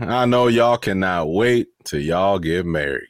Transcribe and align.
I 0.00 0.24
know 0.26 0.46
y'all 0.46 0.78
cannot 0.78 1.32
wait 1.32 1.66
till 1.84 2.00
y'all 2.00 2.38
get 2.38 2.64
married. 2.64 3.08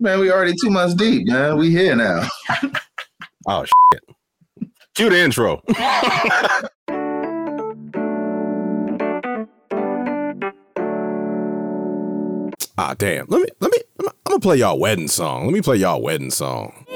Man, 0.00 0.20
we 0.20 0.32
already 0.32 0.54
two 0.60 0.70
months 0.70 0.94
deep, 0.94 1.26
man. 1.26 1.58
We 1.58 1.70
here 1.70 1.94
now. 1.94 2.26
oh 3.46 3.64
shit. 3.64 4.02
Cue 4.94 5.10
the 5.10 5.18
intro. 5.18 5.62
ah 12.78 12.94
damn. 12.96 13.26
Let 13.28 13.42
me 13.42 13.48
let 13.60 13.70
me 13.70 13.78
I'm 13.98 14.08
gonna 14.24 14.40
play 14.40 14.56
y'all 14.56 14.78
wedding 14.78 15.08
song. 15.08 15.44
Let 15.44 15.52
me 15.52 15.60
play 15.60 15.76
y'all 15.76 16.00
wedding 16.00 16.30
song. 16.30 16.86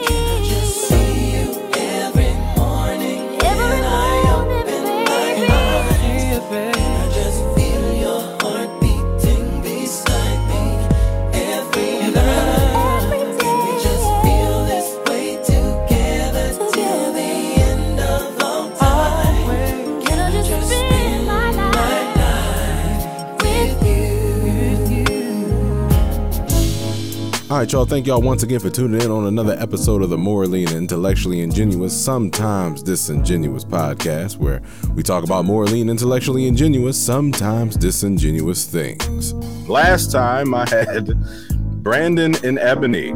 Right, 27.60 27.72
y'all. 27.72 27.84
Thank 27.84 28.06
y'all 28.06 28.22
once 28.22 28.42
again 28.42 28.58
for 28.58 28.70
tuning 28.70 29.02
in 29.02 29.10
on 29.10 29.26
another 29.26 29.54
episode 29.58 30.00
of 30.00 30.08
the 30.08 30.16
Morally 30.16 30.64
and 30.64 30.72
Intellectually 30.72 31.42
Ingenuous, 31.42 31.94
sometimes 31.94 32.82
disingenuous 32.82 33.66
podcast, 33.66 34.38
where 34.38 34.62
we 34.94 35.02
talk 35.02 35.24
about 35.24 35.44
morally 35.44 35.82
and 35.82 35.90
intellectually 35.90 36.46
ingenuous, 36.46 36.96
sometimes 36.98 37.76
disingenuous 37.76 38.64
things. 38.64 39.34
Last 39.68 40.10
time 40.10 40.54
I 40.54 40.66
had 40.70 41.12
Brandon 41.82 42.34
and 42.42 42.58
Ebony. 42.58 43.08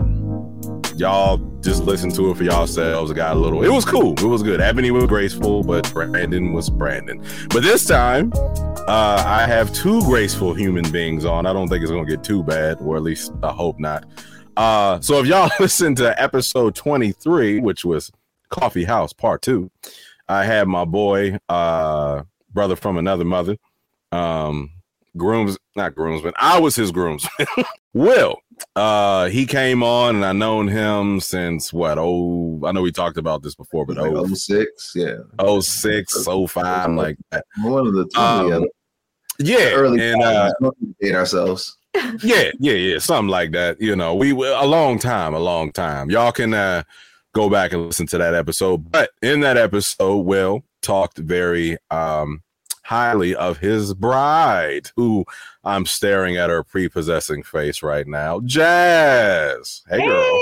Y'all 0.95 1.39
just 1.63 1.85
listen 1.85 2.13
to 2.13 2.31
it 2.31 2.37
for 2.37 2.45
yourselves. 2.45 3.11
It 3.11 3.15
got 3.15 3.39
a 3.39 3.41
little, 3.41 3.65
it 3.65 3.71
was 3.71 3.87
cool. 3.87 4.13
It 4.13 4.25
was 4.25 4.43
good. 4.43 4.61
Ebony 4.61 4.91
was 4.91 5.07
graceful, 5.07 5.65
but 5.65 5.91
Brandon 5.95 6.53
was 6.53 6.69
Brandon. 6.69 7.25
But 7.49 7.63
this 7.63 7.87
time, 7.87 8.31
uh, 8.35 9.25
I 9.27 9.47
have 9.47 9.73
two 9.73 10.03
graceful 10.03 10.53
human 10.53 10.91
beings 10.93 11.25
on. 11.25 11.47
I 11.47 11.55
don't 11.55 11.69
think 11.69 11.81
it's 11.81 11.91
going 11.91 12.05
to 12.05 12.11
get 12.11 12.23
too 12.23 12.43
bad, 12.43 12.77
or 12.83 12.99
at 12.99 13.03
least 13.03 13.33
I 13.43 13.51
hope 13.51 13.81
not. 13.81 14.05
Uh, 14.57 15.01
so 15.01 15.19
if 15.21 15.27
y'all 15.27 15.51
listen 15.61 15.95
to 15.97 16.21
episode 16.23 16.75
23, 16.75 17.61
which 17.61 17.85
was 17.85 18.11
Coffee 18.51 18.85
House 18.85 19.13
Part 19.13 19.43
2, 19.43 19.71
I 20.29 20.45
had 20.45 20.69
my 20.69 20.85
boy, 20.85 21.39
uh, 21.49 22.23
brother 22.53 22.77
from 22.77 22.97
another 22.97 23.25
mother, 23.25 23.57
um, 24.13 24.71
grooms, 25.17 25.59
not 25.77 25.95
groomsman. 25.95 26.33
I 26.37 26.61
was 26.61 26.77
his 26.77 26.93
groomsman. 26.93 27.47
Will, 27.95 28.39
uh, 28.77 29.29
he 29.29 29.47
came 29.47 29.83
on 29.83 30.17
and 30.17 30.25
I 30.25 30.33
known 30.33 30.69
him 30.69 31.21
since 31.21 31.73
what? 31.73 31.99
Oh, 31.99 32.61
I 32.65 32.73
know 32.73 32.83
we 32.83 32.93
talked 32.93 33.19
about 33.19 33.43
this 33.43 33.55
before, 33.55 33.87
but 33.87 33.97
like 33.97 34.13
oh, 34.13 34.27
06, 34.27 34.93
yeah. 34.95 35.17
06, 35.61 36.27
05, 36.27 36.91
like 36.93 37.17
that. 37.31 37.45
One 37.59 37.87
of 37.87 37.95
the 37.95 38.07
two, 38.07 38.21
um, 38.21 38.67
yeah, 39.39 39.71
early 39.73 40.01
and 40.01 40.23
uh, 40.23 40.53
ourselves. 41.13 41.77
Yeah, 42.23 42.51
yeah, 42.59 42.73
yeah, 42.73 42.99
something 42.99 43.29
like 43.29 43.53
that. 43.53 43.81
You 43.81 43.95
know, 43.97 44.15
we 44.15 44.31
a 44.31 44.65
long 44.65 44.99
time, 44.99 45.35
a 45.35 45.39
long 45.39 45.73
time. 45.73 46.11
Y'all 46.11 46.33
can 46.33 46.55
uh, 46.55 46.83
go 47.33 47.49
back 47.49 47.73
and 47.73 47.87
listen 47.87 48.07
to 48.09 48.19
that 48.19 48.35
episode. 48.35 48.91
But 48.91 49.11
in 49.23 49.41
that 49.41 49.57
episode, 49.57 50.19
Will 50.19 50.65
talked 50.83 51.19
very 51.19 51.77
um, 51.91 52.43
highly 52.85 53.35
of 53.35 53.59
his 53.59 53.95
bride, 53.95 54.91
who 54.97 55.25
I'm 55.65 55.87
staring 55.87 56.37
at 56.37 56.51
her 56.51 56.63
prepossessing 56.63 57.43
face 57.43 57.83
right 57.83 58.07
now, 58.07 58.41
Jaz. 58.41 59.83
Hey, 59.89 60.07
girl. 60.07 60.41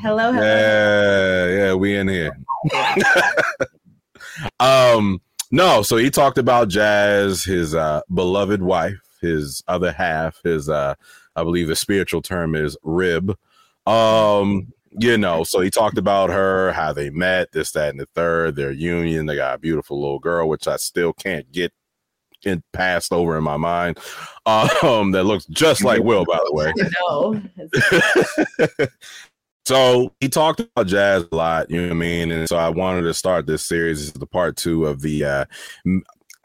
Hello, 0.00 0.32
hello. 0.32 0.44
Yeah, 0.44 1.46
yeah, 1.48 1.74
we 1.74 1.96
in 1.96 2.08
here. 2.08 2.36
um, 4.60 5.20
no, 5.50 5.82
so 5.82 5.96
he 5.96 6.10
talked 6.10 6.38
about 6.38 6.68
Jaz, 6.68 7.46
his 7.46 7.74
uh, 7.74 8.00
beloved 8.12 8.60
wife, 8.60 8.98
his 9.20 9.62
other 9.68 9.92
half, 9.92 10.40
his 10.42 10.68
uh, 10.68 10.94
I 11.36 11.42
believe 11.42 11.68
the 11.68 11.76
spiritual 11.76 12.22
term 12.22 12.54
is 12.54 12.76
rib. 12.82 13.36
Um, 13.86 14.72
you 14.98 15.18
know, 15.18 15.44
so 15.44 15.60
he 15.60 15.70
talked 15.70 15.98
about 15.98 16.30
her, 16.30 16.72
how 16.72 16.92
they 16.92 17.10
met, 17.10 17.52
this, 17.52 17.72
that, 17.72 17.90
and 17.90 18.00
the 18.00 18.06
third, 18.14 18.56
their 18.56 18.72
union. 18.72 19.26
They 19.26 19.36
got 19.36 19.54
a 19.54 19.58
beautiful 19.58 20.00
little 20.00 20.18
girl, 20.18 20.48
which 20.48 20.66
I 20.66 20.76
still 20.76 21.12
can't 21.12 21.50
get 21.52 21.72
in 22.44 22.62
passed 22.72 23.12
over 23.12 23.36
in 23.36 23.44
my 23.44 23.56
mind. 23.56 23.98
Um, 24.46 25.12
that 25.12 25.24
looks 25.24 25.44
just 25.46 25.84
like 25.84 26.02
Will, 26.02 26.24
by 26.24 26.38
the 26.44 26.52
way. 26.52 26.72
So 29.68 30.14
he 30.20 30.30
talked 30.30 30.60
about 30.60 30.86
Jaz 30.86 31.30
a 31.30 31.36
lot, 31.36 31.70
you 31.70 31.76
know 31.76 31.88
what 31.88 31.92
I 31.92 31.96
mean? 31.96 32.32
And 32.32 32.48
so 32.48 32.56
I 32.56 32.70
wanted 32.70 33.02
to 33.02 33.12
start 33.12 33.44
this 33.44 33.66
series. 33.66 33.98
This 33.98 34.06
is 34.06 34.12
the 34.14 34.24
part 34.24 34.56
two 34.56 34.86
of 34.86 35.02
the 35.02 35.22
uh 35.26 35.44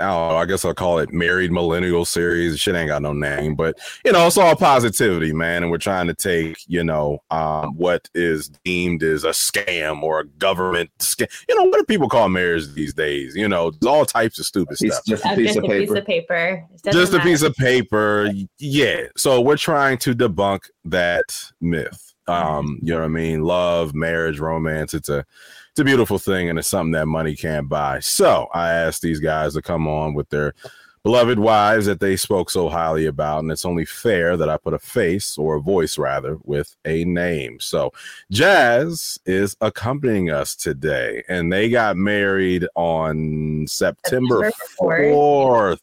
oh, 0.03 0.35
I 0.37 0.45
guess 0.45 0.63
I'll 0.65 0.73
call 0.73 0.99
it 0.99 1.11
married 1.13 1.51
millennial 1.51 2.05
series. 2.05 2.59
Shit 2.59 2.75
ain't 2.75 2.89
got 2.89 3.01
no 3.01 3.13
name, 3.13 3.55
but 3.55 3.77
you 4.05 4.11
know, 4.11 4.27
it's 4.27 4.37
all 4.37 4.55
positivity, 4.55 5.33
man. 5.33 5.63
And 5.63 5.71
we're 5.71 5.77
trying 5.77 6.07
to 6.07 6.13
take, 6.13 6.57
you 6.67 6.83
know, 6.83 7.19
um, 7.31 7.75
what 7.77 8.09
is 8.13 8.49
deemed 8.63 9.03
as 9.03 9.23
a 9.23 9.29
scam 9.29 10.01
or 10.03 10.19
a 10.21 10.25
government 10.25 10.89
scam. 10.99 11.27
You 11.49 11.55
know, 11.55 11.63
what 11.63 11.77
do 11.77 11.85
people 11.85 12.09
call 12.09 12.29
marriage 12.29 12.73
these 12.73 12.93
days? 12.93 13.35
You 13.35 13.47
know, 13.47 13.71
all 13.85 14.05
types 14.05 14.39
of 14.39 14.45
stupid 14.45 14.77
It's 14.79 14.95
stuff. 14.95 15.05
just 15.05 15.25
a 15.25 15.35
piece 15.35 15.47
just 15.53 15.57
of 15.57 15.63
a 15.63 15.67
piece 15.67 15.89
paper. 15.89 15.97
of 15.97 16.05
paper. 16.05 16.67
It 16.73 16.81
doesn't 16.83 17.01
Just 17.01 17.13
a 17.13 17.19
piece 17.19 17.41
of 17.41 17.55
paper. 17.55 18.29
Yeah. 18.59 19.07
So 19.17 19.41
we're 19.41 19.57
trying 19.57 19.97
to 19.99 20.13
debunk 20.13 20.69
that 20.85 21.23
myth. 21.61 22.13
Um, 22.27 22.79
you 22.81 22.93
know 22.93 22.99
what 22.99 23.05
I 23.05 23.09
mean? 23.09 23.43
Love, 23.43 23.93
marriage, 23.93 24.39
romance. 24.39 24.93
It's 24.93 25.09
a 25.09 25.25
it's 25.73 25.79
a 25.79 25.83
beautiful 25.83 26.19
thing 26.19 26.49
and 26.49 26.59
it's 26.59 26.67
something 26.67 26.91
that 26.91 27.07
money 27.07 27.35
can't 27.35 27.67
buy. 27.67 27.99
So 27.99 28.47
I 28.53 28.69
asked 28.69 29.01
these 29.01 29.19
guys 29.19 29.55
to 29.55 29.61
come 29.63 29.87
on 29.87 30.13
with 30.13 30.29
their 30.29 30.53
beloved 31.01 31.39
wives 31.39 31.87
that 31.87 31.99
they 31.99 32.15
spoke 32.15 32.51
so 32.51 32.69
highly 32.69 33.07
about, 33.07 33.39
and 33.39 33.51
it's 33.51 33.65
only 33.65 33.83
fair 33.83 34.37
that 34.37 34.49
I 34.49 34.57
put 34.57 34.75
a 34.75 34.79
face 34.79 35.35
or 35.35 35.55
a 35.55 35.61
voice 35.61 35.97
rather 35.97 36.37
with 36.43 36.75
a 36.85 37.05
name. 37.05 37.59
So 37.59 37.91
Jaz 38.31 39.17
is 39.25 39.57
accompanying 39.61 40.29
us 40.29 40.55
today, 40.55 41.23
and 41.27 41.51
they 41.51 41.71
got 41.71 41.97
married 41.97 42.67
on 42.75 43.65
September 43.67 44.51
September 44.77 45.11
4th. 45.11 45.79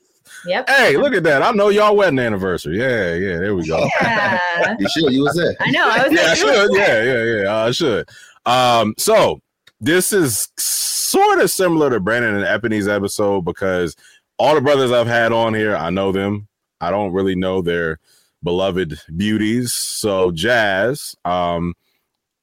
Yep. 0.46 0.70
Hey, 0.70 0.96
look 0.98 1.14
at 1.14 1.24
that. 1.24 1.42
I 1.42 1.50
know 1.50 1.70
y'all 1.70 1.96
wedding 1.96 2.20
anniversary. 2.20 2.78
Yeah, 2.78 3.14
yeah, 3.14 3.38
there 3.38 3.56
we 3.56 3.66
go. 3.66 3.88
Yeah. 4.00 4.76
You 4.78 4.88
sure 4.88 5.10
you 5.10 5.24
was 5.24 5.34
there? 5.34 5.56
I 5.58 5.70
know. 5.72 5.88
I 5.90 6.04
was 6.04 6.12
yeah, 6.12 6.20
I 6.20 6.28
like, 6.28 6.38
should. 6.38 6.70
Yeah, 6.74 7.02
yeah, 7.02 7.42
yeah. 7.42 7.56
I 7.56 7.70
should. 7.72 8.08
Um, 8.46 8.94
so 8.96 9.42
this 9.80 10.12
is 10.12 10.48
sort 10.58 11.40
of 11.40 11.50
similar 11.50 11.90
to 11.90 12.00
Brandon 12.00 12.34
and 12.36 12.44
Ebony's 12.44 12.88
episode 12.88 13.44
because 13.44 13.96
all 14.38 14.54
the 14.54 14.60
brothers 14.60 14.92
I've 14.92 15.06
had 15.06 15.32
on 15.32 15.54
here, 15.54 15.76
I 15.76 15.90
know 15.90 16.12
them. 16.12 16.48
I 16.80 16.90
don't 16.90 17.12
really 17.12 17.34
know 17.34 17.60
their 17.62 17.98
beloved 18.42 18.98
beauties. 19.16 19.72
So 19.72 20.30
Jaz, 20.30 21.14
um, 21.26 21.74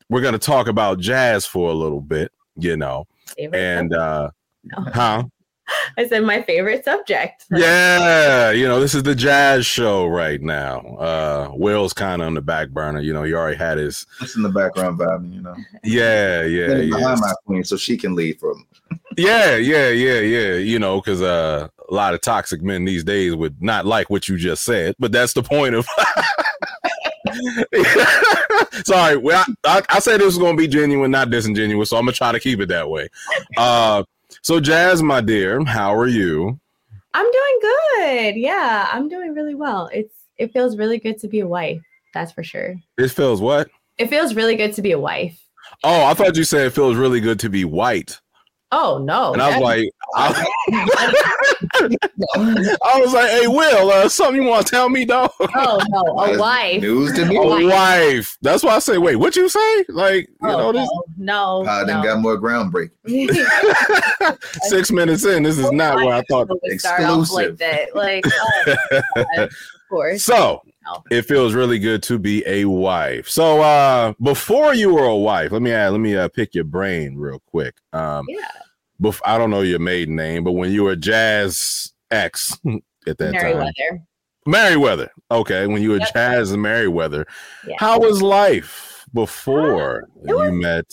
we're 0.09 0.21
gonna 0.21 0.37
talk 0.37 0.67
about 0.67 0.99
Jaz 0.99 1.47
for 1.47 1.69
a 1.69 1.73
little 1.73 2.01
bit, 2.01 2.31
you 2.55 2.77
know, 2.77 3.07
favorite 3.35 3.59
and 3.59 3.93
uh, 3.93 4.29
No. 4.63 4.83
huh? 4.93 5.23
I 5.97 6.07
said 6.07 6.23
my 6.23 6.41
favorite 6.41 6.83
subject. 6.85 7.45
Yeah, 7.57 8.51
you 8.51 8.67
know, 8.67 8.79
this 8.79 8.93
is 8.93 9.03
the 9.03 9.15
Jaz 9.15 9.65
show 9.65 10.05
right 10.07 10.41
now. 10.41 10.79
Uh 10.97 11.51
Will's 11.53 11.93
kind 11.93 12.21
of 12.21 12.27
on 12.27 12.33
the 12.33 12.41
back 12.41 12.69
burner. 12.69 13.01
You 13.01 13.13
know, 13.13 13.23
he 13.23 13.33
already 13.33 13.57
had 13.57 13.77
his 13.77 14.05
Just 14.19 14.35
in 14.35 14.43
the 14.43 14.49
background 14.49 14.99
vibing, 14.99 15.33
you 15.33 15.41
know. 15.41 15.55
yeah, 15.83 16.43
yeah, 16.43 16.77
yeah. 16.77 16.97
behind 16.97 17.19
my 17.19 17.33
queen 17.45 17.63
so 17.63 17.77
she 17.77 17.97
can 17.97 18.15
lead 18.15 18.39
from. 18.39 18.65
Yeah, 19.17 19.55
yeah, 19.55 19.89
yeah, 19.89 20.19
yeah. 20.19 20.53
You 20.55 20.77
know, 20.77 21.01
because 21.01 21.23
uh, 21.23 21.69
a 21.89 21.93
lot 21.93 22.13
of 22.13 22.21
toxic 22.21 22.61
men 22.61 22.85
these 22.85 23.03
days 23.03 23.35
would 23.35 23.59
not 23.63 23.85
like 23.85 24.11
what 24.11 24.29
you 24.29 24.37
just 24.37 24.63
said, 24.63 24.93
but 24.99 25.11
that's 25.11 25.33
the 25.33 25.41
point 25.41 25.73
of. 25.73 25.87
Sorry, 28.85 29.17
well, 29.17 29.43
I, 29.65 29.79
I, 29.79 29.81
I 29.89 29.99
said 29.99 30.19
this 30.19 30.25
was 30.27 30.37
going 30.37 30.55
to 30.55 30.61
be 30.61 30.67
genuine, 30.67 31.09
not 31.09 31.31
disingenuous, 31.31 31.89
so 31.89 31.97
I'm 31.97 32.03
gonna 32.03 32.13
try 32.13 32.31
to 32.31 32.39
keep 32.39 32.59
it 32.59 32.69
that 32.69 32.89
way. 32.89 33.09
Uh, 33.57 34.03
so, 34.41 34.59
Jaz, 34.59 35.01
my 35.01 35.21
dear, 35.21 35.63
how 35.65 35.93
are 35.95 36.07
you? 36.07 36.59
I'm 37.13 37.31
doing 37.31 37.59
good. 37.61 38.35
Yeah, 38.35 38.89
I'm 38.91 39.09
doing 39.09 39.33
really 39.33 39.55
well. 39.55 39.89
It's 39.93 40.13
it 40.37 40.53
feels 40.53 40.77
really 40.77 40.99
good 40.99 41.17
to 41.19 41.27
be 41.27 41.39
a 41.39 41.47
wife. 41.47 41.81
That's 42.13 42.31
for 42.31 42.43
sure. 42.43 42.75
It 42.97 43.09
feels 43.09 43.41
what? 43.41 43.69
It 43.97 44.09
feels 44.09 44.35
really 44.35 44.55
good 44.55 44.73
to 44.73 44.81
be 44.81 44.91
a 44.91 44.99
wife. 44.99 45.39
Oh, 45.83 46.05
I 46.05 46.13
thought 46.13 46.37
you 46.37 46.43
said 46.43 46.67
it 46.67 46.73
feels 46.73 46.95
really 46.95 47.19
good 47.19 47.39
to 47.39 47.49
be 47.49 47.65
white. 47.65 48.19
Oh 48.71 48.97
no. 48.97 49.31
And 49.33 49.41
I 49.41 49.49
was 49.57 49.61
like, 49.61 49.89
I, 50.15 50.45
I 52.83 52.99
was 52.99 53.13
like, 53.13 53.29
hey, 53.29 53.47
Will, 53.47 53.89
uh, 53.91 54.09
something 54.09 54.41
you 54.41 54.47
want 54.49 54.65
to 54.67 54.71
tell 54.71 54.89
me, 54.89 55.05
dog? 55.05 55.31
oh 55.39 55.79
no, 55.89 56.01
a 56.21 56.27
That's 56.27 56.39
wife. 56.39 56.81
News 56.81 57.13
to 57.13 57.25
me. 57.25 57.37
A 57.37 57.41
wife. 57.41 57.63
wife. 57.65 58.37
That's 58.41 58.63
why 58.63 58.75
I 58.75 58.79
say, 58.79 58.97
wait, 58.97 59.15
what 59.15 59.35
you 59.35 59.47
say? 59.47 59.85
Like, 59.89 60.27
you 60.27 60.35
Oh, 60.49 60.71
know, 60.71 60.71
this 60.73 60.89
no, 61.17 61.61
no, 61.63 61.69
I 61.69 61.85
done 61.85 62.01
no. 62.01 62.03
got 62.03 62.19
more 62.19 62.37
groundbreaking. 62.37 62.91
six 64.63 64.91
minutes 64.91 65.23
in, 65.25 65.43
this 65.43 65.57
is 65.57 65.71
not 65.71 65.95
what 66.03 66.13
I 66.13 66.21
thought. 66.29 66.49
would 66.49 66.79
start 66.79 67.03
off 67.03 67.31
like 67.31 67.49
Exclusive. 67.51 67.57
that. 67.59 67.95
Like, 67.95 68.25
oh, 68.27 68.75
God, 69.15 69.39
of 69.43 69.51
course. 69.89 70.23
So 70.23 70.33
No. 70.35 70.61
It 71.11 71.23
feels 71.23 71.53
really 71.53 71.79
good 71.79 72.01
to 72.03 72.17
be 72.19 72.43
a 72.47 72.65
wife. 72.65 73.27
So 73.29 73.61
uh 73.61 74.13
before 74.21 74.73
you 74.73 74.93
were 74.93 75.05
a 75.05 75.15
wife, 75.15 75.51
let 75.51 75.61
me 75.61 75.71
let 75.73 75.99
me 75.99 76.15
uh, 76.15 76.27
pick 76.29 76.53
your 76.55 76.63
brain 76.65 77.15
real 77.17 77.41
quick. 77.47 77.75
Um 77.93 78.25
Yeah. 78.29 78.47
bef- 79.01 79.21
I 79.25 79.37
don't 79.37 79.49
know 79.49 79.61
your 79.61 79.79
maiden 79.79 80.15
name, 80.15 80.43
but 80.43 80.53
when 80.53 80.71
you 80.71 80.83
were 80.83 80.95
Jaz 80.95 81.91
X 82.11 82.57
at 83.07 83.17
that 83.17 83.33
time. 83.33 83.41
Merriweather. 83.41 84.03
Merriweather. 84.45 85.11
Okay, 85.29 85.67
when 85.67 85.81
you 85.81 85.89
were 85.91 85.97
Yep. 85.99 86.13
Jaz 86.13 86.57
Merriweather. 86.57 87.25
Yeah. 87.67 87.75
How 87.79 87.99
was 87.99 88.21
life 88.21 89.05
before 89.13 90.07
It 90.25 90.33
was- 90.33 90.51
you 90.51 90.61
met 90.61 90.85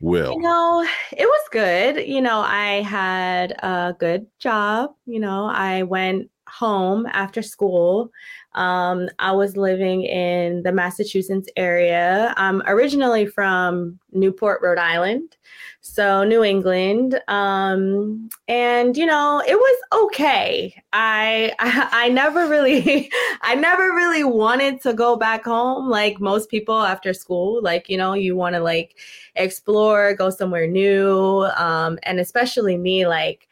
Will? 0.00 0.34
You 0.34 0.42
know, 0.42 0.86
it 1.12 1.24
was 1.24 1.48
good. 1.52 2.06
You 2.06 2.20
know, 2.20 2.40
I 2.40 2.82
had 2.82 3.52
a 3.62 3.94
good 3.98 4.26
job. 4.38 4.90
You 5.06 5.20
know, 5.20 5.46
I 5.46 5.84
went 5.84 6.28
home 6.48 7.06
after 7.12 7.42
school. 7.42 8.10
Um, 8.54 9.10
I 9.18 9.32
was 9.32 9.56
living 9.56 10.02
in 10.04 10.62
the 10.62 10.72
Massachusetts 10.72 11.48
area. 11.56 12.32
I'm 12.38 12.62
originally 12.66 13.26
from 13.26 13.98
Newport, 14.12 14.60
Rhode 14.62 14.78
Island, 14.78 15.36
so 15.82 16.24
New 16.24 16.42
England. 16.42 17.20
Um, 17.28 18.30
and 18.48 18.96
you 18.96 19.04
know, 19.04 19.42
it 19.46 19.56
was 19.56 20.04
okay. 20.04 20.82
I, 20.94 21.52
I 21.58 21.88
I 22.06 22.08
never 22.08 22.48
really 22.48 23.10
I 23.42 23.54
never 23.54 23.92
really 23.92 24.24
wanted 24.24 24.80
to 24.82 24.94
go 24.94 25.16
back 25.16 25.44
home 25.44 25.90
like 25.90 26.18
most 26.18 26.48
people 26.48 26.80
after 26.80 27.12
school. 27.12 27.62
Like, 27.62 27.90
you 27.90 27.98
know, 27.98 28.14
you 28.14 28.36
want 28.36 28.54
to 28.54 28.60
like 28.60 28.96
explore, 29.34 30.14
go 30.14 30.30
somewhere 30.30 30.66
new. 30.66 31.46
Um, 31.56 31.98
and 32.04 32.20
especially 32.20 32.78
me, 32.78 33.06
like 33.06 33.48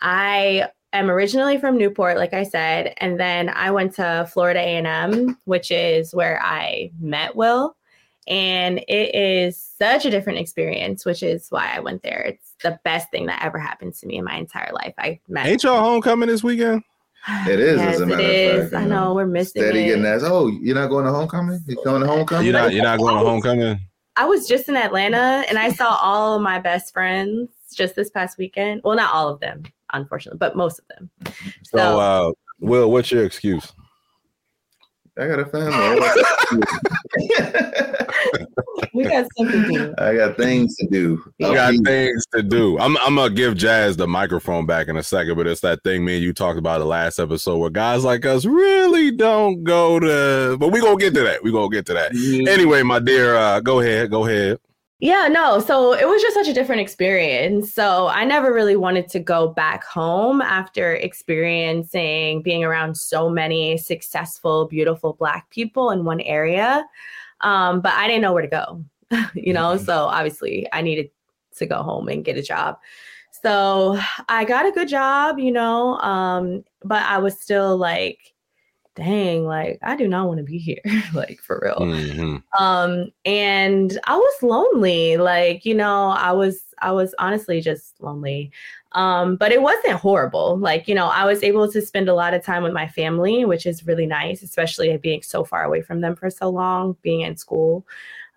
I 0.00 0.68
am 0.92 1.10
originally 1.10 1.58
from 1.58 1.76
Newport, 1.76 2.16
like 2.16 2.32
I 2.34 2.42
said, 2.42 2.94
and 2.98 3.18
then 3.18 3.48
I 3.50 3.70
went 3.70 3.94
to 3.94 4.28
Florida 4.32 4.60
A&M, 4.60 5.36
which 5.44 5.70
is 5.70 6.14
where 6.14 6.40
I 6.42 6.90
met 7.00 7.36
Will. 7.36 7.76
And 8.26 8.78
it 8.88 9.14
is 9.14 9.56
such 9.56 10.04
a 10.04 10.10
different 10.10 10.38
experience, 10.38 11.06
which 11.06 11.22
is 11.22 11.46
why 11.48 11.72
I 11.74 11.80
went 11.80 12.02
there. 12.02 12.20
It's 12.20 12.54
the 12.62 12.78
best 12.84 13.10
thing 13.10 13.26
that 13.26 13.42
ever 13.42 13.58
happened 13.58 13.94
to 13.94 14.06
me 14.06 14.16
in 14.18 14.24
my 14.24 14.36
entire 14.36 14.70
life. 14.72 14.92
I 14.98 15.18
met. 15.28 15.46
Ain't 15.46 15.62
y'all 15.62 15.80
homecoming 15.80 16.28
this 16.28 16.42
weekend? 16.42 16.82
It 17.46 17.58
is, 17.58 17.78
Yes, 17.78 17.94
as 17.94 18.00
a 18.00 18.02
it 18.04 18.06
matter 18.06 18.62
of 18.62 18.70
fact. 18.70 18.74
I 18.74 18.82
you 18.82 18.88
know 18.88 19.14
we're 19.14 19.26
missing 19.26 19.62
Steady 19.62 19.80
it. 19.80 19.86
getting 19.88 20.06
asked, 20.06 20.24
oh, 20.26 20.46
you're 20.48 20.74
not 20.74 20.88
going 20.88 21.04
to 21.06 21.10
homecoming? 21.10 21.60
You're 21.66 21.82
going 21.84 22.02
to 22.02 22.06
homecoming? 22.06 22.44
You're 22.46 22.52
not 22.54 22.72
you're 22.72 22.84
not 22.84 22.98
going 22.98 23.14
to 23.16 23.20
homecoming? 23.24 23.80
I 24.16 24.24
was 24.24 24.46
just 24.48 24.68
in 24.68 24.76
Atlanta 24.76 25.44
and 25.48 25.58
I 25.58 25.72
saw 25.72 25.96
all 26.02 26.34
of 26.34 26.42
my 26.42 26.58
best 26.58 26.92
friends 26.92 27.50
just 27.74 27.94
this 27.96 28.10
past 28.10 28.36
weekend. 28.36 28.82
Well, 28.84 28.96
not 28.96 29.14
all 29.14 29.28
of 29.28 29.40
them, 29.40 29.62
unfortunately, 29.92 30.38
but 30.38 30.56
most 30.56 30.80
of 30.80 30.84
them. 30.88 31.10
So 31.64 32.00
uh 32.00 32.32
Will, 32.60 32.90
what's 32.90 33.10
your 33.10 33.24
excuse? 33.24 33.72
I 35.16 35.26
got 35.26 35.40
a 35.40 35.46
family. 35.46 35.74
we 38.94 39.04
got 39.04 39.26
something 39.36 39.64
to 39.64 39.68
do. 39.68 39.94
I 39.98 40.14
got 40.14 40.36
things 40.36 40.76
to 40.76 40.86
do. 40.86 41.20
You 41.38 41.54
got 41.54 41.74
things 41.84 42.24
to 42.34 42.42
do. 42.42 42.78
I'm 42.78 42.96
I'm 42.98 43.16
gonna 43.16 43.34
give 43.34 43.54
Jaz 43.54 43.96
the 43.96 44.06
microphone 44.06 44.64
back 44.64 44.86
in 44.86 44.96
a 44.96 45.02
second, 45.02 45.36
but 45.36 45.48
it's 45.48 45.60
that 45.62 45.82
thing 45.82 46.04
me 46.04 46.16
and 46.16 46.24
you 46.24 46.32
talked 46.32 46.58
about 46.58 46.78
the 46.78 46.84
last 46.84 47.18
episode 47.18 47.58
where 47.58 47.70
guys 47.70 48.04
like 48.04 48.26
us 48.26 48.44
really 48.44 49.10
don't 49.10 49.64
go 49.64 49.98
to. 49.98 50.56
But 50.56 50.68
we 50.68 50.80
gonna 50.80 50.96
get 50.96 51.14
to 51.14 51.22
that. 51.22 51.42
We 51.42 51.50
gonna 51.50 51.68
get 51.68 51.86
to 51.86 51.94
that. 51.94 52.12
Anyway, 52.48 52.84
my 52.84 53.00
dear, 53.00 53.34
uh, 53.34 53.58
go 53.58 53.80
ahead, 53.80 54.10
go 54.10 54.24
ahead. 54.24 54.60
Yeah, 55.00 55.28
no. 55.28 55.60
So 55.60 55.92
it 55.92 56.08
was 56.08 56.20
just 56.20 56.34
such 56.34 56.48
a 56.48 56.52
different 56.52 56.80
experience. 56.80 57.72
So 57.72 58.08
I 58.08 58.24
never 58.24 58.52
really 58.52 58.74
wanted 58.74 59.08
to 59.10 59.20
go 59.20 59.46
back 59.46 59.84
home 59.84 60.42
after 60.42 60.94
experiencing 60.94 62.42
being 62.42 62.64
around 62.64 62.96
so 62.96 63.30
many 63.30 63.78
successful, 63.78 64.66
beautiful 64.66 65.12
Black 65.12 65.48
people 65.50 65.90
in 65.90 66.04
one 66.04 66.20
area. 66.22 66.84
Um, 67.42 67.80
but 67.80 67.92
I 67.92 68.08
didn't 68.08 68.22
know 68.22 68.32
where 68.32 68.42
to 68.42 68.48
go, 68.48 68.84
you 69.34 69.52
know? 69.52 69.76
So 69.76 70.06
obviously 70.06 70.66
I 70.72 70.82
needed 70.82 71.10
to 71.58 71.66
go 71.66 71.84
home 71.84 72.08
and 72.08 72.24
get 72.24 72.36
a 72.36 72.42
job. 72.42 72.76
So 73.30 74.00
I 74.28 74.44
got 74.44 74.66
a 74.66 74.72
good 74.72 74.88
job, 74.88 75.38
you 75.38 75.52
know, 75.52 75.96
um, 75.98 76.64
but 76.82 77.02
I 77.02 77.18
was 77.18 77.40
still 77.40 77.76
like, 77.76 78.34
dang, 78.98 79.44
like 79.44 79.78
I 79.82 79.96
do 79.96 80.08
not 80.08 80.26
want 80.28 80.38
to 80.38 80.44
be 80.44 80.58
here, 80.58 80.80
like 81.14 81.40
for 81.42 81.60
real 81.62 81.86
Mhm. 81.86 82.42
um 82.58 83.08
and 83.26 83.98
i 84.04 84.16
was 84.16 84.42
lonely 84.42 85.18
like 85.18 85.66
you 85.66 85.74
know 85.74 86.08
i 86.10 86.32
was 86.32 86.64
i 86.80 86.90
was 86.90 87.14
honestly 87.18 87.60
just 87.60 88.00
lonely 88.00 88.50
um 88.92 89.36
but 89.36 89.52
it 89.52 89.60
wasn't 89.60 89.92
horrible 89.92 90.56
like 90.58 90.88
you 90.88 90.94
know 90.94 91.08
i 91.08 91.26
was 91.26 91.42
able 91.42 91.70
to 91.70 91.82
spend 91.82 92.08
a 92.08 92.14
lot 92.14 92.32
of 92.32 92.42
time 92.42 92.62
with 92.62 92.72
my 92.72 92.88
family 92.88 93.44
which 93.44 93.66
is 93.66 93.86
really 93.86 94.06
nice 94.06 94.42
especially 94.42 94.96
being 94.96 95.22
so 95.22 95.44
far 95.44 95.64
away 95.64 95.82
from 95.82 96.00
them 96.00 96.16
for 96.16 96.30
so 96.30 96.48
long 96.48 96.96
being 97.02 97.20
in 97.20 97.36
school 97.36 97.86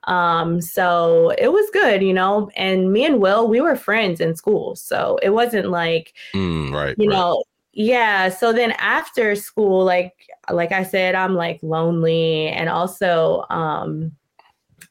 um 0.06 0.60
so 0.60 1.30
it 1.38 1.52
was 1.54 1.70
good 1.72 2.02
you 2.02 2.14
know 2.14 2.50
and 2.56 2.92
me 2.92 3.06
and 3.06 3.22
will 3.22 3.48
we 3.48 3.62
were 3.62 3.76
friends 3.76 4.20
in 4.20 4.36
school 4.36 4.76
so 4.76 5.18
it 5.22 5.30
wasn't 5.30 5.70
like 5.70 6.14
Mm, 6.36 6.72
right. 6.74 6.98
you 6.98 7.08
right. 7.08 7.16
know 7.16 7.44
yeah 7.74 8.28
so 8.30 8.52
then 8.52 8.72
after 8.80 9.36
school 9.36 9.84
like 9.84 10.14
like 10.52 10.72
i 10.72 10.84
said 10.84 11.16
i'm 11.16 11.36
like 11.36 11.60
lonely 11.62 12.48
and 12.48 12.70
also 12.70 13.46
um 13.50 14.12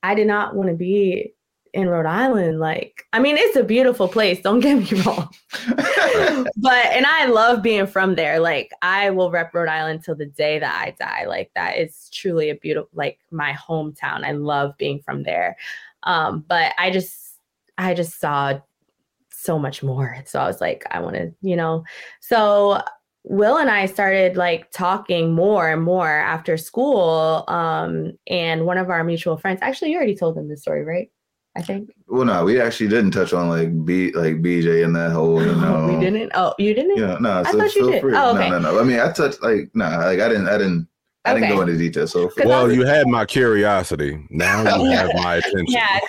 i 0.03 0.15
did 0.15 0.27
not 0.27 0.55
want 0.55 0.69
to 0.69 0.75
be 0.75 1.35
in 1.73 1.89
rhode 1.89 2.07
island 2.07 2.59
like 2.59 3.05
i 3.13 3.19
mean 3.19 3.37
it's 3.37 3.57
a 3.57 3.63
beautiful 3.63 4.09
place 4.09 4.41
don't 4.41 4.61
get 4.67 4.79
me 4.79 5.03
wrong. 5.03 5.29
But 6.57 6.87
and 6.87 7.07
i 7.07 7.27
love 7.27 7.63
being 7.63 7.87
from 7.87 8.15
there 8.15 8.41
like 8.41 8.71
i 8.83 9.11
will 9.11 9.31
rep 9.31 9.55
rhode 9.55 9.69
island 9.69 10.03
till 10.03 10.17
the 10.17 10.27
day 10.27 10.59
that 10.59 10.83
i 10.87 10.95
die 10.99 11.27
like 11.27 11.51
that 11.55 11.79
is 11.79 12.09
truly 12.13 12.51
a 12.51 12.55
beautiful 12.55 12.91
like 12.95 13.19
my 13.31 13.53
hometown 13.53 14.25
i 14.25 14.33
love 14.33 14.77
being 14.79 15.01
from 15.01 15.23
there. 15.23 15.57
Um 16.03 16.45
but 16.49 16.73
i 16.79 16.91
just 16.91 17.37
i 17.79 17.95
just 17.95 18.19
saw 18.19 18.59
so 19.41 19.59
much 19.59 19.83
more 19.83 20.17
so 20.27 20.39
i 20.39 20.47
was 20.47 20.61
like 20.61 20.85
i 20.91 21.01
want 21.01 21.17
to 21.17 21.33
you 21.41 21.57
know 21.57 21.83
so 22.21 22.81
will 23.25 23.57
and 23.57 23.71
i 23.71 23.87
started 23.87 24.37
like 24.37 24.71
talking 24.71 25.33
more 25.33 25.71
and 25.71 25.83
more 25.83 26.09
after 26.11 26.57
school 26.57 27.45
um 27.49 28.13
and 28.27 28.67
one 28.67 28.77
of 28.79 28.91
our 28.91 29.03
mutual 29.03 29.37
friends 29.37 29.59
actually 29.63 29.91
you 29.91 29.97
already 29.97 30.15
told 30.17 30.35
them 30.37 30.49
this 30.49 30.61
story 30.63 30.85
right 30.85 31.11
i 31.57 31.63
think 31.63 31.91
well, 32.13 32.25
no, 32.25 32.45
we 32.45 32.61
actually 32.61 32.89
didn't 32.89 33.13
touch 33.13 33.33
on 33.33 33.49
like 33.49 33.85
B, 33.85 34.11
like 34.13 34.43
BJ 34.43 34.85
and 34.85 34.97
that 34.97 35.13
whole, 35.13 35.41
you 35.41 35.55
know. 35.63 35.87
we 35.87 36.05
didn't 36.05 36.33
oh 36.35 36.53
you 36.59 36.75
didn't 36.75 36.97
Yeah, 36.99 37.19
no, 37.21 37.43
I 37.47 37.53
so 37.53 37.59
thought 37.59 37.75
you 37.77 37.93
did. 37.93 38.01
free. 38.01 38.17
Oh, 38.17 38.35
okay. 38.37 38.51
No, 38.51 38.59
no, 38.59 38.73
no. 38.73 38.81
I 38.81 38.83
mean, 38.83 38.99
I 38.99 39.13
touched 39.13 39.41
like, 39.43 39.71
no, 39.75 39.85
like 39.85 40.19
I 40.19 40.29
didn't, 40.29 40.49
I 40.49 40.59
didn't, 40.59 40.89
I 41.27 41.35
didn't 41.35 41.45
Okay. 41.49 41.55
go 41.55 41.61
into 41.61 41.77
detail. 41.77 42.07
So 42.07 42.29
feel 42.31 42.31
Cause 42.31 42.45
I 42.45 42.47
Well, 42.49 42.67
was- 42.69 42.77
you 42.77 42.85
had 42.87 43.07
my 43.07 43.27
curiosity. 43.27 44.25
Now 44.31 44.63
you 44.79 44.91
have 44.97 45.11
my 45.17 45.37
attention. 45.37 45.67
Yeah. 45.69 45.99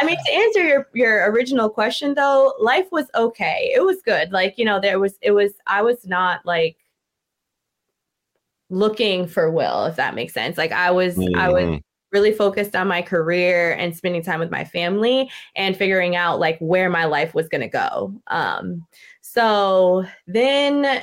I 0.00 0.04
mean, 0.04 0.16
to 0.24 0.32
answer 0.32 0.64
your 0.64 0.88
your 0.94 1.30
original 1.30 1.68
question 1.68 2.14
though, 2.14 2.54
life 2.58 2.86
was 2.90 3.06
okay. 3.14 3.70
It 3.74 3.84
was 3.84 4.00
good. 4.02 4.32
Like, 4.32 4.54
you 4.56 4.64
know, 4.64 4.80
there 4.80 4.98
was 4.98 5.14
it 5.20 5.32
was 5.32 5.52
I 5.66 5.82
was 5.82 6.06
not 6.06 6.44
like 6.46 6.78
looking 8.70 9.26
for 9.28 9.50
Will, 9.50 9.84
if 9.86 9.96
that 9.96 10.14
makes 10.14 10.32
sense. 10.32 10.56
Like 10.58 10.72
I 10.72 10.90
was 10.90 11.18
I 11.36 11.48
was 11.50 11.64
Mhm. 11.64 11.80
really 12.12 12.32
focused 12.32 12.74
on 12.74 12.88
my 12.88 13.02
career 13.02 13.72
and 13.74 13.94
spending 13.94 14.22
time 14.22 14.40
with 14.40 14.50
my 14.50 14.64
family 14.64 15.30
and 15.54 15.76
figuring 15.76 16.16
out 16.16 16.40
like 16.40 16.58
where 16.60 16.88
my 16.88 17.04
life 17.04 17.34
was 17.34 17.48
going 17.48 17.60
to 17.60 17.68
go. 17.68 18.12
Um, 18.28 18.86
so 19.20 20.04
then 20.26 21.02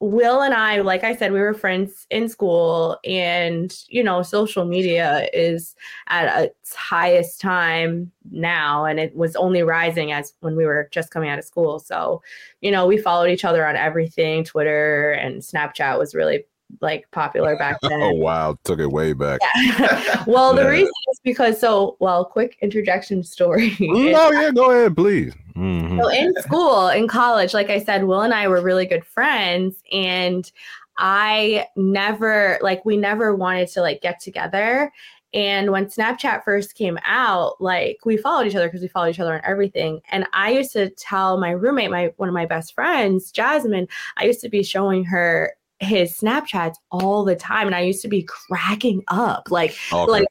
Will 0.00 0.42
and 0.42 0.52
I, 0.52 0.80
like 0.80 1.04
I 1.04 1.14
said, 1.14 1.32
we 1.32 1.40
were 1.40 1.54
friends 1.54 2.06
in 2.10 2.28
school, 2.28 2.98
and 3.04 3.74
you 3.88 4.02
know, 4.02 4.22
social 4.22 4.64
media 4.64 5.28
is 5.32 5.74
at 6.08 6.44
its 6.44 6.74
highest 6.74 7.40
time 7.40 8.10
now, 8.30 8.84
and 8.84 8.98
it 8.98 9.14
was 9.16 9.36
only 9.36 9.62
rising 9.62 10.12
as 10.12 10.34
when 10.40 10.56
we 10.56 10.66
were 10.66 10.88
just 10.92 11.10
coming 11.10 11.30
out 11.30 11.38
of 11.38 11.44
school. 11.44 11.78
So, 11.78 12.22
you 12.60 12.70
know, 12.70 12.86
we 12.86 12.98
followed 12.98 13.30
each 13.30 13.44
other 13.44 13.66
on 13.66 13.76
everything. 13.76 14.44
Twitter 14.44 15.12
and 15.12 15.40
Snapchat 15.40 15.98
was 15.98 16.14
really 16.14 16.44
like 16.80 17.08
popular 17.12 17.56
back 17.58 17.78
oh, 17.82 17.88
then. 17.88 18.02
Oh 18.02 18.14
wow, 18.14 18.58
took 18.64 18.80
it 18.80 18.90
way 18.90 19.12
back. 19.12 19.40
Yeah. 19.54 20.24
well, 20.26 20.54
the 20.54 20.68
reason 20.68 20.92
is 21.12 21.20
because 21.22 21.60
so 21.60 21.96
well, 22.00 22.24
quick 22.24 22.58
interjection 22.60 23.22
story. 23.22 23.76
Oh 23.80 24.32
yeah, 24.32 24.50
go 24.50 24.70
ahead, 24.70 24.96
please. 24.96 25.34
Mhm. 25.56 26.02
so 26.02 26.08
in 26.08 26.34
school, 26.42 26.88
in 26.88 27.08
college, 27.08 27.54
like 27.54 27.70
I 27.70 27.82
said, 27.82 28.04
Will 28.04 28.22
and 28.22 28.34
I 28.34 28.48
were 28.48 28.60
really 28.60 28.86
good 28.86 29.04
friends, 29.04 29.82
and 29.92 30.50
I 30.96 31.66
never 31.76 32.58
like 32.62 32.84
we 32.84 32.96
never 32.96 33.34
wanted 33.34 33.68
to 33.68 33.80
like 33.80 34.00
get 34.00 34.20
together. 34.20 34.92
And 35.32 35.72
when 35.72 35.86
Snapchat 35.86 36.44
first 36.44 36.76
came 36.76 36.96
out, 37.04 37.60
like 37.60 37.98
we 38.04 38.16
followed 38.16 38.46
each 38.46 38.54
other 38.54 38.68
because 38.68 38.82
we 38.82 38.88
followed 38.88 39.08
each 39.08 39.18
other 39.18 39.34
on 39.34 39.40
everything. 39.44 40.00
And 40.10 40.26
I 40.32 40.52
used 40.52 40.72
to 40.74 40.90
tell 40.90 41.38
my 41.38 41.50
roommate, 41.50 41.90
my 41.90 42.12
one 42.18 42.28
of 42.28 42.34
my 42.34 42.46
best 42.46 42.72
friends, 42.74 43.32
Jasmine, 43.32 43.88
I 44.16 44.26
used 44.26 44.40
to 44.42 44.48
be 44.48 44.62
showing 44.62 45.04
her 45.04 45.54
his 45.80 46.16
Snapchats 46.16 46.76
all 46.92 47.24
the 47.24 47.34
time. 47.34 47.66
And 47.66 47.74
I 47.74 47.80
used 47.80 48.00
to 48.02 48.08
be 48.08 48.22
cracking 48.22 49.02
up. 49.08 49.50
Like, 49.50 49.74
Okay. 49.92 50.10
like 50.10 50.28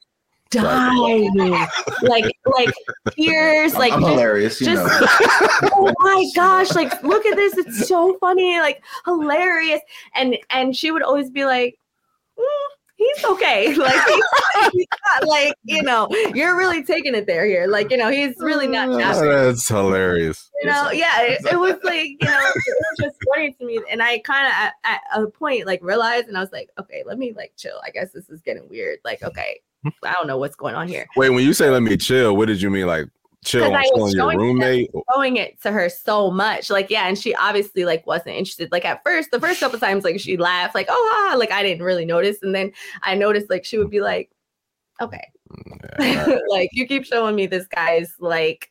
dying. 0.53 1.33
like 2.03 2.25
like 2.45 2.74
tears, 3.12 3.74
like 3.75 3.93
I'm 3.93 4.01
just- 4.01 4.12
hilarious, 4.12 4.62
you 4.62 4.67
just- 4.67 5.01
know. 5.01 5.07
oh 5.74 5.93
my 6.00 6.25
gosh 6.36 6.74
like 6.75 7.01
look 7.03 7.25
at 7.25 7.36
this 7.36 7.57
it's 7.57 7.88
so 7.88 8.17
funny 8.19 8.60
like 8.60 8.83
hilarious. 9.05 9.81
And 10.15 10.38
and 10.50 10.75
she 10.75 10.91
would 10.91 11.03
always 11.03 11.29
be 11.29 11.45
like 11.45 11.75
"Mm, 12.39 12.45
he's 12.95 13.25
okay. 13.25 13.75
Like 13.83 14.07
he's, 14.07 14.24
he's 14.72 14.88
not 15.12 15.27
like 15.27 15.53
you 15.63 15.81
know 15.83 16.07
you're 16.33 16.57
really 16.57 16.83
taking 16.83 17.15
it 17.15 17.25
there 17.25 17.45
here. 17.45 17.67
Like 17.67 17.91
you 17.91 17.98
know 17.98 18.10
he's 18.10 18.36
really 18.39 18.67
not 18.67 18.89
Oh, 18.89 18.98
that's 18.98 19.67
hilarious. 19.67 20.50
you 20.62 20.69
know 20.69 20.91
yeah 20.91 21.22
it, 21.22 21.41
it 21.51 21.60
was 21.60 21.75
like 21.83 22.07
you 22.07 22.17
know 22.27 22.39
it 22.39 22.55
was 22.55 22.98
just 23.01 23.15
funny 23.33 23.51
to 23.53 23.65
me. 23.65 23.81
And 23.91 24.01
i 24.01 24.19
kind 24.19 24.48
of 24.48 24.53
at, 24.53 24.74
at 24.83 25.22
a 25.22 25.27
point 25.27 25.65
like 25.67 25.81
realized 25.83 26.27
and 26.27 26.38
i 26.38 26.39
was 26.39 26.51
like 26.51 26.69
okay 26.79 27.03
let 27.05 27.17
me 27.17 27.33
like 27.33 27.53
chill. 27.57 27.79
I 27.86 27.89
guess 27.89 28.12
this 28.12 28.29
is 28.29 28.41
getting 28.41 28.67
weird. 28.69 29.00
Like 29.03 29.22
okay 29.24 29.60
i 30.04 30.13
don't 30.13 30.28
know 30.28 30.38
what's 30.38 30.56
going 30.56 30.75
on 30.75 30.88
here 30.88 31.08
Wait, 31.16 31.30
when 31.30 31.44
you 31.44 31.54
say 31.54 31.70
let 31.70 31.84
me 31.84 31.98
chill, 31.98 32.36
what 32.36 32.48
did 32.48 32.62
you 32.62 32.70
mean? 32.70 32.88
Like 32.88 33.08
chill 33.44 33.74
on 33.74 33.84
showing 33.96 34.13
your 34.13 34.38
roommate? 34.38 34.92
showing 35.13 35.38
it 35.38 35.62
to 35.62 35.72
her 35.72 35.90
so 35.90 36.32
much. 36.32 36.70
Like, 36.70 36.90
yeah, 36.90 37.08
and 37.08 37.18
she 37.18 37.36
obviously 37.36 37.86
like 37.86 38.06
wasn't 38.08 38.36
interested. 38.36 38.72
Like 38.72 38.86
at 38.86 39.04
first, 39.04 39.32
the 39.32 39.40
first 39.40 39.60
couple 39.60 39.80
times, 39.80 40.04
like 40.04 40.20
she 40.20 40.38
laughed, 40.38 40.75
like, 40.75 40.88
oh 40.90 41.30
ah, 41.32 41.38
like 41.38 41.52
I 41.52 41.63
didn't 41.63 41.84
really 41.84 42.06
notice. 42.06 42.38
And 42.42 42.56
then 42.56 42.72
I 43.02 43.16
noticed 43.16 43.50
like 43.50 43.66
she 43.66 43.78
would 43.78 43.90
be 43.90 44.02
like, 44.02 44.32
okay. 45.02 45.30
Yeah, 46.00 46.38
like 46.50 46.70
you 46.74 46.88
keep 46.88 47.06
showing 47.06 47.36
me 47.36 47.46
this 47.46 47.68
guy's 47.68 48.13
like 48.20 48.70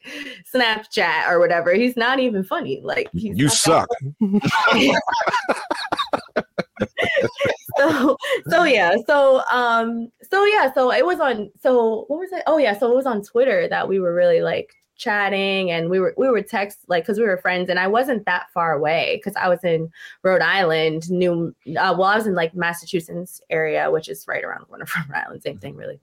Snapchat 0.53 1.29
or 1.29 1.39
whatever. 1.39 1.75
He's 1.75 1.97
not 1.97 2.19
even 2.19 2.43
funny. 2.43 2.81
Like 2.83 3.09
he's 3.13 3.39
you 3.39 3.49
suck. 3.49 3.89
so 7.91 8.17
so 8.49 8.65
yeah. 8.65 8.95
So 9.07 9.43
um 9.51 10.11
so 10.31 10.45
yeah, 10.45 10.73
so 10.73 10.93
it 10.93 11.05
was 11.07 11.21
on 11.21 11.51
so 11.61 12.05
what 12.09 12.19
was 12.21 12.33
it? 12.33 12.43
Oh 12.47 12.59
yeah, 12.59 12.79
so 12.79 12.91
it 12.91 12.95
was 12.97 13.07
on 13.07 13.23
Twitter 13.23 13.69
that 13.69 13.89
we 13.89 14.01
were 14.01 14.15
really 14.15 14.41
like 14.43 14.75
chatting 14.97 15.71
and 15.73 15.91
we 15.91 15.99
were 15.99 16.15
we 16.17 16.29
were 16.29 16.43
text 16.43 16.79
like 16.87 17.03
because 17.03 17.19
we 17.19 17.25
were 17.25 17.37
friends 17.39 17.69
and 17.69 17.79
I 17.79 17.89
wasn't 17.89 18.25
that 18.27 18.47
far 18.55 18.73
away 18.73 19.17
because 19.17 19.35
I 19.37 19.49
was 19.49 19.65
in 19.65 19.91
Rhode 20.23 20.43
Island, 20.43 21.11
New 21.11 21.49
uh, 21.79 21.95
well 21.99 22.05
I 22.05 22.17
was 22.17 22.27
in 22.27 22.35
like 22.35 22.55
Massachusetts 22.55 23.41
area, 23.51 23.91
which 23.91 24.09
is 24.09 24.27
right 24.29 24.45
around 24.45 24.61
the 24.61 24.67
corner 24.67 24.87
from 24.87 25.05
Rhode 25.11 25.25
Island, 25.27 25.43
same 25.43 25.59
thing 25.59 25.77
really. 25.77 26.01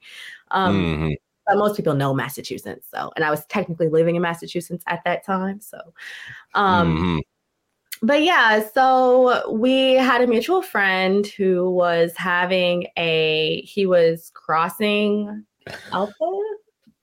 Um 0.52 0.76
Mhm. 0.76 1.16
but 1.48 1.58
most 1.58 1.76
people 1.78 1.96
know 1.96 2.14
Massachusetts. 2.14 2.88
So, 2.94 3.12
and 3.16 3.26
I 3.26 3.32
was 3.32 3.46
technically 3.48 3.90
living 3.90 4.16
in 4.16 4.22
Massachusetts 4.22 4.84
at 4.86 5.04
that 5.06 5.26
time. 5.26 5.60
So, 5.62 5.80
um, 6.54 6.98
Mhm. 6.98 7.22
But 8.02 8.24
yeah, 8.24 8.64
so 8.74 9.52
we 9.52 9.94
had 9.94 10.22
a 10.22 10.28
mutual 10.28 10.62
friend 10.62 11.26
who 11.28 11.70
was 11.72 12.14
having 12.16 12.88
a, 12.98 13.62
he 13.66 13.86
was 13.86 14.32
crossing 14.34 15.46
alpha 15.92 16.16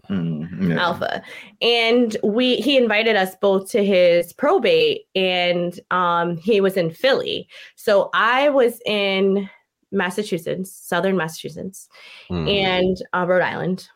Mm, 0.08 0.68
yeah. 0.70 0.80
alpha 0.80 1.20
and 1.60 2.16
we 2.22 2.58
he 2.58 2.76
invited 2.76 3.16
us 3.16 3.34
both 3.40 3.68
to 3.72 3.84
his 3.84 4.32
probate 4.32 5.00
and 5.16 5.80
um 5.90 6.36
he 6.36 6.60
was 6.60 6.76
in 6.76 6.92
philly 6.92 7.48
so 7.74 8.08
i 8.14 8.48
was 8.48 8.80
in 8.86 9.50
massachusetts 9.90 10.70
southern 10.70 11.16
massachusetts 11.16 11.88
Mhm. 12.30 12.48
and 12.48 13.02
uh, 13.14 13.26
Rhode 13.26 13.42
Island. 13.42 13.88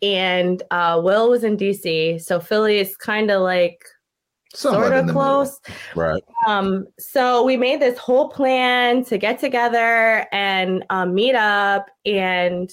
And 0.00 0.62
uh, 0.70 0.98
Will 1.04 1.28
was 1.28 1.44
in 1.44 1.58
DC, 1.58 2.22
so 2.22 2.40
Philly 2.40 2.78
is 2.78 2.96
kind 2.96 3.30
of 3.30 3.42
like 3.42 3.84
Somewhat 4.54 4.80
sort 4.80 4.92
of 4.92 5.06
the 5.06 5.12
middle. 5.12 5.20
close. 5.20 5.60
right. 5.96 6.24
Um, 6.46 6.86
so 6.98 7.44
we 7.44 7.56
made 7.56 7.80
this 7.80 7.98
whole 7.98 8.28
plan 8.28 9.04
to 9.06 9.18
get 9.18 9.38
together 9.38 10.26
and 10.32 10.84
um, 10.90 11.14
meet 11.14 11.34
up 11.34 11.90
and 12.06 12.70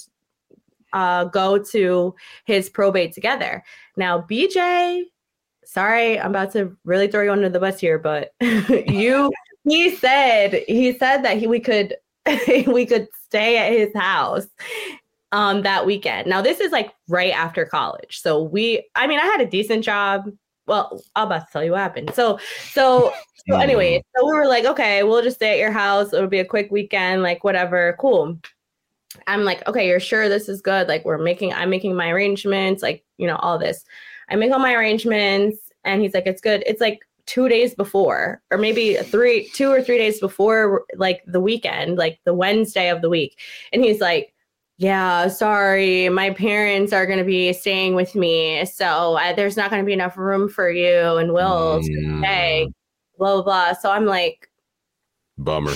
uh, 0.94 1.26
go 1.26 1.58
to 1.58 2.16
his 2.46 2.70
probate 2.70 3.14
together. 3.14 3.64
Now, 3.98 4.22
BJ, 4.22 5.04
sorry, 5.66 6.20
I'm 6.20 6.32
about 6.32 6.52
to 6.54 6.78
really 6.84 7.08
throw 7.08 7.24
you 7.24 7.32
under 7.32 7.50
the 7.50 7.60
bus 7.60 7.80
here, 7.80 7.98
but 7.98 8.34
you, 8.42 9.32
he 9.64 9.96
said 9.96 10.64
he 10.68 10.98
said 10.98 11.24
that 11.24 11.38
he 11.38 11.48
we 11.48 11.60
could 11.60 11.96
we 12.68 12.86
could 12.86 13.08
stay 13.26 13.58
at 13.58 13.72
his 13.72 13.96
house 13.96 14.48
um 15.32 15.62
that 15.64 15.86
weekend. 15.86 16.28
Now 16.28 16.42
this 16.42 16.60
is 16.60 16.72
like 16.72 16.92
right 17.08 17.34
after 17.34 17.66
college. 17.66 18.20
So 18.22 18.42
we 18.42 18.88
I 18.96 19.08
mean 19.08 19.20
I 19.20 19.26
had 19.26 19.42
a 19.42 19.46
decent 19.46 19.84
job. 19.84 20.30
Well, 20.68 21.02
I'm 21.16 21.28
about 21.28 21.48
to 21.48 21.52
tell 21.52 21.64
you 21.64 21.72
what 21.72 21.80
happened. 21.80 22.12
So 22.14 22.40
so 22.72 23.14
so 23.48 23.56
mm. 23.56 23.62
anyway, 23.62 24.04
so 24.16 24.26
we 24.26 24.34
were 24.34 24.48
like, 24.48 24.66
okay, 24.66 25.04
we'll 25.04 25.24
just 25.24 25.38
stay 25.38 25.54
at 25.54 25.60
your 25.60 25.72
house. 25.72 26.14
It'll 26.14 26.28
be 26.28 26.40
a 26.40 26.46
quick 26.46 26.72
weekend, 26.72 27.24
like 27.24 27.44
whatever, 27.44 27.96
cool. 28.00 28.38
I'm 29.28 29.44
like, 29.44 29.68
okay, 29.68 29.88
you're 29.88 30.00
sure 30.00 30.30
this 30.30 30.48
is 30.48 30.62
good? 30.62 30.88
Like 30.88 31.04
we're 31.04 31.18
making 31.18 31.54
I'm 31.54 31.70
making 31.70 31.96
my 31.96 32.10
arrangements, 32.10 32.82
like, 32.82 33.04
you 33.18 33.28
know, 33.28 33.38
all 33.38 33.58
this. 33.58 33.84
I 34.30 34.36
make 34.36 34.52
all 34.52 34.60
my 34.60 34.74
arrangements 34.74 35.58
and 35.84 36.02
he's 36.02 36.14
like, 36.14 36.28
it's 36.28 36.42
good. 36.42 36.64
It's 36.66 36.82
like 36.82 37.00
two 37.26 37.50
days 37.50 37.76
before, 37.76 38.42
or 38.52 38.58
maybe 38.58 38.96
three, 38.96 39.50
two 39.50 39.70
or 39.70 39.82
three 39.82 39.98
days 39.98 40.20
before 40.20 40.86
like 40.96 41.22
the 41.26 41.42
weekend, 41.42 41.98
like 41.98 42.20
the 42.24 42.34
Wednesday 42.34 42.90
of 42.90 43.02
the 43.02 43.10
week. 43.10 43.40
And 43.74 43.84
he's 43.84 44.00
like, 44.00 44.34
yeah, 44.82 45.28
sorry, 45.28 46.10
my 46.10 46.32
parents 46.32 46.92
are 46.92 47.06
going 47.06 47.20
to 47.20 47.24
be 47.26 47.54
staying 47.54 47.94
with 47.94 48.16
me. 48.16 48.66
So 48.66 49.16
uh, 49.16 49.32
there's 49.34 49.56
not 49.56 49.70
going 49.70 49.80
to 49.80 49.86
be 49.86 49.94
enough 49.94 50.18
room 50.18 50.50
for 50.50 50.72
you 50.72 51.18
and 51.18 51.34
Will 51.34 51.80
to 51.84 51.88
Mm, 51.88 52.20
stay, 52.24 52.68
blah, 53.16 53.36
blah, 53.36 53.44
blah. 53.44 53.74
So 53.74 53.92
I'm 53.92 54.08
like, 54.08 54.50
Bummer. 55.38 55.74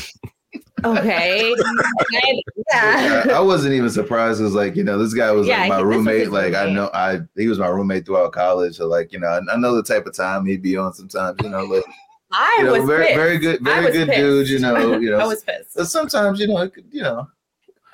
okay. 0.84 1.54
I- 1.54 2.42
yeah. 2.72 3.24
I, 3.28 3.34
I 3.34 3.40
wasn't 3.42 3.76
even 3.76 3.92
surprised. 3.92 4.42
It 4.42 4.46
was 4.46 4.56
like, 4.56 4.76
you 4.76 4.84
know, 4.84 4.98
this 4.98 5.14
guy 5.14 5.32
was 5.32 5.48
Yeah, 5.48 5.60
like 5.60 5.70
my 5.70 5.78
he- 5.78 5.84
this 5.84 5.92
roommate. 5.98 6.32
Like 6.32 6.56
I 6.56 6.66
know 6.74 6.90
I 6.92 7.20
he 7.36 7.48
was 7.48 7.60
my 7.60 7.68
roommate 7.68 8.08
throughout 8.08 8.32
college. 8.32 8.76
So 8.78 8.88
like, 8.88 9.14
you 9.14 9.20
know, 9.20 9.28
I, 9.28 9.40
I 9.54 9.56
know 9.58 9.76
the 9.76 9.84
type 9.84 10.08
of 10.08 10.16
time 10.16 10.48
he'd 10.48 10.64
be 10.64 10.78
on 10.78 10.94
sometimes, 10.94 11.40
you 11.44 11.50
know, 11.50 11.64
like 11.66 11.84
I 12.32 12.56
you 12.58 12.66
know, 12.66 12.72
was 12.72 12.86
very 12.86 13.06
pissed. 13.06 13.16
very 13.18 13.38
good, 13.38 13.62
very 13.62 13.92
good 13.92 14.08
pissed. 14.08 14.20
dude, 14.20 14.50
you 14.50 14.60
know, 14.60 14.98
you 14.98 15.12
know. 15.12 15.20
I 15.20 15.28
was 15.28 15.44
pissed. 15.44 15.76
but 15.76 15.86
sometimes, 15.86 16.40
you 16.40 16.48
know, 16.48 16.58
it 16.64 16.74
could, 16.74 16.86
you 16.92 17.04
know, 17.04 17.28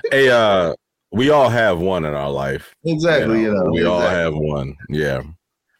Hey, 0.10 0.30
uh, 0.30 0.74
we 1.12 1.30
all 1.30 1.50
have 1.50 1.80
one 1.80 2.06
in 2.06 2.13
our 2.13 2.30
life. 2.32 2.74
exactly, 2.86 3.41
you 3.41 3.53
know, 3.53 3.72
we 3.72 3.84
all 3.86 4.00
have 4.01 4.34
one. 4.34 4.75
Yeah. 4.89 5.22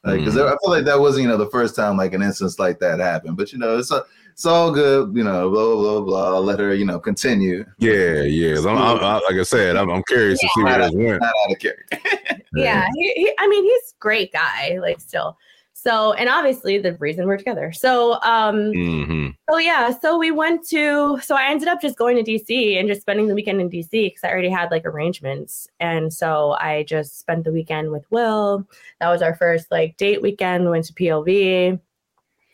Like, 0.04 0.20
because 0.20 0.36
Mhm. 0.36 0.48
I 0.48 0.58
feel 0.62 0.72
like 0.72 0.86
that 0.86 1.00
wasn't, 1.00 1.24
you 1.24 1.30
know, 1.30 1.38
the 1.38 1.50
first 1.52 1.76
time 1.76 1.96
like 1.96 2.14
an 2.14 2.22
instance 2.24 2.58
like 2.60 2.80
that 2.80 3.00
happened. 3.00 3.38
But 3.38 3.54
you 3.54 3.60
know, 3.60 3.78
it's 3.78 3.92
a, 3.92 4.04
it's 4.34 4.46
all 4.46 4.72
good, 4.72 5.16
you 5.16 5.24
know, 5.24 5.50
blah 5.50 5.76
blah 5.76 6.02
blah. 6.02 6.34
I'll 6.34 6.44
let 6.44 6.60
her, 6.60 6.74
you 6.74 6.86
know, 6.86 7.00
continue. 7.00 7.64
Yeah, 7.78 8.22
yeah. 8.24 8.58
I'm, 8.60 8.68
I'm, 8.70 8.98
I, 9.00 9.14
like 9.30 9.36
I 9.40 9.44
said, 9.44 9.76
I'm, 9.78 9.90
I'm 9.92 10.04
curious 10.08 10.40
to 10.40 10.50
see 10.56 10.64
where 10.64 10.80
this 10.80 10.92
went. 10.94 11.22
Not 11.22 11.34
out 11.46 11.52
of 11.52 11.60
character. 11.60 11.98
yeah 12.54 12.86
he, 12.96 13.14
he, 13.14 13.32
i 13.40 13.48
mean 13.48 13.64
he's 13.64 13.94
great 14.02 14.34
guy 14.34 14.78
like 14.82 15.00
still 15.00 15.38
so 15.82 16.14
and 16.14 16.30
obviously 16.30 16.78
the 16.78 16.94
reason 16.98 17.26
we're 17.26 17.38
together. 17.38 17.72
So 17.72 18.22
um 18.22 18.72
hmm 18.74 19.28
so 19.50 19.58
yeah 19.58 19.92
so 19.98 20.18
we 20.18 20.30
went 20.30 20.66
to 20.68 21.20
so 21.22 21.36
i 21.36 21.50
ended 21.50 21.68
up 21.68 21.82
just 21.82 21.98
going 21.98 22.24
to 22.24 22.32
dc 22.32 22.80
and 22.80 22.88
just 22.88 23.02
spending 23.02 23.28
the 23.28 23.34
weekend 23.34 23.60
in 23.60 23.70
dc 23.70 23.90
because 23.90 24.24
i 24.24 24.30
already 24.30 24.50
had 24.50 24.70
like 24.70 24.86
arrangements. 24.86 25.68
And 25.80 26.14
so 26.14 26.52
i 26.60 26.84
just 26.84 27.20
spent 27.20 27.44
the 27.44 27.52
weekend 27.52 27.92
with 27.92 28.06
will. 28.12 28.68
That 29.00 29.10
was 29.10 29.22
our 29.22 29.36
first 29.36 29.72
like 29.72 29.98
date 29.98 30.22
weekend. 30.22 30.66
We 30.66 30.72
went 30.72 30.86
to 30.86 30.94
pov 30.94 31.80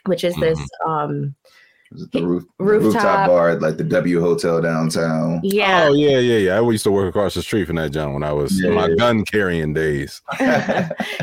which 0.05 0.23
is 0.23 0.35
this 0.37 0.59
um 0.85 1.35
Was 1.91 2.01
it 2.03 2.11
the 2.11 2.25
roof, 2.25 2.43
Rooftop. 2.59 2.83
rooftop 2.93 3.27
bar 3.27 3.49
at 3.51 3.61
like 3.61 3.77
the 3.77 3.83
W 3.83 4.19
Hotel 4.19 4.61
downtown? 4.61 5.39
yeah 5.43 5.85
Oh 5.89 5.93
yeah, 5.93 6.19
yeah, 6.19 6.37
yeah. 6.37 6.57
I 6.59 6.69
used 6.69 6.83
to 6.83 6.91
work 6.91 7.07
across 7.07 7.33
the 7.35 7.41
street 7.41 7.65
from 7.65 7.77
that 7.77 7.91
John 7.91 8.13
when 8.13 8.23
I 8.23 8.33
was 8.33 8.61
in 8.63 8.73
my 8.73 8.87
Yeah. 8.87 8.95
gun 8.95 9.23
carrying 9.23 9.73
days. 9.73 10.21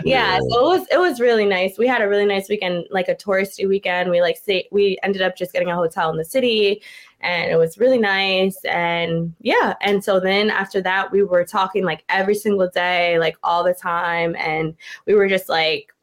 yeah 0.04 0.38
so 0.38 0.60
it 0.60 0.78
was 0.78 0.86
it 0.90 0.98
was 0.98 1.20
really 1.20 1.44
nice 1.46 1.78
we 1.78 1.86
had 1.86 2.02
a 2.02 2.08
really 2.08 2.26
nice 2.26 2.48
weekend 2.48 2.86
like 2.90 3.08
a 3.08 3.14
touristy 3.14 3.68
weekend 3.68 4.10
we 4.10 4.20
like 4.20 4.36
stay, 4.36 4.68
we 4.72 4.98
ended 5.02 5.22
up 5.22 5.36
just 5.36 5.52
getting 5.52 5.70
a 5.70 5.74
hotel 5.76 6.10
in 6.10 6.16
the 6.16 6.24
city 6.24 6.82
and 7.20 7.50
it 7.50 7.56
was 7.56 7.78
really 7.78 7.98
nice 7.98 8.58
and 8.64 9.34
yeah 9.40 9.74
and 9.80 10.02
so 10.04 10.20
then 10.20 10.50
after 10.50 10.80
that 10.82 11.10
we 11.10 11.22
were 11.22 11.44
talking 11.44 11.84
like 11.84 12.04
every 12.08 12.34
single 12.34 12.68
day 12.68 13.18
like 13.18 13.36
all 13.42 13.64
the 13.64 13.74
time 13.74 14.34
and 14.38 14.74
we 15.06 15.14
were 15.14 15.28
just 15.28 15.48
like 15.48 15.93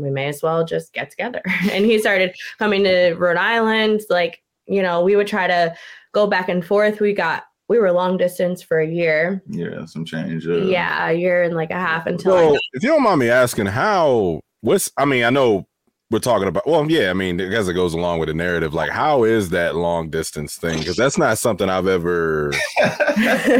we 0.00 0.10
may 0.10 0.26
as 0.26 0.42
well 0.42 0.64
just 0.64 0.92
get 0.92 1.10
together 1.10 1.42
and 1.72 1.84
he 1.84 1.98
started 1.98 2.34
coming 2.58 2.84
to 2.84 3.14
rhode 3.14 3.36
island 3.36 4.00
like 4.08 4.42
you 4.66 4.82
know 4.82 5.02
we 5.02 5.16
would 5.16 5.26
try 5.26 5.46
to 5.46 5.74
go 6.12 6.26
back 6.26 6.48
and 6.48 6.64
forth 6.64 7.00
we 7.00 7.12
got 7.12 7.44
we 7.68 7.78
were 7.78 7.90
long 7.90 8.18
distance 8.18 8.60
for 8.60 8.80
a 8.80 8.86
year 8.86 9.42
Yeah, 9.46 9.86
some 9.86 10.04
change. 10.04 10.46
Uh, 10.46 10.58
yeah, 10.58 11.08
a 11.08 11.12
year 11.14 11.42
and 11.42 11.54
like 11.54 11.70
a 11.70 11.74
half 11.74 12.06
until 12.06 12.34
I 12.34 12.48
So, 12.48 12.58
if 12.74 12.82
you 12.82 12.90
don't 12.90 13.02
mind 13.02 13.20
me 13.20 13.30
asking, 13.30 13.66
how? 13.66 14.40
What's? 14.60 14.92
I 14.98 15.06
mean, 15.06 15.24
I 15.24 15.30
know 15.30 15.66
we're 16.12 16.18
talking 16.18 16.46
about 16.46 16.66
well 16.66 16.88
yeah 16.90 17.10
i 17.10 17.12
mean 17.14 17.40
as 17.40 17.68
it 17.68 17.72
goes 17.72 17.94
along 17.94 18.18
with 18.18 18.28
the 18.28 18.34
narrative 18.34 18.74
like 18.74 18.90
how 18.90 19.24
is 19.24 19.48
that 19.48 19.74
long 19.74 20.10
distance 20.10 20.56
thing 20.56 20.78
because 20.78 20.96
that's 20.96 21.16
not 21.16 21.38
something 21.38 21.68
i've 21.68 21.86
ever 21.86 22.52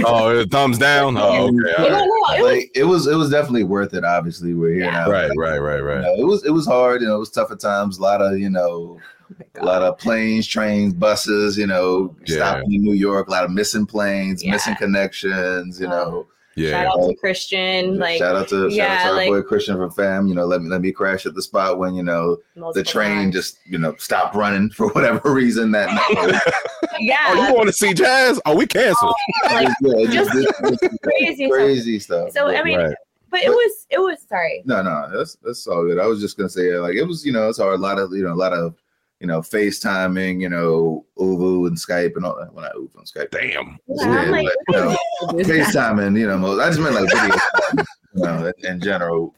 oh 0.06 0.44
thumbs 0.50 0.78
down 0.78 1.16
oh 1.16 1.48
okay 1.48 1.82
right. 1.82 1.90
it, 1.90 2.06
was, 2.06 2.40
like, 2.42 2.70
it 2.74 2.84
was 2.84 3.06
it 3.06 3.16
was 3.16 3.30
definitely 3.30 3.64
worth 3.64 3.94
it 3.94 4.04
obviously 4.04 4.52
we're 4.54 4.74
here 4.74 4.84
yeah. 4.84 4.90
now 4.90 5.10
right 5.10 5.30
right 5.36 5.58
right 5.58 5.80
right 5.80 5.96
you 5.96 6.02
know, 6.02 6.14
it 6.22 6.26
was 6.26 6.44
it 6.44 6.50
was 6.50 6.66
hard 6.66 7.00
you 7.00 7.08
know 7.08 7.16
it 7.16 7.20
was 7.20 7.30
tough 7.30 7.50
at 7.50 7.58
times 7.58 7.98
a 7.98 8.02
lot 8.02 8.20
of 8.20 8.38
you 8.38 8.50
know 8.50 8.60
oh 8.60 9.00
a 9.56 9.64
lot 9.64 9.80
of 9.80 9.96
planes 9.96 10.46
trains 10.46 10.92
buses 10.92 11.56
you 11.56 11.66
know 11.66 12.14
yeah. 12.26 12.36
stopping 12.36 12.74
in 12.74 12.82
new 12.82 12.92
york 12.92 13.28
a 13.28 13.30
lot 13.30 13.44
of 13.44 13.50
missing 13.50 13.86
planes 13.86 14.44
yeah. 14.44 14.50
missing 14.50 14.74
connections 14.76 15.80
you 15.80 15.88
know 15.88 16.26
yeah. 16.56 16.70
Shout 16.70 16.86
out 16.86 17.08
to 17.08 17.14
Christian. 17.16 17.98
Like 17.98 18.18
shout 18.18 18.36
out 18.36 18.48
to 18.48 18.68
yeah, 18.68 18.98
shout 18.98 19.06
out 19.06 19.10
to 19.10 19.16
like, 19.16 19.28
boy 19.28 19.42
Christian 19.42 19.76
from 19.76 19.90
fam. 19.90 20.26
You 20.26 20.34
know, 20.34 20.46
let 20.46 20.62
me 20.62 20.68
let 20.68 20.80
me 20.80 20.92
crash 20.92 21.26
at 21.26 21.34
the 21.34 21.42
spot 21.42 21.78
when 21.78 21.94
you 21.94 22.02
know 22.02 22.38
the 22.74 22.82
train 22.82 23.24
times. 23.24 23.34
just 23.34 23.58
you 23.64 23.78
know 23.78 23.94
stopped 23.96 24.34
running 24.34 24.70
for 24.70 24.88
whatever 24.90 25.20
reason 25.32 25.70
that 25.72 25.88
night. 25.90 26.40
yeah. 27.00 27.18
Oh, 27.28 27.48
you 27.48 27.54
want 27.54 27.68
to 27.68 27.72
see 27.72 27.94
Jaz? 27.94 28.38
Oh, 28.44 28.56
we 28.56 28.66
canceled. 28.66 29.14
Oh, 29.44 29.54
like, 29.54 29.68
yeah, 29.80 30.10
just, 30.10 30.32
just, 30.32 30.80
crazy, 31.02 31.48
crazy 31.48 31.98
stuff. 31.98 32.32
So 32.32 32.48
I 32.48 32.62
mean. 32.62 32.78
Right. 32.78 32.94
But 33.30 33.40
it 33.44 33.48
was, 33.48 33.86
it 33.88 33.98
was. 33.98 34.20
Sorry. 34.28 34.62
No, 34.66 34.82
no, 34.82 35.08
that's 35.10 35.36
that's 35.36 35.66
all 35.66 35.86
good. 35.86 35.98
I 35.98 36.04
was 36.04 36.20
just 36.20 36.36
gonna 36.36 36.50
say, 36.50 36.76
like, 36.76 36.96
it 36.96 37.04
was, 37.04 37.24
you 37.24 37.32
know, 37.32 37.48
it's 37.48 37.56
hard. 37.56 37.78
A 37.78 37.82
lot 37.82 37.98
of, 37.98 38.12
you 38.12 38.22
know, 38.22 38.34
a 38.34 38.36
lot 38.36 38.52
of 38.52 38.74
you 39.22 39.28
know, 39.28 39.40
FaceTiming, 39.40 40.40
you 40.40 40.48
know, 40.48 41.06
ooVoo 41.16 41.68
and 41.68 41.76
Skype 41.76 42.16
and 42.16 42.26
all 42.26 42.36
that. 42.40 42.52
Well, 42.52 42.64
not 42.64 42.74
ooVoo 42.74 42.96
and 42.96 43.06
Skype. 43.06 43.30
Damn. 43.30 43.78
Yeah, 43.86 44.30
like, 44.30 44.46
but, 44.66 44.74
you 44.74 44.84
know, 44.84 44.96
FaceTiming, 45.44 46.18
you 46.18 46.26
know, 46.26 46.60
I 46.60 46.68
just 46.68 46.80
meant 46.80 46.96
like 46.96 47.08
video, 47.08 47.36
you 48.14 48.22
know, 48.24 48.52
in 48.64 48.80
general. 48.80 49.36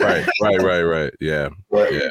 right, 0.00 0.26
right, 0.40 0.62
right, 0.62 0.82
right. 0.82 1.12
Yeah. 1.20 1.50
But, 1.70 1.92
yeah. 1.92 2.08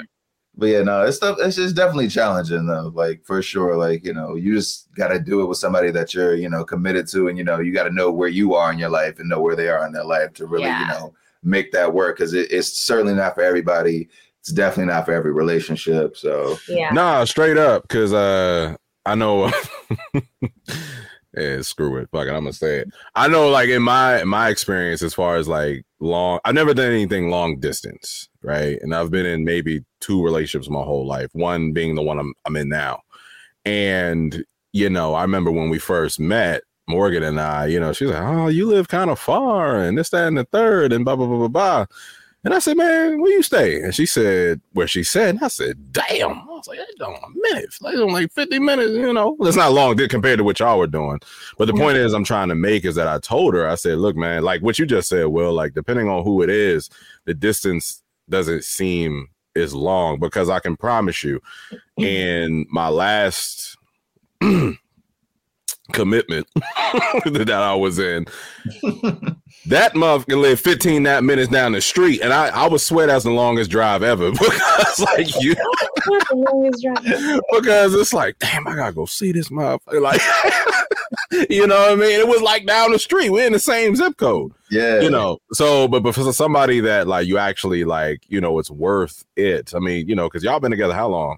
But 0.55 0.67
yeah, 0.67 0.83
no, 0.83 1.01
it's 1.01 1.17
stuff. 1.17 1.37
It's 1.39 1.55
just 1.55 1.75
definitely 1.75 2.09
challenging 2.09 2.67
though. 2.67 2.91
Like 2.93 3.23
for 3.25 3.41
sure, 3.41 3.77
like 3.77 4.05
you 4.05 4.13
know, 4.13 4.35
you 4.35 4.53
just 4.53 4.93
got 4.93 5.07
to 5.07 5.17
do 5.17 5.41
it 5.41 5.45
with 5.45 5.57
somebody 5.57 5.89
that 5.91 6.13
you're, 6.13 6.35
you 6.35 6.49
know, 6.49 6.63
committed 6.63 7.07
to, 7.07 7.29
and 7.29 7.37
you 7.37 7.43
know, 7.43 7.61
you 7.61 7.73
got 7.73 7.85
to 7.85 7.93
know 7.93 8.11
where 8.11 8.29
you 8.29 8.53
are 8.53 8.71
in 8.71 8.77
your 8.77 8.89
life 8.89 9.17
and 9.17 9.27
know 9.27 9.39
where 9.39 9.55
they 9.55 9.69
are 9.69 9.87
in 9.87 9.93
their 9.93 10.03
life 10.03 10.33
to 10.33 10.45
really, 10.45 10.65
yeah. 10.65 10.81
you 10.81 10.87
know, 10.87 11.13
make 11.41 11.71
that 11.71 11.91
work. 11.91 12.17
Because 12.17 12.33
it, 12.33 12.51
it's 12.51 12.77
certainly 12.77 13.15
not 13.15 13.33
for 13.33 13.41
everybody 13.41 14.07
it's 14.41 14.51
definitely 14.51 14.91
not 14.91 15.05
for 15.05 15.13
every 15.13 15.31
relationship. 15.31 16.17
So 16.17 16.57
yeah, 16.67 16.89
nah, 16.91 17.23
straight 17.25 17.57
up, 17.57 17.83
because 17.83 18.11
uh, 18.11 18.75
I 19.05 19.13
know. 19.13 19.51
yeah, 21.37 21.61
screw 21.61 21.97
it. 21.97 22.09
Fuck 22.11 22.27
it, 22.27 22.31
I'm 22.31 22.43
gonna 22.43 22.53
say 22.53 22.79
it. 22.79 22.89
I 23.13 23.27
know, 23.27 23.49
like 23.49 23.69
in 23.69 23.83
my 23.83 24.23
my 24.23 24.49
experience, 24.49 25.03
as 25.03 25.13
far 25.13 25.35
as 25.35 25.47
like 25.47 25.85
long, 25.99 26.39
I've 26.43 26.55
never 26.55 26.73
done 26.73 26.91
anything 26.91 27.29
long 27.29 27.59
distance, 27.59 28.29
right? 28.41 28.79
And 28.81 28.95
I've 28.95 29.11
been 29.11 29.27
in 29.27 29.45
maybe 29.45 29.85
two 29.99 30.23
relationships 30.23 30.71
my 30.71 30.81
whole 30.81 31.05
life. 31.05 31.29
One 31.33 31.71
being 31.71 31.93
the 31.93 32.01
one 32.01 32.17
I'm 32.17 32.33
I'm 32.45 32.55
in 32.55 32.67
now, 32.67 33.01
and 33.63 34.43
you 34.73 34.89
know, 34.89 35.13
I 35.13 35.21
remember 35.21 35.51
when 35.51 35.69
we 35.69 35.79
first 35.79 36.19
met. 36.19 36.63
Morgan 36.87 37.23
and 37.23 37.39
I, 37.39 37.67
you 37.67 37.79
know, 37.79 37.93
she's 37.93 38.09
like, 38.09 38.21
"Oh, 38.21 38.47
you 38.47 38.65
live 38.65 38.89
kind 38.89 39.11
of 39.11 39.19
far, 39.19 39.81
and 39.81 39.97
this, 39.97 40.09
that, 40.09 40.27
and 40.27 40.37
the 40.37 40.43
third, 40.45 40.91
and 40.91 41.05
blah 41.05 41.15
blah 41.15 41.27
blah 41.27 41.37
blah 41.37 41.47
blah." 41.47 41.85
And 42.43 42.55
I 42.55 42.59
said, 42.59 42.75
man, 42.75 43.21
where 43.21 43.31
you 43.31 43.43
stay? 43.43 43.81
And 43.81 43.93
she 43.93 44.07
said, 44.07 44.61
where 44.73 44.87
she 44.87 45.03
said, 45.03 45.29
and 45.29 45.43
I 45.43 45.47
said, 45.47 45.93
damn. 45.93 46.31
I 46.31 46.45
was 46.45 46.67
like, 46.67 46.79
that's 46.79 47.01
on 47.01 47.13
a 47.13 47.53
minute. 47.53 47.69
On 47.83 48.11
like 48.11 48.31
50 48.31 48.57
minutes, 48.57 48.93
you 48.93 49.13
know. 49.13 49.37
It's 49.41 49.57
not 49.57 49.73
long 49.73 49.95
compared 49.95 50.39
to 50.39 50.43
what 50.43 50.59
y'all 50.59 50.79
were 50.79 50.87
doing. 50.87 51.19
But 51.59 51.65
the 51.65 51.73
point 51.73 51.97
mm-hmm. 51.97 52.05
is 52.05 52.13
I'm 52.13 52.23
trying 52.23 52.49
to 52.49 52.55
make 52.55 52.83
is 52.83 52.95
that 52.95 53.07
I 53.07 53.19
told 53.19 53.53
her, 53.53 53.67
I 53.67 53.75
said, 53.75 53.99
look, 53.99 54.15
man, 54.15 54.43
like 54.43 54.61
what 54.61 54.79
you 54.79 54.87
just 54.87 55.09
said, 55.09 55.27
Will, 55.27 55.53
like 55.53 55.75
depending 55.75 56.09
on 56.09 56.23
who 56.23 56.41
it 56.41 56.49
is, 56.49 56.89
the 57.25 57.35
distance 57.35 58.01
doesn't 58.27 58.63
seem 58.63 59.27
as 59.55 59.75
long 59.75 60.19
because 60.19 60.49
I 60.49 60.59
can 60.59 60.75
promise 60.75 61.23
you 61.23 61.41
in 61.97 62.65
my 62.71 62.87
last 62.87 63.77
commitment 65.91 66.47
that 66.55 67.51
I 67.51 67.75
was 67.75 67.99
in. 67.99 68.25
that 69.67 69.93
motherfucker 69.93 70.41
lived 70.41 70.63
15 70.63 71.03
that 71.03 71.23
minutes 71.23 71.51
down 71.51 71.73
the 71.73 71.81
street, 71.81 72.21
and 72.21 72.33
I, 72.33 72.47
I 72.47 72.67
would 72.67 72.81
swear 72.81 73.07
that's 73.07 73.25
the 73.25 73.31
longest 73.31 73.69
drive 73.69 74.01
ever 74.01 74.31
because 74.31 74.99
like 74.99 75.41
you 75.41 75.55
because 77.51 77.93
it's 77.93 78.13
like, 78.13 78.39
damn, 78.39 78.67
I 78.67 78.75
gotta 78.75 78.93
go 78.93 79.05
see 79.05 79.31
this 79.31 79.49
motherfucker. 79.49 80.01
Like 81.31 81.49
you 81.49 81.67
know 81.67 81.77
what 81.77 81.91
I 81.91 81.95
mean? 81.95 82.19
It 82.19 82.27
was 82.27 82.41
like 82.41 82.65
down 82.65 82.91
the 82.91 82.99
street. 82.99 83.29
We're 83.29 83.45
in 83.45 83.53
the 83.53 83.59
same 83.59 83.95
zip 83.95 84.17
code. 84.17 84.53
Yeah. 84.69 85.01
You 85.01 85.09
know, 85.09 85.39
so 85.51 85.87
but 85.87 86.01
but 86.03 86.15
for 86.15 86.31
somebody 86.33 86.79
that 86.81 87.07
like 87.07 87.27
you 87.27 87.37
actually 87.37 87.83
like, 87.83 88.23
you 88.27 88.41
know, 88.41 88.57
it's 88.59 88.71
worth 88.71 89.23
it. 89.35 89.73
I 89.75 89.79
mean, 89.79 90.07
you 90.07 90.15
know, 90.15 90.27
because 90.27 90.43
y'all 90.43 90.59
been 90.59 90.71
together 90.71 90.93
how 90.93 91.09
long? 91.09 91.37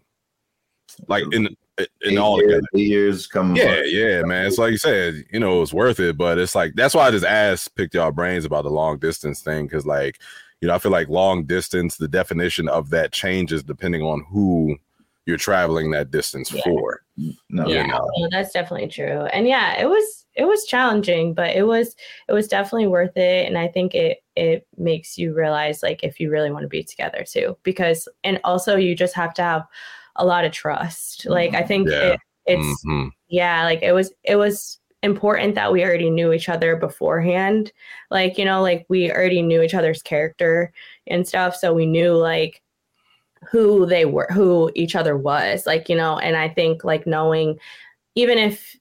Like 1.08 1.24
in 1.32 1.56
in 2.02 2.18
all 2.18 2.40
years, 2.40 2.64
eight 2.76 2.88
years 2.88 3.28
coming. 3.28 3.56
Yeah, 3.56 3.82
yeah, 3.84 4.22
man. 4.24 4.46
It's 4.46 4.58
like 4.58 4.72
you 4.72 4.78
said, 4.78 5.24
you 5.32 5.40
know, 5.40 5.62
it's 5.62 5.74
worth 5.74 6.00
it, 6.00 6.18
but 6.18 6.38
it's 6.38 6.56
like 6.56 6.74
that's 6.76 6.94
why 6.94 7.08
I 7.08 7.12
just 7.12 7.26
asked, 7.26 7.76
picked 7.76 7.96
y'all 7.96 8.12
brains 8.12 8.46
about 8.46 8.64
the 8.64 8.70
long 8.70 9.00
distance 9.00 9.42
thing, 9.42 9.66
because 9.66 9.86
like, 9.86 10.20
you 10.62 10.68
know, 10.68 10.76
I 10.76 10.78
feel 10.78 10.92
like 10.92 11.10
long 11.10 11.46
distance, 11.46 11.98
the 11.98 12.08
definition 12.08 12.70
of 12.70 12.90
that 12.92 13.12
changes 13.12 13.64
depending 13.64 14.02
on 14.02 14.26
who 14.30 14.78
you're 15.26 15.38
traveling 15.38 15.92
that 15.92 16.12
distance 16.12 16.52
yeah. 16.52 16.62
for. 16.64 17.02
No, 17.50 17.68
yeah, 17.68 17.86
no, 17.86 18.08
that's 18.30 18.52
definitely 18.52 18.90
true. 18.90 19.26
And 19.34 19.48
yeah, 19.48 19.80
it 19.82 19.88
was 19.88 20.26
it 20.36 20.46
was 20.46 20.66
challenging, 20.66 21.34
but 21.34 21.56
it 21.56 21.66
was 21.66 21.96
it 22.28 22.34
was 22.34 22.48
definitely 22.48 22.88
worth 22.88 23.16
it. 23.16 23.48
And 23.48 23.58
I 23.58 23.68
think 23.68 23.96
it 23.96 24.20
it 24.36 24.68
makes 24.78 25.18
you 25.18 25.34
realize 25.34 25.82
like 25.82 26.04
if 26.04 26.20
you 26.20 26.30
really 26.30 26.52
want 26.52 26.64
to 26.64 26.70
be 26.70 26.84
together 26.84 27.24
too, 27.26 27.58
because 27.64 28.08
and 28.24 28.40
also 28.44 28.76
you 28.76 28.96
just 28.96 29.16
have 29.16 29.34
to 29.36 29.42
have 29.42 29.64
a 30.16 30.26
lot 30.26 30.46
of 30.46 30.52
trust. 30.52 31.26
Like 31.26 31.54
I 31.54 31.64
think 31.64 31.90
yeah. 31.90 32.14
it, 32.14 32.20
it's 32.46 32.86
mm-hmm. 32.86 33.10
yeah, 33.30 33.64
like 33.64 33.82
it 33.82 33.94
was 33.94 34.12
it 34.24 34.36
was 34.36 34.80
important 35.04 35.54
that 35.56 35.72
we 35.72 35.84
already 35.84 36.10
knew 36.10 36.34
each 36.34 36.50
other 36.50 36.76
beforehand. 36.76 37.72
Like, 38.10 38.38
you 38.38 38.46
know, 38.46 38.62
like 38.62 38.86
we 38.90 39.12
already 39.12 39.42
knew 39.42 39.62
each 39.62 39.74
other's 39.74 40.02
character 40.02 40.72
and 41.08 41.28
stuff. 41.28 41.56
So 41.56 41.74
we 41.74 41.86
knew 41.86 42.14
like 42.14 42.62
who 43.50 43.86
they 43.86 44.06
were, 44.06 44.28
who 44.32 44.72
each 44.76 44.96
other 44.96 45.18
was. 45.18 45.66
Like, 45.66 45.90
you 45.90 45.96
know, 45.96 46.18
and 46.18 46.38
I 46.38 46.48
think 46.48 46.84
like 46.86 47.06
knowing, 47.06 47.60
even 48.16 48.38
if 48.38 48.78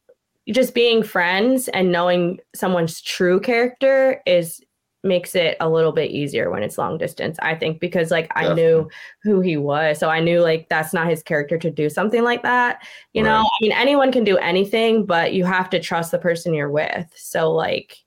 just 0.48 0.74
being 0.74 1.02
friends 1.02 1.68
and 1.68 1.92
knowing 1.92 2.38
someone's 2.54 3.00
true 3.00 3.40
character 3.40 4.22
is 4.24 4.60
makes 5.02 5.34
it 5.34 5.56
a 5.60 5.68
little 5.68 5.92
bit 5.92 6.10
easier 6.10 6.50
when 6.50 6.62
it's 6.62 6.78
long 6.78 6.96
distance 6.96 7.36
i 7.42 7.54
think 7.54 7.80
because 7.80 8.10
like 8.10 8.30
i 8.36 8.52
knew 8.54 8.88
who 9.22 9.40
he 9.40 9.56
was 9.56 9.98
so 9.98 10.08
i 10.08 10.20
knew 10.20 10.40
like 10.40 10.68
that's 10.68 10.92
not 10.92 11.08
his 11.08 11.22
character 11.22 11.58
to 11.58 11.70
do 11.70 11.90
something 11.90 12.22
like 12.22 12.42
that 12.42 12.82
you 13.12 13.22
right. 13.22 13.30
know 13.30 13.40
i 13.40 13.58
mean 13.60 13.72
anyone 13.72 14.12
can 14.12 14.24
do 14.24 14.36
anything 14.38 15.04
but 15.04 15.32
you 15.32 15.44
have 15.44 15.68
to 15.68 15.80
trust 15.80 16.10
the 16.10 16.18
person 16.18 16.54
you're 16.54 16.70
with 16.70 17.06
so 17.16 17.52
like 17.52 17.98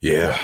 yeah. 0.00 0.38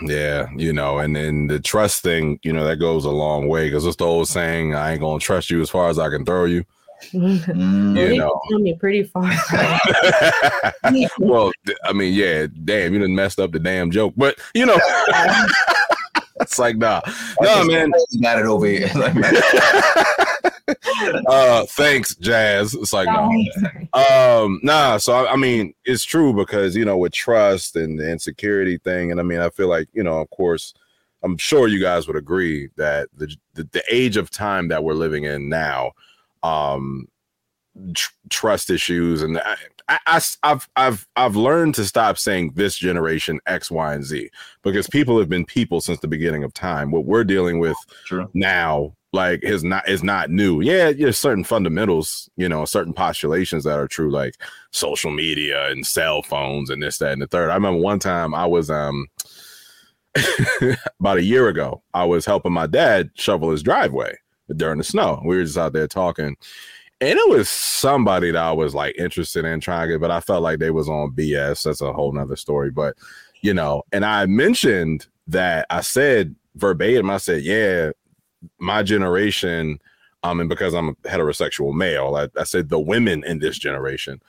Yeah 0.00 0.48
you 0.56 0.72
know 0.72 0.98
and 0.98 1.14
then 1.14 1.48
the 1.48 1.60
trust 1.60 2.02
thing 2.02 2.38
you 2.42 2.52
know 2.52 2.64
that 2.64 2.76
goes 2.76 3.04
a 3.04 3.10
long 3.10 3.48
way 3.48 3.66
because 3.68 3.84
it's 3.84 3.96
the 3.96 4.04
old 4.04 4.28
saying 4.28 4.74
i 4.74 4.92
ain't 4.92 5.00
gonna 5.00 5.18
trust 5.18 5.50
you 5.50 5.60
as 5.60 5.68
far 5.68 5.88
as 5.88 5.98
i 5.98 6.08
can 6.08 6.24
throw 6.24 6.44
you 6.44 6.64
Mm, 7.12 8.12
you 8.12 8.18
know, 8.18 8.40
me 8.58 8.74
pretty 8.74 9.04
far. 9.04 9.30
well, 11.18 11.52
I 11.84 11.92
mean, 11.92 12.12
yeah, 12.12 12.46
damn, 12.64 12.92
you 12.92 12.98
done 13.00 13.14
messed 13.14 13.38
up 13.38 13.52
the 13.52 13.58
damn 13.58 13.90
joke, 13.90 14.14
but 14.16 14.38
you 14.54 14.66
know, 14.66 14.78
it's 16.40 16.58
like 16.58 16.76
nah, 16.76 17.00
no, 17.40 17.62
nah, 17.62 17.64
man, 17.64 17.92
got 18.22 18.38
it 18.38 18.46
over 18.46 18.66
here. 18.66 18.90
uh, 21.28 21.64
thanks, 21.66 22.14
Jaz. 22.16 22.74
It's 22.74 22.92
like 22.92 23.06
no, 23.06 23.30
nah. 23.94 24.44
um, 24.44 24.60
nah. 24.62 24.96
So 24.98 25.12
I, 25.12 25.32
I, 25.32 25.36
mean, 25.36 25.74
it's 25.84 26.04
true 26.04 26.32
because 26.34 26.76
you 26.76 26.84
know 26.84 26.98
with 26.98 27.12
trust 27.12 27.76
and 27.76 27.98
the 27.98 28.10
insecurity 28.10 28.78
thing, 28.78 29.12
and 29.12 29.20
I 29.20 29.22
mean, 29.22 29.40
I 29.40 29.50
feel 29.50 29.68
like 29.68 29.88
you 29.92 30.02
know, 30.02 30.20
of 30.20 30.30
course. 30.30 30.74
I'm 31.24 31.36
sure 31.36 31.66
you 31.66 31.80
guys 31.80 32.06
would 32.06 32.14
agree 32.14 32.68
that 32.76 33.08
the, 33.12 33.34
the, 33.54 33.64
the 33.72 33.82
age 33.90 34.16
of 34.16 34.30
time 34.30 34.68
that 34.68 34.84
we're 34.84 34.94
living 34.94 35.24
in 35.24 35.48
now, 35.48 35.90
um, 36.42 37.08
tr- 37.94 38.12
trust 38.30 38.70
issues, 38.70 39.22
and 39.22 39.38
I, 39.38 39.56
I, 39.88 40.20
I've 40.42 40.68
I've 40.76 41.06
I've 41.16 41.36
learned 41.36 41.74
to 41.76 41.84
stop 41.84 42.18
saying 42.18 42.52
this 42.54 42.76
generation 42.76 43.40
X, 43.46 43.70
Y, 43.70 43.94
and 43.94 44.04
Z 44.04 44.30
because 44.62 44.88
people 44.88 45.18
have 45.18 45.28
been 45.28 45.44
people 45.44 45.80
since 45.80 46.00
the 46.00 46.08
beginning 46.08 46.44
of 46.44 46.52
time. 46.54 46.90
What 46.90 47.04
we're 47.04 47.24
dealing 47.24 47.58
with 47.58 47.76
True. 48.04 48.28
now, 48.34 48.94
like, 49.12 49.42
is 49.42 49.64
not 49.64 49.88
is 49.88 50.02
not 50.02 50.30
new. 50.30 50.60
Yeah, 50.60 50.92
there's 50.92 51.18
certain 51.18 51.44
fundamentals, 51.44 52.28
you 52.36 52.48
know, 52.48 52.64
certain 52.64 52.92
postulations 52.92 53.64
that 53.64 53.78
are 53.78 53.88
true, 53.88 54.10
like 54.10 54.34
social 54.70 55.10
media 55.10 55.70
and 55.70 55.86
cell 55.86 56.22
phones 56.22 56.70
and 56.70 56.82
this, 56.82 56.98
that, 56.98 57.12
and 57.12 57.22
the 57.22 57.26
third. 57.26 57.50
I 57.50 57.54
remember 57.54 57.80
one 57.80 57.98
time 57.98 58.34
I 58.34 58.46
was 58.46 58.70
um 58.70 59.06
about 61.00 61.18
a 61.18 61.22
year 61.22 61.48
ago, 61.48 61.82
I 61.94 62.04
was 62.04 62.26
helping 62.26 62.52
my 62.52 62.66
dad 62.66 63.10
shovel 63.14 63.50
his 63.50 63.62
driveway 63.62 64.18
during 64.56 64.78
the 64.78 64.84
snow. 64.84 65.22
We 65.24 65.36
were 65.36 65.44
just 65.44 65.58
out 65.58 65.72
there 65.72 65.88
talking. 65.88 66.36
And 67.00 67.18
it 67.18 67.28
was 67.28 67.48
somebody 67.48 68.32
that 68.32 68.42
I 68.42 68.52
was 68.52 68.74
like 68.74 68.96
interested 68.98 69.44
in 69.44 69.60
trying 69.60 69.88
get, 69.88 70.00
but 70.00 70.10
I 70.10 70.20
felt 70.20 70.42
like 70.42 70.58
they 70.58 70.70
was 70.70 70.88
on 70.88 71.12
BS. 71.12 71.62
That's 71.62 71.80
a 71.80 71.92
whole 71.92 72.12
nother 72.12 72.36
story. 72.36 72.70
But 72.70 72.96
you 73.40 73.54
know, 73.54 73.82
and 73.92 74.04
I 74.04 74.26
mentioned 74.26 75.06
that 75.28 75.66
I 75.70 75.80
said 75.80 76.34
verbatim, 76.56 77.08
I 77.08 77.18
said, 77.18 77.42
Yeah, 77.42 77.90
my 78.58 78.82
generation, 78.82 79.78
um, 80.24 80.40
and 80.40 80.48
because 80.48 80.74
I'm 80.74 80.88
a 80.88 80.94
heterosexual 81.08 81.72
male, 81.72 82.16
I, 82.16 82.28
I 82.40 82.44
said 82.44 82.68
the 82.68 82.80
women 82.80 83.24
in 83.24 83.38
this 83.38 83.58
generation, 83.58 84.20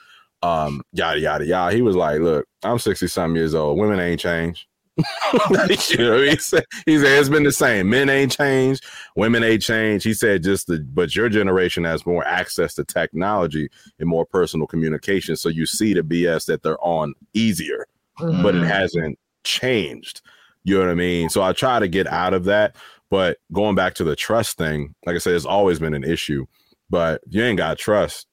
um, 0.44 0.84
yada 0.94 1.20
yada 1.20 1.46
yada. 1.46 1.76
He 1.76 1.82
was 1.82 1.96
like, 1.96 2.20
"Look, 2.20 2.48
I'm 2.64 2.80
60 2.80 3.08
some 3.08 3.36
years 3.36 3.56
old. 3.56 3.80
Women 3.80 4.00
ain't 4.00 4.20
changed." 4.20 4.68
you 5.90 5.98
know, 5.98 6.22
he 6.22 6.38
said, 6.38 6.66
he 6.86 6.98
said 6.98 7.20
it's 7.20 7.30
been 7.30 7.44
the 7.44 7.52
same. 7.52 7.90
Men 7.90 8.10
ain't 8.10 8.32
changed, 8.32 8.86
women 9.16 9.44
ain't 9.44 9.62
changed. 9.62 10.06
He 10.06 10.14
said 10.14 10.44
just 10.44 10.68
the 10.68 10.80
but 10.80 11.16
your 11.16 11.30
generation 11.30 11.84
has 11.84 12.06
more 12.06 12.26
access 12.26 12.74
to 12.76 12.84
technology 12.84 13.70
and 14.00 14.08
more 14.10 14.26
personal 14.26 14.68
communication. 14.68 15.36
So 15.36 15.50
you 15.50 15.66
see 15.66 15.94
the 15.94 16.02
BS 16.02 16.46
that 16.46 16.64
they're 16.64 16.84
on 16.84 17.14
easier, 17.34 17.88
mm-hmm. 18.20 18.44
but 18.44 18.56
it 18.56 18.60
mm-hmm. 18.60 18.68
hasn't 18.68 19.20
changed. 19.44 20.22
You 20.64 20.76
know 20.76 20.86
what 20.86 20.92
I 20.92 20.96
mean? 20.96 21.30
So 21.30 21.42
I 21.42 21.54
try 21.54 21.80
to 21.80 21.88
get 21.88 22.08
out 22.08 22.34
of 22.34 22.46
that. 22.46 22.76
But 23.10 23.38
going 23.52 23.76
back 23.76 23.96
to 23.96 24.04
the 24.04 24.16
trust 24.16 24.58
thing, 24.58 24.94
like 25.06 25.16
I 25.16 25.20
said, 25.20 25.34
it's 25.34 25.46
always 25.46 25.80
been 25.80 25.96
an 25.96 26.04
issue. 26.04 26.46
But 26.90 27.22
you 27.28 27.44
ain't 27.44 27.58
got 27.58 27.78
trust. 27.78 28.28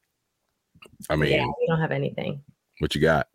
I 1.08 1.16
mean, 1.16 1.32
yeah, 1.32 1.46
we 1.46 1.66
don't 1.68 1.80
have 1.80 1.92
anything. 1.92 2.42
What 2.78 2.94
you 2.94 3.00
got? 3.00 3.28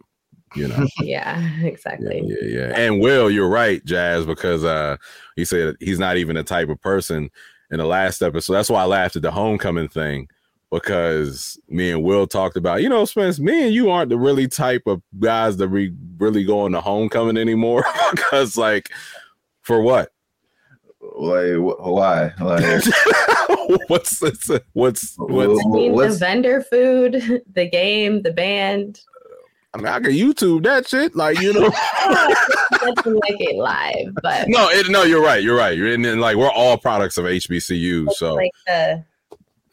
You 0.56 0.68
know? 0.68 0.88
yeah, 1.02 1.42
exactly. 1.62 2.22
Yeah, 2.26 2.36
yeah, 2.42 2.68
yeah. 2.68 2.80
And 2.80 3.02
Will, 3.02 3.30
you're 3.30 3.50
right, 3.50 3.84
Jaz, 3.86 4.26
because 4.26 4.64
uh 4.64 4.98
he 5.36 5.46
said 5.46 5.76
he's 5.80 6.00
not 6.00 6.18
even 6.18 6.36
the 6.36 6.44
type 6.44 6.70
of 6.70 6.82
person 6.82 7.30
in 7.72 7.78
the 7.78 7.86
last 7.86 8.22
episode. 8.22 8.54
That's 8.54 8.70
why 8.70 8.82
I 8.82 8.86
laughed 8.86 9.16
at 9.16 9.22
the 9.22 9.32
homecoming 9.32 9.88
thing 9.88 10.28
because 10.72 11.60
me 11.68 11.92
and 11.92 12.04
Will 12.04 12.26
talked 12.26 12.58
about, 12.58 12.82
you 12.82 12.90
know, 12.90 13.06
Spence, 13.06 13.40
me 13.40 13.66
and 13.66 13.74
you 13.74 13.92
aren't 13.92 14.10
the 14.10 14.18
really 14.18 14.48
type 14.48 14.84
of 14.88 15.02
guys 15.20 15.58
that 15.58 15.68
we 15.68 15.94
really 16.18 16.44
go 16.44 16.66
into 16.66 16.82
homecoming 16.82 17.38
anymore. 17.38 17.86
because, 18.12 18.58
like, 18.58 18.90
for 19.62 19.82
what? 19.82 20.12
Like, 21.02 21.58
why? 21.58 22.32
Like, 22.40 22.84
what's 23.88 24.20
this? 24.20 24.50
What's 24.74 25.16
what's? 25.18 25.66
I 25.66 25.70
mean, 25.70 25.94
what's, 25.94 26.14
the 26.14 26.20
vendor 26.20 26.62
food, 26.62 27.44
the 27.54 27.70
game, 27.70 28.22
the 28.22 28.32
band. 28.32 29.02
I 29.74 29.78
mean, 29.78 29.88
I 29.88 30.00
can 30.00 30.12
YouTube 30.12 30.64
that 30.64 30.88
shit, 30.88 31.16
like 31.16 31.40
you 31.40 31.54
know. 31.54 31.62
Let's 32.82 33.06
make 33.06 33.40
it 33.40 33.56
live, 33.56 34.14
but 34.22 34.50
no, 34.50 34.70
it, 34.70 34.90
no, 34.90 35.04
you're 35.04 35.24
right, 35.24 35.42
you're 35.42 35.56
right. 35.56 35.78
You're 35.78 35.94
in, 35.94 36.20
like 36.20 36.36
we're 36.36 36.52
all 36.52 36.78
products 36.78 37.18
of 37.18 37.26
HBCU, 37.26 38.12
so 38.12 38.36
like 38.36 38.52
the 38.68 39.04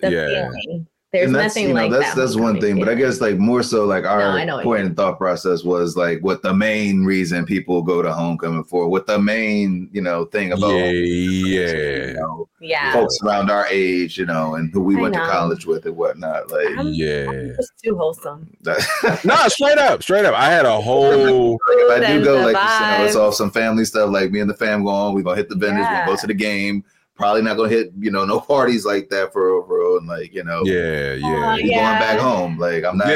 the 0.00 0.11
yeah. 0.11 0.50
feeling. 0.50 0.87
There's 1.10 1.30
nothing 1.30 1.68
you 1.68 1.74
know, 1.74 1.80
like 1.80 1.90
that's 1.90 2.14
that 2.14 2.20
that's 2.20 2.36
one 2.36 2.60
thing, 2.60 2.78
but 2.78 2.86
I 2.90 2.94
guess 2.94 3.22
like 3.22 3.38
more 3.38 3.62
so 3.62 3.86
like 3.86 4.04
our 4.04 4.44
no, 4.44 4.62
point 4.62 4.84
and 4.84 4.94
thought 4.94 5.16
process 5.16 5.64
was 5.64 5.96
like 5.96 6.20
what 6.20 6.42
the 6.42 6.52
main 6.52 7.02
reason 7.02 7.46
people 7.46 7.80
go 7.80 8.02
to 8.02 8.12
homecoming 8.12 8.64
for, 8.64 8.88
what 8.88 9.06
the 9.06 9.18
main 9.18 9.88
you 9.90 10.02
know 10.02 10.26
thing 10.26 10.52
about 10.52 10.74
yeah, 10.74 10.90
yeah, 10.90 12.06
you 12.08 12.12
know, 12.12 12.48
yeah, 12.60 12.92
folks 12.92 13.16
around 13.24 13.50
our 13.50 13.66
age, 13.68 14.18
you 14.18 14.26
know, 14.26 14.56
and 14.56 14.70
who 14.70 14.82
we 14.82 14.98
I 14.98 15.00
went 15.00 15.14
know. 15.14 15.24
to 15.24 15.30
college 15.30 15.64
with 15.64 15.86
and 15.86 15.96
whatnot. 15.96 16.50
Like 16.50 16.76
I'm, 16.76 16.88
yeah, 16.88 17.24
I'm 17.26 17.56
just 17.56 17.72
too 17.82 17.96
wholesome. 17.96 18.54
no, 19.24 19.48
straight 19.48 19.78
up, 19.78 20.02
straight 20.02 20.26
up. 20.26 20.34
I 20.34 20.50
had 20.50 20.66
a 20.66 20.78
whole. 20.78 21.56
if 21.68 22.02
I 22.02 22.06
do 22.06 22.22
go 22.22 22.34
like 22.42 22.48
you 22.48 22.98
know, 22.98 23.04
it's 23.06 23.16
all 23.16 23.32
some 23.32 23.50
family 23.50 23.86
stuff. 23.86 24.10
Like 24.10 24.30
me 24.30 24.40
and 24.40 24.50
the 24.50 24.54
fam 24.54 24.84
go 24.84 24.90
on. 24.90 25.14
We 25.14 25.22
gonna 25.22 25.36
hit 25.36 25.48
the 25.48 25.56
vendors. 25.56 25.86
Yeah. 25.86 26.04
We 26.04 26.12
go 26.12 26.20
to 26.20 26.26
the 26.26 26.34
game 26.34 26.84
probably 27.18 27.42
not 27.42 27.57
gonna 27.57 27.68
hit 27.68 27.92
you 27.98 28.11
know 28.11 28.24
no 28.24 28.40
parties 28.48 28.87
like 28.87 29.11
that 29.11 29.33
for 29.33 29.57
real, 29.57 29.66
for 29.66 29.98
and 29.98 30.07
like 30.07 30.33
you 30.33 30.44
know 30.44 30.62
yeah 30.64 31.14
yeah, 31.14 31.52
uh, 31.52 31.57
yeah. 31.57 31.98
going 31.98 32.00
back 32.00 32.18
home 32.18 32.59
like 32.59 32.85
I'm 32.85 32.96
not 32.96 33.09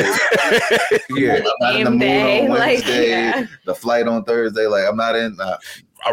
yeah, 1.10 1.40
I'm 1.46 1.52
not 1.60 1.76
in 1.76 1.84
the 1.84 1.90
mood 1.90 2.02
on 2.02 2.48
Wednesday 2.50 2.98
like, 2.98 3.36
yeah. 3.36 3.46
the 3.64 3.74
flight 3.74 4.06
on 4.06 4.24
Thursday 4.24 4.66
like 4.66 4.84
I'm 4.86 4.96
not 4.96 5.16
in 5.16 5.36
uh, 5.40 5.56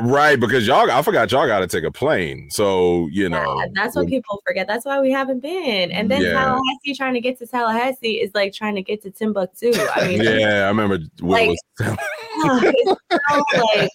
Right, 0.02 0.39
because 0.39 0.67
y'all, 0.67 0.89
I 0.91 1.02
forgot 1.02 1.32
y'all 1.32 1.47
got 1.47 1.60
to 1.60 1.67
take 1.67 1.84
a 1.84 1.91
plane. 1.91 2.49
So, 2.52 3.08
you 3.12 3.28
know, 3.28 3.60
yeah, 3.60 3.65
that's 3.73 3.95
what 3.95 4.08
people 4.08 4.39
forget. 4.45 4.67
That's 4.67 4.86
why 4.86 4.99
we 4.99 5.12
haven't 5.12 5.39
been. 5.39 5.91
And 5.91 6.12
then 6.12 6.21
yeah. 6.21 6.34
Tallahassee 6.34 6.93
trying 6.95 7.15
to 7.15 7.19
get 7.19 7.39
to 7.39 7.47
Tallahassee 7.47 8.21
is 8.21 8.32
like 8.36 8.54
trying 8.54 8.75
to 8.75 8.84
get 8.84 9.02
to 9.02 9.10
Timbuktu. 9.10 9.71
I 9.95 10.08
mean, 10.08 10.21
yeah, 10.21 10.65
I 10.65 10.67
remember 10.67 10.99
like, 11.21 11.49
was 11.49 11.60
oh, 11.80 13.43
like, 13.82 13.89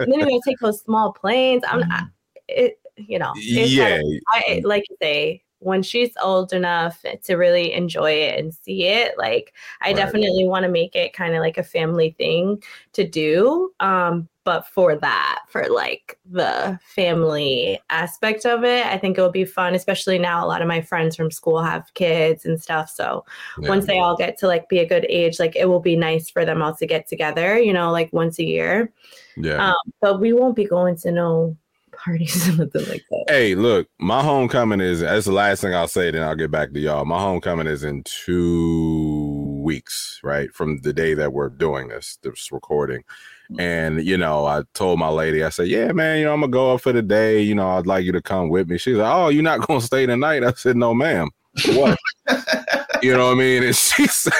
and 0.00 0.12
then 0.12 0.18
you're 0.18 0.28
gonna 0.28 0.40
take 0.44 0.58
those 0.58 0.80
small 0.80 1.12
planes. 1.12 1.62
I'm 1.68 1.80
not, 1.88 2.04
it, 2.48 2.80
you 2.96 3.18
know, 3.18 3.32
yeah, 3.36 4.00
I, 4.28 4.60
like 4.64 4.84
you 4.88 4.96
say, 5.00 5.42
when 5.60 5.82
she's 5.82 6.12
old 6.22 6.52
enough 6.52 7.04
to 7.24 7.34
really 7.34 7.72
enjoy 7.72 8.10
it 8.12 8.38
and 8.38 8.52
see 8.52 8.84
it 8.84 9.16
like 9.16 9.54
i 9.80 9.88
right. 9.88 9.96
definitely 9.96 10.46
want 10.46 10.64
to 10.64 10.70
make 10.70 10.94
it 10.94 11.12
kind 11.12 11.34
of 11.34 11.40
like 11.40 11.56
a 11.56 11.62
family 11.62 12.14
thing 12.18 12.62
to 12.92 13.06
do 13.06 13.72
um 13.80 14.28
but 14.44 14.66
for 14.68 14.94
that 14.94 15.40
for 15.48 15.66
like 15.68 16.18
the 16.30 16.78
family 16.94 17.80
aspect 17.88 18.44
of 18.44 18.64
it 18.64 18.86
i 18.86 18.98
think 18.98 19.16
it 19.16 19.20
will 19.20 19.30
be 19.30 19.46
fun 19.46 19.74
especially 19.74 20.18
now 20.18 20.44
a 20.44 20.46
lot 20.46 20.60
of 20.60 20.68
my 20.68 20.80
friends 20.80 21.16
from 21.16 21.30
school 21.30 21.62
have 21.62 21.92
kids 21.94 22.44
and 22.44 22.60
stuff 22.60 22.90
so 22.90 23.24
yeah. 23.60 23.68
once 23.68 23.86
they 23.86 23.98
all 23.98 24.16
get 24.16 24.38
to 24.38 24.46
like 24.46 24.68
be 24.68 24.78
a 24.78 24.86
good 24.86 25.06
age 25.08 25.38
like 25.38 25.56
it 25.56 25.68
will 25.68 25.80
be 25.80 25.96
nice 25.96 26.28
for 26.28 26.44
them 26.44 26.60
all 26.60 26.74
to 26.74 26.86
get 26.86 27.08
together 27.08 27.58
you 27.58 27.72
know 27.72 27.90
like 27.90 28.12
once 28.12 28.38
a 28.38 28.44
year 28.44 28.92
yeah 29.36 29.70
um, 29.70 29.92
but 30.02 30.20
we 30.20 30.32
won't 30.32 30.54
be 30.54 30.64
going 30.64 30.94
to 30.96 31.10
no 31.10 31.56
parties, 31.96 32.42
something 32.56 32.86
like 32.86 33.04
that. 33.10 33.24
Hey, 33.28 33.54
look, 33.54 33.88
my 33.98 34.22
homecoming 34.22 34.80
is 34.80 35.00
that's 35.00 35.26
the 35.26 35.32
last 35.32 35.60
thing 35.60 35.74
I'll 35.74 35.88
say, 35.88 36.10
then 36.10 36.22
I'll 36.22 36.36
get 36.36 36.50
back 36.50 36.72
to 36.72 36.80
y'all. 36.80 37.04
My 37.04 37.18
homecoming 37.20 37.66
is 37.66 37.84
in 37.84 38.02
two 38.04 39.60
weeks, 39.62 40.20
right? 40.22 40.52
From 40.54 40.78
the 40.82 40.92
day 40.92 41.14
that 41.14 41.32
we're 41.32 41.48
doing 41.48 41.88
this, 41.88 42.18
this 42.22 42.50
recording. 42.52 43.02
Mm-hmm. 43.50 43.60
And 43.60 44.04
you 44.04 44.16
know, 44.16 44.46
I 44.46 44.62
told 44.74 44.98
my 44.98 45.08
lady, 45.08 45.44
I 45.44 45.50
said, 45.50 45.68
Yeah, 45.68 45.92
man, 45.92 46.18
you 46.18 46.24
know, 46.24 46.32
I'm 46.32 46.40
gonna 46.40 46.52
go 46.52 46.74
up 46.74 46.80
for 46.80 46.92
the 46.92 47.02
day. 47.02 47.40
You 47.40 47.54
know, 47.54 47.68
I'd 47.70 47.86
like 47.86 48.04
you 48.04 48.12
to 48.12 48.22
come 48.22 48.48
with 48.48 48.68
me. 48.68 48.78
She's 48.78 48.96
like, 48.96 49.12
Oh, 49.12 49.28
you're 49.28 49.42
not 49.42 49.60
gonna 49.66 49.80
stay 49.80 50.06
tonight?" 50.06 50.44
I 50.44 50.52
said, 50.52 50.76
No, 50.76 50.94
ma'am. 50.94 51.30
What? 51.68 51.98
you 53.02 53.12
know 53.16 53.26
what 53.26 53.32
I 53.32 53.38
mean? 53.38 53.62
And 53.62 53.74
she 53.74 54.06
said, 54.06 54.32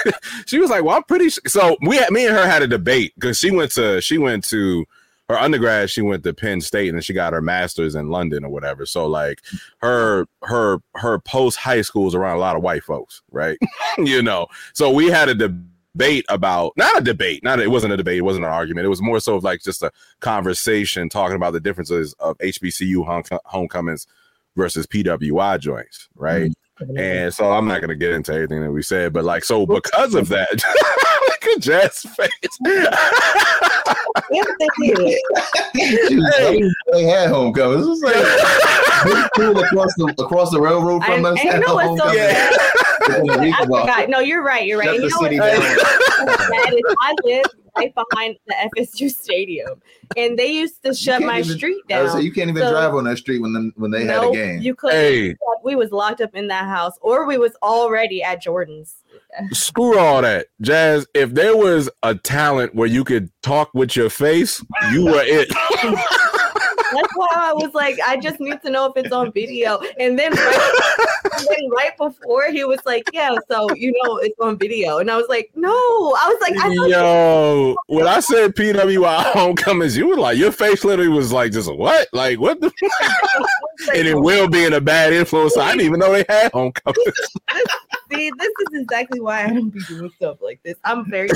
she 0.47 0.59
was 0.59 0.71
like, 0.71 0.85
Well, 0.85 0.97
I'm 0.97 1.05
pretty 1.05 1.31
sure. 1.31 1.42
so 1.47 1.77
we 1.83 1.97
had 1.97 2.11
me 2.11 2.27
and 2.27 2.37
her 2.37 2.47
had 2.47 2.62
a 2.62 2.66
debate 2.66 3.12
because 3.14 3.38
she 3.38 3.51
went 3.51 3.73
to 3.73 4.01
she 4.01 4.19
went 4.19 4.45
to 4.49 4.85
her 5.29 5.39
undergrad 5.39 5.91
she 5.91 6.03
went 6.03 6.23
to 6.25 6.33
Penn 6.33 6.61
State 6.61 6.89
and 6.89 6.97
then 6.97 7.03
she 7.03 7.12
got 7.12 7.33
her 7.33 7.43
master's 7.43 7.95
in 7.95 8.11
London 8.11 8.45
or 8.45 8.51
whatever. 8.51 8.87
So 8.87 9.07
like 9.07 9.43
her 9.79 10.27
her 10.43 10.79
her 10.95 11.19
post 11.19 11.59
high 11.59 11.83
school 11.83 12.07
is 12.07 12.15
around 12.15 12.37
a 12.37 12.41
lot 12.41 12.57
of 12.57 12.62
white 12.62 12.85
folks, 12.85 13.23
right? 13.31 13.59
you 13.99 14.23
know. 14.23 14.47
So 14.73 14.91
we 14.91 15.09
had 15.09 15.29
a 15.29 15.35
debate 15.35 16.25
about 16.29 16.73
not 16.77 16.99
a 16.99 17.03
debate, 17.03 17.43
not 17.43 17.61
it 17.61 17.71
wasn't 17.71 17.93
a 17.93 17.97
debate, 17.97 18.19
it 18.19 18.23
wasn't 18.23 18.45
an 18.45 18.53
argument. 18.53 18.85
It 18.85 18.91
was 18.91 19.03
more 19.03 19.21
so 19.21 19.37
of 19.37 19.45
like 19.45 19.62
just 19.62 19.83
a 19.83 19.91
conversation 20.21 21.09
talking 21.09 21.37
about 21.37 21.53
the 21.53 21.61
differences 21.61 22.15
of 22.21 22.39
HBCU 22.39 23.05
home, 23.05 23.25
homecomings 23.45 24.07
versus 24.55 24.87
PWI 24.87 25.59
joints, 25.59 26.09
right? 26.15 26.51
Mm-hmm. 26.81 26.99
And 26.99 27.35
so 27.35 27.51
I'm 27.53 27.67
not 27.67 27.81
gonna 27.81 27.97
get 27.97 28.12
into 28.12 28.35
anything 28.35 28.61
that 28.61 28.71
we 28.71 28.83
said, 28.83 29.12
but 29.12 29.25
like 29.25 29.45
so 29.45 29.67
because 29.67 30.15
of 30.15 30.29
that, 30.29 30.49
look 31.46 31.56
at 31.56 31.62
Jaz 31.62 32.06
face. 32.14 32.30
hey. 35.74 36.62
They 36.92 37.04
had 37.04 37.28
homecoming. 37.30 37.78
This 37.78 37.87
was 37.87 38.02
like 38.02 38.16
across 39.64 39.94
the 39.94 40.14
across 40.18 40.50
the 40.50 40.61
railroad 40.61 41.04
from 41.04 41.24
I, 41.24 41.30
us. 41.30 41.38
And 41.40 41.52
you 41.54 41.66
know 41.66 41.74
what's 41.74 42.02
so 42.02 42.12
yeah. 42.12 42.50
I 43.09 43.64
forgot. 43.64 44.09
No, 44.09 44.20
you're 44.20 44.42
right. 44.42 44.66
You're 44.66 44.78
right. 44.78 44.94
You 44.94 45.09
know 45.09 45.18
what? 45.18 45.30
That 45.30 46.72
is, 46.72 46.82
I 47.00 47.14
live 47.24 47.44
right 47.77 47.95
behind 47.95 48.37
the 48.47 48.55
FSU 48.77 49.11
stadium, 49.11 49.81
and 50.17 50.39
they 50.39 50.53
used 50.53 50.83
to 50.85 50.95
shut 50.95 51.23
my 51.23 51.41
even, 51.41 51.57
street 51.57 51.83
down. 51.89 52.11
So 52.11 52.19
you 52.19 52.33
can't 52.33 52.51
even 52.51 52.62
so, 52.62 52.71
drive 52.71 52.95
on 52.95 53.05
that 53.05 53.19
street 53.19 53.41
when 53.41 53.53
the, 53.53 53.73
when 53.77 53.91
they 53.91 54.05
nope, 54.05 54.35
had 54.35 54.43
a 54.43 54.47
game. 54.47 54.62
You 54.62 54.75
couldn't. 54.75 54.97
Hey. 54.97 55.37
We 55.62 55.75
was 55.75 55.91
locked 55.91 56.21
up 56.21 56.35
in 56.35 56.47
that 56.49 56.67
house, 56.67 56.95
or 57.01 57.27
we 57.27 57.39
was 57.39 57.53
already 57.62 58.23
at 58.23 58.41
Jordan's. 58.43 58.97
Screw 59.53 59.99
all 59.99 60.23
that, 60.23 60.47
Jaz. 60.62 61.07
If 61.15 61.35
there 61.35 61.57
was 61.57 61.91
a 62.03 62.15
talent 62.15 62.75
where 62.75 62.87
you 62.87 63.05
could 63.05 63.31
talk 63.43 63.71
with 63.75 63.97
your 63.97 64.11
face, 64.11 64.65
you 64.93 65.07
were 65.07 65.23
it. 65.25 65.51
That's 66.96 67.16
why 67.16 67.28
I 67.35 67.52
was 67.52 67.74
like, 67.74 67.98
I 68.04 68.16
just 68.16 68.40
need 68.40 68.61
to 68.62 68.70
know 68.70 68.87
if 68.87 68.92
it's 68.96 69.12
on 69.12 69.32
video. 69.32 69.80
And 69.98 70.18
then 70.18 70.32
right, 70.32 71.09
and 71.37 71.46
then 71.48 71.70
right 71.70 71.96
before 71.96 72.50
he 72.50 72.64
was 72.64 72.80
like, 72.87 73.04
Yeah, 73.12 73.35
so 73.50 73.72
you 73.74 73.92
know 74.02 74.16
it's 74.18 74.38
on 74.40 74.59
video. 74.59 74.98
And 74.98 75.11
I 75.11 75.16
was 75.16 75.26
like, 75.28 75.50
No. 75.54 75.70
I 75.70 76.28
was 76.28 76.38
like, 76.40 76.56
I 76.59 76.72
Yo, 76.88 77.76
when 77.88 78.06
I 78.06 78.20
said 78.20 78.54
PWI 78.54 79.32
homecomings, 79.32 79.96
you 79.96 80.09
were 80.09 80.16
like, 80.16 80.38
your 80.38 80.52
face 80.52 80.85
literally 80.85 81.11
was 81.11 81.32
like 81.32 81.52
just 81.52 81.72
what? 81.74 82.09
Like 82.12 82.40
what 82.40 82.61
the 82.61 82.72
and 83.94 84.09
it 84.09 84.14
oh 84.14 84.20
will 84.20 84.48
be 84.48 84.64
in 84.64 84.72
a 84.72 84.80
bad 84.80 85.12
influence. 85.12 85.56
I 85.56 85.72
didn't 85.72 85.87
even 85.87 86.00
know 86.00 86.12
they 86.12 86.24
had 86.28 86.52
homecomings. 86.52 87.37
See, 88.11 88.31
this 88.38 88.49
is 88.49 88.81
exactly 88.83 89.21
why 89.21 89.45
I 89.45 89.49
don't 89.49 89.71
be 89.71 89.81
doing 89.88 90.11
stuff 90.16 90.38
like 90.40 90.61
this. 90.62 90.77
I'm 90.85 91.09
very 91.11 91.29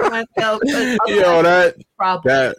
myself. 0.00 0.62
Yo, 1.06 1.42
that 1.42 1.76
that 2.24 2.56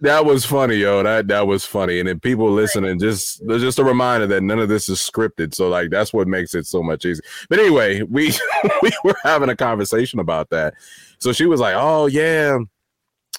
that 0.00 0.24
was 0.24 0.44
funny, 0.44 0.76
yo. 0.76 1.02
That 1.02 1.28
that 1.28 1.46
was 1.46 1.64
funny. 1.64 1.98
And 1.98 2.08
then 2.08 2.20
people 2.20 2.50
listening, 2.50 2.98
just 2.98 3.46
just 3.46 3.78
a 3.78 3.84
reminder 3.84 4.26
that 4.28 4.42
none 4.42 4.58
of 4.58 4.68
this 4.68 4.88
is 4.88 4.98
scripted. 4.98 5.54
So 5.54 5.68
like 5.68 5.90
that's 5.90 6.12
what 6.12 6.26
makes 6.26 6.54
it 6.54 6.66
so 6.66 6.82
much 6.82 7.04
easier. 7.04 7.22
But 7.48 7.58
anyway, 7.58 8.02
we 8.02 8.32
we 8.82 8.90
were 9.04 9.16
having 9.22 9.50
a 9.50 9.56
conversation 9.56 10.18
about 10.18 10.50
that. 10.50 10.74
So 11.18 11.32
she 11.32 11.46
was 11.46 11.60
like, 11.60 11.74
"Oh 11.76 12.06
yeah." 12.06 12.58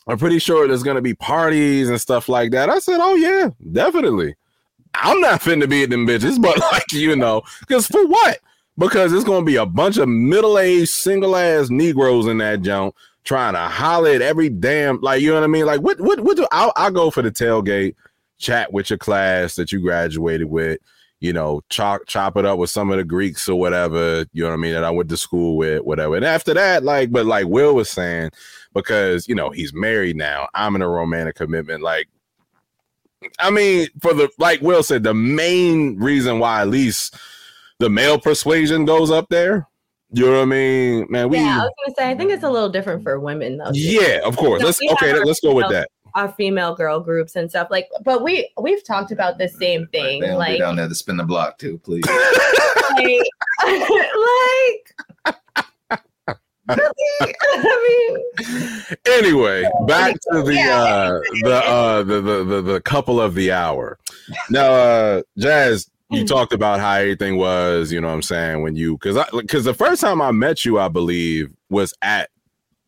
I'm 0.05 0.17
pretty 0.17 0.39
sure 0.39 0.67
there's 0.67 0.83
gonna 0.83 1.01
be 1.01 1.13
parties 1.13 1.87
and 1.87 2.01
stuff 2.01 2.27
like 2.27 2.51
that. 2.51 2.69
I 2.69 2.79
said, 2.79 2.99
"Oh 3.01 3.15
yeah, 3.15 3.51
definitely, 3.71 4.35
I'm 4.95 5.21
not 5.21 5.39
finna 5.39 5.69
be 5.69 5.83
at 5.83 5.89
them 5.89 6.05
bitches, 6.05 6.41
but 6.41 6.59
like 6.59 6.91
you 6.91 7.15
know, 7.15 7.41
because 7.61 7.87
for 7.87 8.05
what? 8.05 8.39
Because 8.77 9.13
it's 9.13 9.23
gonna 9.23 9.45
be 9.45 9.55
a 9.55 9.65
bunch 9.65 9.97
of 9.97 10.09
middle 10.09 10.57
aged 10.57 10.89
single 10.89 11.35
ass 11.35 11.69
Negroes 11.69 12.27
in 12.27 12.39
that 12.39 12.61
junk 12.61 12.95
trying 13.23 13.53
to 13.53 13.59
holler 13.59 14.09
at 14.09 14.21
every 14.21 14.49
damn 14.49 14.99
like 15.01 15.21
you 15.21 15.29
know 15.29 15.35
what 15.35 15.43
I 15.43 15.47
mean. 15.47 15.65
Like 15.65 15.81
what 15.81 16.01
what 16.01 16.19
what 16.21 16.37
do 16.37 16.47
I'll, 16.51 16.73
I'll 16.75 16.91
go 16.91 17.11
for 17.11 17.21
the 17.21 17.31
tailgate, 17.31 17.95
chat 18.39 18.73
with 18.73 18.89
your 18.89 18.97
class 18.97 19.55
that 19.55 19.71
you 19.71 19.79
graduated 19.79 20.49
with 20.49 20.79
you 21.23 21.31
know, 21.31 21.61
chop 21.69 22.01
chop 22.05 22.35
it 22.35 22.45
up 22.45 22.59
with 22.59 22.69
some 22.69 22.91
of 22.91 22.97
the 22.97 23.03
Greeks 23.05 23.47
or 23.47 23.57
whatever, 23.57 24.25
you 24.33 24.43
know 24.43 24.49
what 24.49 24.55
I 24.55 24.57
mean, 24.57 24.73
that 24.73 24.83
I 24.83 24.91
went 24.91 25.07
to 25.07 25.15
school 25.15 25.55
with, 25.55 25.81
whatever. 25.83 26.17
And 26.17 26.25
after 26.25 26.53
that, 26.53 26.83
like, 26.83 27.13
but 27.13 27.25
like 27.25 27.47
Will 27.47 27.75
was 27.75 27.89
saying, 27.89 28.31
because 28.73 29.25
you 29.29 29.33
know, 29.33 29.49
he's 29.49 29.73
married 29.73 30.17
now, 30.17 30.49
I'm 30.53 30.75
in 30.75 30.81
a 30.81 30.89
romantic 30.89 31.35
commitment. 31.35 31.81
Like, 31.81 32.09
I 33.39 33.51
mean, 33.51 33.87
for 34.01 34.13
the 34.13 34.29
like 34.37 34.59
Will 34.61 34.83
said, 34.83 35.03
the 35.03 35.13
main 35.13 35.97
reason 35.97 36.39
why 36.39 36.59
at 36.59 36.67
least 36.67 37.15
the 37.83 37.89
male 37.89 38.17
persuasion 38.17 38.85
goes 38.85 39.11
up 39.11 39.27
there. 39.29 39.67
You 40.11 40.25
know 40.25 40.31
what 40.33 40.41
I 40.43 40.45
mean, 40.45 41.07
man? 41.09 41.27
We, 41.27 41.37
yeah, 41.37 41.61
I 41.61 41.63
was 41.63 41.71
gonna 41.85 41.95
say, 41.97 42.11
I 42.11 42.15
think 42.15 42.31
it's 42.31 42.43
a 42.43 42.49
little 42.49 42.69
different 42.69 43.03
for 43.03 43.19
women 43.19 43.57
though. 43.57 43.71
Yeah, 43.73 44.21
of 44.23 44.37
course. 44.37 44.63
let's 44.63 44.79
okay, 44.91 45.21
let's 45.23 45.39
go 45.39 45.53
with 45.53 45.69
that 45.69 45.89
our 46.15 46.31
female 46.33 46.75
girl 46.75 46.99
groups 46.99 47.35
and 47.35 47.49
stuff 47.49 47.67
like 47.71 47.89
but 48.03 48.21
we 48.23 48.47
we've 48.61 48.85
talked 48.85 49.11
about 49.11 49.39
the 49.39 49.49
same 49.49 49.87
thing 49.87 50.21
right, 50.21 50.35
like 50.35 50.59
down 50.59 50.75
there 50.75 50.87
to 50.87 50.93
spin 50.93 51.17
the 51.17 51.23
block 51.23 51.57
too 51.57 51.79
please 51.79 52.05
like, 52.97 53.23
like 53.65 54.95
I 56.69 58.17
mean, 58.39 58.95
anyway, 59.05 59.69
back 59.85 60.15
to 60.31 60.43
the 60.43 60.53
yeah. 60.53 60.81
uh, 60.81 61.19
the, 61.41 61.55
uh, 61.55 62.03
the, 62.03 62.21
the 62.21 62.43
the 62.45 62.61
the 62.61 62.81
couple 62.81 63.19
of 63.19 63.35
the 63.35 63.51
hour. 63.51 63.99
Now, 64.49 64.71
uh, 64.71 65.21
Jaz, 65.37 65.89
you 66.13 66.25
talked 66.25 66.53
about 66.53 66.79
how 66.79 66.93
everything 66.93 67.37
was. 67.37 67.91
You 67.91 68.01
know, 68.01 68.07
what 68.07 68.13
I'm 68.13 68.21
saying 68.21 68.61
when 68.61 68.75
you 68.75 68.93
because 68.93 69.17
I 69.17 69.25
because 69.31 69.65
the 69.65 69.73
first 69.73 70.01
time 70.01 70.21
I 70.21 70.31
met 70.31 70.65
you, 70.65 70.79
I 70.79 70.87
believe, 70.87 71.53
was 71.69 71.93
at 72.01 72.29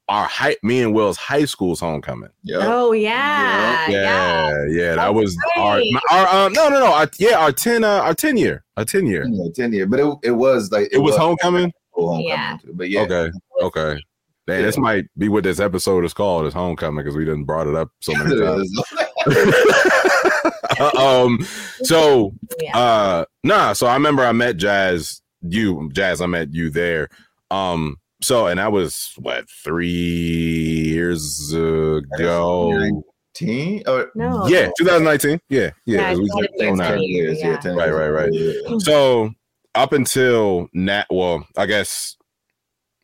our 0.08 0.26
high, 0.26 0.56
me 0.62 0.82
and 0.82 0.94
Will's 0.94 1.18
high 1.18 1.46
school's 1.46 1.80
homecoming. 1.80 2.30
Yep. 2.44 2.62
Oh 2.64 2.92
yeah, 2.92 3.88
yep. 3.88 3.92
yeah, 3.92 4.50
yeah, 4.50 4.66
yeah. 4.70 4.96
That 4.96 5.14
was 5.14 5.38
our, 5.58 5.82
our 6.12 6.28
um, 6.28 6.54
no, 6.54 6.70
no, 6.70 6.80
no. 6.80 6.94
Our, 6.94 7.10
yeah, 7.18 7.38
our 7.38 7.52
ten, 7.52 7.84
uh, 7.84 8.02
our 8.02 8.14
ten 8.14 8.38
year, 8.38 8.64
our 8.78 8.86
ten 8.86 9.08
year, 9.08 9.26
yeah, 9.28 9.50
ten 9.54 9.74
year. 9.74 9.88
But 9.88 10.00
it, 10.00 10.18
it 10.24 10.32
was 10.32 10.72
like 10.72 10.88
it, 10.88 10.94
it 10.94 10.98
was, 11.00 11.14
was, 11.14 11.20
homecoming. 11.20 11.72
homecoming 11.92 12.28
yeah. 12.28 12.58
Too. 12.62 12.74
But 12.74 12.90
yeah, 12.90 13.02
okay, 13.02 13.32
okay. 13.62 14.02
Man, 14.48 14.60
yeah. 14.60 14.66
this 14.66 14.78
might 14.78 15.06
be 15.18 15.28
what 15.28 15.44
this 15.44 15.60
episode 15.60 16.06
is 16.06 16.14
called. 16.14 16.46
Is 16.46 16.54
homecoming 16.54 17.04
because 17.04 17.18
we 17.18 17.26
didn't 17.26 17.46
brought 17.46 17.68
it 17.68 17.76
up 17.76 17.90
so 18.02 18.14
many 18.24 18.40
times. 18.40 18.72
um, 20.97 21.39
so 21.84 22.34
uh, 22.73 23.25
nah. 23.43 23.73
So 23.73 23.88
I 23.88 23.93
remember 23.93 24.23
I 24.23 24.31
met 24.31 24.58
Jaz. 24.58 25.21
You, 25.41 25.89
Jaz. 25.93 26.21
I 26.21 26.25
met 26.25 26.53
you 26.53 26.69
there. 26.69 27.10
Um, 27.51 27.97
so, 28.21 28.47
and 28.47 28.60
that 28.60 28.71
was 28.71 29.13
what 29.17 29.49
three 29.49 29.89
years 29.89 31.53
ago. 31.53 33.03
19 33.36 33.84
or 33.88 34.12
no 34.15 34.47
yeah 34.47 34.69
2019 34.77 35.39
yeah 35.49 35.69
yeah, 35.86 36.12
yeah, 36.12 36.15
we 36.15 37.05
years, 37.05 37.39
yeah. 37.39 37.60
yeah 37.63 37.71
right 37.73 37.91
right 37.91 38.10
right 38.10 38.81
so 38.81 39.29
up 39.73 39.91
until 39.91 40.69
that 40.73 41.05
well 41.10 41.45
i 41.58 41.65
guess 41.65 42.15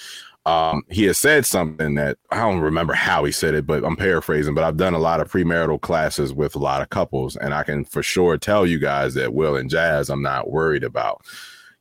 um, 0.45 0.83
he 0.89 1.05
has 1.05 1.17
said 1.17 1.45
something 1.45 1.95
that 1.95 2.17
I 2.29 2.37
don't 2.41 2.59
remember 2.59 2.93
how 2.93 3.23
he 3.23 3.31
said 3.31 3.53
it, 3.53 3.65
but 3.65 3.85
I'm 3.85 3.95
paraphrasing. 3.95 4.53
But 4.53 4.65
I've 4.65 4.77
done 4.77 4.93
a 4.93 4.99
lot 4.99 5.21
of 5.21 5.31
premarital 5.31 5.81
classes 5.81 6.33
with 6.33 6.55
a 6.55 6.59
lot 6.59 6.81
of 6.81 6.89
couples, 6.89 7.37
and 7.37 7.53
I 7.53 7.63
can 7.63 7.85
for 7.85 8.03
sure 8.03 8.37
tell 8.37 8.65
you 8.65 8.77
guys 8.77 9.13
that 9.13 9.33
Will 9.33 9.55
and 9.55 9.69
Jaz, 9.69 10.09
I'm 10.09 10.21
not 10.21 10.51
worried 10.51 10.83
about, 10.83 11.21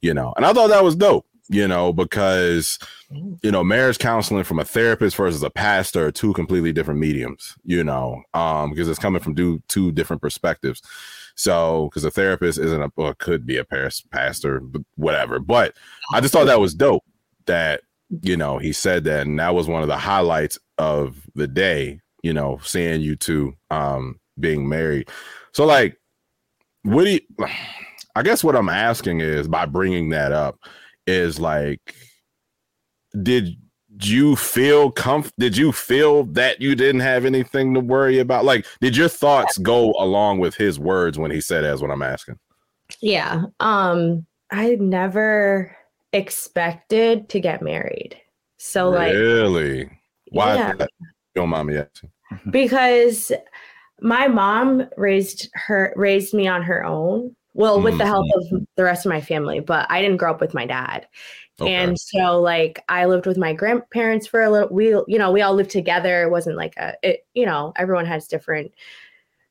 you 0.01 0.15
know. 0.15 0.33
And 0.37 0.47
I 0.47 0.53
thought 0.53 0.69
that 0.69 0.85
was 0.85 0.95
dope, 0.95 1.27
you 1.49 1.67
know, 1.67 1.93
because 1.93 2.79
you 3.43 3.51
know, 3.51 3.65
marriage 3.65 3.99
counseling 3.99 4.45
from 4.45 4.61
a 4.61 4.65
therapist 4.65 5.17
versus 5.17 5.43
a 5.43 5.51
pastor 5.51 6.07
are 6.07 6.13
two 6.13 6.33
completely 6.33 6.73
different 6.73 7.01
mediums, 7.01 7.57
you 7.65 7.83
know, 7.83 8.23
um, 8.33 8.71
because 8.71 8.89
it's 8.89 8.99
coming 8.99 9.21
from 9.21 9.35
two 9.35 9.61
two 9.67 9.91
different 9.91 10.23
perspectives. 10.23 10.83
So, 11.35 11.89
because 11.89 12.05
a 12.05 12.11
therapist 12.11 12.59
isn't 12.59 12.83
a 12.83 12.93
well, 12.97 13.15
could 13.15 13.47
be 13.47 13.57
a 13.57 13.65
pastor, 14.11 14.63
whatever. 14.97 15.39
But 15.39 15.75
I 16.13 16.21
just 16.21 16.33
thought 16.33 16.47
that 16.47 16.61
was 16.61 16.75
dope 16.75 17.05
that 17.47 17.83
you 18.21 18.37
know, 18.37 18.59
he 18.59 18.73
said 18.73 19.05
that, 19.05 19.27
and 19.27 19.39
that 19.39 19.55
was 19.55 19.69
one 19.69 19.83
of 19.83 19.89
the 19.89 19.97
highlights 19.97 20.59
of 20.79 21.17
the 21.35 21.49
day. 21.49 22.01
You 22.23 22.33
know, 22.33 22.61
seeing 22.63 23.01
you 23.01 23.17
two 23.17 23.55
um, 23.71 24.21
being 24.39 24.69
married. 24.69 25.09
So, 25.53 25.65
like, 25.65 25.99
what 26.83 27.05
do 27.05 27.11
you? 27.11 27.21
I 28.15 28.23
guess 28.23 28.45
what 28.45 28.55
I'm 28.55 28.69
asking 28.69 29.21
is 29.21 29.49
by 29.49 29.67
bringing 29.67 30.11
that 30.11 30.33
up 30.33 30.59
is 31.07 31.41
like, 31.41 31.95
did 33.23 33.57
you 34.07 34.37
feel 34.37 34.93
comf? 34.93 35.31
Did 35.39 35.57
you 35.57 35.73
feel 35.73 36.25
that 36.25 36.61
you 36.61 36.75
didn't 36.75 37.01
have 37.01 37.25
anything 37.25 37.75
to 37.75 37.81
worry 37.81 38.19
about? 38.19 38.45
Like, 38.45 38.67
did 38.81 38.97
your 38.97 39.09
thoughts 39.09 39.59
go 39.59 39.95
along 39.99 40.39
with 40.39 40.55
his 40.55 40.79
words 40.79 41.19
when 41.19 41.31
he 41.31 41.41
said, 41.41 41.65
"As 41.65 41.83
what 41.83 41.91
I'm 41.91 42.03
asking"? 42.03 42.39
Yeah. 43.01 43.45
Um, 43.61 44.27
I 44.51 44.77
never 44.77 45.77
expected 46.13 47.29
to 47.31 47.41
get 47.41 47.63
married. 47.63 48.17
So 48.59 48.91
like 48.91 49.13
really, 49.13 49.91
why? 50.31 50.55
Yeah. 50.55 50.87
Don't 51.35 51.49
mind 51.49 51.69
me 51.69 51.79
asking. 51.79 52.11
Because 52.51 53.31
my 54.01 54.27
mom 54.27 54.89
raised 54.97 55.51
her 55.55 55.93
raised 55.97 56.33
me 56.33 56.47
on 56.49 56.63
her 56.63 56.85
own. 56.85 57.35
Well, 57.55 57.83
with 57.83 57.93
mm-hmm. 57.93 57.99
the 57.99 58.07
help 58.07 58.27
mm-hmm. 58.27 58.57
of 58.57 58.67
the 58.77 58.85
rest 58.85 59.05
of 59.05 59.11
my 59.11 59.21
family, 59.21 59.61
but 59.61 59.87
I 59.91 60.01
didn't 60.01 60.17
grow 60.17 60.31
up 60.31 60.41
with 60.41 60.55
my 60.55 60.65
dad. 60.65 61.07
Okay. 61.63 61.75
And 61.75 61.99
so 61.99 62.41
like 62.41 62.85
I 62.89 63.07
lived 63.07 63.27
with 63.27 63.39
my 63.39 63.53
grandparents 63.53 64.27
for 64.27 64.43
a 64.43 64.51
little 64.51 64.69
we 64.71 64.89
you 64.89 65.19
know, 65.19 65.31
we 65.31 65.43
all 65.43 65.55
lived 65.55 65.71
together. 65.71 66.23
It 66.23 66.31
wasn't 66.31 66.57
like 66.57 66.77
a 66.77 66.95
it, 67.03 67.27
you 67.35 67.47
know, 67.47 67.73
everyone 67.77 68.07
has 68.07 68.29
different 68.29 68.73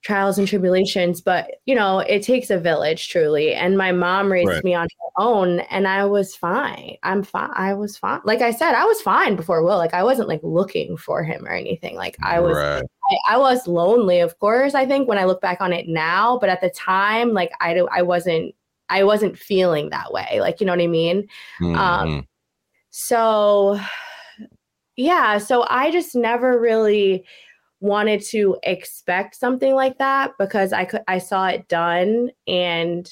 trials 0.01 0.39
and 0.39 0.47
tribulations 0.47 1.21
but 1.21 1.57
you 1.65 1.75
know 1.75 1.99
it 1.99 2.23
takes 2.23 2.49
a 2.49 2.57
village 2.57 3.09
truly 3.09 3.53
and 3.53 3.77
my 3.77 3.91
mom 3.91 4.31
raised 4.31 4.49
right. 4.49 4.63
me 4.63 4.73
on 4.73 4.87
her 4.87 5.23
own 5.23 5.59
and 5.69 5.87
i 5.87 6.03
was 6.03 6.35
fine 6.35 6.97
i'm 7.03 7.21
fine 7.21 7.51
i 7.53 7.71
was 7.71 7.97
fine 7.97 8.19
like 8.23 8.41
i 8.41 8.49
said 8.49 8.73
i 8.73 8.83
was 8.83 8.99
fine 9.01 9.35
before 9.35 9.61
will 9.61 9.77
like 9.77 9.93
i 9.93 10.03
wasn't 10.03 10.27
like 10.27 10.39
looking 10.41 10.97
for 10.97 11.23
him 11.23 11.45
or 11.45 11.51
anything 11.51 11.95
like 11.95 12.17
i 12.23 12.39
was 12.39 12.57
right. 12.57 12.83
I, 13.27 13.35
I, 13.35 13.37
was 13.37 13.67
lonely 13.67 14.21
of 14.21 14.39
course 14.39 14.73
i 14.73 14.87
think 14.87 15.07
when 15.07 15.19
i 15.19 15.25
look 15.25 15.39
back 15.39 15.61
on 15.61 15.71
it 15.71 15.87
now 15.87 16.39
but 16.39 16.49
at 16.49 16.61
the 16.61 16.71
time 16.71 17.31
like 17.33 17.51
i 17.61 17.75
do 17.75 17.87
i 17.91 18.01
wasn't 18.01 18.55
i 18.91 19.03
wasn't 19.03 19.37
feeling 19.37 19.89
that 19.89 20.13
way 20.13 20.39
like 20.39 20.59
you 20.59 20.65
know 20.65 20.73
what 20.73 20.81
i 20.81 20.87
mean 20.87 21.27
mm-hmm. 21.59 21.75
um 21.75 22.27
so 22.91 23.79
yeah 24.95 25.39
so 25.39 25.65
i 25.69 25.89
just 25.89 26.15
never 26.15 26.59
really 26.59 27.25
wanted 27.81 28.21
to 28.21 28.55
expect 28.63 29.35
something 29.35 29.73
like 29.73 29.97
that 29.97 30.31
because 30.39 30.71
I 30.71 30.85
could 30.85 31.01
I 31.07 31.17
saw 31.17 31.47
it 31.47 31.67
done 31.67 32.29
and 32.47 33.11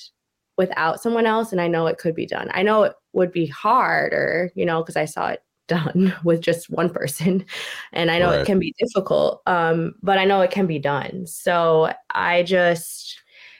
without 0.57 1.01
someone 1.01 1.25
else 1.25 1.51
and 1.51 1.59
I 1.59 1.67
know 1.67 1.87
it 1.87 1.97
could 1.97 2.15
be 2.15 2.27
done. 2.27 2.49
I 2.53 2.61
know 2.61 2.83
it 2.83 2.93
would 3.13 3.31
be 3.31 3.47
harder, 3.47 4.51
you 4.55 4.65
know, 4.65 4.81
because 4.81 4.95
I 4.95 5.05
saw 5.05 5.29
it 5.29 5.43
done 5.69 6.15
with 6.23 6.41
just 6.41 6.69
one 6.69 6.89
person 6.89 7.45
and 7.93 8.09
I 8.09 8.17
know 8.17 8.31
right. 8.31 8.39
it 8.39 8.45
can 8.47 8.57
be 8.57 8.73
difficult 8.79 9.43
um 9.45 9.93
but 10.01 10.17
I 10.17 10.25
know 10.25 10.41
it 10.41 10.51
can 10.51 10.65
be 10.65 10.79
done. 10.79 11.27
So 11.27 11.93
I 12.11 12.43
just 12.43 13.19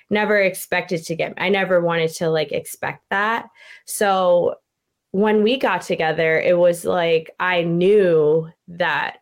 never 0.09 0.39
expected 0.39 1.05
to 1.05 1.15
get 1.15 1.33
I 1.37 1.49
never 1.49 1.81
wanted 1.81 2.11
to 2.15 2.29
like 2.29 2.51
expect 2.51 3.03
that. 3.09 3.49
So 3.85 4.55
when 5.11 5.43
we 5.43 5.57
got 5.57 5.81
together 5.81 6.39
it 6.39 6.57
was 6.57 6.85
like 6.85 7.31
I 7.39 7.63
knew 7.63 8.49
that 8.67 9.17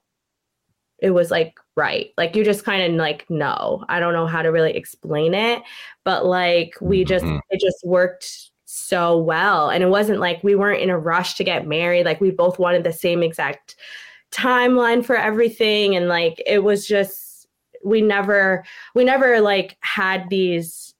it 1.00 1.12
was 1.12 1.30
like 1.30 1.60
right. 1.76 2.12
Like 2.18 2.36
you 2.36 2.44
just 2.44 2.66
kind 2.66 2.82
of 2.82 2.98
like 2.98 3.30
know. 3.30 3.86
I 3.88 4.00
don't 4.00 4.14
know 4.14 4.26
how 4.26 4.42
to 4.42 4.50
really 4.50 4.76
explain 4.76 5.34
it, 5.34 5.62
but 6.04 6.26
like 6.26 6.76
we 6.82 7.06
just 7.06 7.24
mm-hmm. 7.24 7.38
it 7.50 7.62
just 7.62 7.86
worked 7.86 8.52
so 8.66 9.18
well. 9.18 9.70
And 9.70 9.84
it 9.84 9.90
wasn't 9.90 10.20
like 10.20 10.44
we 10.44 10.56
weren't 10.56 10.82
in 10.82 10.90
a 10.90 10.98
rush 10.98 11.36
to 11.36 11.44
get 11.44 11.68
married. 11.68 12.06
Like 12.06 12.20
we 12.20 12.32
both 12.32 12.60
wanted 12.60 12.84
the 12.84 12.94
same 12.94 13.24
exact 13.24 13.76
timeline 14.32 15.06
for 15.06 15.16
everything. 15.16 15.96
And 15.96 16.08
like 16.08 16.42
it 16.46 16.60
was 16.60 16.86
just, 16.88 17.27
we 17.84 18.02
never, 18.02 18.64
we 18.96 19.04
never 19.04 19.42
like 19.42 19.78
had 19.82 20.30
these 20.30 20.94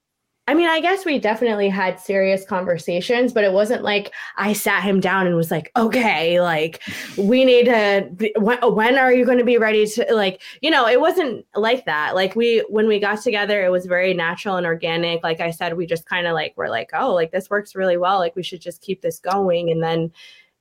I 0.48 0.54
mean, 0.54 0.66
I 0.66 0.80
guess 0.80 1.04
we 1.04 1.18
definitely 1.18 1.68
had 1.68 2.00
serious 2.00 2.42
conversations, 2.42 3.34
but 3.34 3.44
it 3.44 3.52
wasn't 3.52 3.82
like 3.82 4.14
I 4.38 4.54
sat 4.54 4.82
him 4.82 4.98
down 4.98 5.26
and 5.26 5.36
was 5.36 5.50
like, 5.50 5.70
okay, 5.76 6.40
like 6.40 6.82
we 7.18 7.44
need 7.44 7.66
to, 7.66 8.32
when, 8.40 8.58
when 8.74 8.96
are 8.96 9.12
you 9.12 9.26
going 9.26 9.36
to 9.36 9.44
be 9.44 9.58
ready 9.58 9.86
to, 9.86 10.06
like, 10.10 10.40
you 10.62 10.70
know, 10.70 10.88
it 10.88 11.02
wasn't 11.02 11.44
like 11.54 11.84
that. 11.84 12.14
Like, 12.14 12.34
we, 12.34 12.60
when 12.70 12.88
we 12.88 12.98
got 12.98 13.20
together, 13.20 13.62
it 13.62 13.68
was 13.70 13.84
very 13.84 14.14
natural 14.14 14.56
and 14.56 14.64
organic. 14.64 15.22
Like 15.22 15.40
I 15.40 15.50
said, 15.50 15.76
we 15.76 15.84
just 15.84 16.06
kind 16.06 16.26
of 16.26 16.32
like, 16.32 16.54
we're 16.56 16.70
like, 16.70 16.88
oh, 16.94 17.12
like 17.12 17.30
this 17.30 17.50
works 17.50 17.74
really 17.74 17.98
well. 17.98 18.16
Like, 18.16 18.34
we 18.34 18.42
should 18.42 18.62
just 18.62 18.80
keep 18.80 19.02
this 19.02 19.18
going. 19.18 19.70
And 19.70 19.82
then, 19.82 20.10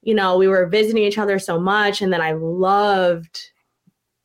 you 0.02 0.14
know, 0.14 0.38
we 0.38 0.50
were 0.50 0.66
visiting 0.66 1.04
each 1.04 1.18
other 1.18 1.40
so 1.40 1.58
much. 1.58 2.02
And 2.02 2.12
then 2.12 2.22
I 2.22 2.34
loved 2.34 3.52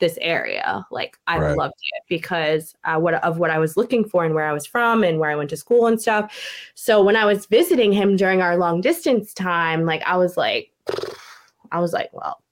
this 0.03 0.19
area. 0.21 0.85
Like 0.91 1.17
I 1.29 1.39
right. 1.39 1.57
loved 1.57 1.75
it 1.95 2.03
because 2.09 2.75
uh, 2.85 2.99
what 2.99 3.15
of 3.23 3.39
what 3.39 3.51
I 3.51 3.59
was 3.59 3.77
looking 3.77 4.05
for 4.05 4.25
and 4.25 4.35
where 4.35 4.45
I 4.45 4.53
was 4.53 4.67
from 4.67 5.05
and 5.05 5.21
where 5.21 5.31
I 5.31 5.37
went 5.37 5.49
to 5.51 5.57
school 5.57 5.87
and 5.87 5.99
stuff. 5.99 6.37
So 6.75 7.03
when 7.03 7.17
I 7.17 7.25
was 7.25 7.47
visiting 7.47 7.93
him 7.93 8.17
during 8.17 8.43
our 8.43 8.57
long 8.57 8.81
distance 8.81 9.33
time, 9.33 9.87
like 9.87 10.03
I 10.03 10.17
was 10.17 10.37
like, 10.37 10.73
I 11.71 11.79
was 11.79 11.93
like, 11.93 12.11
well, 12.13 12.43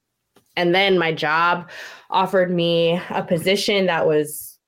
and 0.57 0.73
then 0.73 0.97
my 0.97 1.13
job 1.13 1.69
offered 2.09 2.53
me 2.53 3.01
a 3.11 3.23
position 3.23 3.87
that 3.87 4.07
was 4.07 4.59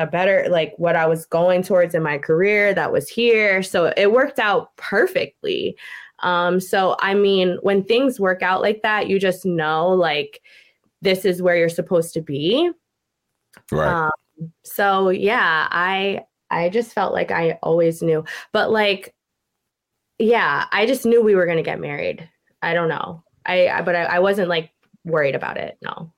a 0.00 0.06
better 0.06 0.48
like 0.50 0.74
what 0.78 0.96
I 0.96 1.06
was 1.06 1.24
going 1.24 1.62
towards 1.62 1.94
in 1.94 2.02
my 2.02 2.18
career 2.18 2.74
that 2.74 2.92
was 2.92 3.08
here. 3.08 3.62
So 3.62 3.92
it 3.96 4.10
worked 4.10 4.40
out 4.40 4.76
perfectly. 4.76 5.76
Um, 6.24 6.58
so 6.58 6.96
I 6.98 7.14
mean, 7.14 7.58
when 7.62 7.84
things 7.84 8.18
work 8.18 8.42
out 8.42 8.62
like 8.62 8.82
that, 8.82 9.08
you 9.08 9.20
just 9.20 9.46
know 9.46 9.90
like 9.90 10.42
this 11.02 11.24
is 11.24 11.42
where 11.42 11.56
you're 11.56 11.68
supposed 11.68 12.14
to 12.14 12.22
be. 12.22 12.70
Right. 13.70 14.06
Um, 14.06 14.52
so 14.64 15.10
yeah, 15.10 15.68
I 15.70 16.24
I 16.50 16.70
just 16.70 16.92
felt 16.92 17.12
like 17.12 17.30
I 17.30 17.58
always 17.62 18.02
knew. 18.02 18.24
But 18.52 18.70
like 18.70 19.14
yeah, 20.18 20.66
I 20.72 20.86
just 20.86 21.04
knew 21.04 21.22
we 21.22 21.34
were 21.34 21.46
going 21.46 21.56
to 21.58 21.62
get 21.62 21.80
married. 21.80 22.28
I 22.62 22.74
don't 22.74 22.88
know. 22.88 23.24
I, 23.44 23.68
I 23.68 23.82
but 23.82 23.96
I, 23.96 24.04
I 24.04 24.18
wasn't 24.20 24.48
like 24.48 24.70
worried 25.04 25.34
about 25.34 25.56
it. 25.56 25.76
No. 25.82 26.12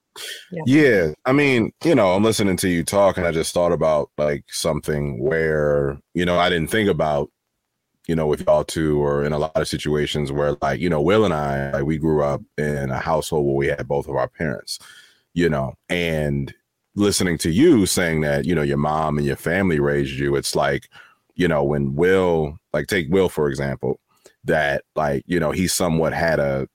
Yeah. 0.53 0.63
yeah. 0.67 1.13
I 1.25 1.33
mean, 1.33 1.73
you 1.83 1.95
know, 1.95 2.13
I'm 2.13 2.23
listening 2.23 2.57
to 2.59 2.69
you 2.69 2.85
talk 2.85 3.17
and 3.17 3.27
I 3.27 3.33
just 3.33 3.53
thought 3.55 3.73
about 3.73 4.11
like 4.19 4.45
something 4.49 5.23
where, 5.23 5.99
you 6.13 6.25
know, 6.25 6.39
I 6.39 6.51
didn't 6.51 6.71
think 6.71 6.89
about 6.89 7.31
you 8.07 8.15
know, 8.15 8.27
with 8.27 8.47
y'all 8.47 8.65
too, 8.65 9.03
or 9.03 9.25
in 9.25 9.33
a 9.33 9.39
lot 9.39 9.53
of 9.57 9.67
situations 9.69 10.31
where, 10.31 10.57
like, 10.61 10.81
you 10.81 10.91
know, 10.91 11.01
Will 11.01 11.25
and 11.25 11.33
I, 11.33 11.71
like, 11.73 11.85
we 11.85 11.99
grew 11.99 12.23
up 12.23 12.43
in 12.59 12.91
a 12.91 12.99
household 12.99 13.47
where 13.47 13.55
we 13.55 13.67
had 13.69 13.89
both 13.89 14.09
of 14.09 14.17
our 14.17 14.29
parents, 14.29 14.79
you 15.33 15.49
know, 15.49 15.75
and 15.89 16.55
listening 16.95 17.39
to 17.39 17.51
you 17.51 17.87
saying 17.87 18.21
that, 18.21 18.45
you 18.45 18.55
know, 18.55 18.63
your 18.63 18.77
mom 18.77 19.19
and 19.19 19.27
your 19.27 19.37
family 19.37 19.81
raised 19.81 20.13
you, 20.13 20.37
it's 20.37 20.55
like, 20.55 20.89
you 21.35 21.49
know, 21.49 21.65
when 21.65 21.95
Will, 21.95 22.59
like, 22.73 22.87
take 22.87 23.11
Will, 23.11 23.29
for 23.29 23.49
example, 23.49 23.99
that, 24.45 24.85
like, 24.95 25.25
you 25.27 25.41
know, 25.41 25.51
he 25.51 25.67
somewhat 25.67 26.13
had 26.13 26.39
a, 26.39 26.69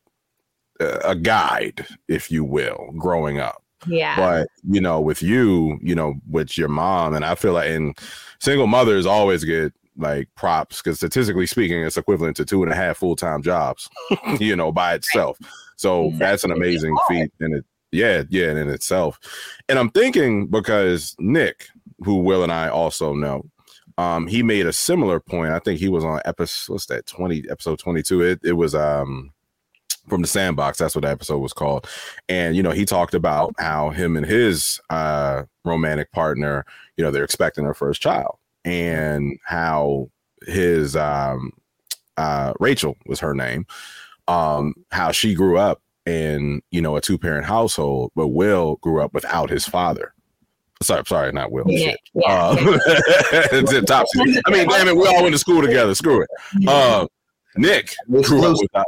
a 0.79 1.15
guide, 1.15 1.85
if 2.07 2.31
you 2.31 2.43
will, 2.43 2.89
growing 2.97 3.39
up. 3.39 3.63
Yeah. 3.87 4.15
But, 4.17 4.47
you 4.67 4.81
know, 4.81 4.99
with 4.99 5.21
you, 5.21 5.79
you 5.81 5.95
know, 5.95 6.15
with 6.29 6.57
your 6.57 6.67
mom, 6.67 7.13
and 7.13 7.23
I 7.23 7.35
feel 7.35 7.53
like, 7.53 7.69
and 7.69 7.97
single 8.39 8.67
mothers 8.67 9.05
always 9.05 9.43
get 9.43 9.73
like 9.99 10.29
props 10.35 10.81
because 10.81 10.97
statistically 10.97 11.45
speaking, 11.45 11.83
it's 11.83 11.97
equivalent 11.97 12.37
to 12.37 12.45
two 12.45 12.63
and 12.63 12.71
a 12.71 12.75
half 12.75 12.97
full 12.97 13.15
time 13.15 13.41
jobs, 13.41 13.89
you 14.39 14.55
know, 14.55 14.71
by 14.71 14.93
itself. 14.93 15.37
So 15.75 16.05
exactly. 16.05 16.19
that's 16.19 16.43
an 16.43 16.51
amazing 16.51 16.97
feat 17.07 17.31
in 17.39 17.53
it. 17.53 17.65
Yeah, 17.91 18.23
yeah, 18.29 18.51
in 18.51 18.69
itself. 18.69 19.19
And 19.67 19.79
I'm 19.79 19.89
thinking 19.89 20.47
because 20.47 21.15
Nick, 21.19 21.67
who 22.03 22.15
Will 22.17 22.43
and 22.43 22.51
I 22.51 22.69
also 22.69 23.13
know, 23.13 23.43
um, 23.97 24.27
he 24.27 24.43
made 24.43 24.65
a 24.65 24.73
similar 24.73 25.19
point. 25.19 25.51
I 25.51 25.59
think 25.59 25.79
he 25.79 25.89
was 25.89 26.05
on 26.05 26.21
episode 26.25 26.73
what's 26.73 26.85
that 26.87 27.05
20 27.05 27.45
episode 27.49 27.79
22. 27.79 28.21
It 28.21 28.39
it 28.43 28.53
was 28.53 28.73
um 28.73 29.31
from 30.07 30.21
the 30.21 30.27
sandbox. 30.27 30.77
That's 30.77 30.95
what 30.95 31.03
the 31.03 31.09
episode 31.09 31.39
was 31.39 31.53
called. 31.53 31.87
And 32.27 32.55
you 32.55 32.63
know, 32.63 32.71
he 32.71 32.85
talked 32.85 33.13
about 33.13 33.53
how 33.59 33.89
him 33.89 34.15
and 34.15 34.25
his 34.25 34.79
uh 34.89 35.43
romantic 35.65 36.11
partner, 36.11 36.65
you 36.97 37.03
know, 37.03 37.11
they're 37.11 37.23
expecting 37.23 37.65
their 37.65 37.73
first 37.73 38.01
child 38.01 38.38
and 38.65 39.37
how 39.45 40.09
his 40.45 40.95
um, 40.95 41.51
uh, 42.17 42.53
Rachel 42.59 42.95
was 43.05 43.19
her 43.19 43.33
name, 43.33 43.65
um, 44.27 44.73
how 44.91 45.11
she 45.11 45.33
grew 45.33 45.57
up 45.57 45.81
in 46.05 46.61
you 46.71 46.81
know 46.81 46.95
a 46.95 47.01
two 47.01 47.17
parent 47.17 47.45
household, 47.45 48.11
but 48.15 48.29
Will 48.29 48.77
grew 48.77 49.01
up 49.01 49.13
without 49.13 49.49
his 49.49 49.65
father. 49.65 50.13
Sorry, 50.81 51.03
sorry, 51.05 51.31
not 51.33 51.51
Will. 51.51 51.65
Yeah, 51.67 51.95
yeah. 52.13 52.21
Uh, 52.25 52.55
it's 53.51 53.89
top. 53.89 54.07
I 54.45 54.51
mean, 54.51 54.67
damn 54.67 54.87
it, 54.87 54.95
we 54.95 55.07
all 55.07 55.23
went 55.23 55.33
to 55.33 55.39
school 55.39 55.61
together. 55.61 55.93
Screw 55.93 56.23
it. 56.23 56.29
Uh, 56.67 57.05
Nick 57.57 57.95
grew 58.09 58.45
up 58.45 58.57
without 58.61 58.85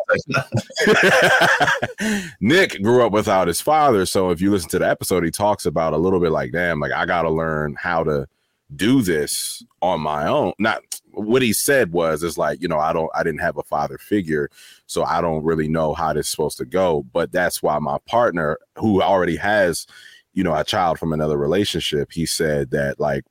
Nick 2.39 2.81
grew 2.81 3.05
up 3.05 3.11
without 3.11 3.47
his 3.47 3.59
father. 3.59 4.05
So 4.05 4.29
if 4.29 4.39
you 4.39 4.51
listen 4.51 4.69
to 4.69 4.79
the 4.79 4.87
episode, 4.87 5.25
he 5.25 5.31
talks 5.31 5.65
about 5.65 5.93
a 5.93 5.97
little 5.97 6.19
bit 6.19 6.31
like, 6.31 6.51
damn, 6.51 6.79
like 6.79 6.91
I 6.93 7.05
gotta 7.05 7.29
learn 7.29 7.75
how 7.77 8.03
to 8.03 8.27
do 8.75 9.01
this 9.01 9.63
on 9.81 10.01
my 10.01 10.27
own. 10.27 10.53
Not 10.59 10.81
what 11.11 11.41
he 11.41 11.53
said 11.53 11.91
was 11.91 12.23
is 12.23 12.37
like, 12.37 12.61
you 12.61 12.67
know, 12.67 12.79
I 12.79 12.93
don't 12.93 13.09
I 13.15 13.23
didn't 13.23 13.41
have 13.41 13.57
a 13.57 13.63
father 13.63 13.97
figure, 13.97 14.49
so 14.85 15.03
I 15.03 15.21
don't 15.21 15.43
really 15.43 15.67
know 15.67 15.93
how 15.93 16.13
this 16.13 16.27
is 16.27 16.31
supposed 16.31 16.57
to 16.59 16.65
go. 16.65 17.03
But 17.13 17.31
that's 17.31 17.61
why 17.61 17.77
my 17.79 17.97
partner, 18.07 18.57
who 18.77 19.01
already 19.01 19.35
has, 19.37 19.87
you 20.33 20.43
know, 20.43 20.55
a 20.55 20.63
child 20.63 20.99
from 20.99 21.13
another 21.13 21.37
relationship, 21.37 22.11
he 22.11 22.25
said 22.25 22.71
that 22.71 22.99
like 22.99 23.23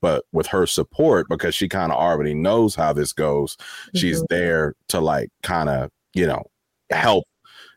but 0.00 0.24
with 0.32 0.46
her 0.46 0.66
support 0.66 1.26
because 1.28 1.54
she 1.54 1.68
kind 1.68 1.90
of 1.90 1.98
already 1.98 2.34
knows 2.34 2.74
how 2.74 2.92
this 2.92 3.12
goes 3.12 3.56
mm-hmm. 3.56 3.98
she's 3.98 4.22
there 4.30 4.74
to 4.86 5.00
like 5.00 5.28
kind 5.42 5.68
of 5.68 5.90
you 6.14 6.24
know 6.24 6.44
help 6.90 7.24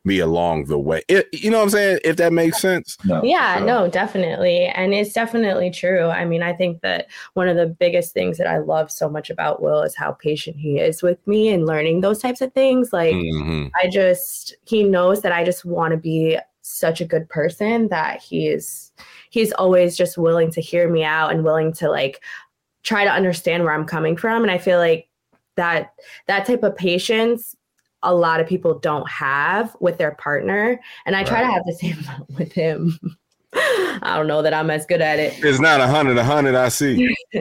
me 0.04 0.20
along 0.20 0.66
the 0.66 0.80
way. 0.80 1.04
It, 1.08 1.30
you 1.32 1.52
know 1.52 1.58
what 1.58 1.66
I'm 1.66 1.70
saying? 1.70 2.00
If 2.04 2.18
that 2.18 2.34
makes 2.34 2.60
sense. 2.60 2.98
No, 3.06 3.24
yeah, 3.24 3.60
so. 3.60 3.66
no, 3.66 3.88
definitely. 3.88 4.66
And 4.66 4.94
it's 4.94 5.14
definitely 5.14 5.70
true. 5.70 6.06
I 6.06 6.26
mean, 6.26 6.42
I 6.42 6.54
think 6.54 6.82
that 6.82 7.08
one 7.34 7.48
of 7.48 7.56
the 7.56 7.68
biggest 7.68 8.14
things 8.14 8.38
that 8.38 8.48
I 8.48 8.58
love 8.58 8.92
so 8.92 9.10
much 9.10 9.30
about 9.30 9.62
Will 9.62 9.82
is 9.84 9.96
how 9.96 10.14
patient 10.14 10.58
he 10.58 10.80
is 10.80 11.04
with 11.04 11.26
me 11.28 11.50
and 11.50 11.66
learning 11.66 12.02
those 12.02 12.20
types 12.20 12.42
of 12.42 12.54
things. 12.54 12.92
Like, 12.92 13.14
mm-hmm. 13.14 13.68
I 13.76 13.90
just, 13.90 14.56
he 14.66 14.84
knows 14.84 15.22
that 15.22 15.32
I 15.32 15.44
just 15.44 15.66
want 15.66 15.92
to 15.92 15.98
be 15.98 16.38
such 16.64 17.02
a 17.02 17.06
good 17.06 17.28
person 17.30 17.88
that 17.90 18.22
he's, 18.22 18.92
he's 19.30 19.52
always 19.54 19.96
just 19.96 20.18
willing 20.18 20.52
to 20.52 20.62
hear 20.62 20.90
me 20.90 21.04
out 21.04 21.32
and 21.32 21.44
willing 21.44 21.74
to 21.74 21.90
like 21.90 22.24
try 22.84 23.04
to 23.04 23.12
understand 23.12 23.64
where 23.64 23.74
I'm 23.74 23.86
coming 23.86 24.18
from. 24.18 24.42
And 24.42 24.52
I 24.52 24.58
feel 24.58 24.80
like 24.80 25.08
that 25.58 25.94
that 26.28 26.46
type 26.46 26.64
of 26.64 26.76
patience 26.76 27.56
a 28.04 28.14
lot 28.14 28.40
of 28.40 28.48
people 28.48 28.80
don't 28.80 29.10
have 29.10 29.76
with 29.80 29.98
their 29.98 30.12
partner. 30.16 30.80
And 31.06 31.16
I 31.16 31.20
right. 31.20 31.28
try 31.28 31.42
to 31.42 31.48
have 31.48 31.64
the 31.66 31.74
same 31.74 31.98
with 32.38 32.52
him. 32.52 33.00
I 33.54 34.16
don't 34.16 34.28
know 34.28 34.42
that 34.42 34.54
I'm 34.54 34.70
as 34.70 34.86
good 34.86 35.02
at 35.02 35.20
it. 35.20 35.34
It's 35.44 35.60
not 35.60 35.82
a 35.82 35.88
hundred, 35.88 36.18
a 36.18 36.24
hundred, 36.24 36.56
I 36.56 36.70
see. 36.70 37.16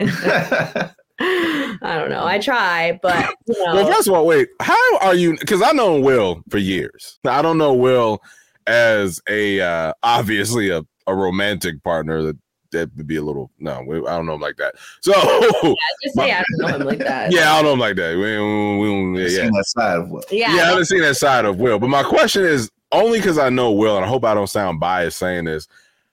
I 1.23 1.97
don't 1.97 2.09
know. 2.09 2.25
I 2.25 2.39
try, 2.39 2.99
but 3.01 3.33
you 3.47 3.65
know. 3.65 3.75
Well, 3.75 3.91
first 3.91 4.07
of 4.07 4.13
all, 4.13 4.25
wait, 4.25 4.49
how 4.59 4.97
are 4.99 5.15
you? 5.15 5.37
Because 5.37 5.61
I 5.61 5.71
know 5.71 5.99
Will 5.99 6.43
for 6.49 6.57
years. 6.57 7.19
I 7.25 7.41
don't 7.41 7.57
know 7.57 7.73
Will 7.73 8.19
as 8.67 9.21
a 9.29 9.61
uh, 9.61 9.93
obviously 10.03 10.69
a, 10.69 10.83
a 11.07 11.15
romantic 11.15 11.83
partner 11.83 12.21
that 12.23 12.37
that 12.71 12.89
would 12.95 13.07
be 13.07 13.17
a 13.17 13.21
little 13.21 13.51
no. 13.59 13.79
I 13.79 14.15
don't 14.15 14.25
know 14.25 14.35
him 14.35 14.41
like 14.41 14.57
that. 14.57 14.75
So 15.01 15.13
yeah, 15.13 15.73
just 16.03 16.15
say 16.15 16.31
I 16.31 16.43
don't 16.57 16.59
know 16.59 16.77
him 16.77 16.87
like 16.87 16.99
that. 16.99 17.31
Yeah, 17.33 17.53
I 17.53 17.55
don't 17.55 17.65
know 17.65 17.73
him 17.73 17.79
like 17.79 17.95
that. 17.97 18.15
We, 18.15 18.37
we, 18.79 19.11
we 19.11 19.35
yeah, 19.35 19.49
that 19.49 19.65
side 19.67 19.99
of 19.99 20.09
Will. 20.09 20.23
Yeah, 20.31 20.55
yeah, 20.55 20.63
I 20.63 20.65
haven't 20.67 20.85
seen 20.85 21.01
that 21.01 21.17
side 21.17 21.45
of 21.45 21.57
Will. 21.57 21.79
But 21.79 21.89
my 21.89 22.03
question 22.03 22.43
is 22.43 22.69
only 22.91 23.19
because 23.19 23.37
I 23.37 23.49
know 23.49 23.71
Will, 23.71 23.95
and 23.95 24.05
I 24.05 24.07
hope 24.07 24.23
I 24.23 24.33
don't 24.33 24.47
sound 24.47 24.79
biased 24.79 25.17
saying 25.17 25.45
this. 25.45 25.67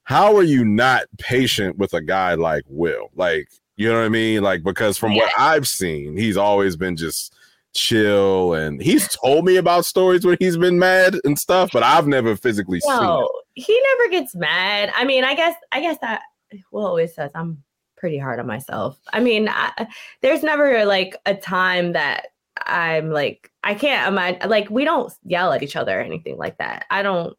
How 0.05 0.37
are 0.37 0.43
you 0.43 0.65
not 0.65 1.05
patient 1.19 1.77
with 1.77 1.93
a 1.93 2.01
guy 2.01 2.35
like 2.35 2.65
Will? 2.69 3.11
Like, 3.15 3.49
you 3.77 3.89
know 3.89 3.99
what 3.99 4.07
I 4.07 4.09
mean? 4.09 4.43
Like, 4.43 4.63
because 4.63 4.97
from 4.97 5.13
yeah. 5.13 5.25
what 5.25 5.33
I've 5.37 5.69
seen, 5.69 6.17
he's 6.17 6.37
always 6.37 6.77
been 6.77 6.97
just 6.97 7.35
chill 7.75 8.55
and 8.55 8.83
he's 8.83 9.09
told 9.09 9.45
me 9.45 9.57
about 9.57 9.85
stories 9.85 10.25
where 10.25 10.37
he's 10.41 10.57
been 10.57 10.79
mad 10.79 11.17
and 11.25 11.39
stuff, 11.39 11.71
but 11.73 11.83
I've 11.83 12.07
never 12.07 12.37
physically 12.37 12.81
no, 12.87 12.99
seen 12.99 13.09
it. 13.09 13.67
He 13.67 13.83
never 13.83 14.11
gets 14.11 14.35
mad. 14.35 14.93
I 14.97 15.05
mean, 15.05 15.25
I 15.25 15.35
guess 15.35 15.55
I 15.73 15.81
guess 15.81 15.99
that 16.01 16.23
Will 16.71 16.87
always 16.87 17.15
says 17.15 17.31
I'm 17.35 17.63
pretty 17.97 18.19
hard 18.19 18.41
on 18.41 18.47
myself. 18.47 18.99
I 19.13 19.21
mean, 19.21 19.49
I, 19.49 19.89
there's 20.23 20.43
never 20.43 20.85
like 20.85 21.17
a 21.27 21.35
time 21.35 21.93
that 21.93 22.29
I'm 22.67 23.11
like 23.11 23.51
I 23.65 23.75
can't 23.75 24.09
imagine 24.09 24.49
like 24.49 24.71
we 24.71 24.85
don't 24.85 25.13
yell 25.25 25.53
at 25.53 25.63
each 25.63 25.77
other 25.77 25.99
or 25.99 26.03
anything 26.03 26.37
like 26.37 26.59
that. 26.59 26.87
I 26.91 27.03
don't. 27.03 27.37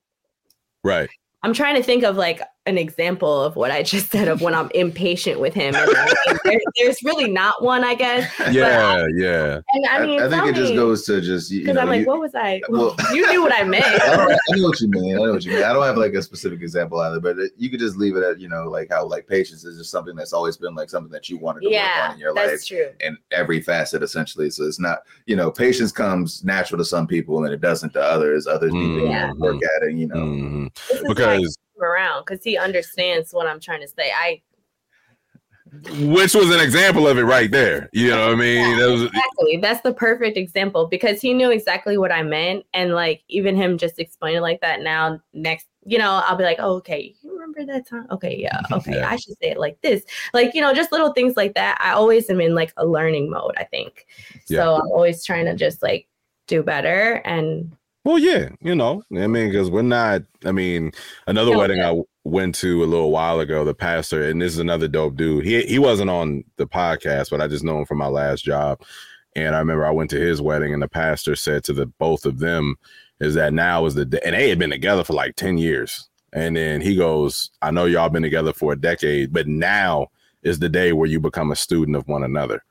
Right. 0.84 1.10
I'm 1.44 1.54
trying 1.54 1.76
to 1.76 1.84
think 1.84 2.04
of 2.04 2.18
like 2.18 2.42
an 2.66 2.78
example 2.78 3.44
of 3.44 3.56
what 3.56 3.72
I 3.72 3.84
just 3.84 4.12
said 4.12 4.28
of 4.28 4.42
when 4.42 4.54
I'm 4.54 4.70
impatient 4.76 5.40
with 5.40 5.54
him. 5.54 5.76
And, 5.76 6.40
there, 6.44 6.60
there's 6.78 7.02
really 7.04 7.30
not 7.30 7.64
one, 7.64 7.84
I 7.84 7.96
guess. 7.96 8.32
Yeah, 8.52 8.96
I, 8.96 9.08
yeah. 9.16 9.60
And 9.74 9.86
I 9.90 10.06
mean, 10.06 10.22
I, 10.22 10.26
I 10.26 10.30
think 10.30 10.48
it 10.48 10.56
just 10.56 10.74
goes 10.74 11.06
to 11.06 11.22
just 11.22 11.52
because 11.52 11.78
I'm 11.78 11.88
like, 11.88 12.02
you, 12.02 12.08
what 12.08 12.20
was 12.20 12.36
I? 12.36 12.62
Well, 12.70 12.96
you 13.14 13.30
knew 13.32 13.42
what 13.42 13.54
I 13.54 13.64
meant. 13.64 13.86
I, 13.86 14.24
I, 14.24 14.56
know 14.56 14.68
what 14.68 14.80
you 14.80 14.90
mean. 14.90 15.16
I 15.16 15.22
know 15.22 15.34
what 15.34 15.46
you 15.46 15.54
mean. 15.54 15.64
I 15.64 15.74
don't 15.74 15.84
have 15.84 15.98
like 15.98 16.14
a 16.14 16.22
specific 16.22 16.62
example 16.62 17.00
either, 17.00 17.20
but 17.20 17.40
it, 17.40 17.52
you 17.58 17.70
could 17.70 17.80
just 17.80 17.98
leave 17.98 18.16
it 18.16 18.24
at 18.24 18.40
you 18.40 18.50
know 18.50 18.66
like 18.66 18.90
how 18.92 19.06
like 19.06 19.28
patience 19.28 19.64
is 19.66 19.78
just 19.78 19.92
something 19.92 20.16
that's 20.16 20.34
always 20.34 20.58
been 20.58 20.76
like 20.76 20.90
something 20.90 21.12
that 21.12 21.30
you 21.30 21.38
wanted 21.38 21.62
to 21.62 21.72
yeah, 21.72 22.02
work 22.02 22.10
on 22.10 22.14
in 22.16 22.20
your 22.20 22.34
life. 22.34 22.48
that's 22.48 22.68
true. 22.68 22.90
In 23.00 23.18
every 23.32 23.62
facet, 23.62 24.04
essentially. 24.04 24.50
So 24.50 24.66
it's 24.66 24.80
not 24.80 25.00
you 25.26 25.36
know 25.36 25.52
patience 25.52 25.92
comes 25.92 26.44
natural 26.44 26.78
to 26.78 26.86
some 26.86 27.08
people 27.08 27.44
and 27.46 27.54
it 27.54 27.62
doesn't 27.62 27.94
to 27.94 28.02
others. 28.02 28.48
Others 28.48 28.74
mm-hmm. 28.74 29.06
need 29.06 29.34
to 29.34 29.40
work 29.40 29.56
at 29.56 29.90
it. 29.90 29.96
You 29.96 30.08
know, 30.08 30.16
mm-hmm. 30.16 31.08
because 31.08 31.58
around 31.82 32.26
because 32.26 32.44
he 32.44 32.58
understands 32.58 33.32
what 33.32 33.48
I'm 33.48 33.60
trying 33.60 33.82
to 33.82 33.88
say. 33.88 34.12
I 34.16 34.42
which 36.02 36.34
was 36.34 36.50
an 36.50 36.60
example 36.60 37.08
of 37.08 37.18
it 37.18 37.24
right 37.24 37.52
there. 37.52 37.90
You 37.94 38.10
know 38.10 38.28
what 38.28 38.34
I 38.34 38.36
mean? 38.36 38.70
Yeah, 38.72 38.78
that 38.78 38.92
was, 38.92 39.04
exactly. 39.04 39.58
That's 39.58 39.82
the 39.82 39.94
perfect 39.94 40.38
example 40.38 40.88
because 40.88 41.22
he 41.22 41.34
knew 41.34 41.52
exactly 41.52 41.98
what 41.98 42.12
I 42.12 42.24
meant. 42.24 42.66
And 42.74 42.94
like 42.94 43.24
even 43.28 43.56
him 43.56 43.78
just 43.78 44.00
explaining 44.00 44.42
like 44.42 44.62
that 44.62 44.82
now, 44.82 45.20
next, 45.34 45.68
you 45.86 45.98
know, 45.98 46.24
I'll 46.26 46.36
be 46.36 46.44
like, 46.44 46.58
oh, 46.60 46.76
okay, 46.78 47.14
you 47.22 47.32
remember 47.32 47.66
that 47.72 47.88
time? 47.88 48.08
Okay, 48.12 48.36
yeah, 48.38 48.62
okay, 48.72 48.96
yeah. 48.96 49.10
I 49.10 49.16
should 49.18 49.38
say 49.42 49.52
it 49.52 49.60
like 49.60 49.80
this. 49.82 50.04
Like, 50.34 50.56
you 50.56 50.62
know, 50.62 50.74
just 50.74 50.92
little 50.92 51.14
things 51.14 51.38
like 51.38 51.54
that. 51.54 51.78
I 51.80 51.92
always 51.92 52.30
am 52.30 52.42
in 52.42 52.56
like 52.56 52.74
a 52.78 52.86
learning 52.86 53.30
mode, 53.30 53.54
I 53.58 53.64
think. 53.64 54.08
Yeah. 54.48 54.64
So 54.64 54.76
I'm 54.76 54.88
always 54.88 55.24
trying 55.24 55.46
to 55.46 55.56
just 55.56 55.84
like 55.84 56.08
do 56.48 56.64
better 56.64 57.22
and 57.26 57.72
well, 58.06 58.18
yeah, 58.18 58.50
you 58.62 58.76
know, 58.76 59.04
I 59.14 59.28
mean, 59.28 59.52
because 59.52 59.70
we're 59.70 59.82
not. 59.82 60.24
I 60.46 60.52
mean, 60.52 60.92
another 61.28 61.52
no, 61.52 61.58
wedding 61.58 61.82
I 61.82 62.02
went 62.24 62.56
to 62.56 62.84
a 62.84 62.86
little 62.86 63.12
while 63.12 63.40
ago, 63.40 63.66
the 63.66 63.74
pastor, 63.74 64.24
and 64.24 64.42
this 64.42 64.54
is 64.54 64.60
another 64.60 64.88
dope 64.88 65.16
dude. 65.16 65.46
He 65.46 65.64
he 65.64 65.80
wasn't 65.80 66.10
on 66.10 66.44
the 66.56 66.66
podcast, 66.66 67.30
but 67.30 67.42
I 67.42 67.48
just 67.48 67.64
know 67.64 67.80
him 67.80 67.86
from 67.86 67.98
my 67.98 68.08
last 68.08 68.44
job. 68.44 68.82
And 69.36 69.56
I 69.56 69.60
remember 69.60 69.86
I 69.86 69.92
went 69.92 70.10
to 70.12 70.20
his 70.20 70.42
wedding, 70.42 70.74
and 70.74 70.82
the 70.82 70.88
pastor 70.88 71.36
said 71.36 71.64
to 71.66 71.74
the 71.74 71.86
both 71.86 72.26
of 72.26 72.40
them, 72.40 72.76
"Is 73.20 73.36
that 73.36 73.54
now 73.54 73.86
is 73.86 73.96
the 73.96 74.06
day?" 74.06 74.22
And 74.26 74.34
they 74.34 74.50
had 74.50 74.60
been 74.60 74.70
together 74.70 75.04
for 75.04 75.14
like 75.14 75.36
ten 75.36 75.58
years. 75.58 76.08
And 76.32 76.56
then 76.56 76.82
he 76.82 76.96
goes, 76.96 77.52
"I 77.62 77.72
know 77.72 77.86
y'all 77.86 78.10
been 78.10 78.24
together 78.24 78.54
for 78.54 78.74
a 78.74 78.80
decade, 78.80 79.34
but 79.34 79.48
now 79.48 80.08
is 80.42 80.60
the 80.60 80.70
day 80.70 80.94
where 80.94 81.10
you 81.10 81.20
become 81.20 81.52
a 81.52 81.56
student 81.56 81.98
of 81.98 82.08
one 82.08 82.24
another." 82.24 82.64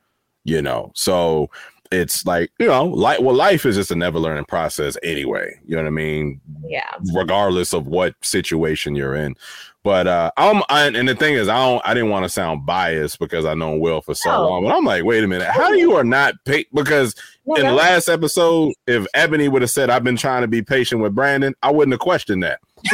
You 0.44 0.62
know, 0.62 0.92
so 0.94 1.50
it's 1.90 2.26
like 2.26 2.50
you 2.58 2.66
know 2.66 2.84
like 2.84 3.20
well 3.20 3.34
life 3.34 3.64
is 3.66 3.76
just 3.76 3.90
a 3.90 3.94
never 3.94 4.18
learning 4.18 4.44
process 4.44 4.96
anyway 5.02 5.58
you 5.64 5.76
know 5.76 5.82
what 5.82 5.88
i 5.88 5.90
mean 5.90 6.40
yeah 6.64 6.90
regardless 7.14 7.72
of 7.72 7.86
what 7.86 8.14
situation 8.22 8.94
you're 8.94 9.14
in 9.14 9.34
but 9.82 10.06
uh 10.06 10.30
i'm 10.36 10.62
I, 10.68 10.86
and 10.86 11.08
the 11.08 11.14
thing 11.14 11.34
is 11.34 11.48
i 11.48 11.56
don't 11.56 11.82
i 11.86 11.94
didn't 11.94 12.10
want 12.10 12.24
to 12.24 12.28
sound 12.28 12.66
biased 12.66 13.18
because 13.18 13.44
i 13.44 13.54
know 13.54 13.76
will 13.76 14.00
for 14.00 14.14
so 14.14 14.30
no. 14.30 14.48
long 14.48 14.64
but 14.64 14.76
i'm 14.76 14.84
like 14.84 15.04
wait 15.04 15.24
a 15.24 15.28
minute 15.28 15.48
how 15.48 15.72
you 15.72 15.94
are 15.94 16.04
not 16.04 16.34
paid 16.44 16.66
because 16.72 17.14
in 17.56 17.66
the 17.66 17.72
last 17.72 18.08
episode 18.08 18.72
if 18.86 19.06
ebony 19.14 19.48
would 19.48 19.62
have 19.62 19.70
said 19.70 19.90
i've 19.90 20.04
been 20.04 20.16
trying 20.16 20.42
to 20.42 20.48
be 20.48 20.62
patient 20.62 21.00
with 21.00 21.14
brandon 21.14 21.54
i 21.62 21.70
wouldn't 21.70 21.92
have 21.92 22.00
questioned 22.00 22.42
that 22.42 22.60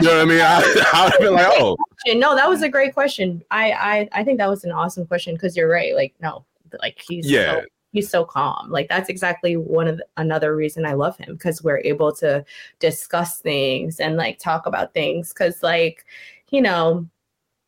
you 0.00 0.02
know 0.02 0.16
what 0.16 0.22
I 0.22 0.24
mean? 0.24 0.40
I, 0.40 0.84
I 0.92 1.04
would 1.04 1.12
have 1.12 1.20
been 1.20 1.34
like, 1.34 1.46
oh. 1.48 1.76
No, 2.06 2.34
that 2.34 2.48
was 2.48 2.62
a 2.62 2.68
great 2.68 2.94
question. 2.94 3.42
I 3.50 3.72
I, 3.72 4.08
I 4.12 4.24
think 4.24 4.38
that 4.38 4.48
was 4.48 4.64
an 4.64 4.72
awesome 4.72 5.06
question 5.06 5.34
because 5.34 5.56
you're 5.56 5.68
right. 5.68 5.94
Like, 5.94 6.14
no, 6.20 6.44
like 6.80 7.02
he's 7.06 7.30
yeah. 7.30 7.60
So, 7.60 7.62
he's 7.92 8.08
so 8.08 8.24
calm. 8.24 8.70
Like 8.70 8.88
that's 8.88 9.08
exactly 9.08 9.56
one 9.56 9.88
of 9.88 9.98
the, 9.98 10.06
another 10.16 10.54
reason 10.54 10.86
I 10.86 10.94
love 10.94 11.16
him 11.16 11.34
because 11.34 11.62
we're 11.62 11.80
able 11.80 12.12
to 12.16 12.44
discuss 12.78 13.38
things 13.38 14.00
and 14.00 14.16
like 14.16 14.38
talk 14.38 14.66
about 14.66 14.94
things 14.94 15.32
because 15.32 15.62
like 15.62 16.04
you 16.50 16.62
know 16.62 17.08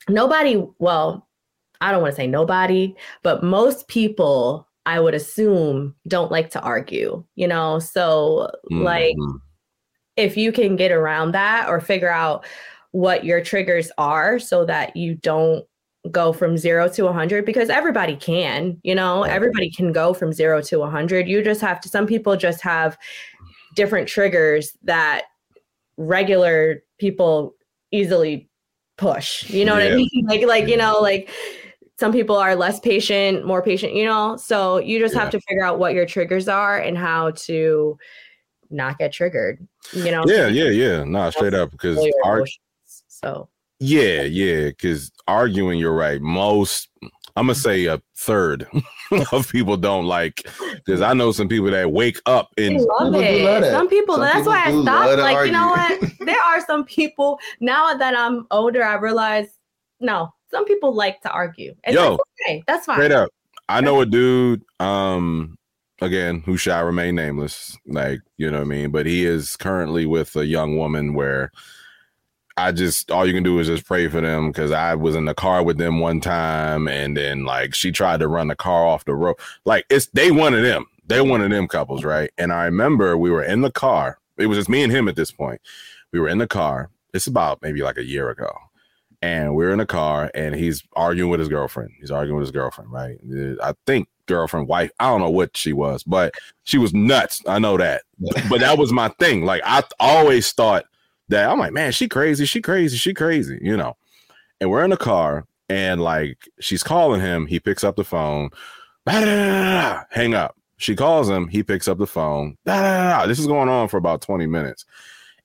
nobody 0.09 0.64
well 0.78 1.26
I 1.80 1.90
don't 1.90 2.03
want 2.03 2.12
to 2.12 2.16
say 2.16 2.26
nobody 2.26 2.94
but 3.22 3.42
most 3.42 3.88
people 3.88 4.68
I 4.86 5.00
would 5.00 5.14
assume 5.14 5.94
don't 6.09 6.30
like 6.30 6.50
to 6.50 6.61
argue 6.61 7.24
you 7.34 7.46
know 7.46 7.78
so 7.78 8.50
mm-hmm. 8.70 8.82
like 8.82 9.16
if 10.16 10.36
you 10.36 10.53
can 10.53 10.76
get 10.76 10.92
around 10.92 11.32
that 11.32 11.68
or 11.68 11.80
figure 11.80 12.11
out 12.11 12.44
what 12.90 13.24
your 13.24 13.42
triggers 13.42 13.90
are 13.96 14.38
so 14.38 14.64
that 14.66 14.96
you 14.96 15.14
don't 15.14 15.64
go 16.11 16.32
from 16.32 16.57
zero 16.57 16.88
to 16.88 17.05
100 17.05 17.44
because 17.44 17.70
everybody 17.70 18.16
can, 18.16 18.78
you 18.82 18.94
know, 18.94 19.22
everybody 19.22 19.70
can 19.70 19.92
go 19.92 20.12
from 20.12 20.32
zero 20.32 20.61
to 20.61 20.78
100. 20.78 21.28
You 21.28 21.42
just 21.42 21.61
have 21.61 21.80
to, 21.82 21.88
some 21.88 22.07
people 22.07 22.36
just 22.36 22.61
have 22.62 22.98
different 23.76 24.09
triggers 24.09 24.76
that 24.82 25.26
regular 25.96 26.82
people 26.98 27.55
easily 27.92 28.48
push. 28.96 29.48
You 29.48 29.64
know 29.64 29.78
yeah. 29.78 29.84
what 29.84 29.92
I 29.92 29.96
mean? 29.96 30.09
Like, 30.26 30.46
like, 30.46 30.68
you 30.68 30.76
know, 30.76 30.98
like, 31.00 31.30
some 31.98 32.11
people 32.11 32.36
are 32.36 32.57
less 32.57 32.80
patient, 32.80 33.46
more 33.46 33.62
patient, 33.62 33.94
you 33.94 34.05
know? 34.05 34.36
So 34.36 34.78
you 34.78 34.98
just 34.98 35.14
yeah. 35.14 35.20
have 35.20 35.30
to 35.30 35.40
figure 35.40 35.64
out 35.64 35.78
what 35.78 35.94
your 35.94 36.05
triggers 36.05 36.48
are 36.48 36.78
and 36.78 36.98
how 36.98 37.30
to 37.30 37.96
not 38.70 38.98
get 38.98 39.12
triggered, 39.12 39.64
you 39.92 40.11
know? 40.11 40.24
Yeah, 40.26 40.48
yeah, 40.48 40.70
yeah. 40.70 41.05
No, 41.05 41.30
straight 41.30 41.55
up 41.55 41.70
because 41.70 42.05
our, 42.24 42.44
so 43.07 43.48
yeah, 43.83 44.22
yeah, 44.22 44.66
because 44.66 45.11
arguing, 45.26 45.78
you're 45.78 45.95
right. 45.95 46.20
Most, 46.20 46.89
I'm 47.37 47.47
gonna 47.47 47.57
say 47.57 47.87
a 47.87 48.01
third 48.16 48.68
of 49.33 49.51
people 49.51 49.76
don't 49.76 50.07
like 50.07 50.47
because 50.76 51.01
I 51.01 51.14
know 51.14 51.33
some 51.33 51.49
people 51.49 51.68
that 51.72 51.91
wake 51.91 52.20
up 52.26 52.51
and 52.57 52.80
love 52.80 53.14
it. 53.16 53.70
Some 53.72 53.89
people, 53.89 54.14
some 54.14 54.22
that's 54.22 54.37
people 54.39 54.53
why 54.53 54.64
I 54.66 54.83
stopped. 54.83 55.18
Like, 55.18 55.37
argue. 55.37 55.47
you 55.47 55.59
know 55.59 55.68
what? 55.68 56.01
there 56.20 56.41
are 56.41 56.64
some 56.64 56.85
people 56.85 57.41
now 57.59 57.95
that 57.95 58.16
I'm 58.16 58.47
older, 58.53 58.85
I 58.85 58.95
realize 58.95 59.49
no, 59.99 60.33
some 60.49 60.64
people 60.64 60.95
like 60.95 61.20
to 61.22 61.30
argue. 61.30 61.74
And 61.83 61.95
Yo, 61.95 62.11
that's 62.11 62.22
okay. 62.47 62.64
That's 62.68 62.87
fine. 62.87 62.97
Straight 62.97 63.12
up. 63.12 63.30
I 63.68 63.80
know 63.80 64.01
a 64.01 64.07
dude, 64.07 64.62
um, 64.78 65.59
again, 66.01 66.41
who 66.47 66.57
shall 66.57 66.85
remain 66.85 67.16
nameless, 67.16 67.76
like, 67.87 68.20
you 68.37 68.49
know 68.49 68.59
what 68.59 68.64
I 68.64 68.68
mean? 68.68 68.91
But 68.91 69.07
he 69.07 69.24
is 69.24 69.57
currently 69.57 70.07
with 70.07 70.37
a 70.37 70.47
young 70.47 70.76
woman 70.76 71.14
where 71.14 71.51
I 72.57 72.72
just 72.72 73.11
all 73.11 73.26
you 73.26 73.32
can 73.32 73.42
do 73.42 73.59
is 73.59 73.66
just 73.66 73.86
pray 73.86 74.09
for 74.09 74.20
them 74.20 74.48
because 74.48 74.72
I 74.72 74.94
was 74.94 75.14
in 75.14 75.24
the 75.24 75.34
car 75.34 75.62
with 75.62 75.78
them 75.78 76.00
one 76.00 76.20
time 76.20 76.88
and 76.88 77.16
then 77.16 77.44
like 77.44 77.74
she 77.74 77.92
tried 77.92 78.20
to 78.20 78.28
run 78.28 78.48
the 78.48 78.57
car 78.57 78.86
off 78.86 79.05
the 79.05 79.14
road. 79.14 79.36
Like 79.64 79.86
it's 79.90 80.07
they 80.09 80.30
one 80.30 80.55
of 80.55 80.62
them. 80.62 80.86
They 81.07 81.20
one 81.20 81.42
of 81.42 81.50
them 81.50 81.68
couples, 81.68 82.05
right? 82.05 82.30
And 82.38 82.53
I 82.53 82.64
remember 82.64 83.16
we 83.16 83.30
were 83.30 83.42
in 83.42 83.62
the 83.62 83.70
car. 83.70 84.18
It 84.38 84.46
was 84.46 84.59
just 84.59 84.68
me 84.68 84.82
and 84.82 84.92
him 84.92 85.09
at 85.09 85.16
this 85.16 85.30
point. 85.30 85.61
We 86.12 86.20
were 86.20 86.28
in 86.28 86.38
the 86.38 86.46
car. 86.46 86.90
It's 87.14 87.26
about 87.26 87.61
maybe 87.62 87.82
like 87.82 87.98
a 87.98 88.05
year 88.05 88.30
ago. 88.30 88.50
And 89.20 89.55
we're 89.55 89.70
in 89.70 89.78
the 89.78 89.86
car 89.86 90.30
and 90.34 90.55
he's 90.55 90.82
arguing 90.94 91.30
with 91.30 91.40
his 91.40 91.48
girlfriend. 91.48 91.90
He's 92.00 92.11
arguing 92.11 92.36
with 92.38 92.44
his 92.48 92.50
girlfriend, 92.50 92.90
right? 92.90 93.18
I 93.62 93.74
think 93.86 94.09
girlfriend, 94.26 94.66
wife. 94.68 94.90
I 94.98 95.09
don't 95.11 95.20
know 95.20 95.30
what 95.30 95.57
she 95.57 95.72
was, 95.72 96.03
but 96.03 96.34
she 96.64 96.78
was 96.78 96.92
nuts. 96.92 97.40
I 97.46 97.59
know 97.59 97.76
that. 97.76 98.03
but 98.48 98.61
that 98.61 98.78
was 98.78 98.92
my 98.92 99.09
thing. 99.20 99.44
Like 99.44 99.62
I 99.64 99.82
always 100.00 100.53
thought 100.53 100.86
that 101.33 101.51
I'm 101.51 101.59
like, 101.59 101.72
man, 101.72 101.93
she 101.93 102.09
crazy, 102.09 102.45
she 102.45 102.62
crazy, 102.62 102.97
she 102.97 103.12
crazy, 103.12 103.59
you 103.61 103.76
know. 103.76 103.97
And 104.61 104.70
we're 104.70 104.85
in 104.85 104.91
the 104.91 104.97
car, 104.97 105.47
and 105.68 106.01
like 106.01 106.49
she's 106.61 106.83
calling 106.83 107.20
him, 107.20 107.47
he 107.47 107.59
picks 107.59 107.83
up 107.85 107.97
the 107.97 108.05
phone, 108.05 108.51
hang 109.07 110.35
up. 110.35 110.57
She 110.76 110.97
calls 110.97 111.28
him, 111.28 111.49
he 111.49 111.62
picks 111.62 111.87
up 111.89 111.99
the 111.99 112.07
phone. 112.07 112.57
This 112.64 113.39
is 113.39 113.47
going 113.47 113.68
on 113.68 113.89
for 113.89 113.97
about 113.97 114.20
20 114.20 114.47
minutes. 114.47 114.85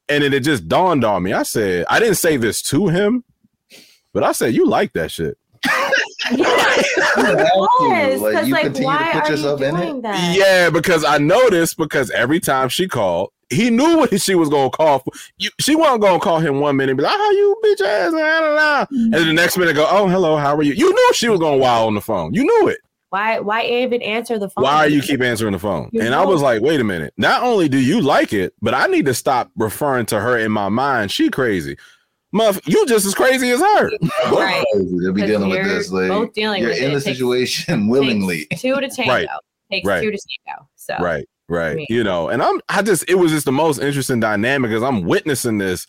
And 0.10 0.24
then 0.24 0.34
it 0.34 0.40
just 0.40 0.68
dawned 0.68 1.04
on 1.04 1.22
me. 1.24 1.34
I 1.34 1.44
said, 1.44 1.86
I 1.90 2.00
didn't 2.00 2.16
say 2.16 2.38
this 2.38 2.62
to 2.64 2.88
him, 2.88 3.24
but 4.14 4.24
I 4.24 4.32
said, 4.32 4.54
You 4.54 4.66
like 4.66 4.94
that 4.94 5.12
shit. 5.12 5.38
yes, 6.32 6.38
like, 8.22 8.46
you 8.46 8.54
like, 8.54 8.64
continue 8.64 8.98
to 8.98 9.10
put 9.14 9.30
yourself 9.30 9.62
in 9.62 9.76
it. 9.76 10.02
That? 10.02 10.36
Yeah, 10.36 10.70
because 10.70 11.04
I 11.04 11.18
noticed 11.18 11.78
because 11.78 12.10
every 12.12 12.40
time 12.40 12.70
she 12.70 12.88
called, 12.88 13.32
he 13.50 13.70
knew 13.70 13.98
what 13.98 14.20
she 14.22 14.36
was 14.36 14.50
gonna 14.50 14.70
call 14.70 15.00
for. 15.00 15.12
You, 15.38 15.50
she 15.60 15.76
wasn't 15.76 16.02
gonna 16.02 16.20
call 16.20 16.40
him 16.40 16.60
one 16.60 16.76
minute, 16.76 16.92
and 16.92 16.98
be 16.98 17.04
like, 17.04 17.16
"How 17.16 17.32
you 17.32 17.56
bitch 17.64 17.82
ass?" 17.82 18.12
Blah, 18.12 18.40
blah, 18.40 18.52
blah. 18.54 18.86
And 18.90 19.14
then 19.14 19.28
the 19.28 19.34
next 19.34 19.58
minute, 19.58 19.76
go, 19.76 19.88
"Oh, 19.90 20.08
hello, 20.08 20.38
how 20.38 20.56
are 20.56 20.64
you?" 20.64 20.74
You 20.74 20.94
knew 20.94 21.14
she 21.14 21.30
was 21.30 21.40
gonna 21.40 21.58
wow 21.58 21.88
on 21.88 21.96
the 21.96 22.02
phone. 22.02 22.34
You 22.34 22.44
knew 22.44 22.68
it. 22.68 22.80
Why? 23.10 23.40
Why 23.40 23.64
even 23.64 24.02
answer 24.02 24.38
the 24.38 24.50
phone? 24.50 24.64
Why 24.64 24.76
are 24.78 24.90
you 24.90 25.02
keep 25.02 25.22
answering 25.22 25.54
the 25.54 25.60
phone? 25.60 25.90
You 25.94 26.02
and 26.02 26.12
know. 26.12 26.22
I 26.22 26.26
was 26.26 26.42
like, 26.42 26.62
wait 26.62 26.82
a 26.82 26.84
minute. 26.84 27.14
Not 27.18 27.42
only 27.42 27.70
do 27.70 27.80
you 27.80 28.02
like 28.02 28.34
it, 28.34 28.54
but 28.62 28.74
I 28.74 28.88
need 28.88 29.06
to 29.06 29.14
stop 29.14 29.50
referring 29.56 30.06
to 30.08 30.20
her 30.20 30.38
in 30.38 30.52
my 30.52 30.68
mind. 30.68 31.10
She 31.12 31.30
crazy. 31.30 31.78
Muff, 32.34 32.60
you 32.68 32.86
just 32.86 33.06
as 33.06 33.16
crazy 33.16 33.50
as 33.52 33.62
her. 33.62 33.90
Right. 34.30 34.66
They'll 34.74 35.14
be 35.14 35.22
dealing 35.22 35.50
with 35.50 35.64
this. 35.64 35.90
Like, 35.90 36.10
both 36.10 36.34
dealing 36.34 36.62
you're 36.62 36.72
with 36.72 36.82
in 36.82 36.92
it. 36.92 36.96
the 36.96 37.02
situation 37.02 37.88
willingly. 37.88 38.46
Two 38.58 38.76
to 38.76 38.90
tango. 38.90 39.14
Right. 39.14 39.28
Takes 39.72 39.88
right. 39.88 40.02
two 40.02 40.12
to 40.12 40.20
tango. 40.46 40.68
So 40.76 40.98
right. 41.00 41.26
Right. 41.50 41.86
You 41.90 42.04
know, 42.04 42.30
and 42.30 42.42
I'm 42.42 42.60
I 42.68 42.82
just 42.82 43.10
it 43.10 43.16
was 43.16 43.32
just 43.32 43.46
the 43.46 43.52
most 43.52 43.80
interesting 43.80 44.20
dynamic 44.20 44.70
because 44.70 44.84
I'm 44.84 45.04
witnessing 45.04 45.58
this 45.58 45.88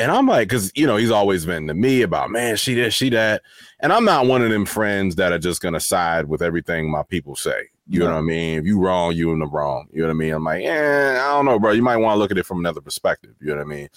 and 0.00 0.10
I'm 0.10 0.26
like, 0.26 0.48
because 0.48 0.72
you 0.74 0.86
know, 0.86 0.96
he's 0.96 1.10
always 1.10 1.44
been 1.44 1.66
to 1.66 1.74
me 1.74 2.02
about 2.02 2.30
man, 2.30 2.56
she 2.56 2.74
this, 2.74 2.94
she 2.94 3.10
that. 3.10 3.42
And 3.80 3.92
I'm 3.92 4.04
not 4.04 4.26
one 4.26 4.42
of 4.42 4.50
them 4.50 4.64
friends 4.64 5.16
that 5.16 5.32
are 5.32 5.38
just 5.38 5.60
gonna 5.60 5.80
side 5.80 6.26
with 6.26 6.40
everything 6.42 6.90
my 6.90 7.02
people 7.02 7.36
say. 7.36 7.68
You 7.86 8.00
no. 8.00 8.06
know 8.06 8.12
what 8.12 8.18
I 8.18 8.22
mean? 8.22 8.58
If 8.58 8.64
you 8.64 8.78
wrong, 8.78 9.12
you 9.12 9.32
in 9.32 9.40
the 9.40 9.46
wrong. 9.46 9.88
You 9.92 10.00
know 10.00 10.08
what 10.08 10.14
I 10.14 10.16
mean? 10.16 10.32
I'm 10.32 10.44
like, 10.44 10.62
yeah, 10.62 11.18
I 11.22 11.34
don't 11.34 11.44
know, 11.44 11.58
bro. 11.58 11.72
You 11.72 11.82
might 11.82 11.98
want 11.98 12.14
to 12.14 12.18
look 12.18 12.30
at 12.30 12.38
it 12.38 12.46
from 12.46 12.60
another 12.60 12.80
perspective. 12.80 13.34
You 13.40 13.48
know 13.48 13.56
what 13.56 13.62
I 13.62 13.64
mean? 13.64 13.88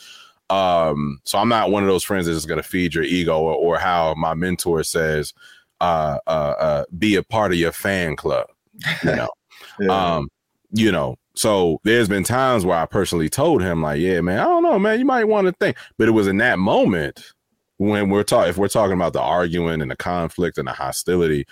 Um, 0.49 1.21
so 1.23 1.37
I'm 1.37 1.49
not 1.49 1.71
one 1.71 1.83
of 1.83 1.89
those 1.89 2.03
friends 2.03 2.25
that's 2.25 2.37
just 2.37 2.49
gonna 2.49 2.63
feed 2.63 2.93
your 2.93 3.05
ego 3.05 3.39
or, 3.39 3.55
or 3.55 3.77
how 3.77 4.13
my 4.15 4.33
mentor 4.33 4.83
says, 4.83 5.33
uh, 5.79 6.17
uh, 6.27 6.53
uh, 6.59 6.85
be 6.97 7.15
a 7.15 7.23
part 7.23 7.53
of 7.53 7.57
your 7.57 7.71
fan 7.71 8.17
club. 8.17 8.47
You 9.03 9.11
know, 9.15 9.29
yeah. 9.79 10.15
um, 10.15 10.29
you 10.73 10.91
know. 10.91 11.15
So 11.35 11.79
there's 11.83 12.09
been 12.09 12.23
times 12.23 12.65
where 12.65 12.77
I 12.77 12.85
personally 12.85 13.29
told 13.29 13.63
him, 13.63 13.81
like, 13.81 13.99
yeah, 13.99 14.21
man, 14.21 14.39
I 14.39 14.43
don't 14.43 14.63
know, 14.63 14.77
man, 14.77 14.99
you 14.99 15.05
might 15.05 15.23
want 15.23 15.47
to 15.47 15.53
think, 15.53 15.77
but 15.97 16.07
it 16.07 16.11
was 16.11 16.27
in 16.27 16.37
that 16.37 16.59
moment 16.59 17.33
when 17.77 18.09
we're 18.09 18.23
talking, 18.23 18.49
if 18.49 18.57
we're 18.57 18.67
talking 18.67 18.93
about 18.93 19.13
the 19.13 19.21
arguing 19.21 19.81
and 19.81 19.89
the 19.89 19.95
conflict 19.95 20.57
and 20.57 20.67
the 20.67 20.73
hostility, 20.73 21.45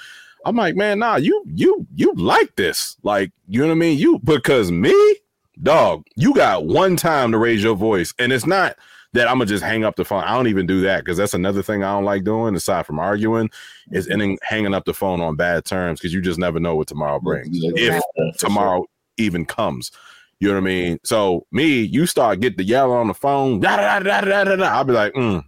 I'm 0.45 0.55
like, 0.55 0.76
man, 0.76 0.99
nah, 0.99 1.17
you 1.17 1.43
you 1.45 1.86
you 1.95 2.13
like 2.13 2.55
this. 2.55 2.97
Like, 3.03 3.32
you 3.47 3.61
know 3.61 3.67
what 3.67 3.74
I 3.74 3.78
mean? 3.78 3.97
You 3.97 4.19
because 4.19 4.72
me, 4.72 5.15
dog, 5.61 6.03
you 6.15 6.34
got 6.34 6.65
one 6.65 6.95
time 6.95 7.32
to 7.32 7.38
raise 7.38 7.61
your 7.61 7.76
voice. 7.76 8.13
And 8.17 8.32
it's 8.34 8.45
not 8.45 8.76
that 9.13 9.28
I'm 9.28 9.36
gonna 9.36 9.45
just 9.45 9.63
hang 9.63 9.84
up 9.84 9.97
the 9.97 10.05
phone. 10.05 10.24
I 10.24 10.36
don't 10.36 10.47
even 10.47 10.65
do 10.65 10.82
that 10.82 11.03
because 11.03 11.17
that's 11.17 11.34
another 11.34 11.61
thing 11.61 11.84
I 11.84 11.91
don't 11.93 12.05
like 12.05 12.24
doing, 12.24 12.55
aside 12.55 12.86
from 12.86 12.97
arguing, 12.97 13.49
is 13.91 14.07
ending 14.07 14.39
hanging 14.41 14.74
up 14.74 14.86
the 14.86 14.93
phone 14.93 15.22
on 15.22 15.36
bad 15.36 15.65
terms 15.65 15.99
because 15.99 16.13
you 16.13 16.22
just 16.22 16.39
never 16.39 16.59
know 16.59 16.76
what 16.76 16.88
tomorrow 16.88 17.19
brings. 17.19 17.49
If 17.61 18.01
tomorrow 18.38 18.86
even 19.22 19.45
comes. 19.45 19.91
You 20.39 20.47
know 20.47 20.55
what 20.55 20.61
I 20.61 20.65
mean? 20.65 20.99
So 21.03 21.45
me, 21.51 21.82
you 21.82 22.05
start 22.05 22.39
get 22.39 22.57
the 22.57 22.63
yell 22.63 22.91
on 22.91 23.07
the 23.07 23.13
phone, 23.13 23.59
da, 23.59 23.78
da, 23.78 23.99
da, 23.99 24.22
da, 24.22 24.43
da, 24.43 24.55
da, 24.55 24.65
I'll 24.65 24.84
be 24.84 24.93
like, 24.93 25.13
mm, 25.13 25.43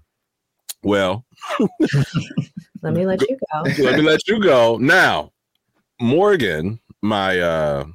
well, 0.84 1.26
let 2.82 2.94
me 2.94 3.06
let 3.06 3.22
you 3.22 3.38
go. 3.52 3.62
let 3.84 3.96
me 3.96 4.02
let 4.02 4.28
you 4.28 4.40
go. 4.40 4.78
Now, 4.78 5.32
Morgan, 6.00 6.80
my 7.02 7.40
uh, 7.40 7.86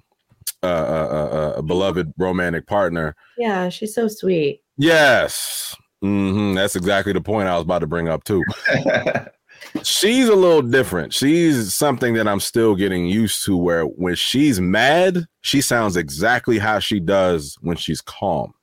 uh, 0.62 0.66
uh, 0.66 0.68
uh, 0.68 1.58
uh, 1.58 1.62
beloved 1.62 2.12
romantic 2.18 2.66
partner. 2.66 3.14
Yeah, 3.36 3.68
she's 3.68 3.94
so 3.94 4.08
sweet. 4.08 4.62
Yes, 4.76 5.76
mm-hmm. 6.02 6.54
that's 6.54 6.74
exactly 6.74 7.12
the 7.12 7.20
point 7.20 7.48
I 7.48 7.54
was 7.54 7.62
about 7.62 7.80
to 7.80 7.86
bring 7.86 8.08
up 8.08 8.24
too. 8.24 8.42
she's 9.82 10.28
a 10.28 10.34
little 10.34 10.62
different. 10.62 11.12
She's 11.12 11.74
something 11.74 12.14
that 12.14 12.28
I'm 12.28 12.40
still 12.40 12.74
getting 12.74 13.06
used 13.06 13.44
to. 13.44 13.56
Where 13.56 13.84
when 13.84 14.14
she's 14.14 14.60
mad, 14.60 15.26
she 15.40 15.60
sounds 15.60 15.96
exactly 15.96 16.58
how 16.58 16.78
she 16.78 17.00
does 17.00 17.56
when 17.60 17.76
she's 17.76 18.00
calm. 18.00 18.54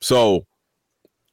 So 0.00 0.46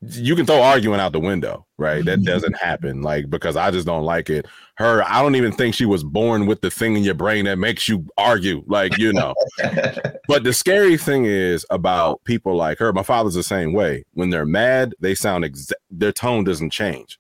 you 0.02 0.36
can 0.36 0.46
throw 0.46 0.62
arguing 0.62 1.00
out 1.00 1.12
the 1.12 1.20
window, 1.20 1.66
right? 1.78 2.04
That 2.04 2.20
mm-hmm. 2.20 2.26
doesn't 2.26 2.58
happen, 2.58 3.02
like 3.02 3.30
because 3.30 3.56
I 3.56 3.72
just 3.72 3.86
don't 3.86 4.04
like 4.04 4.30
it. 4.30 4.48
Her, 4.76 5.04
I 5.04 5.22
don't 5.22 5.36
even 5.36 5.52
think 5.52 5.76
she 5.76 5.86
was 5.86 6.04
born 6.04 6.46
with 6.46 6.62
the 6.62 6.72
thing 6.72 6.96
in 6.96 7.04
your 7.04 7.14
brain 7.14 7.46
that 7.46 7.58
makes 7.58 7.88
you 7.88 8.06
argue, 8.18 8.64
like 8.68 8.98
you 8.98 9.14
know. 9.14 9.34
but 10.28 10.44
the 10.44 10.54
scary 10.54 10.98
thing 10.98 11.26
is 11.26 11.66
about 11.70 12.24
people 12.26 12.56
like 12.56 12.80
her. 12.80 12.92
My 12.92 13.04
father's 13.04 13.36
the 13.36 13.44
same 13.44 13.74
way. 13.74 14.04
When 14.14 14.30
they're 14.30 14.46
mad, 14.46 14.96
they 15.00 15.16
sound 15.16 15.46
exa- 15.46 15.74
their 15.90 16.12
tone 16.12 16.44
doesn't 16.44 16.72
change. 16.72 17.20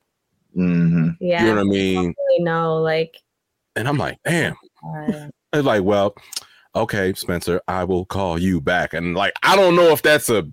Mm-hmm. 0.57 1.09
Yeah, 1.19 1.41
you 1.41 1.49
know 1.49 1.55
what 1.55 1.61
I 1.61 1.63
mean. 1.63 2.15
No, 2.39 2.77
like, 2.77 3.21
and 3.75 3.87
I'm 3.87 3.97
like, 3.97 4.19
damn. 4.25 4.55
Uh, 4.83 5.27
it's 5.53 5.65
like, 5.65 5.83
well, 5.83 6.15
okay, 6.75 7.13
Spencer, 7.13 7.61
I 7.67 7.83
will 7.83 8.05
call 8.05 8.39
you 8.39 8.59
back. 8.59 8.93
And 8.93 9.15
like, 9.15 9.33
I 9.43 9.55
don't 9.55 9.75
know 9.75 9.89
if 9.89 10.01
that's 10.01 10.29
a 10.29 10.45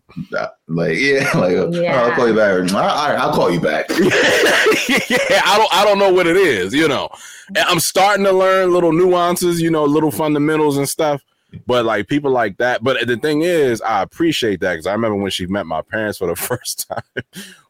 like, 0.69 0.99
yeah, 0.99 1.31
like, 1.35 1.57
yeah. 1.73 2.03
I'll 2.03 2.13
call 2.13 2.29
you 2.29 2.35
back. 2.35 2.73
All 2.73 2.81
right, 2.81 3.19
I'll 3.19 3.35
call 3.35 3.51
you 3.51 3.61
back. 3.61 3.89
yeah, 3.91 5.43
I 5.45 5.55
don't, 5.57 5.75
I 5.75 5.85
don't 5.85 5.99
know 5.99 6.13
what 6.13 6.27
it 6.27 6.37
is, 6.37 6.75
you 6.75 6.89
know. 6.89 7.09
And 7.49 7.59
I'm 7.59 7.81
starting 7.81 8.25
to 8.25 8.33
learn 8.33 8.73
little 8.73 8.93
nuances, 8.93 9.61
you 9.61 9.71
know, 9.71 9.85
little 9.85 10.11
fundamentals 10.11 10.77
and 10.77 10.89
stuff. 10.89 11.23
But 11.67 11.85
like 11.85 12.07
people 12.07 12.31
like 12.31 12.59
that. 12.59 12.85
But 12.85 13.09
the 13.09 13.17
thing 13.17 13.43
is, 13.43 13.83
I 13.83 14.03
appreciate 14.03 14.61
that 14.61 14.75
because 14.75 14.87
I 14.87 14.93
remember 14.93 15.17
when 15.17 15.33
she 15.33 15.47
met 15.47 15.67
my 15.67 15.83
parents 15.83 16.19
for 16.19 16.29
the 16.29 16.37
first 16.37 16.89
time, 16.89 17.25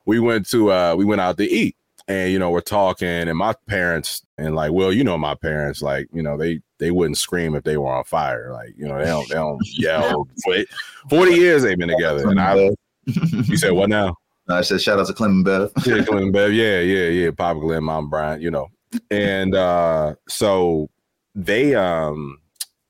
we 0.05 0.21
went 0.21 0.47
to, 0.51 0.71
uh, 0.71 0.95
we 0.97 1.07
went 1.07 1.23
out 1.23 1.39
to 1.39 1.45
eat 1.45 1.77
and 2.11 2.33
you 2.33 2.41
know 2.41 2.51
we're 2.51 2.61
talking 2.61 3.07
and 3.07 3.39
my 3.39 3.55
parents 3.69 4.23
and 4.37 4.57
like 4.57 4.73
well 4.73 4.93
you 4.93 5.05
know 5.05 5.17
my 5.17 5.35
parents 5.35 5.81
like 5.81 6.09
you 6.13 6.23
know 6.23 6.37
they 6.37 6.61
they 6.79 6.91
wouldn't 6.91 7.17
scream 7.17 7.55
if 7.55 7.63
they 7.63 7.77
were 7.77 7.87
on 7.87 8.03
fire 8.03 8.53
like 8.53 8.75
you 8.77 8.87
know 8.87 8.99
they 8.99 9.05
don't 9.05 9.29
they 9.29 9.37
don't 9.37 9.61
yell. 9.79 10.27
40 11.09 11.33
years 11.33 11.63
they've 11.63 11.79
been 11.79 11.89
together 11.89 12.29
and 12.29 12.41
i 12.41 12.71
you 13.07 13.57
said 13.57 13.73
what 13.73 13.89
now? 13.89 14.17
No, 14.49 14.57
i 14.57 14.61
said 14.61 14.81
shout 14.81 14.99
out 14.99 15.07
to 15.07 15.13
clinton 15.13 15.45
bev. 15.45 15.71
Yeah 15.87 16.05
clinton 16.05 16.33
bev. 16.33 16.53
Yeah 16.53 16.81
yeah 16.81 17.09
yeah. 17.09 17.31
Papa 17.31 17.61
glenn 17.61 17.85
mom 17.85 18.11
brian 18.11 18.41
you 18.41 18.51
know. 18.51 18.69
And 19.13 19.55
uh 19.55 20.17
so 20.29 20.91
they 21.37 21.77
um 21.77 22.39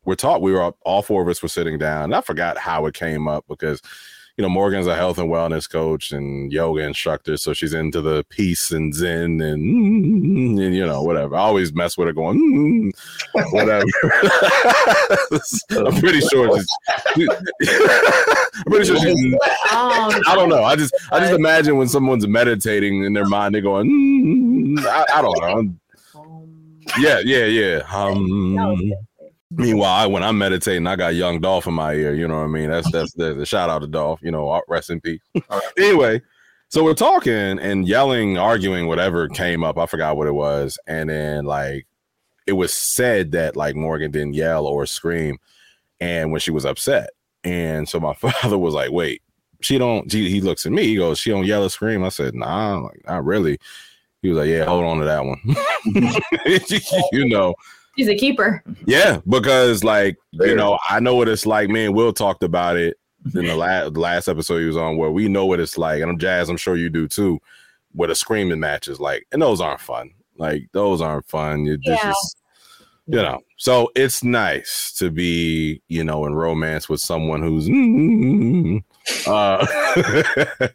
were 0.06 0.16
taught 0.16 0.40
we 0.40 0.52
were 0.52 0.72
all 0.82 1.02
four 1.02 1.20
of 1.20 1.28
us 1.28 1.42
were 1.42 1.48
sitting 1.48 1.76
down 1.76 2.04
and 2.04 2.14
i 2.14 2.22
forgot 2.22 2.56
how 2.56 2.86
it 2.86 2.94
came 2.94 3.28
up 3.28 3.44
because 3.48 3.82
you 4.40 4.42
know, 4.42 4.48
Morgan's 4.48 4.86
a 4.86 4.96
health 4.96 5.18
and 5.18 5.28
wellness 5.28 5.68
coach 5.68 6.12
and 6.12 6.50
yoga 6.50 6.80
instructor, 6.80 7.36
so 7.36 7.52
she's 7.52 7.74
into 7.74 8.00
the 8.00 8.24
peace 8.30 8.70
and 8.70 8.94
zen 8.94 9.38
and, 9.42 10.58
and 10.58 10.74
you 10.74 10.86
know 10.86 11.02
whatever. 11.02 11.36
I 11.36 11.40
always 11.40 11.74
mess 11.74 11.98
with 11.98 12.06
her, 12.06 12.14
going 12.14 12.90
mm, 13.34 13.52
whatever. 13.52 13.84
I'm 15.86 16.00
pretty 16.00 16.20
sure 16.20 16.58
she's. 17.14 17.28
I'm 17.68 18.72
pretty 18.72 18.86
sure 18.86 18.96
she's. 18.96 19.36
I 19.72 20.32
don't 20.34 20.48
know. 20.48 20.64
I 20.64 20.74
just 20.74 20.94
I 21.12 21.20
just 21.20 21.34
imagine 21.34 21.76
when 21.76 21.88
someone's 21.88 22.26
meditating 22.26 23.04
in 23.04 23.12
their 23.12 23.26
mind, 23.26 23.54
they're 23.54 23.60
going. 23.60 23.90
Mm, 23.90 24.86
I, 24.86 25.18
I 25.18 25.20
don't 25.20 25.38
know. 25.38 25.74
Yeah, 26.98 27.20
yeah, 27.22 27.44
yeah. 27.44 27.82
Um, 27.92 28.94
Meanwhile, 29.52 30.12
when 30.12 30.22
I'm 30.22 30.38
meditating, 30.38 30.86
I 30.86 30.94
got 30.94 31.14
Young 31.14 31.40
Dolph 31.40 31.66
in 31.66 31.74
my 31.74 31.94
ear. 31.94 32.14
You 32.14 32.28
know 32.28 32.38
what 32.38 32.44
I 32.44 32.48
mean? 32.48 32.70
That's 32.70 32.90
that's 32.92 33.12
the, 33.14 33.34
the 33.34 33.46
shout 33.46 33.70
out 33.70 33.80
to 33.80 33.88
Dolph. 33.88 34.20
You 34.22 34.30
know, 34.30 34.62
rest 34.68 34.90
in 34.90 35.00
peace. 35.00 35.20
anyway, 35.76 36.22
so 36.68 36.84
we're 36.84 36.94
talking 36.94 37.58
and 37.58 37.86
yelling, 37.86 38.38
arguing, 38.38 38.86
whatever 38.86 39.28
came 39.28 39.64
up. 39.64 39.76
I 39.76 39.86
forgot 39.86 40.16
what 40.16 40.28
it 40.28 40.34
was, 40.34 40.78
and 40.86 41.10
then 41.10 41.44
like 41.44 41.86
it 42.46 42.52
was 42.52 42.72
said 42.72 43.32
that 43.32 43.56
like 43.56 43.74
Morgan 43.74 44.12
didn't 44.12 44.34
yell 44.34 44.66
or 44.66 44.86
scream, 44.86 45.38
and 46.00 46.30
when 46.30 46.40
she 46.40 46.52
was 46.52 46.64
upset, 46.64 47.10
and 47.42 47.88
so 47.88 47.98
my 47.98 48.14
father 48.14 48.56
was 48.56 48.74
like, 48.74 48.92
"Wait, 48.92 49.22
she 49.60 49.78
don't." 49.78 50.10
He, 50.12 50.30
he 50.30 50.40
looks 50.40 50.64
at 50.64 50.72
me. 50.72 50.84
He 50.84 50.96
goes, 50.96 51.18
"She 51.18 51.30
don't 51.30 51.46
yell 51.46 51.64
or 51.64 51.70
scream." 51.70 52.04
I 52.04 52.08
said, 52.08 52.34
"Nah, 52.34 52.78
like 52.78 53.02
not 53.04 53.24
really." 53.24 53.58
He 54.22 54.28
was 54.28 54.38
like, 54.38 54.48
"Yeah, 54.48 54.64
hold 54.64 54.84
on 54.84 54.98
to 54.98 55.04
that 55.06 55.24
one." 55.24 55.40
you 57.12 57.28
know 57.28 57.54
He's 57.96 58.08
a 58.08 58.14
keeper. 58.14 58.62
Yeah, 58.86 59.20
because 59.28 59.84
like 59.84 60.16
you 60.32 60.54
know, 60.54 60.78
I 60.88 61.00
know 61.00 61.16
what 61.16 61.28
it's 61.28 61.46
like. 61.46 61.68
Man, 61.68 61.92
Will 61.92 62.12
talked 62.12 62.42
about 62.42 62.76
it 62.76 62.96
in 63.34 63.46
the 63.46 63.56
last 63.56 63.96
last 63.96 64.28
episode 64.28 64.58
he 64.58 64.66
was 64.66 64.76
on, 64.76 64.96
where 64.96 65.10
we 65.10 65.28
know 65.28 65.46
what 65.46 65.60
it's 65.60 65.76
like, 65.76 66.00
and 66.00 66.10
I'm 66.10 66.18
Jaz. 66.18 66.48
I'm 66.48 66.56
sure 66.56 66.76
you 66.76 66.88
do 66.88 67.08
too. 67.08 67.40
Where 67.92 68.08
the 68.08 68.14
screaming 68.14 68.60
matches, 68.60 69.00
like, 69.00 69.26
and 69.32 69.42
those 69.42 69.60
aren't 69.60 69.80
fun. 69.80 70.12
Like 70.36 70.68
those 70.72 71.00
aren't 71.00 71.28
fun. 71.28 71.64
You 71.64 71.78
yeah. 71.82 72.02
just, 72.02 72.36
you 73.06 73.16
know. 73.16 73.40
So 73.56 73.90
it's 73.96 74.22
nice 74.22 74.94
to 74.98 75.10
be, 75.10 75.82
you 75.88 76.04
know, 76.04 76.24
in 76.26 76.34
romance 76.34 76.88
with 76.88 77.00
someone 77.00 77.42
who's. 77.42 77.68
uh, 79.26 79.66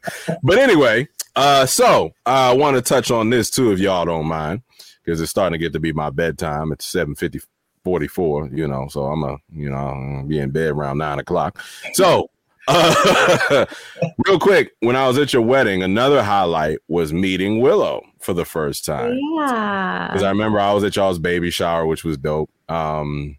but 0.43 0.57
anyway, 0.57 1.07
uh, 1.37 1.65
so 1.65 2.13
I 2.25 2.51
want 2.53 2.75
to 2.75 2.81
touch 2.81 3.09
on 3.09 3.29
this 3.29 3.49
too, 3.49 3.71
if 3.71 3.79
y'all 3.79 4.05
don't 4.05 4.27
mind 4.27 4.61
because 5.05 5.21
it's 5.21 5.31
starting 5.31 5.57
to 5.57 5.63
get 5.63 5.73
to 5.73 5.79
be 5.79 5.93
my 5.93 6.09
bedtime. 6.09 6.71
It's 6.71 6.85
7 6.85 7.15
50, 7.15 7.41
44, 7.83 8.49
you 8.51 8.67
know, 8.67 8.87
so 8.89 9.05
I'm 9.05 9.23
a, 9.23 9.37
you 9.53 9.69
know, 9.69 10.23
be 10.27 10.39
in 10.39 10.51
bed 10.51 10.71
around 10.71 10.97
nine 10.97 11.19
o'clock. 11.19 11.61
So, 11.93 12.29
uh, 12.67 13.65
real 14.25 14.39
quick, 14.39 14.71
when 14.79 14.95
I 14.95 15.07
was 15.07 15.17
at 15.19 15.33
your 15.33 15.43
wedding, 15.43 15.83
another 15.83 16.23
highlight 16.23 16.79
was 16.87 17.13
meeting 17.13 17.61
Willow 17.61 18.01
for 18.19 18.33
the 18.33 18.45
first 18.45 18.85
time. 18.85 19.17
Yeah. 19.37 20.07
Because 20.07 20.23
I 20.23 20.29
remember 20.29 20.59
I 20.59 20.73
was 20.73 20.83
at 20.83 20.95
y'all's 20.95 21.19
baby 21.19 21.51
shower, 21.51 21.85
which 21.85 22.03
was 22.03 22.17
dope. 22.17 22.49
Um, 22.67 23.37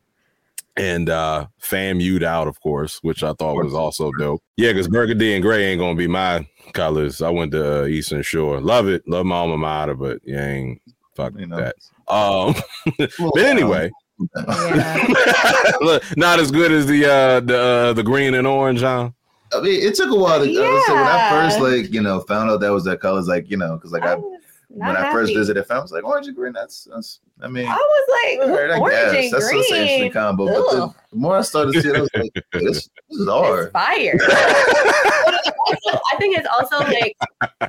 and 0.79 1.09
uh 1.09 1.47
FAMU'd 1.59 2.23
out, 2.23 2.49
of 2.49 2.61
course, 2.61 2.99
which 3.03 3.23
I 3.23 3.33
thought 3.33 3.57
was 3.57 3.73
also 3.73 4.13
dope. 4.19 4.43
Yeah, 4.59 4.73
because 4.73 4.89
burgundy 4.89 5.35
and 5.35 5.43
gray 5.43 5.65
ain't 5.65 5.81
gonna 5.81 5.97
be 5.97 6.07
my 6.07 6.47
colors. 6.75 7.23
I 7.23 7.31
went 7.31 7.53
to 7.53 7.83
uh, 7.83 7.87
Eastern 7.87 8.23
Shore. 8.23 8.61
Love 8.61 8.87
it, 8.87 9.09
love 9.09 9.25
my 9.25 9.37
alma 9.37 9.57
mater, 9.57 9.95
but 9.95 10.19
yeah, 10.25 10.47
ain't 10.47 10.83
Fuck 11.17 11.33
you 11.39 11.47
know. 11.47 11.57
that. 11.57 11.75
Um, 12.09 12.55
but 13.33 13.43
anyway. 13.43 13.91
Yeah. 14.37 15.99
not 16.17 16.39
as 16.39 16.51
good 16.51 16.73
as 16.73 16.87
the 16.87 17.05
uh 17.05 17.41
the 17.41 17.59
uh, 17.59 17.93
the 17.93 18.03
green 18.03 18.35
and 18.35 18.47
orange, 18.47 18.81
huh? 18.81 19.11
I 19.53 19.61
mean, 19.61 19.83
it 19.83 19.95
took 19.95 20.11
a 20.11 20.15
while 20.15 20.39
to. 20.41 20.51
Yeah. 20.51 20.83
So 20.87 20.95
when 20.95 21.05
I 21.05 21.31
first 21.31 21.61
like 21.61 21.93
you 21.93 22.03
know 22.03 22.21
found 22.21 22.51
out 22.51 22.61
that 22.61 22.71
was 22.71 22.85
that 22.85 23.01
colors, 23.01 23.29
like 23.29 23.51
you 23.51 23.57
know, 23.57 23.77
because 23.77 23.93
like 23.93 24.03
I, 24.05 24.15
I 24.15 24.21
when 24.69 24.95
happy. 24.95 25.09
I 25.09 25.13
first 25.13 25.35
visited, 25.35 25.65
I 25.71 25.79
was 25.79 25.93
like 25.93 26.05
orange 26.05 26.27
and 26.27 26.37
green. 26.37 26.53
That's 26.53 26.89
that's. 26.91 27.21
I 27.41 27.49
mean, 27.49 27.67
I 27.67 27.75
was 27.75 28.39
like 28.41 28.59
right, 28.59 28.79
orange 28.79 28.95
guess. 28.95 29.25
and 29.25 29.33
that's 29.33 29.49
green. 29.49 29.61
That's 29.61 29.71
an 29.71 29.77
interesting 29.77 30.13
combo. 30.13 30.47
But 30.47 30.55
the, 30.55 30.95
the, 31.13 31.17
more 31.17 31.37
I 31.37 31.43
started 31.43 31.73
to 31.75 31.83
see 31.83 31.89
it, 31.91 31.97
I 31.97 32.01
was 32.01 32.11
like, 32.15 32.33
this, 32.53 32.63
this 32.63 33.21
is 33.21 33.29
hard. 33.29 33.65
It's 33.65 33.73
fire. 33.73 34.19
I 35.69 36.17
think 36.19 36.39
it's 36.39 36.49
also 36.49 36.79
like 36.79 37.17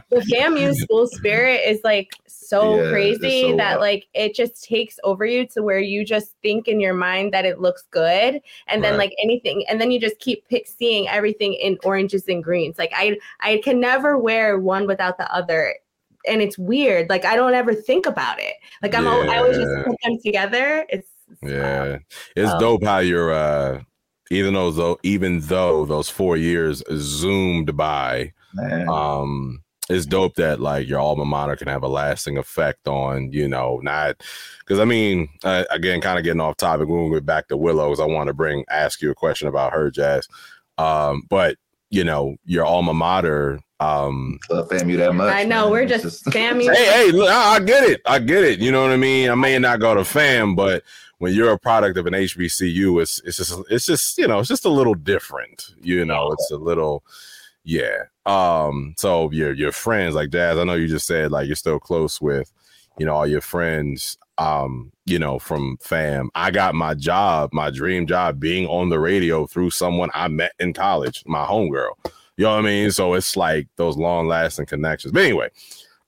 the 0.09 0.17
FAMU 0.17 0.73
school 0.75 1.07
spirit 1.07 1.61
is 1.65 1.79
like 1.83 2.15
so 2.47 2.81
yeah, 2.81 2.89
crazy 2.89 3.41
so 3.41 3.57
that 3.57 3.81
like 3.81 4.07
it 4.13 4.33
just 4.33 4.63
takes 4.63 4.99
over 5.03 5.25
you 5.25 5.45
to 5.45 5.61
where 5.61 5.79
you 5.79 6.05
just 6.05 6.33
think 6.41 6.69
in 6.69 6.79
your 6.79 6.93
mind 6.93 7.33
that 7.33 7.43
it 7.43 7.59
looks 7.59 7.83
good 7.91 8.39
and 8.67 8.81
then 8.81 8.97
like 8.97 9.13
anything 9.21 9.65
and 9.67 9.81
then 9.81 9.91
you 9.91 9.99
just 9.99 10.17
keep 10.19 10.47
pick, 10.47 10.65
seeing 10.65 11.09
everything 11.09 11.53
in 11.55 11.77
oranges 11.83 12.25
and 12.29 12.41
greens. 12.41 12.77
Like 12.77 12.91
i 12.95 13.17
i 13.41 13.59
can 13.65 13.81
never 13.81 14.17
wear 14.17 14.57
one 14.57 14.87
without 14.87 15.17
the 15.17 15.29
other 15.33 15.75
and 16.25 16.41
it's 16.41 16.57
weird. 16.57 17.09
Like 17.09 17.25
i 17.25 17.35
don't 17.35 17.53
ever 17.53 17.73
think 17.73 18.05
about 18.05 18.39
it. 18.39 18.55
Like 18.81 18.95
i'm 18.95 19.03
yeah. 19.03 19.33
i 19.33 19.37
always 19.39 19.57
just 19.57 19.85
put 19.85 19.97
them 20.03 20.17
together. 20.23 20.85
It's 20.87 21.09
yeah. 21.43 21.97
It's 22.37 22.49
um, 22.49 22.59
dope 22.61 22.83
how 22.85 22.99
you're 22.99 23.33
uh 23.33 23.81
even 24.31 24.53
though 24.53 24.97
even 25.03 25.41
though 25.41 25.85
those 25.85 26.07
four 26.07 26.37
years 26.37 26.81
zoomed 26.95 27.75
by 27.75 28.31
Man. 28.53 28.87
um 28.87 29.63
it's 29.89 30.05
dope 30.05 30.35
that 30.35 30.59
like 30.59 30.87
your 30.87 30.99
alma 30.99 31.25
mater 31.25 31.55
can 31.55 31.67
have 31.67 31.83
a 31.83 31.87
lasting 31.87 32.37
effect 32.37 32.87
on 32.87 33.31
you 33.31 33.47
know 33.47 33.79
not 33.83 34.21
because 34.59 34.79
I 34.79 34.85
mean 34.85 35.29
uh, 35.43 35.63
again 35.71 36.01
kind 36.01 36.17
of 36.17 36.23
getting 36.23 36.41
off 36.41 36.57
topic 36.57 36.87
when 36.87 37.05
we 37.05 37.15
get 37.15 37.25
back 37.25 37.47
to 37.47 37.57
Willows 37.57 37.99
I 37.99 38.05
want 38.05 38.27
to 38.27 38.33
bring 38.33 38.65
ask 38.69 39.01
you 39.01 39.11
a 39.11 39.15
question 39.15 39.47
about 39.47 39.73
her 39.73 39.89
Jaz. 39.91 40.27
Um 40.77 41.23
but 41.29 41.57
you 41.89 42.03
know 42.03 42.35
your 42.45 42.65
alma 42.65 42.93
mater 42.93 43.59
um 43.79 44.39
Love 44.49 44.69
FAMU 44.69 44.97
that 44.97 45.13
much 45.13 45.33
I 45.33 45.43
know 45.43 45.65
man. 45.65 45.71
we're 45.71 45.85
just, 45.85 46.03
just 46.03 46.25
FAMU 46.25 46.63
hey 46.75 47.05
hey 47.05 47.11
look, 47.11 47.29
I 47.29 47.59
get 47.59 47.83
it 47.83 48.01
I 48.05 48.19
get 48.19 48.43
it 48.43 48.59
you 48.59 48.71
know 48.71 48.81
what 48.81 48.91
I 48.91 48.97
mean? 48.97 49.29
I 49.29 49.35
may 49.35 49.57
not 49.59 49.79
go 49.79 49.95
to 49.95 50.03
fam 50.03 50.55
but 50.55 50.83
when 51.19 51.33
you're 51.33 51.51
a 51.51 51.59
product 51.59 51.97
of 51.97 52.05
an 52.07 52.13
HBCU 52.13 53.01
it's 53.01 53.21
it's 53.23 53.37
just 53.37 53.59
it's 53.69 53.85
just 53.85 54.17
you 54.17 54.27
know 54.27 54.39
it's 54.39 54.49
just 54.49 54.65
a 54.65 54.69
little 54.69 54.95
different 54.95 55.75
you 55.81 56.03
know? 56.03 56.31
It's 56.31 56.51
a 56.51 56.57
little 56.57 57.03
yeah. 57.67 58.03
Um, 58.25 58.95
so 58.97 59.29
your 59.31 59.51
your 59.51 59.73
friends 59.73 60.15
like 60.15 60.29
Jaz, 60.29 60.59
I 60.59 60.63
know 60.63 60.75
you 60.75 60.87
just 60.87 61.05
said 61.05 61.31
like 61.31 61.47
you're 61.47 61.55
still 61.57 61.79
close 61.79 62.21
with, 62.21 62.51
you 62.97 63.05
know, 63.05 63.13
all 63.13 63.27
your 63.27 63.41
friends, 63.41 64.17
um, 64.37 64.93
you 65.05 65.19
know, 65.19 65.37
from 65.37 65.77
fam. 65.81 66.29
I 66.33 66.49
got 66.51 66.75
my 66.75 66.93
job, 66.93 67.49
my 67.51 67.69
dream 67.69 68.07
job 68.07 68.39
being 68.39 68.67
on 68.67 68.87
the 68.87 68.99
radio 68.99 69.45
through 69.47 69.71
someone 69.71 70.09
I 70.13 70.29
met 70.29 70.53
in 70.59 70.71
college, 70.71 71.23
my 71.25 71.45
homegirl. 71.45 71.91
You 72.37 72.45
know 72.45 72.51
what 72.51 72.59
I 72.59 72.61
mean? 72.61 72.91
So 72.91 73.15
it's 73.15 73.35
like 73.35 73.67
those 73.75 73.97
long 73.97 74.27
lasting 74.27 74.67
connections. 74.67 75.11
But 75.11 75.23
anyway, 75.23 75.49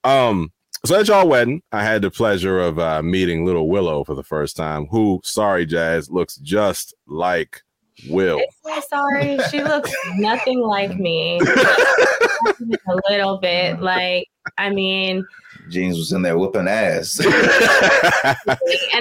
um, 0.06 0.54
so 0.86 0.98
at 0.98 1.10
y'all 1.10 1.28
wedding, 1.28 1.62
I 1.74 1.84
had 1.84 2.04
the 2.04 2.12
pleasure 2.12 2.62
of 2.62 2.80
uh, 2.80 3.02
meeting 3.02 3.46
little 3.46 3.68
Willow 3.68 4.06
for 4.06 4.16
the 4.16 4.24
first 4.24 4.56
time, 4.56 4.86
who, 4.86 5.20
sorry, 5.26 5.68
Jaz, 5.68 6.10
looks 6.10 6.38
just 6.38 6.94
like 7.06 7.64
Will. 8.08 8.40
I'm 8.66 8.82
so 8.82 8.88
sorry. 8.90 9.38
She 9.50 9.64
looks 9.64 9.92
nothing 10.16 10.62
like 10.62 10.98
me. 10.98 11.40
a 12.88 13.00
little 13.10 13.38
bit. 13.38 13.82
Like, 13.82 14.28
I 14.58 14.70
mean, 14.70 15.26
Genes 15.70 15.98
was 15.98 16.12
in 16.12 16.22
there 16.22 16.38
whooping 16.38 16.68
ass. 16.68 17.20
and 17.26 17.34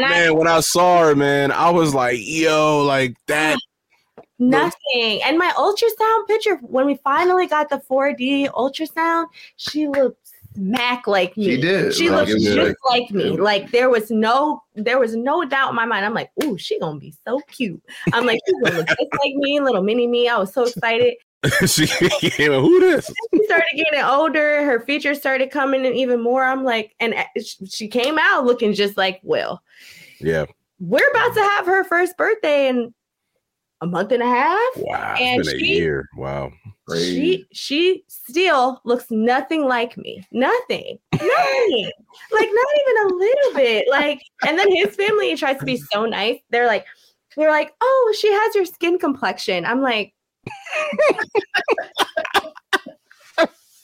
man, 0.01 0.29
I, 0.29 0.31
when 0.31 0.47
I 0.47 0.61
saw 0.61 1.01
her, 1.01 1.15
man, 1.15 1.51
I 1.51 1.71
was 1.71 1.95
like, 1.95 2.19
yo, 2.21 2.85
like 2.85 3.17
that. 3.27 3.59
Nothing. 4.39 5.21
And 5.25 5.37
my 5.37 5.53
ultrasound 5.57 6.29
picture, 6.29 6.57
when 6.57 6.87
we 6.87 6.97
finally 7.03 7.47
got 7.49 7.71
the 7.71 7.83
4D 7.91 8.49
ultrasound, 8.51 9.27
she 9.57 9.89
looked 9.89 10.28
smack 10.59 11.07
like 11.07 11.37
me. 11.37 11.45
She 11.45 11.61
did. 11.61 11.95
She 11.95 12.11
like, 12.11 12.29
looks 12.29 12.43
just 12.43 12.57
like, 12.57 12.77
like 12.85 13.11
me. 13.11 13.37
Like 13.37 13.71
there 13.71 13.91
was 13.91 14.11
no 14.11 14.63
there 14.75 14.99
was 14.99 15.15
no 15.15 15.45
doubt 15.45 15.71
in 15.71 15.77
my 15.77 15.85
mind. 15.85 16.05
I'm 16.05 16.15
like, 16.15 16.31
ooh, 16.43 16.59
she 16.59 16.79
gonna 16.79 16.99
be 16.99 17.15
so 17.27 17.41
cute. 17.49 17.83
I'm 18.13 18.27
like, 18.27 18.41
she's 18.47 18.63
gonna 18.63 18.79
look 18.79 18.89
just 18.89 19.01
like 19.01 19.35
me, 19.35 19.61
little 19.61 19.83
mini 19.83 20.07
me. 20.07 20.29
I 20.29 20.37
was 20.39 20.53
so 20.53 20.65
excited. 20.65 21.15
she 21.67 21.87
came 22.31 22.53
who 22.53 22.81
this? 22.81 23.13
She 23.35 23.45
started 23.45 23.77
getting 23.77 24.03
older. 24.03 24.65
Her 24.65 24.81
features 24.81 25.19
started 25.19 25.51
coming 25.51 25.85
in 25.85 25.95
even 25.95 26.21
more. 26.21 26.43
I'm 26.43 26.65
like, 26.65 26.95
and 26.99 27.15
uh, 27.15 27.25
she 27.69 27.87
came 27.89 28.19
out 28.19 28.45
looking 28.45 28.73
just 28.75 28.97
like 28.97 29.21
Will. 29.23 29.63
Yeah. 30.21 30.47
We're 30.81 31.09
about 31.11 31.35
to 31.35 31.41
have 31.41 31.67
her 31.67 31.85
first 31.85 32.17
birthday 32.17 32.69
in 32.69 32.93
a 33.81 33.87
month 33.87 34.13
and 34.13 34.23
a 34.23 34.27
half. 34.27 34.77
Wow. 34.77 35.17
And 35.19 35.41
it's 35.41 35.53
been 35.53 35.61
she, 35.61 35.79
a 35.79 36.51
Wow. 36.89 36.97
She 36.97 37.45
she 37.53 38.05
still 38.09 38.81
looks 38.85 39.07
nothing 39.11 39.65
like 39.65 39.97
me. 39.99 40.27
Nothing. 40.33 40.99
Nothing. 41.13 41.93
like 42.33 42.49
not 42.51 42.75
even 42.81 42.97
a 43.05 43.15
little 43.15 43.55
bit. 43.55 43.87
Like, 43.91 44.23
and 44.47 44.59
then 44.59 44.75
his 44.75 44.97
family 44.97 45.37
tries 45.37 45.59
to 45.59 45.67
be 45.67 45.77
so 45.77 46.07
nice. 46.07 46.39
They're 46.51 46.67
like, 46.67 46.87
they're 47.37 47.51
like, 47.51 47.75
oh, 47.81 48.15
she 48.19 48.33
has 48.33 48.55
your 48.55 48.65
skin 48.65 48.99
complexion. 48.99 49.67
I'm 49.67 49.83
like, 49.83 50.15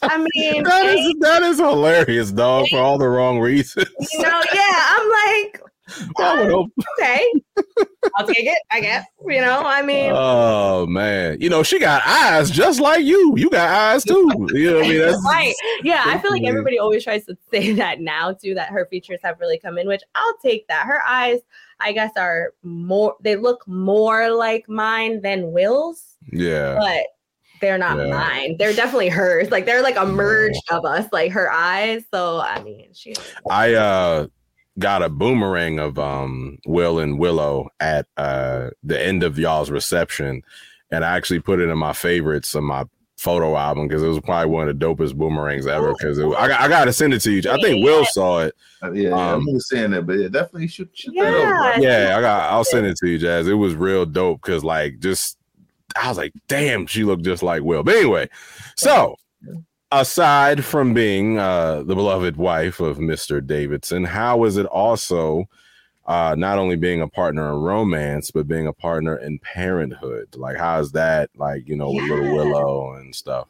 I 0.02 0.18
mean, 0.34 0.64
that 0.64 0.86
is 0.86 1.14
that 1.20 1.42
is 1.42 1.58
hilarious, 1.58 2.30
dog, 2.32 2.68
for 2.68 2.78
all 2.78 2.98
the 2.98 3.08
wrong 3.08 3.38
reasons. 3.38 3.88
You 4.12 4.22
know, 4.22 4.42
yeah. 4.52 4.88
I'm 4.90 5.10
like, 5.10 5.60
well, 6.18 6.66
okay, 6.98 7.30
I'll 8.16 8.26
take 8.26 8.46
it. 8.46 8.58
I 8.70 8.80
guess 8.80 9.06
you 9.26 9.40
know. 9.40 9.62
I 9.64 9.82
mean, 9.82 10.12
oh 10.14 10.86
man, 10.86 11.38
you 11.40 11.50
know 11.50 11.62
she 11.62 11.78
got 11.78 12.02
eyes 12.06 12.50
just 12.50 12.80
like 12.80 13.04
you. 13.04 13.34
You 13.36 13.50
got 13.50 13.68
eyes 13.68 14.04
too. 14.04 14.26
You 14.52 14.70
know 14.70 14.76
what 14.78 14.86
I 14.86 14.88
mean? 14.88 14.98
That's 15.00 15.24
right. 15.24 15.54
Yeah, 15.82 16.02
I 16.06 16.18
feel 16.18 16.30
like 16.30 16.44
everybody 16.44 16.78
always 16.78 17.04
tries 17.04 17.26
to 17.26 17.36
say 17.50 17.72
that 17.74 18.00
now 18.00 18.32
too. 18.32 18.54
That 18.54 18.70
her 18.70 18.86
features 18.86 19.20
have 19.22 19.38
really 19.40 19.58
come 19.58 19.76
in, 19.76 19.86
which 19.86 20.02
I'll 20.14 20.38
take 20.38 20.66
that. 20.68 20.86
Her 20.86 21.02
eyes, 21.06 21.40
I 21.80 21.92
guess, 21.92 22.12
are 22.16 22.54
more. 22.62 23.16
They 23.20 23.36
look 23.36 23.66
more 23.68 24.30
like 24.30 24.68
mine 24.68 25.20
than 25.20 25.52
Will's. 25.52 26.16
Yeah, 26.32 26.76
but 26.78 27.06
they're 27.60 27.78
not 27.78 27.98
yeah. 27.98 28.14
mine. 28.14 28.56
They're 28.58 28.72
definitely 28.72 29.10
hers. 29.10 29.50
Like 29.50 29.66
they're 29.66 29.82
like 29.82 29.96
a 29.96 30.06
merge 30.06 30.56
of 30.70 30.84
us, 30.84 31.06
like 31.12 31.32
her 31.32 31.50
eyes. 31.52 32.04
So 32.12 32.40
I 32.40 32.62
mean, 32.62 32.88
she. 32.94 33.14
I 33.50 33.74
uh 33.74 34.26
got 34.78 35.02
a 35.02 35.08
boomerang 35.08 35.78
of 35.78 35.98
um 35.98 36.58
Will 36.66 36.98
and 36.98 37.18
Willow 37.18 37.68
at 37.80 38.06
uh 38.16 38.70
the 38.82 39.00
end 39.00 39.22
of 39.22 39.38
y'all's 39.38 39.70
reception, 39.70 40.42
and 40.90 41.04
I 41.04 41.16
actually 41.16 41.40
put 41.40 41.60
it 41.60 41.68
in 41.68 41.78
my 41.78 41.92
favorites 41.92 42.54
on 42.54 42.64
my 42.64 42.84
photo 43.16 43.56
album 43.56 43.88
because 43.88 44.02
it 44.02 44.08
was 44.08 44.20
probably 44.20 44.50
one 44.50 44.68
of 44.68 44.78
the 44.78 44.84
dopest 44.84 45.14
boomerangs 45.14 45.66
ever. 45.66 45.92
Because 45.92 46.18
I, 46.18 46.64
I 46.64 46.68
got 46.68 46.84
to 46.84 46.92
send 46.92 47.14
it 47.14 47.20
to 47.20 47.30
you. 47.30 47.50
I 47.50 47.58
think 47.60 47.84
Will 47.84 48.04
saw 48.06 48.40
it. 48.40 48.54
Uh, 48.82 48.92
yeah, 48.92 49.10
um, 49.10 49.46
I'm 49.48 49.60
saying 49.60 49.92
that, 49.92 50.02
but 50.02 50.14
yeah, 50.14 50.28
definitely 50.28 50.68
should. 50.68 50.90
should 50.92 51.14
yeah, 51.14 51.78
yeah, 51.78 52.16
I 52.18 52.20
got. 52.20 52.50
I'll 52.50 52.64
send 52.64 52.86
it 52.86 52.96
to 52.98 53.08
you, 53.08 53.18
Jaz. 53.18 53.48
It 53.48 53.54
was 53.54 53.74
real 53.74 54.06
dope 54.06 54.42
because 54.42 54.64
like 54.64 54.98
just. 54.98 55.38
I 55.96 56.08
was 56.08 56.18
like, 56.18 56.32
damn, 56.48 56.86
she 56.86 57.04
looked 57.04 57.24
just 57.24 57.44
like 57.44 57.62
Will. 57.62 57.84
But 57.84 57.94
anyway, 57.94 58.28
so 58.76 59.14
aside 60.00 60.64
from 60.64 60.92
being 60.92 61.38
uh, 61.38 61.82
the 61.84 61.94
beloved 61.94 62.36
wife 62.36 62.80
of 62.80 62.98
Mr. 62.98 63.44
Davidson, 63.44 64.04
how 64.04 64.44
is 64.44 64.56
it 64.56 64.66
also 64.66 65.48
uh, 66.06 66.34
not 66.36 66.58
only 66.58 66.76
being 66.76 67.00
a 67.00 67.08
partner 67.08 67.48
in 67.48 67.60
romance, 67.60 68.30
but 68.30 68.48
being 68.48 68.66
a 68.66 68.72
partner 68.72 69.16
in 69.16 69.38
parenthood? 69.38 70.34
Like, 70.36 70.56
how's 70.56 70.92
that, 70.92 71.30
like, 71.36 71.68
you 71.68 71.76
know, 71.76 71.90
with 71.90 72.04
yeah. 72.04 72.14
little 72.14 72.34
Willow 72.34 72.94
and 72.94 73.14
stuff? 73.14 73.48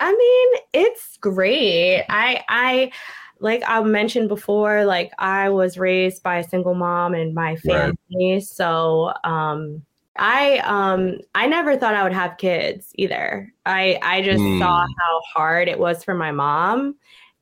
I 0.00 0.12
mean, 0.12 0.62
it's 0.74 1.16
great. 1.18 2.04
I, 2.08 2.44
I, 2.48 2.92
like 3.38 3.62
I 3.66 3.82
mentioned 3.82 4.28
before, 4.28 4.84
like 4.84 5.12
I 5.18 5.48
was 5.50 5.78
raised 5.78 6.22
by 6.22 6.38
a 6.38 6.44
single 6.44 6.74
mom 6.74 7.14
and 7.14 7.34
my 7.34 7.56
family. 7.56 7.96
Right. 8.14 8.42
So, 8.42 9.12
um, 9.24 9.85
I 10.18 10.58
um 10.58 11.18
I 11.34 11.46
never 11.46 11.76
thought 11.76 11.94
I 11.94 12.02
would 12.02 12.12
have 12.12 12.38
kids 12.38 12.92
either. 12.94 13.52
I 13.64 13.98
I 14.02 14.22
just 14.22 14.42
mm. 14.42 14.58
saw 14.58 14.80
how 14.80 15.20
hard 15.34 15.68
it 15.68 15.78
was 15.78 16.04
for 16.04 16.14
my 16.14 16.32
mom 16.32 16.96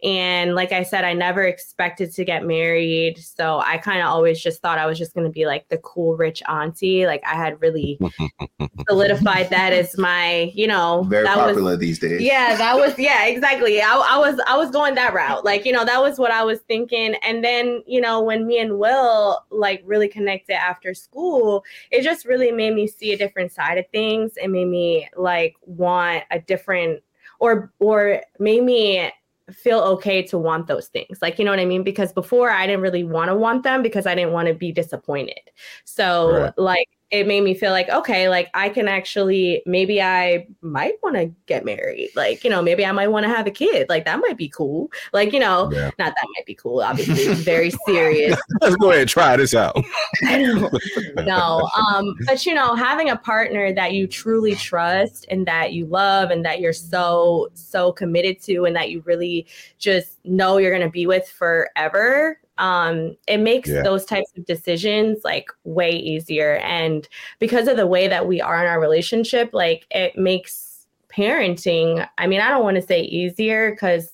and 0.05 0.55
like 0.55 0.71
I 0.71 0.83
said, 0.83 1.03
I 1.05 1.15
never 1.15 1.45
expected 1.45 2.13
to 2.13 2.27
get 2.27 2.45
married. 2.45 3.17
So 3.19 3.61
I 3.61 3.79
kind 3.79 4.03
of 4.03 4.09
always 4.09 4.39
just 4.39 4.61
thought 4.61 4.79
I 4.79 4.85
was 4.85 4.99
just 4.99 5.15
going 5.15 5.27
to 5.27 5.33
be 5.33 5.47
like 5.47 5.67
the 5.71 5.79
cool, 5.79 6.15
rich 6.15 6.43
auntie. 6.47 7.07
Like 7.07 7.23
I 7.27 7.35
had 7.35 7.59
really 7.63 7.99
solidified 8.89 9.49
that 9.49 9.73
as 9.73 9.97
my, 9.97 10.53
you 10.55 10.67
know, 10.67 11.05
very 11.05 11.25
that 11.25 11.37
popular 11.37 11.71
was, 11.71 11.79
these 11.79 11.99
days. 11.99 12.21
Yeah, 12.21 12.55
that 12.55 12.77
was, 12.77 12.99
yeah, 12.99 13.25
exactly. 13.25 13.81
I, 13.81 13.95
I 13.95 14.19
was, 14.19 14.39
I 14.47 14.59
was 14.59 14.71
going 14.71 14.95
that 14.97 15.15
route. 15.15 15.43
Like, 15.43 15.65
you 15.65 15.73
know, 15.73 15.87
that 15.87 16.03
was 16.03 16.19
what 16.19 16.31
I 16.31 16.45
was 16.45 16.61
thinking. 16.69 17.15
And 17.27 17.43
then, 17.43 17.83
you 17.87 18.03
know, 18.03 18.21
when 18.21 18.47
me 18.47 18.59
and 18.59 18.79
Will 18.79 19.43
like 19.51 19.83
really 19.87 20.09
connected 20.09 20.55
after 20.55 20.93
school, 20.93 21.65
it 21.91 22.03
just 22.03 22.27
really 22.27 22.53
made 22.53 22.75
me 22.75 22.87
see 22.87 23.15
a 23.15 23.17
different 23.17 23.53
side 23.53 23.79
of 23.79 23.87
things. 23.89 24.33
It 24.37 24.49
made 24.49 24.69
me 24.69 25.09
like 25.17 25.55
want 25.63 26.25
a 26.31 26.41
different 26.41 27.03
or 27.41 27.73
or 27.79 28.21
made 28.39 28.63
me 28.63 29.11
feel 29.53 29.81
okay 29.81 30.23
to 30.23 30.39
want 30.39 30.67
those 30.67 30.89
things. 30.89 31.19
Like, 31.21 31.39
you 31.39 31.45
know 31.45 31.51
what 31.51 31.61
I 31.61 31.67
mean? 31.67 31.83
Because 31.83 32.13
before 32.13 32.51
I 32.51 32.67
didn't 32.67 32.83
really 32.83 33.05
want 33.05 33.29
to 33.29 33.35
want 33.35 33.63
them 33.63 33.83
because 33.83 34.07
I 34.07 34.15
didn't 34.15 34.33
want 34.33 34.49
to 34.49 34.55
be 34.55 34.73
disappointed. 34.73 35.41
So, 35.85 36.33
right. 36.33 36.59
like, 36.59 36.89
it 37.15 37.29
made 37.29 37.43
me 37.43 37.55
feel 37.55 37.71
like 37.71 37.89
okay 37.91 38.29
like 38.29 38.51
i 38.55 38.69
can 38.69 38.89
actually 38.89 39.63
maybe 39.67 40.03
i 40.03 40.45
might 40.63 40.95
want 41.01 41.15
to 41.15 41.33
get 41.47 41.65
married. 41.65 42.11
Like 42.17 42.43
you 42.43 42.51
know 42.51 42.61
maybe 42.61 42.85
i 42.85 42.91
might 42.91 43.09
want 43.09 43.25
to 43.25 43.29
have 43.29 43.47
a 43.47 43.51
kid. 43.51 43.89
Like 43.89 44.05
that 44.07 44.19
might 44.19 44.37
be 44.37 44.49
cool. 44.49 44.91
Like 45.13 45.33
you 45.33 45.39
know 45.39 45.71
yeah. 45.73 45.91
not 45.99 46.15
that 46.17 46.27
might 46.37 46.45
be 46.45 46.55
cool 46.55 46.81
obviously. 46.81 47.33
Very 47.45 47.71
serious. 47.87 48.37
Let's 48.61 48.77
go 48.77 48.91
ahead 48.91 49.03
and 49.03 49.11
try 49.11 49.37
this 49.37 49.55
out. 49.55 49.77
No 51.15 51.69
um 51.77 52.15
but 52.27 52.45
you 52.45 52.55
know 52.55 52.75
having 52.75 53.11
a 53.11 53.17
partner 53.17 53.73
that 53.73 53.93
you 53.93 54.07
truly 54.07 54.55
trust 54.55 55.27
and 55.31 55.47
that 55.47 55.73
you 55.73 55.87
love 55.87 56.31
and 56.31 56.45
that 56.45 56.61
you're 56.61 56.73
so 56.73 57.49
so 57.55 57.93
committed 57.93 58.43
to 58.43 58.65
and 58.65 58.75
that 58.75 58.91
you 58.91 59.03
really 59.07 59.47
just 59.79 60.19
know 60.25 60.59
you're 60.59 60.71
going 60.71 60.83
to 60.83 60.91
be 60.91 61.07
with 61.07 61.29
forever 61.29 62.39
um, 62.59 63.17
it 63.27 63.39
makes 63.39 63.69
yeah. 63.69 63.83
those 63.83 64.05
types 64.05 64.31
of 64.37 64.47
decisions 64.47 65.21
like 65.25 65.51
way 65.65 65.91
easier. 65.91 66.57
And 66.57 67.09
because 67.39 67.69
of 67.69 67.77
the 67.77 67.87
way 67.87 68.09
that 68.09 68.27
we 68.27 68.41
are 68.41 68.63
in 68.63 68.71
our 68.71 68.81
relationship, 68.81 69.51
like 69.53 69.87
it 69.91 70.17
makes 70.17 70.87
parenting, 71.13 72.09
I 72.19 72.27
mean, 72.27 72.41
I 72.41 72.51
don't 72.51 72.65
want 72.65 72.77
to 72.77 72.83
say 72.83 73.03
easier 73.03 73.71
because 73.71 74.11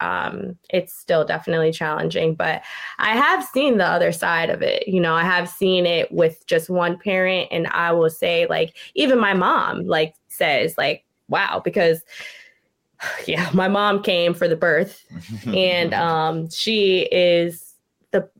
um, 0.00 0.58
it's 0.70 0.92
still 0.92 1.24
definitely 1.24 1.72
challenging, 1.72 2.34
but 2.34 2.62
I 2.98 3.16
have 3.16 3.44
seen 3.44 3.78
the 3.78 3.86
other 3.86 4.12
side 4.12 4.50
of 4.50 4.60
it. 4.60 4.88
You 4.88 5.00
know, 5.00 5.14
I 5.14 5.22
have 5.22 5.48
seen 5.48 5.86
it 5.86 6.10
with 6.12 6.46
just 6.46 6.68
one 6.68 6.98
parent, 6.98 7.48
and 7.50 7.68
I 7.68 7.92
will 7.92 8.10
say, 8.10 8.46
like, 8.48 8.76
even 8.94 9.18
my 9.18 9.34
mom, 9.34 9.86
like, 9.86 10.14
says, 10.28 10.76
like, 10.76 11.04
wow, 11.28 11.62
because 11.64 12.02
yeah, 13.26 13.48
my 13.54 13.68
mom 13.68 14.02
came 14.02 14.34
for 14.34 14.48
the 14.48 14.56
birth, 14.56 15.04
and 15.46 15.94
um, 15.94 16.50
she 16.50 17.08
is 17.12 17.73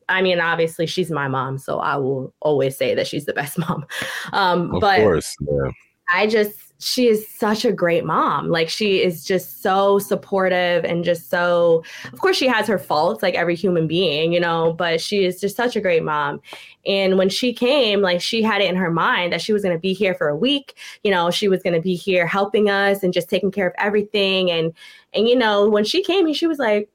I 0.09 0.21
mean, 0.21 0.39
obviously 0.39 0.85
she's 0.85 1.11
my 1.11 1.27
mom, 1.27 1.57
so 1.57 1.79
I 1.79 1.97
will 1.97 2.33
always 2.41 2.77
say 2.77 2.93
that 2.95 3.07
she's 3.07 3.25
the 3.25 3.33
best 3.33 3.57
mom. 3.69 3.85
Um, 4.33 4.73
of 4.75 4.81
but 4.81 4.99
course, 4.99 5.35
yeah. 5.41 5.71
I 6.09 6.27
just 6.27 6.65
she 6.77 7.07
is 7.07 7.25
such 7.27 7.63
a 7.63 7.71
great 7.71 8.03
mom. 8.03 8.49
Like 8.49 8.67
she 8.67 9.01
is 9.01 9.23
just 9.23 9.63
so 9.63 9.97
supportive 9.97 10.83
and 10.83 11.05
just 11.05 11.29
so 11.29 11.83
of 12.11 12.19
course 12.19 12.35
she 12.35 12.47
has 12.47 12.67
her 12.67 12.77
faults 12.77 13.23
like 13.23 13.33
every 13.33 13.55
human 13.55 13.87
being, 13.87 14.33
you 14.33 14.39
know, 14.39 14.73
but 14.73 14.99
she 14.99 15.23
is 15.23 15.39
just 15.39 15.55
such 15.55 15.75
a 15.75 15.81
great 15.81 16.03
mom. 16.03 16.41
And 16.85 17.17
when 17.17 17.29
she 17.29 17.53
came, 17.53 18.01
like 18.01 18.21
she 18.21 18.41
had 18.41 18.61
it 18.61 18.69
in 18.69 18.75
her 18.75 18.91
mind 18.91 19.31
that 19.31 19.41
she 19.41 19.53
was 19.53 19.63
going 19.63 19.75
to 19.75 19.79
be 19.79 19.93
here 19.93 20.13
for 20.13 20.27
a 20.27 20.35
week, 20.35 20.75
you 21.03 21.11
know, 21.11 21.31
she 21.31 21.47
was 21.47 21.63
going 21.63 21.75
to 21.75 21.81
be 21.81 21.95
here 21.95 22.27
helping 22.27 22.69
us 22.69 23.03
and 23.03 23.13
just 23.13 23.29
taking 23.29 23.51
care 23.51 23.67
of 23.67 23.73
everything 23.77 24.51
and 24.51 24.73
and 25.13 25.29
you 25.29 25.35
know, 25.35 25.69
when 25.69 25.85
she 25.85 26.03
came, 26.03 26.31
she 26.33 26.47
was 26.47 26.59
like 26.59 26.89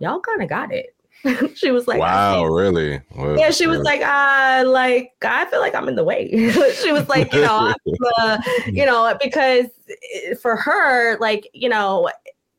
y'all 0.00 0.20
kind 0.20 0.42
of 0.42 0.48
got 0.48 0.72
it 0.72 0.94
she 1.54 1.70
was 1.70 1.86
like, 1.86 2.00
"Wow, 2.00 2.44
really?" 2.44 3.00
Well, 3.14 3.38
yeah, 3.38 3.50
she 3.50 3.66
was 3.66 3.80
like, 3.80 4.00
"Uh, 4.00 4.64
like 4.66 5.12
I 5.22 5.44
feel 5.46 5.60
like 5.60 5.74
I'm 5.74 5.88
in 5.88 5.94
the 5.94 6.04
way." 6.04 6.28
she 6.82 6.92
was 6.92 7.08
like, 7.08 7.32
"You 7.32 7.42
know, 7.42 7.74
uh, 8.18 8.38
you 8.66 8.84
know, 8.84 9.16
because 9.22 9.66
eh, 10.14 10.34
for 10.40 10.56
her, 10.56 11.18
like, 11.18 11.48
you 11.52 11.68
know, 11.68 12.10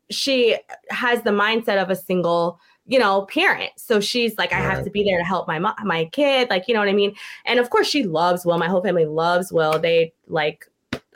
she 0.09 0.57
has 0.89 1.21
the 1.23 1.31
mindset 1.31 1.81
of 1.81 1.89
a 1.89 1.95
single." 1.95 2.59
you 2.85 2.99
know 2.99 3.25
parent 3.27 3.71
so 3.77 4.01
she's 4.01 4.37
like 4.37 4.51
i 4.51 4.57
have 4.57 4.83
to 4.83 4.89
be 4.89 5.05
there 5.05 5.17
to 5.17 5.23
help 5.23 5.47
my 5.47 5.57
mom 5.57 5.73
my 5.85 6.03
kid 6.11 6.49
like 6.49 6.67
you 6.67 6.73
know 6.73 6.81
what 6.81 6.89
i 6.89 6.93
mean 6.93 7.15
and 7.45 7.57
of 7.57 7.69
course 7.69 7.87
she 7.87 8.03
loves 8.03 8.45
will 8.45 8.57
my 8.57 8.67
whole 8.67 8.83
family 8.83 9.05
loves 9.05 9.53
will 9.53 9.79
they 9.79 10.11
like 10.27 10.69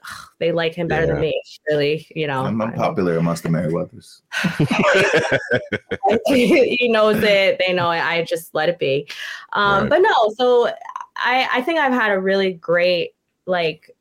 they 0.39 0.51
like 0.51 0.73
him 0.73 0.87
better 0.87 1.05
yeah. 1.05 1.13
than 1.13 1.21
me. 1.21 1.41
Really, 1.69 2.07
you 2.15 2.27
know. 2.27 2.43
I'm, 2.43 2.61
I'm 2.61 2.73
popular 2.73 3.17
amongst 3.17 3.43
the 3.43 3.49
Merriweathers. 3.49 4.21
he 6.27 6.89
knows 6.89 7.23
it. 7.23 7.59
They 7.59 7.73
know 7.73 7.91
it. 7.91 7.99
I 7.99 8.23
just 8.23 8.53
let 8.53 8.69
it 8.69 8.79
be. 8.79 9.07
Um, 9.53 9.83
right. 9.83 9.89
But 9.89 9.99
no, 9.99 10.33
so 10.35 10.67
I 11.15 11.47
I 11.51 11.61
think 11.61 11.79
I've 11.79 11.93
had 11.93 12.11
a 12.11 12.19
really 12.19 12.53
great 12.53 13.11
like 13.45 13.95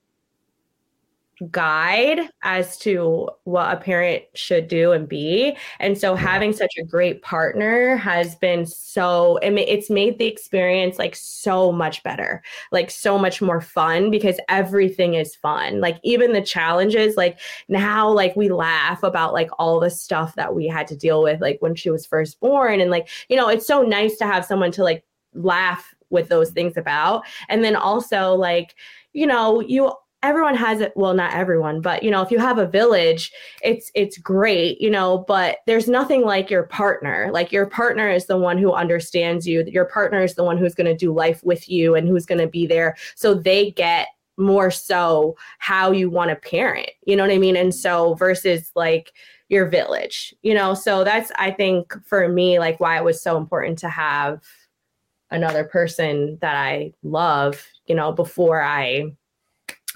guide 1.51 2.20
as 2.43 2.78
to 2.78 3.28
what 3.45 3.72
a 3.72 3.76
parent 3.76 4.24
should 4.34 4.68
do 4.68 4.93
and 4.93 5.09
be. 5.09 5.57
And 5.80 5.99
so 5.99 6.14
having 6.14 6.53
such 6.53 6.72
a 6.78 6.84
great 6.84 7.22
partner 7.22 7.97
has 7.97 8.34
been 8.37 8.64
so 8.64 9.39
it's 9.43 9.91
made 9.91 10.18
the 10.18 10.26
experience 10.26 10.99
like 10.99 11.14
so 11.14 11.72
much 11.72 12.03
better. 12.03 12.43
Like 12.72 12.91
so 12.91 13.18
much 13.18 13.43
more 13.43 13.61
fun 13.61 14.11
because 14.11 14.41
everything 14.49 15.14
is 15.14 15.34
fun. 15.34 15.80
Like 15.80 15.99
even 16.03 16.32
the 16.32 16.41
challenges 16.41 17.16
like 17.16 17.39
now 17.68 18.09
like 18.09 18.34
we 18.34 18.49
laugh 18.49 19.03
about 19.03 19.34
like 19.34 19.51
all 19.59 19.78
the 19.78 19.91
stuff 19.91 20.34
that 20.37 20.55
we 20.55 20.66
had 20.66 20.87
to 20.89 20.97
deal 20.97 21.22
with 21.22 21.41
like 21.41 21.59
when 21.61 21.74
she 21.74 21.91
was 21.91 22.07
first 22.07 22.41
born 22.41 22.80
and 22.80 22.91
like 22.91 23.09
you 23.28 23.37
know 23.37 23.49
it's 23.49 23.66
so 23.66 23.82
nice 23.82 24.16
to 24.16 24.26
have 24.26 24.45
someone 24.45 24.72
to 24.72 24.82
like 24.82 25.05
laugh 25.34 25.95
with 26.09 26.28
those 26.28 26.51
things 26.51 26.76
about. 26.76 27.24
And 27.49 27.62
then 27.62 27.76
also 27.76 28.34
like 28.34 28.74
you 29.12 29.26
know, 29.26 29.61
you 29.61 29.93
everyone 30.27 30.55
has 30.55 30.81
it. 30.81 30.93
Well 30.97 31.14
not 31.14 31.33
everyone 31.35 31.81
but 31.81 32.03
you 32.03 32.11
know 32.11 32.22
if 32.22 32.31
you 32.31 32.39
have 32.39 32.59
a 32.59 32.66
village 32.66 33.33
it's 33.62 33.91
it's 33.95 34.18
great 34.18 34.81
you 34.81 34.91
know 34.91 35.24
but 35.29 35.59
there's 35.66 35.89
nothing 35.89 36.22
like 36.22 36.51
your 36.51 36.64
partner. 36.64 37.31
Like 37.33 37.53
your 37.53 37.66
partner 37.66 38.09
is 38.09 38.27
the 38.27 38.37
one 38.37 38.59
who 38.59 38.72
understands 38.72 39.47
you. 39.47 39.64
Your 39.66 39.87
partner 39.87 40.22
is 40.22 40.35
the 40.35 40.45
one 40.45 40.59
who's 40.59 40.74
going 40.74 40.87
to 40.87 40.97
do 40.97 41.12
life 41.12 41.43
with 41.45 41.68
you 41.68 41.95
and 41.95 42.09
who's 42.09 42.27
going 42.27 42.41
to 42.41 42.47
be 42.47 42.66
there. 42.66 42.97
So 43.14 43.35
they 43.35 43.70
get 43.70 44.09
more 44.39 44.70
so 44.70 45.37
how 45.59 45.93
you 45.93 46.11
want 46.11 46.29
to 46.29 46.37
parent 46.37 46.91
you 47.07 47.16
know 47.16 47.22
what 47.22 47.33
i 47.33 47.39
mean? 47.39 47.57
And 47.57 47.74
so 47.74 48.14
versus 48.14 48.70
like 48.74 49.12
your 49.49 49.66
village 49.66 50.35
you 50.43 50.53
know? 50.53 50.74
So 50.74 51.05
that's 51.05 51.33
i 51.39 51.51
think 51.51 51.95
for 52.05 52.29
me 52.29 52.59
like 52.59 52.79
why 52.81 52.99
it 52.99 53.05
was 53.05 53.22
so 53.22 53.39
important 53.39 53.79
to 53.79 53.89
have 53.89 54.43
another 55.31 55.64
person 55.64 56.39
that 56.41 56.57
i 56.57 56.93
love 57.03 57.64
you 57.87 57.95
know 57.95 58.12
before 58.12 58.62
i 58.62 59.11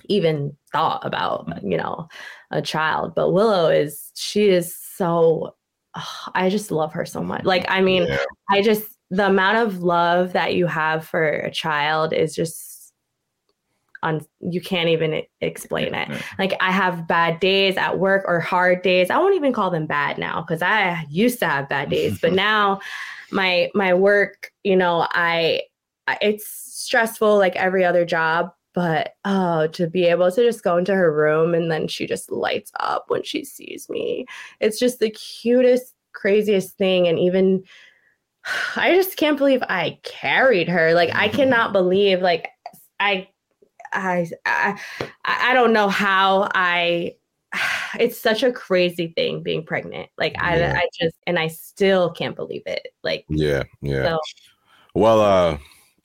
even 0.06 0.56
thought 0.72 1.04
about, 1.04 1.48
mm-hmm. 1.48 1.70
you 1.70 1.76
know, 1.76 2.08
a 2.50 2.62
child. 2.62 3.14
But 3.14 3.32
Willow 3.32 3.68
is, 3.68 4.10
she 4.14 4.48
is 4.48 4.76
so, 4.76 5.54
oh, 5.96 6.16
I 6.34 6.48
just 6.48 6.70
love 6.70 6.92
her 6.92 7.04
so 7.04 7.22
much. 7.22 7.44
Like, 7.44 7.66
I 7.68 7.80
mean, 7.80 8.06
yeah. 8.06 8.18
I 8.50 8.62
just, 8.62 8.84
the 9.10 9.26
amount 9.26 9.58
of 9.58 9.82
love 9.82 10.32
that 10.32 10.54
you 10.54 10.66
have 10.66 11.06
for 11.06 11.24
a 11.24 11.50
child 11.50 12.12
is 12.12 12.34
just 12.34 12.70
on 14.02 14.24
you 14.40 14.60
can't 14.60 14.88
even 14.88 15.22
explain 15.40 15.94
it 15.94 16.08
like 16.38 16.54
i 16.60 16.70
have 16.70 17.06
bad 17.06 17.38
days 17.40 17.76
at 17.76 17.98
work 17.98 18.24
or 18.26 18.40
hard 18.40 18.82
days 18.82 19.10
i 19.10 19.18
won't 19.18 19.34
even 19.34 19.52
call 19.52 19.70
them 19.70 19.86
bad 19.86 20.16
now 20.16 20.40
because 20.40 20.62
i 20.62 21.04
used 21.10 21.38
to 21.38 21.46
have 21.46 21.68
bad 21.68 21.90
days 21.90 22.18
but 22.20 22.32
now 22.48 22.80
my 23.30 23.70
my 23.74 23.92
work 23.92 24.50
you 24.64 24.76
know 24.76 25.06
i 25.10 25.60
it's 26.20 26.46
stressful 26.48 27.36
like 27.36 27.54
every 27.56 27.84
other 27.84 28.04
job 28.04 28.50
but 28.74 29.14
oh 29.24 29.66
to 29.68 29.86
be 29.86 30.04
able 30.04 30.30
to 30.30 30.42
just 30.42 30.62
go 30.62 30.76
into 30.76 30.94
her 30.94 31.12
room 31.12 31.54
and 31.54 31.70
then 31.70 31.88
she 31.88 32.06
just 32.06 32.30
lights 32.30 32.70
up 32.80 33.04
when 33.08 33.22
she 33.22 33.44
sees 33.44 33.88
me. 33.88 34.26
It's 34.60 34.78
just 34.78 34.98
the 34.98 35.10
cutest 35.10 35.94
craziest 36.12 36.76
thing 36.76 37.06
and 37.06 37.18
even 37.18 37.62
i 38.76 38.94
just 38.94 39.16
can't 39.16 39.38
believe 39.38 39.62
i 39.68 39.98
carried 40.02 40.68
her. 40.68 40.94
Like 40.94 41.14
i 41.14 41.28
cannot 41.28 41.72
believe 41.72 42.20
like 42.20 42.48
i 42.98 43.28
i 43.92 44.28
i, 44.46 44.78
I 45.24 45.54
don't 45.54 45.72
know 45.72 45.88
how 45.88 46.48
i 46.54 47.14
it's 47.98 48.18
such 48.18 48.42
a 48.42 48.52
crazy 48.52 49.12
thing 49.16 49.42
being 49.42 49.64
pregnant. 49.64 50.08
Like 50.16 50.34
yeah. 50.34 50.74
i 50.74 50.80
i 50.80 50.88
just 51.00 51.16
and 51.26 51.38
i 51.38 51.48
still 51.48 52.10
can't 52.10 52.36
believe 52.36 52.62
it. 52.66 52.88
Like 53.02 53.24
yeah 53.28 53.64
yeah. 53.82 54.10
so. 54.10 54.20
well 54.94 55.20
uh 55.20 55.58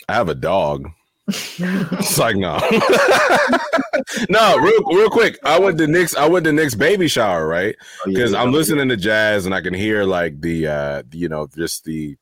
i 0.09 0.13
have 0.13 0.29
a 0.29 0.35
dog 0.35 0.89
it's 1.27 2.17
like 2.19 2.35
no, 2.35 2.57
no. 4.29 4.57
Real, 4.57 4.83
real 4.83 5.09
quick. 5.09 5.39
I 5.43 5.59
went 5.59 5.77
to 5.79 5.87
Nick's. 5.87 6.15
I 6.15 6.27
went 6.27 6.45
to 6.45 6.51
Nick's 6.51 6.75
baby 6.75 7.07
shower, 7.07 7.47
right? 7.47 7.75
Because 8.05 8.33
oh, 8.33 8.37
yeah, 8.37 8.43
I'm 8.43 8.51
listening 8.51 8.89
to 8.89 8.97
Jaz 8.97 9.45
and 9.45 9.55
I 9.55 9.61
can 9.61 9.73
hear 9.73 10.03
like 10.03 10.41
the, 10.41 10.67
uh, 10.67 11.03
you 11.11 11.27
know, 11.27 11.47
just 11.55 11.83
the, 11.85 12.15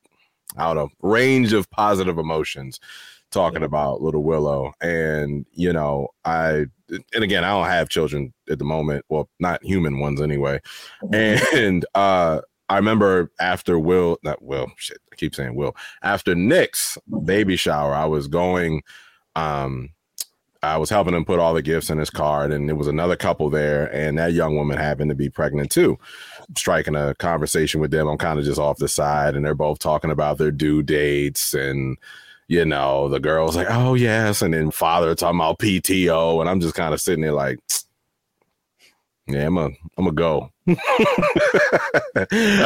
I 0.58 0.66
don't 0.66 0.76
know, 0.76 0.90
range 1.02 1.52
of 1.54 1.70
positive 1.70 2.18
emotions 2.18 2.80
talking 3.32 3.62
yeah. 3.62 3.66
about 3.66 4.02
Little 4.02 4.24
Willow, 4.24 4.72
and 4.80 5.46
you 5.52 5.74
know, 5.74 6.08
I, 6.24 6.66
and 6.90 7.24
again, 7.24 7.44
I 7.44 7.50
don't 7.50 7.68
have 7.68 7.90
children 7.90 8.34
at 8.50 8.60
the 8.60 8.66
moment. 8.66 9.04
Well, 9.10 9.28
not 9.40 9.64
human 9.64 10.00
ones 10.00 10.22
anyway, 10.22 10.62
mm-hmm. 11.04 11.58
and 11.58 11.86
uh 11.96 12.42
I 12.70 12.78
remember 12.78 13.32
after 13.40 13.78
Will, 13.78 14.18
not 14.24 14.42
Will, 14.42 14.68
shit, 14.78 15.00
I 15.12 15.16
keep 15.16 15.36
saying 15.36 15.56
Will, 15.56 15.76
after 16.02 16.34
Nick's 16.34 16.98
baby 17.26 17.56
shower, 17.56 17.94
I 17.94 18.06
was 18.06 18.28
going, 18.28 18.82
um, 19.36 19.90
I 20.64 20.78
was 20.78 20.90
helping 20.90 21.14
him 21.14 21.26
put 21.26 21.40
all 21.40 21.54
the 21.54 21.62
gifts 21.62 21.90
in 21.90 21.98
his 21.98 22.10
card, 22.10 22.54
and 22.54 22.70
there 22.70 22.76
was 22.76 22.88
another 22.88 23.18
couple 23.18 23.50
there, 23.50 23.94
and 23.94 24.18
that 24.18 24.32
young 24.32 24.56
woman 24.56 24.78
happened 24.78 25.10
to 25.10 25.16
be 25.16 25.30
pregnant 25.30 25.72
too. 25.72 26.00
Striking 26.56 26.96
a 26.96 27.14
conversation 27.16 27.82
with 27.82 27.92
them, 27.92 28.08
I'm 28.08 28.18
kind 28.18 28.40
of 28.40 28.46
just 28.46 28.60
off 28.60 28.78
the 28.78 28.88
side, 28.88 29.36
and 29.36 29.44
they're 29.46 29.56
both 29.56 29.80
talking 29.80 30.10
about 30.12 30.38
their 30.38 30.52
due 30.52 30.82
dates, 30.82 31.54
and 31.54 31.98
you 32.48 32.66
know, 32.66 33.10
the 33.10 33.20
girl's 33.20 33.56
like, 33.58 33.68
"Oh 33.70 33.94
yes," 33.94 34.42
and 34.42 34.54
then 34.54 34.72
father 34.72 35.14
talking 35.16 35.40
about 35.40 35.60
PTO, 35.60 36.40
and 36.40 36.50
I'm 36.50 36.62
just 36.62 36.76
kind 36.76 36.94
of 36.94 37.02
sitting 37.02 37.22
there 37.22 37.34
like, 37.34 37.60
yeah, 39.28 39.48
I'm 39.48 39.58
a 39.58 39.70
I'm 39.98 40.08
a 40.08 40.12
go. 40.12 40.52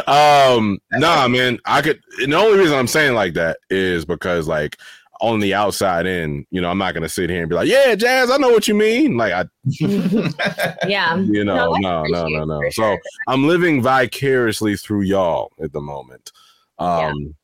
um, 0.06 0.78
nah, 0.92 1.28
man, 1.28 1.58
I 1.64 1.82
could. 1.82 2.00
the 2.18 2.34
only 2.34 2.58
reason 2.58 2.76
I'm 2.76 2.88
saying 2.88 3.14
like 3.14 3.34
that 3.34 3.58
is 3.70 4.04
because 4.04 4.48
like 4.48 4.76
on 5.20 5.40
the 5.40 5.54
outside 5.54 6.06
in, 6.06 6.46
you 6.50 6.60
know, 6.60 6.68
I'm 6.68 6.78
not 6.78 6.94
gonna 6.94 7.08
sit 7.08 7.30
here 7.30 7.40
and 7.40 7.48
be 7.48 7.54
like, 7.54 7.68
yeah, 7.68 7.94
Jaz, 7.94 8.32
I 8.32 8.38
know 8.38 8.50
what 8.50 8.66
you 8.66 8.74
mean. 8.74 9.16
Like 9.16 9.32
I 9.32 9.44
yeah. 10.88 11.16
You 11.18 11.44
know, 11.44 11.74
no, 11.78 12.04
no, 12.04 12.26
no, 12.26 12.44
no. 12.44 12.60
So 12.70 12.96
I'm 13.28 13.46
living 13.46 13.80
vicariously 13.80 14.76
through 14.76 15.02
y'all 15.02 15.52
at 15.62 15.72
the 15.72 15.80
moment. 15.80 16.32
Um, 16.78 17.34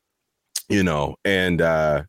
yeah. 0.69 0.77
you 0.77 0.83
know, 0.83 1.17
and 1.25 1.63
uh 1.63 2.03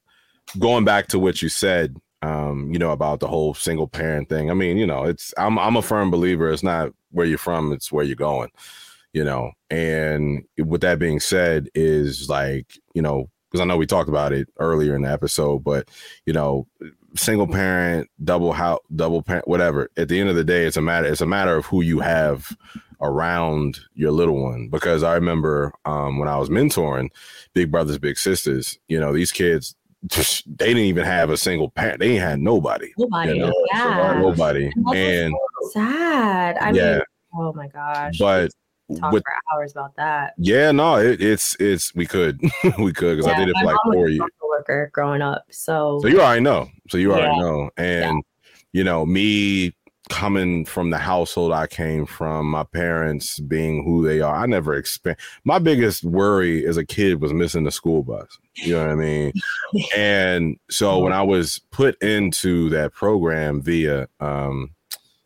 going 0.60 0.86
back 0.86 1.08
to 1.08 1.20
what 1.20 1.42
you 1.42 1.50
said, 1.50 1.98
um, 2.22 2.72
you 2.72 2.80
know, 2.80 2.92
about 2.92 3.20
the 3.20 3.28
whole 3.28 3.54
single 3.54 3.88
parent 3.88 4.30
thing. 4.30 4.50
I 4.50 4.54
mean, 4.54 4.78
you 4.78 4.88
know, 4.88 5.04
it's 5.04 5.34
I'm 5.38 5.60
I'm 5.60 5.76
a 5.76 5.82
firm 5.82 6.12
believer 6.12 6.50
it's 6.50 6.64
not 6.64 6.92
where 7.12 7.26
you're 7.26 7.38
from, 7.38 7.72
it's 7.72 7.92
where 7.92 8.06
you're 8.06 8.16
going, 8.16 8.50
you 9.14 9.24
know. 9.24 9.52
And 9.70 10.44
with 10.58 10.82
that 10.82 11.00
being 11.00 11.20
said, 11.20 11.70
is 11.76 12.30
like, 12.30 12.78
you 12.94 13.02
know, 13.02 13.30
because 13.50 13.62
I 13.62 13.66
know 13.66 13.78
we 13.78 13.86
talked 13.86 14.10
about 14.10 14.34
it 14.34 14.50
earlier 14.60 14.96
in 14.96 15.04
the 15.04 15.12
episode, 15.12 15.64
but 15.64 15.90
you 16.26 16.34
know, 16.34 16.68
single 17.16 17.48
parent, 17.48 18.10
double 18.24 18.54
house, 18.54 18.82
double 18.96 19.22
parent, 19.22 19.48
whatever. 19.48 19.90
At 19.98 20.10
the 20.10 20.20
end 20.20 20.30
of 20.30 20.36
the 20.36 20.44
day, 20.44 20.66
it's 20.66 20.78
a 20.78 20.82
matter. 20.82 21.08
It's 21.08 21.22
a 21.22 21.26
matter 21.26 21.56
of 21.56 21.66
who 21.66 21.82
you 21.82 22.00
have 22.00 22.56
around 23.02 23.80
your 23.94 24.12
little 24.12 24.42
one. 24.42 24.70
Because 24.70 25.04
I 25.04 25.16
remember 25.16 25.74
um, 25.86 26.18
when 26.18 26.28
I 26.28 26.38
was 26.38 26.50
mentoring 26.50 27.10
big 27.54 27.72
brothers, 27.72 27.98
big 27.98 28.18
sisters. 28.18 28.78
You 28.88 29.00
know, 29.00 29.14
these 29.14 29.32
kids 29.32 29.76
they 30.10 30.68
didn't 30.68 30.84
even 30.84 31.06
have 31.06 31.30
a 31.30 31.38
single 31.38 31.70
parent. 31.70 32.00
They 32.00 32.12
ain't 32.12 32.22
had 32.22 32.40
nobody. 32.40 32.92
Nobody. 32.98 33.34
You 33.34 33.40
know? 33.40 33.54
yeah. 33.72 34.20
Nobody. 34.20 34.72
And, 34.76 34.96
and 34.96 35.36
sad. 35.72 36.58
I 36.58 36.72
yeah. 36.72 36.92
mean, 36.94 37.02
oh 37.36 37.54
my 37.54 37.68
gosh. 37.68 38.18
But 38.18 38.52
talk 39.00 39.12
with, 39.12 39.24
for 39.24 39.56
hours 39.56 39.72
about 39.72 39.96
that. 39.96 40.34
Yeah, 40.38 40.72
no, 40.72 40.98
it, 40.98 41.22
it's 41.22 41.56
it's 41.60 41.94
we 41.96 42.06
could 42.06 42.40
we 42.80 42.94
could 42.94 43.18
because 43.18 43.28
yeah, 43.28 43.34
I 43.34 43.40
did 43.40 43.50
it 43.50 43.56
for 43.60 43.66
like 43.66 43.78
four 43.84 44.10
years. 44.10 44.30
Worker 44.42 44.90
growing 44.94 45.22
up, 45.22 45.44
so 45.52 46.00
so 46.02 46.08
you 46.08 46.22
already 46.22 46.42
know. 46.42 46.70
So 46.90 46.98
you 46.98 47.12
already 47.12 47.36
yeah. 47.36 47.42
know, 47.42 47.70
and 47.78 48.24
you 48.72 48.84
know 48.84 49.06
me 49.06 49.76
coming 50.10 50.66
from 50.66 50.90
the 50.90 50.98
household 50.98 51.52
I 51.52 51.68
came 51.68 52.06
from, 52.06 52.50
my 52.50 52.64
parents 52.64 53.40
being 53.40 53.84
who 53.84 54.06
they 54.06 54.22
are, 54.22 54.36
I 54.36 54.46
never 54.46 54.74
expect. 54.74 55.22
My 55.44 55.60
biggest 55.60 56.04
worry 56.04 56.66
as 56.66 56.78
a 56.78 56.86
kid 56.86 57.22
was 57.22 57.34
missing 57.34 57.64
the 57.64 57.72
school 57.72 58.04
bus. 58.04 58.38
You 58.56 58.74
know 58.74 58.82
what 58.82 58.92
I 58.92 58.96
mean? 58.96 59.34
and 59.96 60.58
so 60.70 61.00
when 61.00 61.14
I 61.14 61.24
was 61.24 61.60
put 61.72 62.02
into 62.02 62.70
that 62.70 62.94
program 62.94 63.62
via 63.62 64.08
um, 64.20 64.72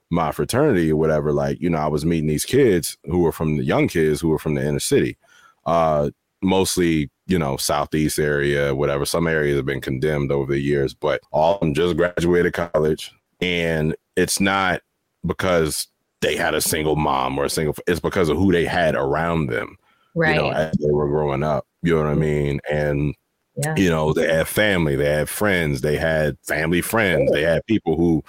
my 0.10 0.32
fraternity 0.32 0.92
or 0.92 0.98
whatever, 0.98 1.32
like 1.32 1.60
you 1.60 1.70
know, 1.70 1.78
I 1.78 1.88
was 1.88 2.06
meeting 2.06 2.28
these 2.28 2.46
kids 2.46 2.98
who 3.06 3.20
were 3.20 3.32
from 3.32 3.58
the 3.58 3.64
young 3.64 3.88
kids 3.88 4.22
who 4.22 4.30
were 4.30 4.40
from 4.40 4.56
the 4.56 4.66
inner 4.66 4.80
city, 4.80 5.18
uh, 5.66 6.10
mostly 6.42 7.10
you 7.28 7.38
know 7.38 7.58
southeast 7.58 8.18
area, 8.18 8.74
whatever. 8.74 9.06
Some 9.06 9.28
areas 9.28 9.58
have 9.58 9.66
been 9.66 9.82
condemned 9.82 10.32
over 10.32 10.52
the 10.52 10.62
years, 10.62 10.94
but 10.94 11.22
all 11.32 11.56
of 11.56 11.60
them 11.60 11.74
just 11.74 11.98
graduated 11.98 12.54
college 12.54 13.12
and 13.42 13.96
it's 14.20 14.40
not 14.40 14.82
because 15.26 15.88
they 16.22 16.36
had 16.36 16.54
a 16.54 16.62
single 16.62 16.96
mom 16.96 17.38
or 17.38 17.46
a 17.46 17.50
single 17.50 17.76
it's 17.88 18.00
because 18.00 18.30
of 18.30 18.38
who 18.38 18.52
they 18.52 18.66
had 18.66 18.96
around 18.96 19.48
them 19.48 19.78
right 20.16 20.36
you 20.36 20.42
know 20.42 20.52
as 20.52 20.76
they 20.78 20.92
were 20.92 21.08
growing 21.08 21.44
up 21.44 21.66
you 21.82 21.94
know 21.94 22.02
what 22.02 22.08
i 22.08 22.12
mm-hmm. 22.12 22.22
mean? 22.22 22.60
And 22.70 23.16
yeah. 23.56 23.76
you 23.76 23.90
know 23.90 24.14
they 24.14 24.28
had 24.28 24.48
family 24.48 24.96
they 24.96 25.10
had 25.10 25.28
friends 25.28 25.82
they 25.82 25.98
had 25.98 26.38
family 26.44 26.82
friends 26.82 27.32
they 27.32 27.42
had 27.42 27.66
people 27.66 27.98
who 27.98 28.24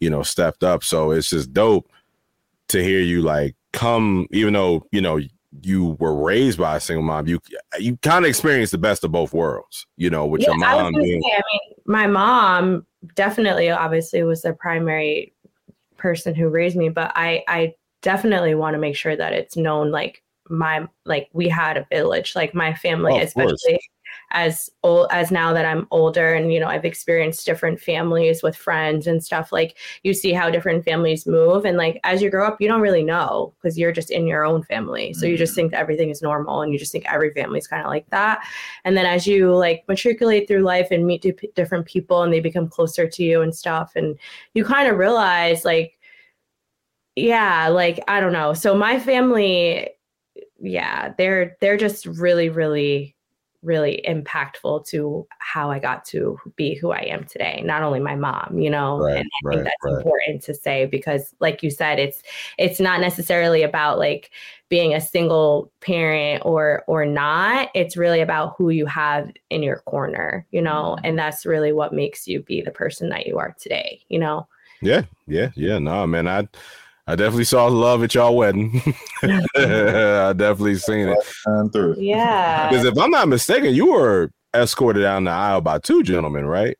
you 0.00 0.10
know 0.10 0.22
stepped 0.22 0.64
up. 0.64 0.84
So 0.84 1.10
it's 1.10 1.30
just 1.30 1.52
dope 1.52 1.90
to 2.68 2.82
hear 2.82 3.00
you 3.00 3.22
like 3.22 3.56
come 3.72 4.26
even 4.30 4.54
though 4.54 4.86
you 4.92 5.00
know 5.00 5.20
you 5.62 5.96
were 5.98 6.14
raised 6.14 6.58
by 6.58 6.76
a 6.76 6.80
single 6.80 7.02
mom, 7.02 7.26
you 7.26 7.40
you 7.78 7.96
kind 7.98 8.24
of 8.24 8.28
experienced 8.28 8.72
the 8.72 8.78
best 8.78 9.04
of 9.04 9.12
both 9.12 9.32
worlds, 9.32 9.86
you 9.96 10.10
know, 10.10 10.26
with 10.26 10.42
yeah, 10.42 10.48
your 10.48 10.58
mom. 10.58 10.92
Being- 10.94 11.22
say, 11.22 11.32
I 11.32 11.42
mean, 11.52 11.74
my 11.86 12.06
mom 12.06 12.86
definitely, 13.14 13.70
obviously, 13.70 14.22
was 14.22 14.42
the 14.42 14.52
primary 14.52 15.34
person 15.96 16.34
who 16.34 16.48
raised 16.48 16.76
me, 16.76 16.88
but 16.88 17.12
I 17.14 17.44
I 17.48 17.74
definitely 18.02 18.54
want 18.54 18.74
to 18.74 18.78
make 18.78 18.96
sure 18.96 19.16
that 19.16 19.32
it's 19.32 19.56
known, 19.56 19.90
like 19.90 20.22
my 20.48 20.86
like 21.04 21.28
we 21.32 21.48
had 21.48 21.76
a 21.76 21.86
village, 21.90 22.34
like 22.36 22.54
my 22.54 22.74
family, 22.74 23.14
oh, 23.14 23.20
especially 23.20 23.80
as 24.32 24.70
old 24.82 25.08
as 25.10 25.30
now 25.30 25.52
that 25.52 25.66
I'm 25.66 25.86
older 25.90 26.34
and 26.34 26.52
you 26.52 26.60
know 26.60 26.68
I've 26.68 26.84
experienced 26.84 27.44
different 27.46 27.80
families 27.80 28.42
with 28.42 28.56
friends 28.56 29.06
and 29.06 29.22
stuff 29.22 29.52
like 29.52 29.76
you 30.02 30.14
see 30.14 30.32
how 30.32 30.50
different 30.50 30.84
families 30.84 31.26
move 31.26 31.64
and 31.64 31.76
like 31.76 31.98
as 32.04 32.22
you 32.22 32.30
grow 32.30 32.46
up 32.46 32.60
you 32.60 32.68
don't 32.68 32.80
really 32.80 33.02
know 33.02 33.54
because 33.60 33.78
you're 33.78 33.92
just 33.92 34.10
in 34.10 34.26
your 34.26 34.44
own 34.44 34.62
family. 34.62 35.12
So 35.12 35.26
you 35.26 35.36
just 35.36 35.52
mm-hmm. 35.52 35.68
think 35.68 35.74
everything 35.74 36.10
is 36.10 36.22
normal 36.22 36.62
and 36.62 36.72
you 36.72 36.78
just 36.78 36.92
think 36.92 37.10
every 37.10 37.32
family 37.32 37.58
is 37.58 37.66
kind 37.66 37.82
of 37.82 37.88
like 37.88 38.08
that. 38.10 38.44
And 38.84 38.96
then 38.96 39.06
as 39.06 39.26
you 39.26 39.54
like 39.54 39.84
matriculate 39.88 40.46
through 40.46 40.62
life 40.62 40.88
and 40.90 41.06
meet 41.06 41.24
different 41.54 41.86
people 41.86 42.22
and 42.22 42.32
they 42.32 42.40
become 42.40 42.68
closer 42.68 43.08
to 43.08 43.22
you 43.22 43.42
and 43.42 43.54
stuff 43.54 43.92
and 43.96 44.18
you 44.54 44.64
kind 44.64 44.88
of 44.88 44.98
realize 44.98 45.64
like 45.64 45.98
yeah 47.16 47.68
like 47.68 48.00
I 48.08 48.20
don't 48.20 48.32
know. 48.32 48.54
So 48.54 48.74
my 48.74 48.98
family 48.98 49.90
yeah 50.62 51.14
they're 51.16 51.56
they're 51.60 51.78
just 51.78 52.06
really 52.06 52.50
really 52.50 53.16
really 53.62 54.02
impactful 54.08 54.86
to 54.86 55.26
how 55.38 55.70
I 55.70 55.78
got 55.78 56.04
to 56.06 56.38
be 56.56 56.74
who 56.74 56.92
I 56.92 57.00
am 57.00 57.24
today. 57.24 57.62
Not 57.64 57.82
only 57.82 58.00
my 58.00 58.16
mom, 58.16 58.58
you 58.58 58.70
know, 58.70 58.98
right, 58.98 59.18
and 59.18 59.26
I 59.26 59.46
right, 59.46 59.54
think 59.54 59.64
that's 59.64 59.76
right. 59.82 59.96
important 59.98 60.42
to 60.42 60.54
say 60.54 60.86
because 60.86 61.34
like 61.40 61.62
you 61.62 61.70
said, 61.70 61.98
it's 61.98 62.22
it's 62.58 62.80
not 62.80 63.00
necessarily 63.00 63.62
about 63.62 63.98
like 63.98 64.30
being 64.68 64.94
a 64.94 65.00
single 65.00 65.70
parent 65.80 66.42
or 66.44 66.84
or 66.86 67.04
not. 67.04 67.68
It's 67.74 67.96
really 67.96 68.20
about 68.20 68.54
who 68.56 68.70
you 68.70 68.86
have 68.86 69.30
in 69.50 69.62
your 69.62 69.80
corner, 69.80 70.46
you 70.50 70.62
know, 70.62 70.96
mm-hmm. 70.96 71.06
and 71.06 71.18
that's 71.18 71.44
really 71.44 71.72
what 71.72 71.92
makes 71.92 72.26
you 72.26 72.40
be 72.42 72.62
the 72.62 72.70
person 72.70 73.08
that 73.10 73.26
you 73.26 73.38
are 73.38 73.54
today, 73.58 74.00
you 74.08 74.18
know. 74.18 74.46
Yeah, 74.82 75.02
yeah, 75.26 75.50
yeah. 75.54 75.78
No, 75.78 76.06
man, 76.06 76.26
I 76.26 76.48
I 77.10 77.16
definitely 77.16 77.44
saw 77.44 77.66
love 77.66 78.04
at 78.04 78.14
y'all 78.14 78.36
wedding. 78.36 78.80
I 79.24 80.32
definitely 80.32 80.76
seen 80.76 81.08
it. 81.08 81.18
Through. 81.72 81.96
Yeah. 81.98 82.68
Because 82.68 82.84
if 82.84 82.96
I'm 82.96 83.10
not 83.10 83.26
mistaken, 83.26 83.74
you 83.74 83.90
were 83.90 84.30
escorted 84.54 85.02
down 85.02 85.24
the 85.24 85.32
aisle 85.32 85.60
by 85.60 85.80
two 85.80 86.04
gentlemen, 86.04 86.46
right? 86.46 86.78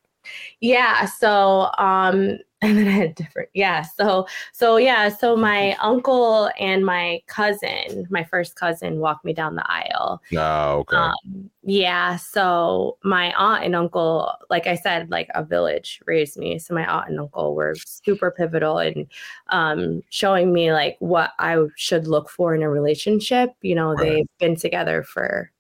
Yeah. 0.61 1.07
So 1.07 1.71
um 1.79 2.39
and 2.63 2.77
then 2.77 2.89
I 2.89 2.91
had 2.91 3.15
different, 3.15 3.49
yeah. 3.55 3.83
So, 3.83 4.27
so 4.53 4.77
yeah. 4.77 5.09
So 5.09 5.35
my 5.35 5.75
uncle 5.81 6.51
and 6.59 6.85
my 6.85 7.23
cousin, 7.27 8.07
my 8.11 8.23
first 8.23 8.55
cousin, 8.55 8.99
walked 8.99 9.25
me 9.25 9.33
down 9.33 9.55
the 9.55 9.71
aisle. 9.71 10.21
Oh, 10.37 10.79
okay. 10.81 10.97
Um, 10.97 11.51
yeah. 11.63 12.17
So 12.17 12.99
my 13.03 13.33
aunt 13.33 13.65
and 13.65 13.75
uncle, 13.75 14.31
like 14.51 14.67
I 14.67 14.75
said, 14.75 15.11
like 15.11 15.29
a 15.35 15.43
village 15.43 16.03
raised 16.05 16.37
me. 16.37 16.59
So 16.59 16.75
my 16.75 16.85
aunt 16.85 17.09
and 17.09 17.19
uncle 17.19 17.55
were 17.55 17.75
super 17.77 18.31
pivotal 18.31 18.79
in 18.79 19.09
um, 19.49 20.03
showing 20.11 20.53
me 20.53 20.71
like 20.73 20.97
what 20.99 21.33
I 21.39 21.65
should 21.77 22.07
look 22.07 22.29
for 22.29 22.55
in 22.55 22.63
a 22.63 22.69
relationship. 22.69 23.55
You 23.63 23.75
know, 23.75 23.95
right. 23.95 23.99
they've 23.99 24.29
been 24.39 24.57
together 24.57 25.03
for 25.03 25.51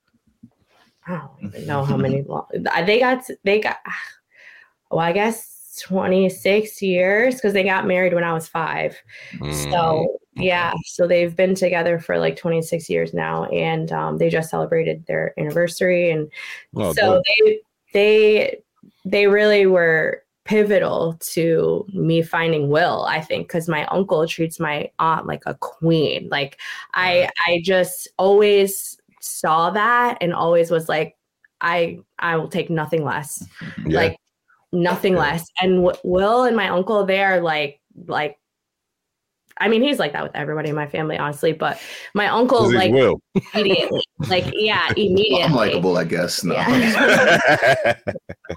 I 1.06 1.12
don't 1.18 1.30
even 1.54 1.66
know 1.66 1.82
how 1.82 1.96
many 1.98 2.22
long. 2.22 2.46
They 2.52 2.98
got 2.98 3.26
they 3.42 3.60
got. 3.60 3.78
Well, 4.90 5.00
I 5.00 5.12
guess 5.12 5.59
26 5.80 6.82
years 6.82 7.34
because 7.34 7.52
they 7.52 7.64
got 7.64 7.86
married 7.86 8.14
when 8.14 8.24
I 8.24 8.32
was 8.32 8.48
five. 8.48 8.96
Mm. 9.34 9.70
So 9.70 10.18
yeah, 10.34 10.72
so 10.84 11.06
they've 11.06 11.34
been 11.34 11.54
together 11.54 11.98
for 11.98 12.18
like 12.18 12.36
26 12.36 12.88
years 12.88 13.12
now, 13.12 13.44
and 13.46 13.90
um, 13.92 14.18
they 14.18 14.30
just 14.30 14.50
celebrated 14.50 15.04
their 15.06 15.34
anniversary, 15.38 16.10
and 16.10 16.30
oh, 16.76 16.92
so 16.92 17.22
they 17.26 17.60
they 17.92 18.62
they 19.04 19.26
really 19.26 19.66
were 19.66 20.22
pivotal 20.44 21.16
to 21.20 21.86
me 21.92 22.22
finding 22.22 22.68
Will. 22.68 23.04
I 23.04 23.20
think 23.20 23.48
because 23.48 23.68
my 23.68 23.84
uncle 23.86 24.26
treats 24.26 24.58
my 24.60 24.90
aunt 24.98 25.26
like 25.26 25.42
a 25.46 25.54
queen. 25.54 26.28
Like 26.30 26.58
I 26.94 27.28
I 27.46 27.62
just 27.64 28.08
always 28.18 28.98
saw 29.20 29.70
that 29.70 30.18
and 30.20 30.32
always 30.32 30.70
was 30.70 30.88
like 30.88 31.16
I 31.60 31.98
I 32.18 32.36
will 32.36 32.48
take 32.48 32.70
nothing 32.70 33.04
less. 33.04 33.44
Yeah. 33.86 34.00
Like 34.00 34.16
nothing 34.72 35.14
less. 35.16 35.46
And 35.60 35.82
Will 36.04 36.44
and 36.44 36.56
my 36.56 36.68
uncle, 36.68 37.04
they 37.04 37.22
are 37.22 37.40
like, 37.40 37.80
like, 38.06 38.38
I 39.60 39.68
mean, 39.68 39.82
he's 39.82 39.98
like 39.98 40.12
that 40.14 40.22
with 40.22 40.34
everybody 40.34 40.70
in 40.70 40.74
my 40.74 40.86
family, 40.86 41.18
honestly. 41.18 41.52
But 41.52 41.78
my 42.14 42.28
uncle, 42.28 42.72
like, 42.72 42.92
Will. 42.92 43.20
immediately, 43.54 44.02
like, 44.28 44.46
yeah, 44.54 44.90
immediately. 44.96 45.42
I'm 45.42 45.52
likable, 45.52 45.98
I 45.98 46.04
guess. 46.04 46.42
No. 46.42 46.54
Yeah. 46.54 47.94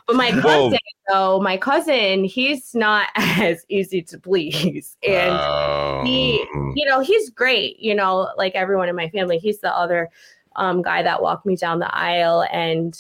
but 0.07 0.16
my 0.16 0.32
cousin, 0.32 0.80
though, 1.11 1.41
my 1.41 1.57
cousin, 1.57 2.24
he's 2.24 2.74
not 2.74 3.09
as 3.16 3.66
easy 3.68 4.01
to 4.03 4.18
please, 4.18 4.95
and 5.05 5.32
um, 5.32 6.05
he, 6.05 6.38
you 6.76 6.86
know, 6.86 7.01
he's 7.01 7.30
great. 7.30 7.80
You 7.80 7.95
know, 7.95 8.30
like 8.38 8.55
everyone 8.55 8.88
in 8.88 8.95
my 8.95 9.09
family, 9.09 9.38
he's 9.38 9.59
the 9.59 9.76
other 9.76 10.09
um, 10.55 10.82
guy 10.82 11.03
that 11.03 11.22
walked 11.22 11.45
me 11.45 11.57
down 11.57 11.80
the 11.80 11.93
aisle, 11.93 12.45
and 12.49 12.97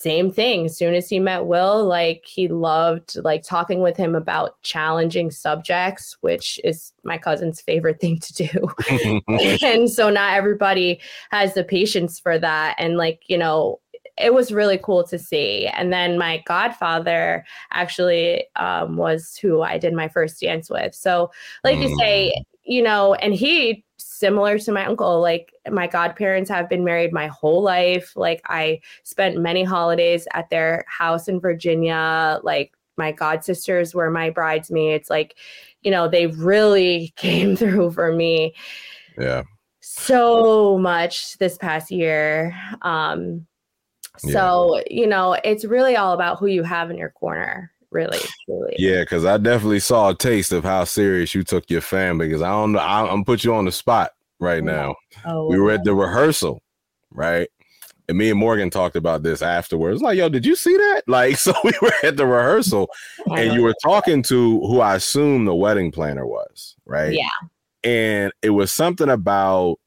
same 0.00 0.32
thing 0.32 0.64
as 0.64 0.78
soon 0.78 0.94
as 0.94 1.08
he 1.10 1.18
met 1.18 1.44
will 1.44 1.84
like 1.84 2.24
he 2.24 2.48
loved 2.48 3.16
like 3.22 3.42
talking 3.42 3.80
with 3.80 3.96
him 3.96 4.14
about 4.14 4.60
challenging 4.62 5.30
subjects 5.30 6.16
which 6.22 6.58
is 6.64 6.92
my 7.04 7.18
cousin's 7.18 7.60
favorite 7.60 8.00
thing 8.00 8.18
to 8.18 8.32
do 8.32 9.20
and 9.62 9.90
so 9.90 10.08
not 10.08 10.32
everybody 10.32 10.98
has 11.30 11.52
the 11.52 11.62
patience 11.62 12.18
for 12.18 12.38
that 12.38 12.74
and 12.78 12.96
like 12.96 13.22
you 13.26 13.36
know 13.36 13.78
it 14.20 14.34
was 14.34 14.52
really 14.52 14.78
cool 14.78 15.02
to 15.04 15.18
see. 15.18 15.66
And 15.66 15.92
then 15.92 16.18
my 16.18 16.42
godfather 16.46 17.44
actually 17.72 18.44
um, 18.56 18.96
was 18.96 19.38
who 19.40 19.62
I 19.62 19.78
did 19.78 19.94
my 19.94 20.08
first 20.08 20.40
dance 20.40 20.68
with. 20.68 20.94
So, 20.94 21.30
like 21.64 21.78
mm. 21.78 21.88
you 21.88 21.98
say, 21.98 22.34
mm. 22.36 22.44
You 22.70 22.82
know, 22.82 23.14
and 23.14 23.34
he 23.34 23.84
similar 23.98 24.56
to 24.56 24.70
my 24.70 24.86
uncle, 24.86 25.20
like 25.20 25.52
my 25.72 25.88
godparents 25.88 26.48
have 26.48 26.68
been 26.68 26.84
married 26.84 27.12
my 27.12 27.26
whole 27.26 27.62
life. 27.62 28.12
Like 28.14 28.40
I 28.46 28.80
spent 29.02 29.42
many 29.42 29.64
holidays 29.64 30.28
at 30.34 30.48
their 30.50 30.84
house 30.86 31.26
in 31.26 31.40
Virginia. 31.40 32.38
Like 32.44 32.72
my 32.96 33.10
god 33.10 33.42
sisters 33.42 33.92
were 33.92 34.08
my 34.08 34.30
bridesmaids. 34.30 35.10
Like, 35.10 35.34
you 35.82 35.90
know, 35.90 36.06
they 36.06 36.28
really 36.28 37.12
came 37.16 37.56
through 37.56 37.90
for 37.90 38.14
me. 38.14 38.54
Yeah. 39.18 39.42
So 39.80 40.78
much 40.78 41.38
this 41.38 41.58
past 41.58 41.90
year. 41.90 42.56
Um, 42.82 43.48
so, 44.16 44.76
yeah. 44.76 44.82
you 44.90 45.06
know, 45.08 45.36
it's 45.42 45.64
really 45.64 45.96
all 45.96 46.12
about 46.12 46.38
who 46.38 46.46
you 46.46 46.62
have 46.62 46.88
in 46.88 46.96
your 46.96 47.10
corner. 47.10 47.72
Really, 47.90 48.20
really. 48.46 48.74
Yeah, 48.78 49.00
because 49.00 49.24
I 49.24 49.36
definitely 49.36 49.80
saw 49.80 50.10
a 50.10 50.14
taste 50.14 50.52
of 50.52 50.62
how 50.62 50.84
serious 50.84 51.34
you 51.34 51.42
took 51.42 51.68
your 51.70 51.80
family. 51.80 52.28
Because 52.28 52.42
I 52.42 52.50
don't 52.50 52.72
know, 52.72 52.78
I'm, 52.78 53.06
I'm 53.06 53.24
put 53.24 53.42
you 53.42 53.54
on 53.54 53.64
the 53.64 53.72
spot 53.72 54.12
right 54.38 54.62
oh, 54.62 54.66
now. 54.66 54.94
Oh, 55.24 55.48
we 55.48 55.58
were 55.58 55.72
at 55.72 55.84
the 55.84 55.94
rehearsal, 55.94 56.62
right? 57.10 57.48
And 58.08 58.18
me 58.18 58.30
and 58.30 58.38
Morgan 58.38 58.70
talked 58.70 58.96
about 58.96 59.22
this 59.22 59.42
afterwards. 59.42 60.02
Like, 60.02 60.18
yo, 60.18 60.28
did 60.28 60.44
you 60.44 60.56
see 60.56 60.76
that? 60.76 61.02
Like, 61.08 61.36
so 61.36 61.52
we 61.64 61.72
were 61.82 61.92
at 62.04 62.16
the 62.16 62.26
rehearsal, 62.26 62.88
and 63.26 63.52
you 63.52 63.62
were 63.62 63.74
talking 63.82 64.22
to 64.24 64.60
who 64.60 64.80
I 64.80 64.96
assume 64.96 65.44
the 65.44 65.54
wedding 65.54 65.90
planner 65.90 66.26
was, 66.26 66.76
right? 66.84 67.12
Yeah. 67.12 67.28
And 67.82 68.32
it 68.42 68.50
was 68.50 68.70
something 68.70 69.08
about 69.08 69.78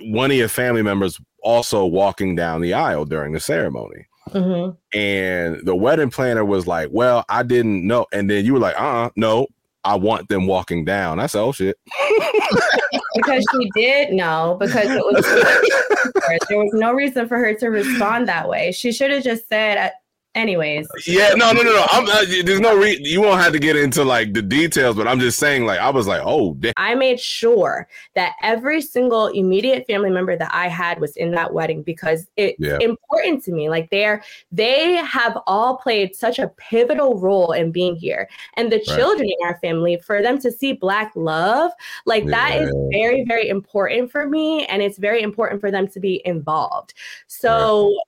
one 0.00 0.30
of 0.30 0.36
your 0.36 0.48
family 0.48 0.82
members 0.82 1.20
also 1.42 1.84
walking 1.84 2.34
down 2.34 2.60
the 2.60 2.74
aisle 2.74 3.04
during 3.04 3.32
the 3.32 3.40
ceremony. 3.40 4.06
Mm-hmm. 4.30 4.98
And 4.98 5.66
the 5.66 5.74
wedding 5.74 6.10
planner 6.10 6.44
was 6.44 6.66
like, 6.66 6.88
Well, 6.92 7.24
I 7.28 7.42
didn't 7.42 7.86
know. 7.86 8.06
And 8.12 8.30
then 8.30 8.44
you 8.44 8.54
were 8.54 8.58
like, 8.58 8.78
Uh 8.78 9.04
uh 9.04 9.10
no, 9.16 9.46
I 9.84 9.96
want 9.96 10.28
them 10.28 10.46
walking 10.46 10.84
down. 10.84 11.20
I 11.20 11.26
said, 11.26 11.40
Oh 11.40 11.52
shit. 11.52 11.76
because 13.14 13.44
she 13.52 13.70
did 13.74 14.12
know, 14.12 14.56
because 14.60 14.88
it 14.88 15.04
was 15.04 15.24
there 16.48 16.58
was 16.58 16.70
no 16.72 16.92
reason 16.92 17.28
for 17.28 17.38
her 17.38 17.54
to 17.54 17.68
respond 17.68 18.28
that 18.28 18.48
way. 18.48 18.72
She 18.72 18.92
should 18.92 19.10
have 19.10 19.24
just 19.24 19.48
said, 19.48 19.92
anyways. 20.34 20.88
Yeah, 21.06 21.30
no, 21.34 21.52
no, 21.52 21.62
no, 21.62 21.72
no. 21.72 21.86
I'm, 21.90 22.06
uh, 22.08 22.24
there's 22.44 22.60
no 22.60 22.76
re- 22.76 22.98
you 23.00 23.20
won't 23.20 23.40
have 23.40 23.52
to 23.52 23.58
get 23.58 23.76
into 23.76 24.04
like 24.04 24.32
the 24.32 24.42
details, 24.42 24.96
but 24.96 25.06
I'm 25.06 25.20
just 25.20 25.38
saying, 25.38 25.64
like, 25.64 25.80
I 25.80 25.90
was 25.90 26.06
like, 26.06 26.22
oh, 26.24 26.54
damn. 26.54 26.72
I 26.76 26.94
made 26.94 27.20
sure 27.20 27.88
that 28.14 28.34
every 28.42 28.80
single 28.80 29.28
immediate 29.28 29.86
family 29.86 30.10
member 30.10 30.36
that 30.36 30.50
I 30.52 30.68
had 30.68 31.00
was 31.00 31.16
in 31.16 31.30
that 31.32 31.52
wedding 31.52 31.82
because 31.82 32.26
it's 32.36 32.58
yeah. 32.58 32.78
important 32.80 33.42
to 33.44 33.52
me. 33.52 33.68
Like, 33.68 33.90
they're 33.90 34.22
they 34.50 34.96
have 34.96 35.38
all 35.46 35.76
played 35.76 36.14
such 36.16 36.38
a 36.38 36.48
pivotal 36.56 37.18
role 37.18 37.52
in 37.52 37.72
being 37.72 37.96
here, 37.96 38.28
and 38.54 38.70
the 38.70 38.76
right. 38.76 38.96
children 38.96 39.28
in 39.28 39.46
our 39.46 39.58
family 39.60 39.98
for 39.98 40.22
them 40.22 40.38
to 40.40 40.50
see 40.50 40.72
black 40.72 41.12
love, 41.14 41.72
like 42.06 42.24
yeah. 42.24 42.30
that 42.30 42.62
is 42.62 42.74
very, 42.92 43.24
very 43.24 43.48
important 43.48 44.10
for 44.10 44.28
me, 44.28 44.66
and 44.66 44.82
it's 44.82 44.98
very 44.98 45.22
important 45.22 45.60
for 45.60 45.70
them 45.70 45.88
to 45.88 46.00
be 46.00 46.22
involved. 46.24 46.94
So. 47.26 47.88
Right 47.88 47.98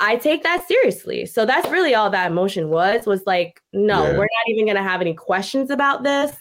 I 0.00 0.16
take 0.16 0.42
that 0.42 0.66
seriously. 0.66 1.26
So 1.26 1.46
that's 1.46 1.68
really 1.70 1.94
all 1.94 2.10
that 2.10 2.30
emotion 2.30 2.68
was 2.68 3.06
was 3.06 3.22
like, 3.26 3.60
no, 3.72 4.04
yeah. 4.04 4.12
we're 4.12 4.22
not 4.22 4.48
even 4.48 4.64
going 4.64 4.76
to 4.76 4.82
have 4.82 5.00
any 5.00 5.14
questions 5.14 5.70
about 5.70 6.02
this. 6.02 6.34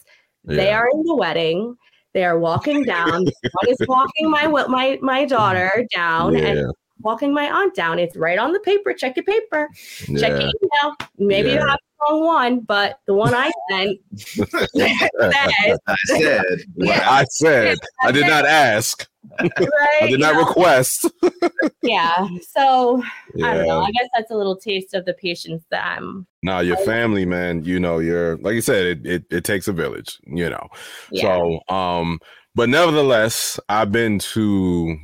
Yeah. 0.45 0.55
They 0.55 0.71
are 0.71 0.87
in 0.91 1.03
the 1.03 1.15
wedding. 1.15 1.75
They 2.13 2.25
are 2.25 2.39
walking 2.39 2.83
down. 2.83 3.11
One 3.11 3.69
is 3.69 3.77
walking 3.87 4.29
my 4.29 4.47
my 4.47 4.99
my 5.01 5.25
daughter 5.25 5.85
down 5.93 6.33
yeah. 6.33 6.45
and 6.45 6.73
walking 7.01 7.33
my 7.33 7.49
aunt 7.49 7.75
down. 7.75 7.99
It's 7.99 8.15
right 8.15 8.37
on 8.37 8.53
the 8.53 8.59
paper. 8.59 8.93
Check 8.93 9.15
your 9.15 9.25
paper. 9.25 9.69
Check 10.17 10.31
your 10.31 10.41
email. 10.41 10.95
Maybe 11.17 11.51
you 11.51 11.59
have 11.59 11.77
the 11.77 12.05
wrong 12.09 12.25
one, 12.25 12.59
but 12.61 12.99
the 13.05 13.13
one 13.13 13.33
I 13.33 13.51
sent 13.69 13.99
said, 14.17 15.09
I 15.21 15.89
said, 16.05 16.55
I 16.87 17.25
said, 17.29 17.77
I 18.03 18.11
did 18.11 18.27
not 18.27 18.45
ask 18.45 19.07
right? 19.39 20.01
I 20.01 20.07
did 20.07 20.19
not 20.19 20.35
request. 20.35 21.09
yeah. 21.81 22.27
So 22.49 23.03
yeah. 23.35 23.47
I 23.47 23.53
don't 23.55 23.67
know. 23.67 23.81
I 23.81 23.91
guess 23.91 24.09
that's 24.15 24.31
a 24.31 24.35
little 24.35 24.55
taste 24.55 24.93
of 24.93 25.05
the 25.05 25.13
patience 25.13 25.63
that 25.71 25.85
I'm. 25.85 26.27
Now 26.43 26.59
your 26.59 26.77
family, 26.77 27.25
man. 27.25 27.63
You 27.63 27.79
know, 27.79 27.99
you're 27.99 28.37
like 28.37 28.55
you 28.55 28.61
said, 28.61 28.85
it, 28.85 29.05
it 29.05 29.25
it 29.29 29.43
takes 29.43 29.67
a 29.67 29.73
village. 29.73 30.19
You 30.25 30.49
know. 30.49 30.67
Yeah. 31.11 31.37
So 31.37 31.73
um, 31.73 32.19
but 32.55 32.69
nevertheless, 32.69 33.59
I've 33.69 33.91
been 33.91 34.19
to 34.19 34.97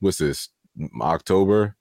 what's 0.00 0.18
this 0.18 0.48
October. 1.00 1.76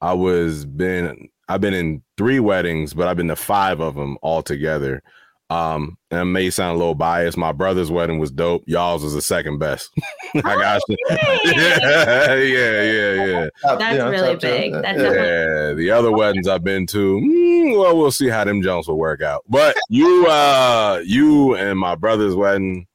I 0.00 0.14
was 0.14 0.64
been 0.64 1.28
I've 1.48 1.60
been 1.60 1.74
in 1.74 2.02
three 2.16 2.40
weddings, 2.40 2.94
but 2.94 3.08
I've 3.08 3.16
been 3.16 3.28
to 3.28 3.36
five 3.36 3.80
of 3.80 3.96
them 3.96 4.16
all 4.22 4.42
together. 4.42 5.02
Um, 5.50 5.98
and 6.12 6.20
it 6.20 6.24
may 6.26 6.48
sound 6.48 6.76
a 6.76 6.78
little 6.78 6.94
biased. 6.94 7.36
My 7.36 7.50
brother's 7.50 7.90
wedding 7.90 8.20
was 8.20 8.30
dope. 8.30 8.62
Y'all's 8.68 9.02
was 9.02 9.14
the 9.14 9.20
second 9.20 9.58
best. 9.58 9.90
I 10.36 10.40
got 10.40 10.80
you. 10.88 10.96
yeah, 11.10 12.34
yeah, 12.34 12.82
yeah, 12.82 13.24
yeah. 13.24 13.48
That's 13.64 13.96
yeah, 13.96 14.08
really 14.08 14.36
big. 14.36 14.74
That's 14.74 15.00
yeah. 15.00 15.72
The 15.72 15.90
other 15.90 16.12
weddings 16.12 16.46
I've 16.46 16.62
been 16.62 16.86
to, 16.86 17.16
mm, 17.16 17.76
well, 17.76 17.98
we'll 17.98 18.12
see 18.12 18.28
how 18.28 18.44
them 18.44 18.62
Jones 18.62 18.86
will 18.86 18.96
work 18.96 19.22
out. 19.22 19.42
But 19.48 19.76
you, 19.88 20.24
uh, 20.28 21.02
you 21.04 21.56
and 21.56 21.76
my 21.76 21.96
brother's 21.96 22.36
wedding, 22.36 22.86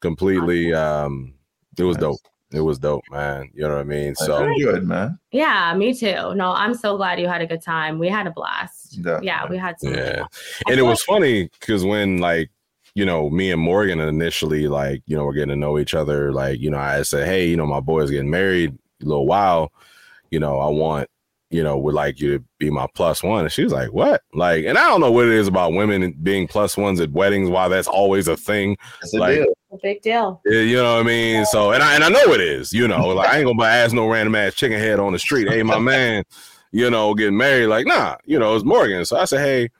completely. 0.00 0.72
Um, 0.72 1.34
it 1.78 1.84
was 1.84 1.98
dope. 1.98 2.20
It 2.52 2.60
was 2.60 2.78
dope, 2.78 3.04
man. 3.10 3.50
You 3.54 3.62
know 3.62 3.70
what 3.70 3.80
I 3.80 3.84
mean? 3.84 4.14
So 4.14 4.52
good, 4.58 4.86
man. 4.86 5.18
Yeah, 5.30 5.74
me 5.74 5.94
too. 5.94 6.34
No, 6.34 6.52
I'm 6.52 6.74
so 6.74 6.96
glad 6.96 7.18
you 7.18 7.28
had 7.28 7.40
a 7.40 7.46
good 7.46 7.62
time. 7.62 7.98
We 7.98 8.08
had 8.08 8.26
a 8.26 8.30
blast. 8.30 8.98
Yeah, 8.98 9.20
yeah 9.22 9.46
we 9.48 9.56
had 9.56 9.80
some. 9.80 9.94
Yeah, 9.94 10.24
and 10.68 10.78
it 10.78 10.82
was 10.82 11.02
funny 11.02 11.48
because 11.60 11.84
when 11.84 12.18
like 12.18 12.50
you 12.94 13.04
know 13.04 13.30
me 13.30 13.50
and 13.50 13.60
Morgan 13.60 14.00
initially 14.00 14.68
like 14.68 15.02
you 15.06 15.16
know 15.16 15.24
we're 15.24 15.32
getting 15.32 15.48
to 15.48 15.56
know 15.56 15.78
each 15.78 15.94
other. 15.94 16.32
Like 16.32 16.60
you 16.60 16.70
know 16.70 16.78
I 16.78 17.02
said, 17.02 17.26
hey, 17.26 17.48
you 17.48 17.56
know 17.56 17.66
my 17.66 17.80
boy's 17.80 18.10
getting 18.10 18.30
married 18.30 18.76
a 19.02 19.04
little 19.04 19.26
while. 19.26 19.72
You 20.30 20.40
know 20.40 20.58
I 20.58 20.68
want 20.68 21.08
you 21.52 21.62
know, 21.62 21.76
would 21.76 21.94
like 21.94 22.18
you 22.18 22.38
to 22.38 22.44
be 22.58 22.70
my 22.70 22.86
plus 22.94 23.22
one. 23.22 23.44
And 23.44 23.52
she 23.52 23.62
was 23.62 23.72
like, 23.72 23.92
what? 23.92 24.22
Like, 24.32 24.64
and 24.64 24.78
I 24.78 24.88
don't 24.88 25.02
know 25.02 25.12
what 25.12 25.26
it 25.26 25.34
is 25.34 25.46
about 25.46 25.74
women 25.74 26.16
being 26.22 26.48
plus 26.48 26.78
ones 26.78 26.98
at 26.98 27.12
weddings, 27.12 27.50
why 27.50 27.68
that's 27.68 27.86
always 27.86 28.26
a 28.26 28.38
thing. 28.38 28.78
It's 29.02 29.12
a 29.12 29.18
like, 29.18 29.36
deal. 29.36 29.52
A 29.70 29.76
big 29.82 30.00
deal. 30.00 30.40
You 30.46 30.76
know 30.76 30.94
what 30.94 31.00
I 31.00 31.06
mean? 31.06 31.44
So, 31.44 31.72
and 31.72 31.82
I, 31.82 31.94
and 31.94 32.04
I 32.04 32.08
know 32.08 32.32
it 32.32 32.40
is, 32.40 32.72
you 32.72 32.88
know, 32.88 33.08
like 33.08 33.28
I 33.28 33.38
ain't 33.38 33.46
gonna 33.46 33.64
ask 33.64 33.94
no 33.94 34.08
random 34.08 34.34
ass 34.34 34.54
chicken 34.54 34.78
head 34.78 34.98
on 34.98 35.12
the 35.12 35.18
street. 35.18 35.48
Hey, 35.48 35.62
my 35.62 35.78
man, 35.78 36.24
you 36.72 36.90
know, 36.90 37.14
getting 37.14 37.36
married. 37.36 37.66
Like, 37.66 37.86
nah, 37.86 38.16
you 38.24 38.38
know, 38.38 38.54
it's 38.54 38.64
Morgan. 38.64 39.04
So 39.04 39.18
I 39.18 39.26
said, 39.26 39.40
hey, 39.40 39.70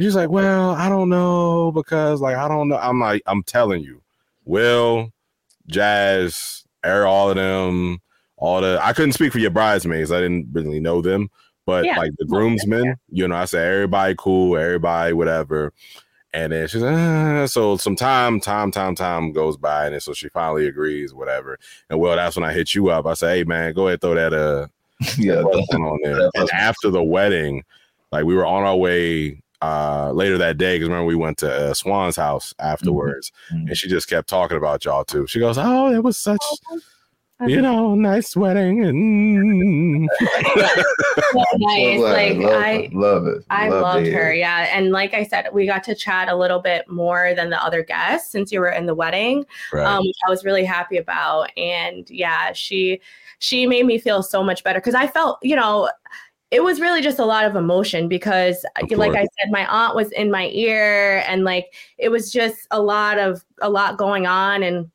she's 0.00 0.16
like, 0.16 0.28
well, 0.30 0.70
I 0.72 0.88
don't 0.88 1.08
know 1.08 1.72
because 1.72 2.20
like, 2.20 2.36
I 2.36 2.48
don't 2.48 2.68
know. 2.68 2.78
I'm 2.78 3.00
like, 3.00 3.22
I'm 3.26 3.42
telling 3.44 3.82
you, 3.82 4.02
Will, 4.44 5.12
Jaz, 5.68 6.64
air 6.84 7.06
all 7.06 7.30
of 7.30 7.36
them, 7.36 8.00
all 8.42 8.60
the 8.60 8.76
I 8.82 8.92
couldn't 8.92 9.12
speak 9.12 9.32
for 9.32 9.38
your 9.38 9.52
bridesmaids. 9.52 10.10
I 10.10 10.20
didn't 10.20 10.48
really 10.52 10.80
know 10.80 11.00
them, 11.00 11.30
but 11.64 11.84
yeah. 11.84 11.96
like 11.96 12.10
the 12.18 12.24
groomsmen, 12.24 12.84
yeah. 12.84 12.94
you 13.08 13.28
know, 13.28 13.36
I 13.36 13.44
said 13.44 13.72
everybody 13.72 14.16
cool, 14.18 14.56
everybody 14.58 15.12
whatever. 15.12 15.72
And 16.34 16.52
then 16.52 16.66
she's 16.66 16.82
like, 16.82 16.92
ah. 16.92 17.46
so 17.46 17.76
some 17.76 17.94
time, 17.94 18.40
time, 18.40 18.72
time, 18.72 18.96
time 18.96 19.32
goes 19.32 19.56
by, 19.56 19.84
and 19.84 19.94
then 19.94 20.00
so 20.00 20.12
she 20.12 20.28
finally 20.28 20.66
agrees, 20.66 21.14
whatever. 21.14 21.56
And 21.88 22.00
well, 22.00 22.16
that's 22.16 22.34
when 22.34 22.44
I 22.44 22.52
hit 22.52 22.74
you 22.74 22.88
up. 22.88 23.06
I 23.06 23.14
say, 23.14 23.38
hey 23.38 23.44
man, 23.44 23.74
go 23.74 23.86
ahead 23.86 24.00
throw 24.00 24.14
that 24.14 24.34
uh 24.34 24.66
yeah 25.18 25.42
on 25.42 26.00
there. 26.02 26.28
And 26.34 26.50
after 26.50 26.90
the 26.90 27.02
wedding, 27.02 27.62
like 28.10 28.24
we 28.24 28.34
were 28.34 28.46
on 28.46 28.64
our 28.64 28.76
way 28.76 29.40
uh 29.60 30.10
later 30.12 30.36
that 30.38 30.58
day 30.58 30.74
because 30.74 30.88
remember 30.88 31.06
we 31.06 31.14
went 31.14 31.38
to 31.38 31.52
uh, 31.52 31.74
Swan's 31.74 32.16
house 32.16 32.54
afterwards, 32.58 33.30
mm-hmm. 33.52 33.68
and 33.68 33.76
she 33.76 33.88
just 33.88 34.08
kept 34.08 34.28
talking 34.28 34.56
about 34.56 34.84
y'all 34.84 35.04
too. 35.04 35.28
She 35.28 35.38
goes, 35.38 35.58
"Oh, 35.58 35.92
it 35.92 36.02
was 36.02 36.18
such." 36.18 36.42
Oh, 37.40 37.46
you 37.48 37.60
know, 37.60 37.94
nice 37.96 38.36
wedding 38.36 38.84
and 38.84 40.08
so 40.20 41.44
nice. 41.56 41.98
So 41.98 42.04
like 42.04 42.36
love, 42.36 42.62
I 42.62 42.90
love 42.92 43.26
it. 43.26 43.44
I 43.50 43.68
love 43.68 43.82
loved 43.82 44.06
her. 44.06 44.32
Yeah. 44.32 44.68
And 44.76 44.92
like 44.92 45.12
I 45.12 45.24
said, 45.24 45.48
we 45.52 45.66
got 45.66 45.82
to 45.84 45.94
chat 45.94 46.28
a 46.28 46.36
little 46.36 46.60
bit 46.60 46.88
more 46.88 47.34
than 47.34 47.50
the 47.50 47.60
other 47.60 47.82
guests 47.82 48.30
since 48.30 48.52
you 48.52 48.60
were 48.60 48.70
in 48.70 48.86
the 48.86 48.94
wedding. 48.94 49.44
Right. 49.72 49.84
Um, 49.84 50.06
which 50.06 50.16
I 50.24 50.30
was 50.30 50.44
really 50.44 50.64
happy 50.64 50.98
about. 50.98 51.50
And 51.56 52.08
yeah, 52.08 52.52
she 52.52 53.00
she 53.40 53.66
made 53.66 53.86
me 53.86 53.98
feel 53.98 54.22
so 54.22 54.44
much 54.44 54.62
better 54.62 54.78
because 54.78 54.94
I 54.94 55.08
felt, 55.08 55.38
you 55.42 55.56
know, 55.56 55.90
it 56.52 56.62
was 56.62 56.80
really 56.80 57.00
just 57.00 57.18
a 57.18 57.24
lot 57.24 57.46
of 57.46 57.56
emotion 57.56 58.08
because 58.08 58.64
like 58.90 59.12
i 59.12 59.22
said 59.22 59.50
my 59.50 59.66
aunt 59.68 59.96
was 59.96 60.12
in 60.12 60.30
my 60.30 60.48
ear 60.48 61.24
and 61.26 61.44
like 61.44 61.72
it 61.96 62.10
was 62.10 62.30
just 62.30 62.66
a 62.70 62.80
lot 62.80 63.18
of 63.18 63.42
a 63.62 63.70
lot 63.70 63.96
going 63.96 64.26
on 64.26 64.62
and 64.62 64.90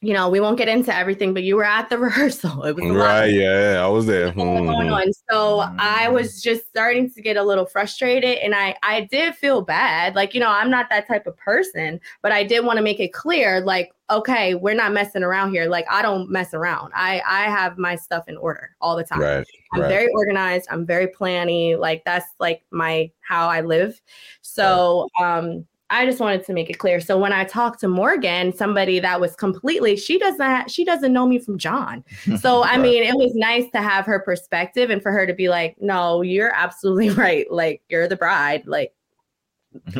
you 0.00 0.14
know, 0.14 0.28
we 0.28 0.38
won't 0.38 0.56
get 0.56 0.68
into 0.68 0.94
everything, 0.94 1.34
but 1.34 1.42
you 1.42 1.56
were 1.56 1.64
at 1.64 1.88
the 1.88 1.98
rehearsal. 1.98 2.62
It 2.64 2.76
was 2.76 2.90
right. 2.90 3.26
Yeah, 3.26 3.72
yeah, 3.72 3.84
I 3.84 3.88
was 3.88 4.06
there. 4.06 4.32
Mm-hmm. 4.32 5.10
So 5.28 5.60
I 5.60 6.04
mm-hmm. 6.04 6.14
was 6.14 6.40
just 6.40 6.68
starting 6.68 7.10
to 7.10 7.22
get 7.22 7.36
a 7.36 7.42
little 7.42 7.66
frustrated, 7.66 8.38
and 8.38 8.54
I 8.54 8.76
I 8.82 9.08
did 9.10 9.34
feel 9.34 9.62
bad. 9.62 10.14
Like 10.14 10.34
you 10.34 10.40
know, 10.40 10.50
I'm 10.50 10.70
not 10.70 10.88
that 10.90 11.08
type 11.08 11.26
of 11.26 11.36
person, 11.36 12.00
but 12.22 12.30
I 12.30 12.44
did 12.44 12.64
want 12.64 12.76
to 12.76 12.82
make 12.82 13.00
it 13.00 13.12
clear, 13.12 13.60
like, 13.60 13.92
okay, 14.08 14.54
we're 14.54 14.74
not 14.74 14.92
messing 14.92 15.24
around 15.24 15.50
here. 15.50 15.66
Like 15.66 15.86
I 15.90 16.00
don't 16.02 16.30
mess 16.30 16.54
around. 16.54 16.92
I 16.94 17.20
I 17.26 17.44
have 17.44 17.76
my 17.76 17.96
stuff 17.96 18.28
in 18.28 18.36
order 18.36 18.76
all 18.80 18.96
the 18.96 19.04
time. 19.04 19.20
Right. 19.20 19.46
I'm 19.72 19.80
right. 19.80 19.88
very 19.88 20.08
organized. 20.14 20.68
I'm 20.70 20.86
very 20.86 21.08
planny. 21.08 21.76
Like 21.76 22.04
that's 22.04 22.26
like 22.38 22.62
my 22.70 23.10
how 23.20 23.48
I 23.48 23.62
live. 23.62 24.00
So 24.42 25.08
um 25.20 25.66
I 25.90 26.04
just 26.04 26.20
wanted 26.20 26.44
to 26.44 26.52
make 26.52 26.68
it 26.68 26.74
clear. 26.74 27.00
So 27.00 27.18
when 27.18 27.32
I 27.32 27.44
talked 27.44 27.80
to 27.80 27.88
Morgan, 27.88 28.52
somebody 28.52 29.00
that 29.00 29.20
was 29.20 29.34
completely, 29.34 29.96
she 29.96 30.18
doesn't, 30.18 30.70
she 30.70 30.84
doesn't 30.84 31.12
know 31.12 31.26
me 31.26 31.38
from 31.38 31.58
John. 31.58 32.04
So 32.38 32.62
I 32.62 32.76
mean, 32.76 33.02
it 33.02 33.14
was 33.14 33.34
nice 33.34 33.68
to 33.72 33.78
have 33.80 34.04
her 34.06 34.20
perspective 34.20 34.90
and 34.90 35.02
for 35.02 35.10
her 35.10 35.26
to 35.26 35.32
be 35.32 35.48
like, 35.48 35.76
no, 35.80 36.22
you're 36.22 36.52
absolutely 36.54 37.10
right. 37.24 37.50
Like 37.50 37.82
you're 37.88 38.06
the 38.06 38.16
bride. 38.16 38.66
Like 38.66 38.92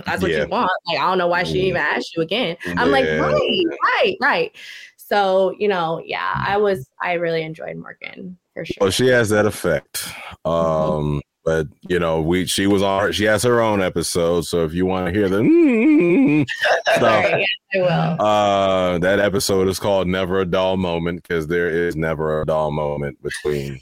that's 0.05 0.23
what 0.23 0.31
yeah. 0.31 0.43
you 0.43 0.49
want. 0.49 0.71
Like 0.87 0.99
I 1.01 1.09
don't 1.09 1.19
know 1.19 1.27
why 1.27 1.43
she 1.43 1.63
even 1.63 1.79
asked 1.81 2.15
you 2.15 2.23
again. 2.23 2.57
I'm 2.67 2.77
yeah. 2.77 2.85
like, 2.85 3.05
right, 3.05 3.65
right, 3.83 4.17
right. 4.21 4.57
So 4.97 5.55
you 5.59 5.69
know, 5.69 6.01
yeah, 6.05 6.33
I 6.37 6.59
was, 6.59 6.89
I 7.01 7.15
really 7.15 7.43
enjoyed 7.43 7.77
Morgan 7.77 8.39
for 8.55 8.65
sure. 8.65 8.77
Well, 8.81 8.91
she 8.91 9.09
has 9.09 9.31
that 9.31 9.47
effect. 9.47 10.13
Mm-hmm. 10.47 11.19
But 11.49 11.67
you 11.89 11.99
know, 11.99 12.21
we 12.21 12.45
she 12.45 12.67
was 12.67 12.83
on 12.83 13.11
she 13.13 13.25
has 13.25 13.43
her 13.43 13.63
own 13.63 13.81
episode. 13.81 14.43
So 14.43 14.67
if 14.67 14.75
you 14.75 14.85
want 14.85 15.07
to 15.07 15.19
hear 15.19 15.31
the 15.31 15.39
mm, 15.39 16.47
stuff, 16.95 18.21
uh, 18.21 18.99
that 18.99 19.19
episode 19.19 19.67
is 19.67 19.79
called 19.79 20.09
"Never 20.09 20.41
a 20.41 20.45
Dull 20.45 20.77
Moment" 20.77 21.23
because 21.23 21.47
there 21.47 21.71
is 21.71 21.97
never 21.97 22.43
a 22.43 22.45
dull 22.45 22.71
moment 22.71 23.23
between 23.23 23.81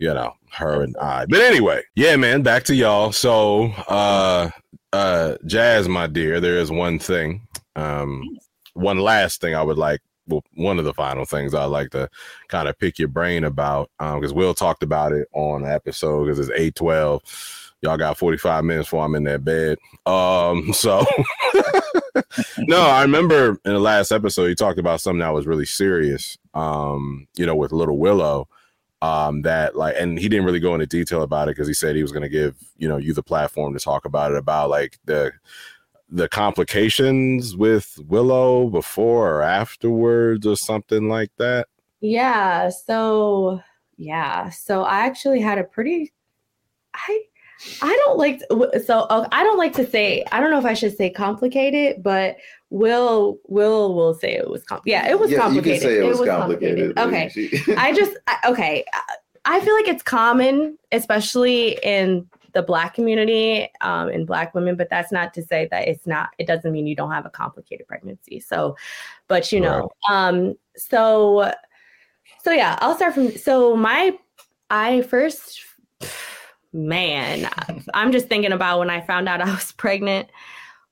you 0.00 0.12
know 0.12 0.34
her 0.54 0.82
and 0.82 0.96
I. 0.96 1.26
But 1.26 1.38
anyway, 1.38 1.84
yeah, 1.94 2.16
man, 2.16 2.42
back 2.42 2.64
to 2.64 2.74
y'all. 2.74 3.12
So, 3.12 3.66
uh, 3.86 4.50
uh, 4.92 5.36
Jaz, 5.46 5.86
my 5.86 6.08
dear, 6.08 6.40
there 6.40 6.58
is 6.58 6.72
one 6.72 6.98
thing, 6.98 7.46
um, 7.76 8.24
one 8.74 8.98
last 8.98 9.40
thing 9.40 9.54
I 9.54 9.62
would 9.62 9.78
like 9.78 10.00
well, 10.32 10.44
one 10.54 10.78
of 10.78 10.84
the 10.84 10.94
final 10.94 11.24
things 11.24 11.54
I 11.54 11.64
like 11.64 11.90
to 11.90 12.08
kind 12.48 12.68
of 12.68 12.78
pick 12.78 12.98
your 12.98 13.08
brain 13.08 13.44
about 13.44 13.90
because 13.98 14.32
um, 14.32 14.36
Will 14.36 14.54
talked 14.54 14.82
about 14.82 15.12
it 15.12 15.28
on 15.32 15.62
the 15.62 15.72
episode 15.72 16.24
because 16.24 16.38
it's 16.38 16.50
eight 16.56 16.74
twelve. 16.74 17.22
Y'all 17.82 17.96
got 17.96 18.18
forty 18.18 18.38
five 18.38 18.64
minutes 18.64 18.86
before 18.86 19.04
I'm 19.04 19.14
in 19.14 19.24
that 19.24 19.44
bed. 19.44 19.78
Um, 20.06 20.72
so 20.74 21.04
no, 22.58 22.80
I 22.80 23.02
remember 23.02 23.60
in 23.64 23.72
the 23.72 23.78
last 23.78 24.12
episode 24.12 24.48
he 24.48 24.54
talked 24.54 24.78
about 24.78 25.00
something 25.00 25.20
that 25.20 25.34
was 25.34 25.46
really 25.46 25.66
serious. 25.66 26.38
Um, 26.54 27.26
you 27.36 27.46
know, 27.46 27.56
with 27.56 27.72
Little 27.72 27.98
Willow. 27.98 28.48
Um, 29.00 29.42
that 29.42 29.74
like, 29.74 29.96
and 29.98 30.16
he 30.16 30.28
didn't 30.28 30.44
really 30.44 30.60
go 30.60 30.74
into 30.74 30.86
detail 30.86 31.22
about 31.22 31.48
it 31.48 31.56
because 31.56 31.66
he 31.66 31.74
said 31.74 31.96
he 31.96 32.02
was 32.02 32.12
going 32.12 32.22
to 32.22 32.28
give 32.28 32.54
you 32.78 32.88
know 32.88 32.98
you 32.98 33.12
the 33.12 33.22
platform 33.22 33.74
to 33.74 33.80
talk 33.80 34.04
about 34.04 34.30
it 34.30 34.36
about 34.36 34.70
like 34.70 34.96
the 35.06 35.32
the 36.12 36.28
complications 36.28 37.56
with 37.56 37.98
Willow 38.06 38.68
before 38.68 39.36
or 39.36 39.42
afterwards 39.42 40.46
or 40.46 40.56
something 40.56 41.08
like 41.08 41.30
that? 41.38 41.66
Yeah. 42.00 42.68
So, 42.68 43.60
yeah. 43.96 44.50
So 44.50 44.82
I 44.82 45.00
actually 45.00 45.40
had 45.40 45.58
a 45.58 45.64
pretty, 45.64 46.12
I, 46.94 47.22
I 47.80 48.02
don't 48.04 48.18
like 48.18 48.40
to, 48.40 48.82
so 48.84 49.00
uh, 49.00 49.28
I 49.32 49.44
don't 49.44 49.58
like 49.58 49.72
to 49.74 49.86
say 49.86 50.24
I 50.32 50.40
don't 50.40 50.50
know 50.50 50.58
if 50.58 50.64
I 50.64 50.74
should 50.74 50.96
say 50.96 51.10
complicated, 51.10 52.02
but 52.02 52.36
Will 52.70 53.38
Will 53.46 53.94
will 53.94 54.14
say 54.14 54.32
it 54.34 54.50
was 54.50 54.64
com- 54.64 54.80
yeah 54.84 55.08
it 55.08 55.18
was 55.18 55.30
yeah, 55.30 55.38
complicated. 55.38 55.90
it, 55.90 56.04
was, 56.04 56.18
it 56.18 56.20
was 56.22 56.28
complicated. 56.28 56.96
complicated. 56.96 57.60
Okay, 57.68 57.74
I 57.76 57.92
just 57.92 58.16
okay. 58.46 58.84
I 59.44 59.60
feel 59.60 59.74
like 59.74 59.88
it's 59.88 60.02
common, 60.02 60.78
especially 60.92 61.78
in 61.82 62.28
the 62.52 62.62
black 62.62 62.94
community 62.94 63.68
um, 63.80 64.08
and 64.08 64.26
black 64.26 64.54
women 64.54 64.76
but 64.76 64.88
that's 64.90 65.12
not 65.12 65.32
to 65.34 65.42
say 65.42 65.68
that 65.70 65.88
it's 65.88 66.06
not 66.06 66.30
it 66.38 66.46
doesn't 66.46 66.72
mean 66.72 66.86
you 66.86 66.96
don't 66.96 67.10
have 67.10 67.26
a 67.26 67.30
complicated 67.30 67.86
pregnancy 67.86 68.40
so 68.40 68.76
but 69.28 69.52
you 69.52 69.60
know 69.60 69.90
right. 70.08 70.28
um 70.28 70.54
so 70.76 71.52
so 72.42 72.50
yeah 72.50 72.78
i'll 72.80 72.94
start 72.94 73.14
from 73.14 73.30
so 73.36 73.76
my 73.76 74.16
i 74.70 75.02
first 75.02 75.62
man 76.72 77.48
i'm 77.94 78.12
just 78.12 78.28
thinking 78.28 78.52
about 78.52 78.78
when 78.78 78.90
i 78.90 79.00
found 79.00 79.28
out 79.28 79.40
i 79.46 79.50
was 79.50 79.72
pregnant 79.72 80.28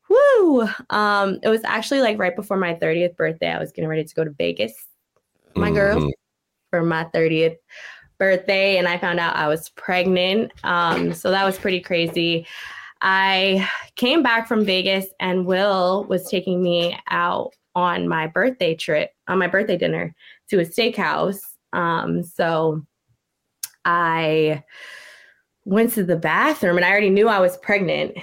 woo 0.09 0.69
um 0.91 1.39
it 1.43 1.49
was 1.49 1.63
actually 1.65 2.01
like 2.01 2.19
right 2.19 2.37
before 2.37 2.57
my 2.57 2.75
30th 2.75 3.17
birthday 3.17 3.51
i 3.51 3.59
was 3.59 3.73
getting 3.73 3.89
ready 3.89 4.05
to 4.05 4.15
go 4.15 4.25
to 4.25 4.31
vegas 4.31 4.87
my 5.55 5.67
mm-hmm. 5.67 5.75
girl 5.75 6.11
for 6.71 6.83
my 6.83 7.05
30th 7.15 7.57
birthday 8.21 8.77
and 8.77 8.87
I 8.87 8.99
found 8.99 9.19
out 9.19 9.35
I 9.35 9.49
was 9.49 9.71
pregnant. 9.71 10.53
Um, 10.63 11.13
so 11.13 11.33
that 11.33 11.45
was 11.45 11.59
pretty 11.59 11.81
crazy. 11.81 12.47
I 13.03 13.69
came 13.97 14.23
back 14.23 14.47
from 14.47 14.65
Vegas 14.65 15.07
and 15.19 15.47
Will 15.47 16.05
was 16.05 16.29
taking 16.31 16.63
me 16.63 16.97
out 17.09 17.55
on 17.75 18.07
my 18.07 18.29
birthday 18.29 18.77
trip, 18.77 19.11
on 19.27 19.39
my 19.39 19.49
birthday 19.49 19.77
dinner 19.77 20.15
to 20.51 20.61
a 20.61 20.65
steakhouse. 20.65 21.41
Um, 21.73 22.23
so 22.23 22.83
I 23.85 24.63
went 25.65 25.93
to 25.95 26.05
the 26.05 26.17
bathroom 26.17 26.77
and 26.77 26.85
I 26.85 26.91
already 26.91 27.11
knew 27.11 27.29
I 27.29 27.41
was 27.41 27.57
pregnant. 27.59 28.17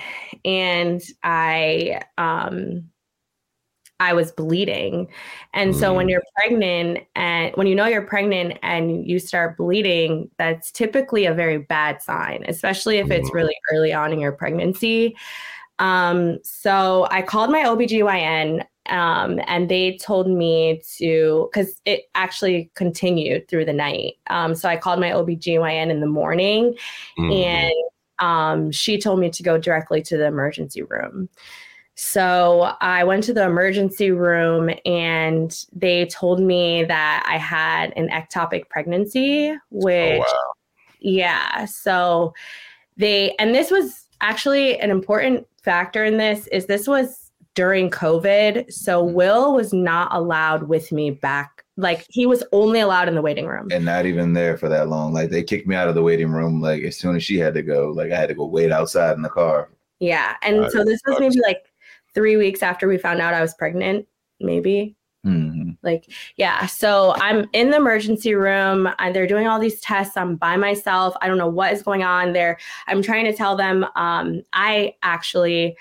And 0.45 1.01
I 1.23 2.01
um 2.17 2.89
I 3.99 4.13
was 4.13 4.31
bleeding. 4.31 5.07
And 5.53 5.73
mm. 5.73 5.79
so 5.79 5.93
when 5.93 6.07
mm. 6.07 6.11
you're 6.11 6.23
pregnant 6.35 6.99
and 7.15 7.55
when 7.55 7.67
you 7.67 7.75
know 7.75 7.87
you're 7.87 8.03
pregnant 8.03 8.59
and 8.61 9.07
you 9.07 9.19
start 9.19 9.57
bleeding, 9.57 10.29
that's 10.37 10.71
typically 10.71 11.25
a 11.25 11.33
very 11.33 11.57
bad 11.57 12.01
sign, 12.01 12.45
especially 12.47 12.97
if 12.97 13.09
it's 13.09 13.29
mm. 13.31 13.33
really 13.33 13.55
early 13.73 13.93
on 13.93 14.13
in 14.13 14.19
your 14.19 14.31
pregnancy. 14.31 15.15
Um, 15.79 16.39
so 16.43 17.07
I 17.11 17.21
called 17.21 17.51
my 17.51 17.63
OBGYN 17.63 18.65
um, 18.89 19.39
and 19.47 19.69
they 19.69 19.97
told 19.97 20.29
me 20.29 20.81
to, 20.97 21.49
because 21.51 21.81
it 21.85 22.03
actually 22.15 22.71
continued 22.75 23.47
through 23.47 23.65
the 23.65 23.73
night. 23.73 24.13
Um, 24.29 24.55
so 24.55 24.69
I 24.69 24.77
called 24.77 24.99
my 24.99 25.11
OBGYN 25.11 25.89
in 25.89 25.99
the 25.99 26.07
morning 26.07 26.75
mm. 27.17 27.45
and 27.45 27.73
um, 28.19 28.71
she 28.71 28.99
told 28.99 29.19
me 29.19 29.29
to 29.29 29.43
go 29.43 29.57
directly 29.57 30.01
to 30.03 30.17
the 30.17 30.25
emergency 30.25 30.83
room. 30.83 31.29
So 31.99 32.75
I 32.79 33.03
went 33.03 33.23
to 33.23 33.33
the 33.33 33.43
emergency 33.43 34.11
room 34.11 34.69
and 34.85 35.65
they 35.73 36.05
told 36.05 36.39
me 36.39 36.83
that 36.83 37.25
I 37.27 37.37
had 37.37 37.91
an 37.95 38.07
ectopic 38.09 38.69
pregnancy, 38.69 39.57
which, 39.71 40.21
oh, 40.21 40.31
wow. 40.31 40.53
yeah. 40.99 41.65
So 41.65 42.35
they, 42.97 43.35
and 43.39 43.55
this 43.55 43.71
was 43.71 44.05
actually 44.21 44.79
an 44.79 44.91
important 44.91 45.47
factor 45.63 46.05
in 46.05 46.17
this 46.17 46.45
is 46.47 46.67
this 46.67 46.87
was 46.87 47.31
during 47.55 47.89
COVID. 47.89 48.71
So 48.71 49.03
mm-hmm. 49.03 49.15
Will 49.15 49.55
was 49.55 49.73
not 49.73 50.13
allowed 50.13 50.63
with 50.69 50.91
me 50.91 51.09
back. 51.09 51.63
Like 51.77 52.05
he 52.09 52.27
was 52.27 52.43
only 52.51 52.79
allowed 52.79 53.07
in 53.07 53.15
the 53.15 53.23
waiting 53.23 53.47
room. 53.47 53.69
And 53.71 53.85
not 53.85 54.05
even 54.05 54.33
there 54.33 54.55
for 54.55 54.69
that 54.69 54.87
long. 54.87 55.13
Like 55.13 55.31
they 55.31 55.41
kicked 55.41 55.67
me 55.67 55.75
out 55.75 55.87
of 55.87 55.95
the 55.95 56.03
waiting 56.03 56.29
room. 56.29 56.61
Like 56.61 56.83
as 56.83 56.95
soon 56.95 57.15
as 57.15 57.23
she 57.23 57.39
had 57.39 57.55
to 57.55 57.63
go, 57.63 57.89
like 57.89 58.11
I 58.11 58.19
had 58.19 58.29
to 58.29 58.35
go 58.35 58.45
wait 58.45 58.71
outside 58.71 59.15
in 59.15 59.23
the 59.23 59.29
car. 59.29 59.71
Yeah. 59.99 60.35
And 60.43 60.71
so 60.71 60.83
this 60.83 61.01
was 61.07 61.19
maybe 61.19 61.39
like 61.41 61.63
three 62.17 62.35
weeks 62.35 62.63
after 62.63 62.87
we 62.87 62.97
found 62.97 63.21
out 63.21 63.35
I 63.35 63.41
was 63.41 63.53
pregnant, 63.53 64.07
maybe. 64.39 64.95
Mm-hmm. 65.23 65.73
Like, 65.83 66.11
yeah. 66.35 66.65
So 66.65 67.13
I'm 67.17 67.47
in 67.53 67.69
the 67.69 67.77
emergency 67.77 68.33
room 68.33 68.89
and 68.97 69.15
they're 69.15 69.27
doing 69.27 69.47
all 69.47 69.59
these 69.59 69.79
tests. 69.81 70.17
I'm 70.17 70.35
by 70.35 70.57
myself. 70.57 71.13
I 71.21 71.27
don't 71.27 71.37
know 71.37 71.47
what 71.47 71.73
is 71.73 71.83
going 71.83 72.01
on 72.01 72.33
there. 72.33 72.57
I'm 72.87 73.03
trying 73.03 73.25
to 73.25 73.33
tell 73.33 73.55
them 73.55 73.85
um, 73.95 74.41
I 74.51 74.95
actually 75.03 75.77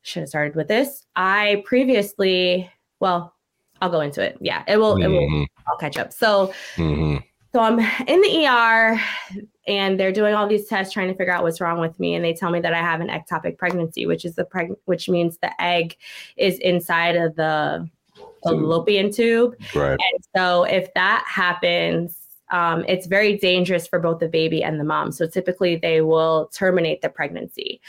should 0.00 0.20
have 0.20 0.30
started 0.30 0.56
with 0.56 0.68
this. 0.68 1.04
I 1.14 1.62
previously, 1.66 2.70
well, 3.00 3.34
I'll 3.82 3.90
go 3.90 4.00
into 4.00 4.22
it. 4.22 4.38
Yeah, 4.40 4.64
it 4.66 4.78
will, 4.78 4.94
mm-hmm. 4.94 5.02
it 5.02 5.08
will, 5.08 5.28
mm-hmm. 5.28 5.44
I'll 5.66 5.76
catch 5.76 5.98
up. 5.98 6.14
So, 6.14 6.54
mm-hmm. 6.76 7.18
so 7.52 7.60
I'm 7.60 7.78
in 8.08 8.20
the 8.22 8.46
ER 8.46 8.98
and 9.66 9.98
they're 10.00 10.12
doing 10.12 10.34
all 10.34 10.46
these 10.46 10.66
tests 10.66 10.92
trying 10.92 11.08
to 11.08 11.14
figure 11.14 11.32
out 11.32 11.42
what's 11.42 11.60
wrong 11.60 11.80
with 11.80 11.98
me 12.00 12.14
and 12.14 12.24
they 12.24 12.32
tell 12.32 12.50
me 12.50 12.60
that 12.60 12.72
i 12.72 12.78
have 12.78 13.00
an 13.00 13.08
ectopic 13.08 13.58
pregnancy 13.58 14.06
which 14.06 14.24
is 14.24 14.34
the 14.34 14.44
preg- 14.44 14.76
which 14.84 15.08
means 15.08 15.38
the 15.38 15.62
egg 15.62 15.96
is 16.36 16.58
inside 16.58 17.16
of 17.16 17.34
the 17.36 17.88
fallopian 18.42 19.12
tube 19.12 19.54
right 19.74 19.98
and 20.00 20.24
so 20.34 20.64
if 20.64 20.92
that 20.94 21.24
happens 21.26 22.16
um, 22.52 22.84
it's 22.88 23.06
very 23.06 23.38
dangerous 23.38 23.86
for 23.86 24.00
both 24.00 24.18
the 24.18 24.26
baby 24.26 24.62
and 24.64 24.80
the 24.80 24.84
mom 24.84 25.12
so 25.12 25.26
typically 25.26 25.76
they 25.76 26.00
will 26.00 26.50
terminate 26.52 27.00
the 27.00 27.08
pregnancy 27.08 27.80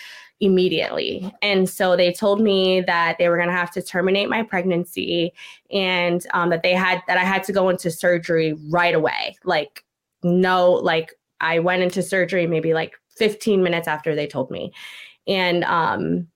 immediately. 0.42 1.32
And 1.44 1.70
so 1.70 1.96
they 1.96 2.12
told 2.12 2.42
me 2.42 2.82
that 2.82 3.18
they 3.18 3.30
were 3.30 3.38
going 3.38 3.48
to 3.48 3.56
have 3.56 3.72
to 3.72 3.82
terminate 3.82 4.28
my 4.28 4.42
pregnancy 4.42 5.34
and 5.72 6.26
um, 6.34 6.50
that 6.50 6.64
they 6.64 6.74
had 6.74 7.02
that 7.08 7.18
I 7.18 7.24
had 7.24 7.44
to 7.46 7.54
go 7.54 7.70
into 7.70 7.90
surgery 7.92 8.58
right 8.70 8.96
away. 8.96 9.38
Like 9.46 9.86
no, 10.24 10.72
like 10.72 11.14
I 11.42 11.60
went 11.60 11.84
into 11.84 12.02
surgery 12.02 12.48
maybe 12.48 12.74
like 12.74 12.94
15 13.18 13.62
minutes 13.62 13.88
after 13.88 14.16
they 14.16 14.28
told 14.28 14.50
me. 14.50 14.72
And 15.28 15.64
um 15.66 16.28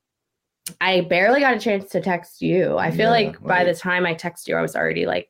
I 0.82 1.02
barely 1.02 1.42
got 1.42 1.56
a 1.56 1.60
chance 1.60 1.90
to 1.92 2.02
text 2.02 2.42
you. 2.42 2.78
I 2.78 2.90
feel 2.90 3.06
yeah, 3.06 3.10
like 3.12 3.36
right. 3.42 3.48
by 3.48 3.64
the 3.64 3.76
time 3.76 4.06
I 4.06 4.14
text 4.14 4.48
you, 4.48 4.56
I 4.56 4.62
was 4.62 4.76
already 4.76 5.06
like, 5.06 5.30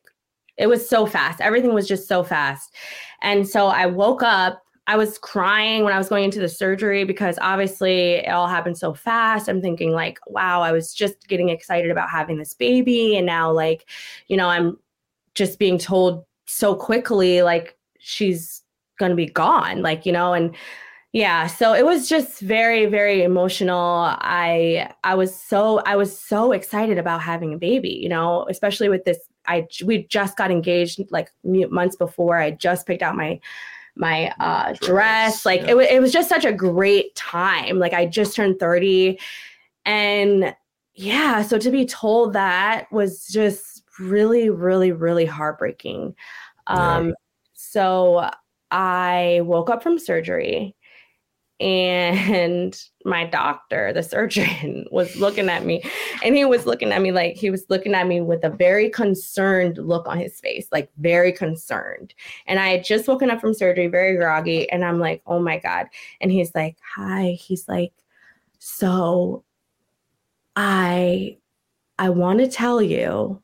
it 0.56 0.66
was 0.66 0.88
so 0.88 1.06
fast. 1.06 1.40
Everything 1.40 1.74
was 1.74 1.86
just 1.86 2.08
so 2.08 2.24
fast. 2.24 2.74
And 3.22 3.46
so 3.46 3.66
I 3.66 3.86
woke 3.86 4.22
up. 4.22 4.62
I 4.88 4.96
was 4.96 5.18
crying 5.18 5.82
when 5.82 5.92
I 5.92 5.98
was 5.98 6.08
going 6.08 6.24
into 6.24 6.38
the 6.38 6.48
surgery 6.48 7.04
because 7.04 7.38
obviously 7.42 8.12
it 8.12 8.28
all 8.28 8.46
happened 8.46 8.78
so 8.78 8.94
fast. 8.94 9.48
I'm 9.48 9.60
thinking, 9.60 9.90
like, 9.90 10.18
wow, 10.28 10.62
I 10.62 10.70
was 10.70 10.94
just 10.94 11.26
getting 11.26 11.48
excited 11.48 11.90
about 11.90 12.08
having 12.08 12.38
this 12.38 12.54
baby. 12.54 13.16
And 13.16 13.26
now, 13.26 13.50
like, 13.50 13.88
you 14.28 14.36
know, 14.36 14.48
I'm 14.48 14.78
just 15.34 15.58
being 15.58 15.76
told 15.76 16.24
so 16.46 16.76
quickly, 16.76 17.42
like, 17.42 17.76
she's 17.98 18.62
going 18.98 19.10
to 19.10 19.16
be 19.16 19.26
gone. 19.26 19.82
Like, 19.82 20.06
you 20.06 20.12
know, 20.12 20.32
and 20.32 20.54
yeah 21.16 21.46
so 21.46 21.72
it 21.72 21.86
was 21.86 22.10
just 22.10 22.40
very 22.40 22.84
very 22.84 23.22
emotional 23.22 24.14
i 24.20 24.92
i 25.02 25.14
was 25.14 25.34
so 25.34 25.78
i 25.86 25.96
was 25.96 26.16
so 26.16 26.52
excited 26.52 26.98
about 26.98 27.22
having 27.22 27.54
a 27.54 27.56
baby 27.56 27.88
you 27.88 28.08
know 28.08 28.46
especially 28.50 28.90
with 28.90 29.02
this 29.04 29.18
i 29.46 29.66
we 29.86 30.06
just 30.08 30.36
got 30.36 30.50
engaged 30.50 31.00
like 31.10 31.30
months 31.42 31.96
before 31.96 32.36
i 32.36 32.50
just 32.50 32.86
picked 32.86 33.02
out 33.02 33.16
my 33.16 33.40
my 33.94 34.30
uh 34.40 34.74
dress, 34.74 34.80
dress. 34.80 35.46
like 35.46 35.62
yeah. 35.62 35.70
it, 35.70 35.92
it 35.92 36.02
was 36.02 36.12
just 36.12 36.28
such 36.28 36.44
a 36.44 36.52
great 36.52 37.14
time 37.14 37.78
like 37.78 37.94
i 37.94 38.04
just 38.04 38.36
turned 38.36 38.58
30 38.58 39.18
and 39.86 40.54
yeah 40.94 41.40
so 41.40 41.56
to 41.58 41.70
be 41.70 41.86
told 41.86 42.34
that 42.34 42.92
was 42.92 43.26
just 43.28 43.84
really 43.98 44.50
really 44.50 44.92
really 44.92 45.24
heartbreaking 45.24 46.14
um 46.66 47.08
yeah. 47.08 47.14
so 47.54 48.28
i 48.70 49.40
woke 49.44 49.70
up 49.70 49.82
from 49.82 49.98
surgery 49.98 50.74
and 51.60 52.78
my 53.04 53.24
doctor 53.24 53.92
the 53.92 54.02
surgeon 54.02 54.84
was 54.90 55.16
looking 55.16 55.48
at 55.48 55.64
me 55.64 55.82
and 56.22 56.36
he 56.36 56.44
was 56.44 56.66
looking 56.66 56.92
at 56.92 57.00
me 57.00 57.12
like 57.12 57.36
he 57.36 57.50
was 57.50 57.64
looking 57.68 57.94
at 57.94 58.06
me 58.06 58.20
with 58.20 58.44
a 58.44 58.50
very 58.50 58.90
concerned 58.90 59.78
look 59.78 60.06
on 60.06 60.18
his 60.18 60.40
face 60.40 60.68
like 60.72 60.90
very 60.98 61.32
concerned. 61.32 62.14
And 62.46 62.58
i 62.58 62.68
had 62.68 62.84
just 62.84 63.08
woken 63.08 63.30
up 63.30 63.40
from 63.40 63.54
surgery 63.54 63.86
very 63.86 64.16
groggy 64.16 64.68
and 64.70 64.84
i'm 64.84 64.98
like 64.98 65.22
oh 65.26 65.40
my 65.40 65.58
god. 65.58 65.86
And 66.20 66.30
he's 66.30 66.54
like 66.54 66.76
hi. 66.96 67.36
He's 67.38 67.68
like 67.68 67.92
so 68.58 69.44
i 70.56 71.36
i 71.98 72.08
want 72.08 72.40
to 72.40 72.48
tell 72.48 72.82
you 72.82 73.40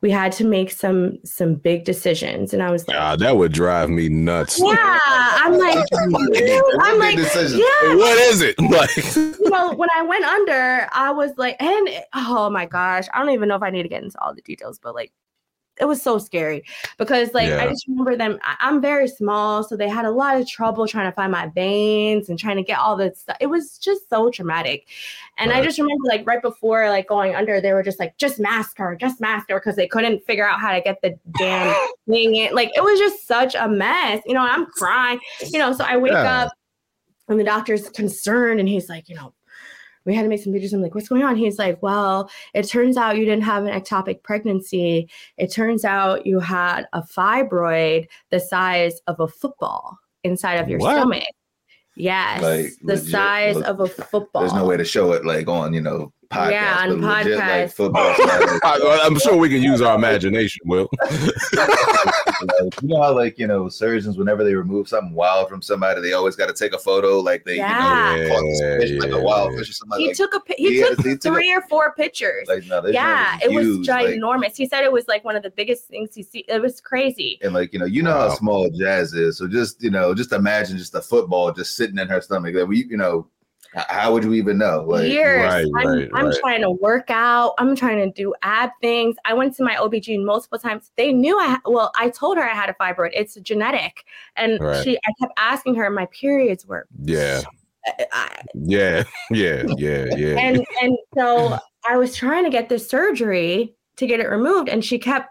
we 0.00 0.10
had 0.10 0.32
to 0.32 0.44
make 0.44 0.70
some 0.70 1.18
some 1.24 1.54
big 1.54 1.84
decisions. 1.84 2.52
And 2.52 2.62
i 2.62 2.70
was 2.70 2.86
like 2.88 2.96
ah, 2.98 3.16
that 3.16 3.36
would 3.36 3.52
drive 3.52 3.90
me 3.90 4.08
nuts. 4.08 4.60
Yeah 4.62 4.98
i'm 5.42 5.58
like 5.58 5.78
i'm 5.98 6.98
like 6.98 7.16
yeah. 7.16 7.94
what 7.94 8.18
is 8.18 8.42
it? 8.42 8.58
Like 8.60 9.14
you 9.14 9.50
know 9.50 9.72
when 9.74 9.88
i 9.96 10.02
went 10.02 10.24
under 10.24 10.88
i 10.92 11.10
was 11.10 11.32
like 11.36 11.56
and 11.60 11.88
oh 12.14 12.50
my 12.50 12.66
gosh 12.66 13.06
i 13.12 13.18
don't 13.18 13.30
even 13.30 13.48
know 13.48 13.56
if 13.56 13.62
i 13.62 13.70
need 13.70 13.82
to 13.82 13.88
get 13.88 14.02
into 14.02 14.20
all 14.20 14.34
the 14.34 14.42
details 14.42 14.78
but 14.78 14.94
like 14.94 15.12
it 15.80 15.86
was 15.86 16.02
so 16.02 16.18
scary 16.18 16.64
because 16.98 17.32
like 17.32 17.48
yeah. 17.48 17.62
I 17.62 17.68
just 17.68 17.86
remember 17.88 18.16
them. 18.16 18.38
I, 18.42 18.68
am 18.68 18.80
very 18.80 19.08
small, 19.08 19.64
so 19.64 19.76
they 19.76 19.88
had 19.88 20.04
a 20.04 20.10
lot 20.10 20.40
of 20.40 20.46
trouble 20.46 20.86
trying 20.86 21.10
to 21.10 21.14
find 21.14 21.32
my 21.32 21.48
veins 21.48 22.28
and 22.28 22.38
trying 22.38 22.56
to 22.56 22.62
get 22.62 22.78
all 22.78 22.96
this 22.96 23.20
stuff. 23.20 23.36
It 23.40 23.46
was 23.46 23.78
just 23.78 24.08
so 24.08 24.30
traumatic. 24.30 24.86
And 25.38 25.50
right. 25.50 25.60
I 25.60 25.64
just 25.64 25.78
remember 25.78 26.04
like 26.06 26.26
right 26.26 26.42
before 26.42 26.88
like 26.90 27.08
going 27.08 27.34
under, 27.34 27.60
they 27.60 27.72
were 27.72 27.82
just 27.82 27.98
like, 27.98 28.16
just 28.18 28.38
mask 28.38 28.76
her, 28.78 28.94
just 28.94 29.20
mask 29.20 29.48
her, 29.48 29.58
because 29.58 29.76
they 29.76 29.88
couldn't 29.88 30.24
figure 30.26 30.46
out 30.46 30.60
how 30.60 30.72
to 30.72 30.80
get 30.80 31.00
the 31.02 31.18
damn 31.38 31.74
thing 32.08 32.36
in. 32.36 32.54
Like 32.54 32.70
it 32.76 32.82
was 32.82 32.98
just 32.98 33.26
such 33.26 33.54
a 33.54 33.66
mess, 33.68 34.22
you 34.26 34.34
know. 34.34 34.42
I'm 34.42 34.66
crying, 34.66 35.20
you 35.50 35.58
know. 35.58 35.72
So 35.72 35.84
I 35.84 35.96
wake 35.96 36.12
yeah. 36.12 36.42
up 36.42 36.52
and 37.28 37.40
the 37.40 37.44
doctor's 37.44 37.88
concerned 37.88 38.60
and 38.60 38.68
he's 38.68 38.88
like, 38.88 39.08
you 39.08 39.14
know, 39.14 39.32
we 40.04 40.14
had 40.14 40.22
to 40.22 40.28
make 40.28 40.42
some 40.42 40.52
pictures. 40.52 40.72
I'm 40.72 40.82
like, 40.82 40.94
what's 40.94 41.08
going 41.08 41.22
on? 41.22 41.36
He's 41.36 41.58
like, 41.58 41.82
well, 41.82 42.30
it 42.54 42.68
turns 42.68 42.96
out 42.96 43.16
you 43.16 43.24
didn't 43.24 43.44
have 43.44 43.64
an 43.64 43.80
ectopic 43.80 44.22
pregnancy. 44.22 45.08
It 45.36 45.52
turns 45.52 45.84
out 45.84 46.26
you 46.26 46.40
had 46.40 46.86
a 46.92 47.02
fibroid 47.02 48.06
the 48.30 48.40
size 48.40 49.00
of 49.06 49.20
a 49.20 49.28
football 49.28 49.98
inside 50.24 50.54
of 50.54 50.68
your 50.68 50.78
what? 50.78 50.96
stomach. 50.96 51.24
Yes, 51.96 52.40
like, 52.40 52.72
the 52.82 52.94
legit, 52.94 53.08
size 53.08 53.56
look, 53.56 53.66
of 53.66 53.80
a 53.80 53.88
football. 53.88 54.42
There's 54.42 54.54
no 54.54 54.64
way 54.64 54.76
to 54.76 54.84
show 54.84 55.12
it 55.12 55.26
like 55.26 55.48
on, 55.48 55.74
you 55.74 55.80
know, 55.80 56.12
podcast. 56.30 56.50
Yeah, 56.50 56.78
on 56.80 57.00
podcast. 57.00 57.24
Legit, 57.24 57.38
like, 57.38 57.70
football 57.70 58.14
I'm 59.04 59.18
sure 59.18 59.36
we 59.36 59.48
can 59.48 59.62
use 59.62 59.80
our 59.80 59.96
imagination, 59.96 60.60
Will. 60.64 60.88
you 62.82 62.88
know 62.88 63.02
how 63.02 63.14
like 63.14 63.38
you 63.38 63.46
know 63.46 63.68
surgeons 63.68 64.16
whenever 64.16 64.44
they 64.44 64.54
remove 64.54 64.88
something 64.88 65.14
wild 65.14 65.48
from 65.48 65.60
somebody, 65.60 66.00
they 66.00 66.12
always 66.12 66.36
got 66.36 66.46
to 66.46 66.54
take 66.54 66.72
a 66.72 66.78
photo 66.78 67.18
like 67.18 67.44
they 67.44 67.56
yeah. 67.56 68.14
you 68.14 68.28
know 68.28 68.40
yeah, 68.44 68.78
fish, 68.78 68.90
yeah, 68.90 69.00
like 69.00 69.10
a 69.10 69.20
wild 69.20 69.56
fish 69.56 69.70
or 69.70 69.72
something. 69.72 70.00
He 70.00 70.08
like, 70.08 70.16
took 70.16 70.34
a 70.34 70.40
he, 70.56 70.80
he 70.80 70.80
took 70.80 70.96
he 70.98 71.16
three 71.16 71.52
took 71.52 71.64
or 71.64 71.68
four 71.68 71.94
pictures. 71.94 72.46
Like 72.48 72.66
no, 72.66 72.86
yeah, 72.86 73.38
it 73.42 73.50
was 73.50 73.66
ginormous. 73.86 74.40
Like, 74.40 74.56
he 74.56 74.68
said 74.68 74.84
it 74.84 74.92
was 74.92 75.08
like 75.08 75.24
one 75.24 75.36
of 75.36 75.42
the 75.42 75.50
biggest 75.50 75.88
things 75.88 76.14
he 76.14 76.22
see. 76.22 76.44
It 76.48 76.60
was 76.60 76.80
crazy. 76.80 77.38
And 77.42 77.52
like 77.52 77.72
you 77.72 77.78
know, 77.78 77.86
you 77.86 78.02
know 78.02 78.16
wow. 78.16 78.28
how 78.28 78.34
small 78.36 78.70
Jaz 78.70 79.14
is, 79.14 79.38
so 79.38 79.48
just 79.48 79.82
you 79.82 79.90
know, 79.90 80.14
just 80.14 80.32
imagine 80.32 80.78
just 80.78 80.94
a 80.94 81.02
football 81.02 81.52
just 81.52 81.76
sitting 81.76 81.98
in 81.98 82.08
her 82.08 82.20
stomach. 82.20 82.54
That 82.54 82.66
we 82.66 82.84
you 82.86 82.96
know 82.96 83.26
how 83.74 84.12
would 84.12 84.24
you 84.24 84.34
even 84.34 84.58
know? 84.58 84.84
Like, 84.86 85.08
Years. 85.08 85.44
Right, 85.44 85.66
I'm, 85.78 85.86
right, 85.86 86.08
I'm 86.14 86.26
right. 86.26 86.40
trying 86.40 86.60
to 86.62 86.70
work 86.70 87.10
out. 87.10 87.54
I'm 87.58 87.76
trying 87.76 87.98
to 87.98 88.10
do 88.10 88.34
ab 88.42 88.70
things. 88.80 89.16
I 89.24 89.34
went 89.34 89.54
to 89.56 89.62
my 89.62 89.76
OBGYN 89.76 90.24
multiple 90.24 90.58
times. 90.58 90.90
They 90.96 91.12
knew 91.12 91.38
I, 91.38 91.58
well, 91.64 91.92
I 91.96 92.10
told 92.10 92.36
her 92.36 92.42
I 92.42 92.54
had 92.54 92.68
a 92.68 92.74
fibroid. 92.74 93.10
It's 93.12 93.34
genetic. 93.36 94.04
And 94.36 94.58
she, 94.82 94.98
I 94.98 95.12
kept 95.20 95.32
asking 95.36 95.76
her, 95.76 95.88
my 95.90 96.06
periods 96.06 96.66
were. 96.66 96.86
Yeah. 97.02 97.42
Uh, 97.86 97.92
uh, 98.02 98.04
I, 98.12 98.42
yeah, 98.54 99.04
yeah, 99.30 99.64
yeah, 99.78 100.06
yeah. 100.16 100.38
And 100.38 100.64
and 100.82 100.98
so 101.16 101.58
I 101.88 101.96
was 101.96 102.14
trying 102.14 102.44
to 102.44 102.50
get 102.50 102.68
this 102.68 102.88
surgery 102.88 103.74
to 103.96 104.06
get 104.06 104.20
it 104.20 104.28
removed, 104.28 104.68
and 104.68 104.84
she 104.84 104.98
kept 104.98 105.30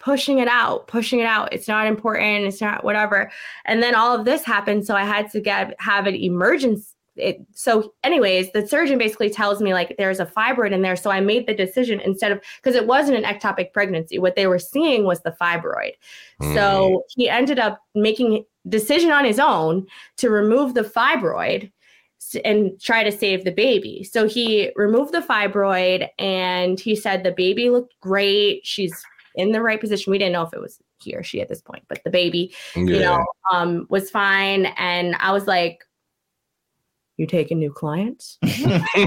pushing 0.00 0.38
it 0.38 0.48
out, 0.48 0.86
pushing 0.88 1.20
it 1.20 1.26
out. 1.26 1.52
It's 1.52 1.68
not 1.68 1.86
important. 1.86 2.46
It's 2.46 2.60
not 2.60 2.84
whatever. 2.84 3.30
And 3.64 3.82
then 3.82 3.94
all 3.94 4.12
of 4.18 4.24
this 4.24 4.44
happened, 4.44 4.84
so 4.86 4.96
I 4.96 5.04
had 5.04 5.30
to 5.30 5.40
get 5.40 5.74
have 5.80 6.06
an 6.06 6.14
emergency 6.14 6.93
it 7.16 7.40
so 7.52 7.92
anyways 8.02 8.50
the 8.52 8.66
surgeon 8.66 8.98
basically 8.98 9.30
tells 9.30 9.60
me 9.60 9.72
like 9.72 9.94
there's 9.98 10.20
a 10.20 10.26
fibroid 10.26 10.72
in 10.72 10.82
there 10.82 10.96
so 10.96 11.10
i 11.10 11.20
made 11.20 11.46
the 11.46 11.54
decision 11.54 12.00
instead 12.00 12.32
of 12.32 12.40
because 12.56 12.74
it 12.74 12.86
wasn't 12.86 13.16
an 13.16 13.24
ectopic 13.24 13.72
pregnancy. 13.72 14.18
What 14.18 14.36
they 14.36 14.46
were 14.46 14.58
seeing 14.58 15.04
was 15.04 15.20
the 15.20 15.36
fibroid. 15.40 15.92
Mm. 16.40 16.54
so 16.54 17.04
he 17.14 17.28
ended 17.28 17.58
up 17.58 17.80
making 17.94 18.44
decision 18.68 19.10
on 19.10 19.24
his 19.24 19.38
own 19.38 19.86
to 20.16 20.30
remove 20.30 20.74
the 20.74 20.82
fibroid 20.82 21.70
and 22.44 22.80
try 22.80 23.04
to 23.04 23.12
save 23.12 23.44
the 23.44 23.52
baby. 23.52 24.02
So 24.02 24.26
he 24.26 24.72
removed 24.76 25.12
the 25.12 25.20
fibroid 25.20 26.08
and 26.18 26.80
he 26.80 26.96
said 26.96 27.22
the 27.22 27.32
baby 27.32 27.68
looked 27.68 27.94
great. 28.00 28.62
She's 28.64 29.04
in 29.34 29.52
the 29.52 29.60
right 29.60 29.80
position. 29.80 30.10
We 30.10 30.18
didn't 30.18 30.32
know 30.32 30.42
if 30.42 30.52
it 30.52 30.60
was 30.60 30.78
he 31.02 31.14
or 31.14 31.22
she 31.22 31.42
at 31.42 31.50
this 31.50 31.60
point 31.60 31.84
but 31.88 32.02
the 32.02 32.08
baby 32.08 32.54
yeah. 32.74 32.82
you 32.82 32.98
know 33.00 33.24
um 33.52 33.86
was 33.90 34.10
fine. 34.10 34.66
And 34.78 35.16
i 35.16 35.32
was 35.32 35.46
like 35.46 35.84
you 37.16 37.26
taking 37.26 37.58
new 37.58 37.72
clients? 37.72 38.38
I 38.42 39.06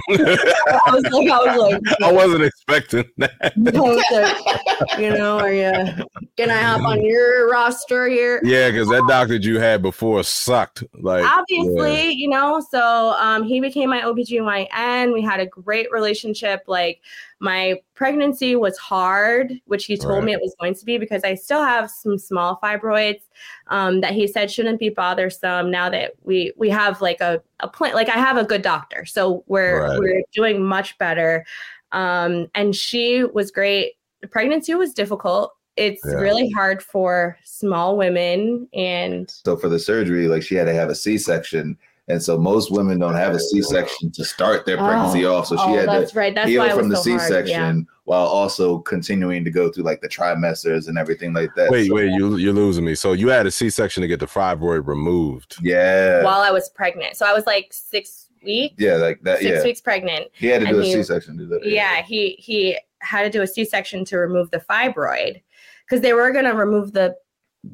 was 0.88 1.04
like, 1.04 1.30
I 1.30 1.56
was 1.56 1.72
like, 1.74 2.02
I 2.02 2.12
wasn't 2.12 2.44
expecting 2.44 3.06
that. 3.18 3.54
you 5.00 5.10
know, 5.10 5.40
are 5.40 5.54
you, 5.54 6.06
can 6.38 6.50
I 6.50 6.62
hop 6.62 6.82
on 6.82 7.04
your 7.04 7.50
roster 7.50 8.08
here? 8.08 8.40
Yeah, 8.44 8.72
because 8.72 8.88
that 8.90 9.06
doctor 9.08 9.36
you 9.36 9.60
had 9.60 9.82
before 9.82 10.24
sucked. 10.24 10.84
Like, 10.94 11.26
obviously, 11.26 12.06
yeah. 12.06 12.10
you 12.10 12.30
know, 12.30 12.66
so 12.70 13.16
um, 13.20 13.44
he 13.44 13.60
became 13.60 13.90
my 13.90 14.02
OBGYN. 14.02 15.14
We 15.14 15.22
had 15.22 15.40
a 15.40 15.46
great 15.46 15.92
relationship. 15.92 16.64
Like, 16.68 17.02
my 17.40 17.80
pregnancy 17.94 18.56
was 18.56 18.78
hard, 18.78 19.54
which 19.66 19.86
he 19.86 19.96
told 19.96 20.16
right. 20.16 20.24
me 20.24 20.34
it 20.34 20.42
was 20.42 20.56
going 20.60 20.74
to 20.74 20.86
be 20.86 20.98
because 20.98 21.24
I 21.24 21.36
still 21.36 21.64
have 21.64 21.90
some 21.92 22.18
small 22.18 22.60
fibroids 22.64 23.22
um, 23.68 24.02
that 24.02 24.14
he 24.14 24.28
said 24.28 24.50
shouldn't 24.50 24.80
be 24.80 24.90
bothersome. 24.90 25.70
Now 25.70 25.90
that 25.90 26.14
we 26.24 26.52
we 26.58 26.70
have 26.70 27.02
like 27.02 27.22
a 27.22 27.42
a 27.60 27.68
plan, 27.68 27.94
like 27.94 28.10
I 28.10 28.18
have 28.18 28.38
a 28.38 28.44
good 28.44 28.64
doctor, 28.64 29.06
so 29.06 29.44
we're 29.48 29.84
right. 29.84 30.00
we're 30.00 30.24
doing 30.34 30.64
much 30.64 30.98
better. 30.98 31.46
Um, 31.92 32.48
and 32.56 32.76
she 32.76 33.24
was 33.24 33.52
great. 33.52 33.94
The 34.22 34.28
pregnancy 34.28 34.74
was 34.74 34.94
difficult. 34.94 35.54
It's 35.76 36.02
yeah. 36.06 36.16
really 36.16 36.50
hard 36.50 36.82
for 36.82 37.38
small 37.44 37.98
women, 37.98 38.68
and 38.74 39.30
so 39.46 39.56
for 39.56 39.70
the 39.70 39.78
surgery, 39.78 40.28
like 40.28 40.42
she 40.42 40.56
had 40.56 40.66
to 40.66 40.74
have 40.74 40.90
a 40.90 40.96
C 40.96 41.20
section 41.20 41.78
and 42.10 42.24
so 42.24 42.38
most 42.38 42.72
women 42.72 43.00
don't 43.00 43.16
have 43.16 43.34
a 43.34 43.40
C-section 43.40 44.12
to 44.12 44.24
start 44.24 44.66
their 44.66 44.78
pregnancy 44.78 45.26
oh, 45.26 45.36
off. 45.36 45.48
So 45.48 45.58
she 45.58 45.64
oh, 45.64 45.76
had 45.76 45.90
that's 45.90 46.12
to 46.12 46.18
right. 46.18 46.34
that's 46.34 46.50
heal 46.50 46.70
from 46.74 46.88
the 46.88 46.96
so 46.96 47.02
C-section 47.04 47.78
yeah. 47.80 47.96
while 48.06 48.26
also 48.26 48.80
continuing 48.80 49.44
to 49.44 49.52
go 49.52 49.70
through 49.70 49.84
like 49.84 50.00
the 50.00 50.08
trimesters 50.08 50.88
and 50.88 50.98
everything 50.98 51.34
like 51.34 51.54
that. 51.56 51.70
Wait, 51.70 51.88
so, 51.88 51.96
wait, 51.96 52.12
you 52.12 52.38
you're 52.38 52.54
losing 52.54 52.86
me. 52.86 52.96
So 52.96 53.12
you 53.12 53.28
had 53.28 53.46
a 53.46 53.52
C-section 53.52 54.02
to 54.02 54.08
get 54.08 54.22
the 54.22 54.26
fibroid 54.26 54.88
removed. 54.88 55.58
Yeah. 55.62 56.24
While 56.24 56.40
I 56.40 56.52
was 56.52 56.70
pregnant. 56.70 57.18
So 57.18 57.26
I 57.26 57.34
was 57.34 57.46
like 57.46 57.74
six 57.74 58.28
weeks. 58.42 58.76
Yeah, 58.78 58.96
like 58.96 59.22
that. 59.24 59.40
Six 59.40 59.58
yeah. 59.58 59.64
weeks 59.64 59.82
pregnant. 59.82 60.28
He 60.32 60.48
had 60.48 60.62
to 60.62 60.68
do 60.68 60.80
a 60.80 60.84
he, 60.84 60.94
C-section 60.94 61.38
to 61.38 61.44
do 61.44 61.50
that. 61.50 61.66
Yeah, 61.66 61.98
yeah, 61.98 62.02
he 62.04 62.38
he 62.40 62.78
had 63.00 63.24
to 63.24 63.30
do 63.30 63.42
a 63.42 63.48
C-section 63.48 64.06
to 64.06 64.18
remove 64.18 64.50
the 64.52 64.60
fibroid 64.60 65.42
because 65.86 66.02
they 66.02 66.14
were 66.14 66.32
gonna 66.32 66.56
remove 66.56 66.94
the 66.94 67.18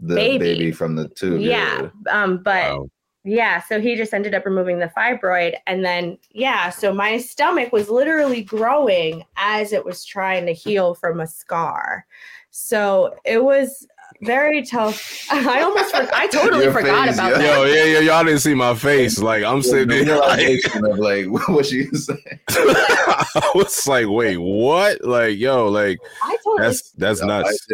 the 0.02 0.16
baby. 0.16 0.40
baby 0.40 0.72
from 0.72 0.96
the 0.96 1.08
tube. 1.10 1.40
Yeah. 1.40 1.90
yeah. 2.08 2.24
Um, 2.24 2.42
but 2.42 2.80
wow 2.80 2.90
yeah, 3.24 3.62
so 3.62 3.80
he 3.80 3.96
just 3.96 4.14
ended 4.14 4.34
up 4.34 4.46
removing 4.46 4.80
the 4.80 4.92
fibroid. 4.98 5.56
And 5.66 5.86
then, 5.86 6.18
yeah, 6.32 6.70
so 6.70 6.94
my 6.94 7.18
stomach 7.18 7.72
was 7.72 7.90
literally 7.90 8.44
growing 8.44 9.24
as 9.38 9.72
it 9.72 9.86
was 9.86 10.04
trying 10.04 10.46
to 10.46 10.54
heal 10.54 10.94
from 10.94 11.22
a 11.22 11.28
scar. 11.28 12.06
So 12.50 13.16
it 13.24 13.44
was 13.44 13.88
very 14.26 14.64
tough. 14.64 15.28
I 15.32 15.62
almost, 15.62 15.96
for, 15.96 16.08
I 16.14 16.28
totally 16.28 16.64
Your 16.66 16.74
forgot 16.74 17.08
face, 17.08 17.16
about 17.16 17.32
yo. 17.32 17.38
that. 17.38 17.58
Yo, 17.58 17.64
yeah, 17.66 17.84
yeah, 17.84 18.00
y'all 18.00 18.24
didn't 18.24 18.40
see 18.40 18.54
my 18.54 18.76
face. 18.76 19.20
Like 19.20 19.44
I'm 19.44 19.62
sitting 19.62 20.06
there, 20.06 20.18
like, 20.18 20.60
of 20.76 20.98
like 21.00 21.26
what 21.48 21.66
she 21.66 21.86
saying. 21.86 22.20
I 22.50 23.52
was 23.56 23.88
like, 23.88 24.08
wait, 24.08 24.38
what? 24.38 25.04
Like, 25.04 25.38
yo, 25.38 25.68
like, 25.68 26.00
I 26.24 26.38
totally 26.44 26.68
that's 26.68 26.92
that's 26.92 27.22
no, 27.22 27.28
nuts. 27.28 27.68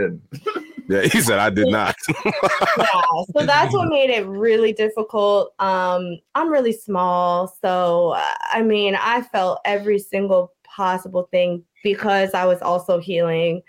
Yeah, 0.87 1.01
he 1.01 1.21
said 1.21 1.37
I 1.37 1.51
did 1.51 1.67
not. 1.67 1.95
yeah, 2.25 3.01
so 3.37 3.45
that's 3.45 3.73
what 3.73 3.89
made 3.89 4.09
it 4.09 4.25
really 4.25 4.73
difficult. 4.73 5.53
Um, 5.59 6.17
I'm 6.33 6.49
really 6.49 6.73
small, 6.73 7.53
so 7.61 8.15
I 8.51 8.63
mean, 8.63 8.95
I 8.95 9.21
felt 9.21 9.59
every 9.65 9.99
single 9.99 10.53
possible 10.63 11.27
thing 11.31 11.63
because 11.83 12.33
I 12.33 12.45
was 12.45 12.61
also 12.61 12.99
healing. 12.99 13.61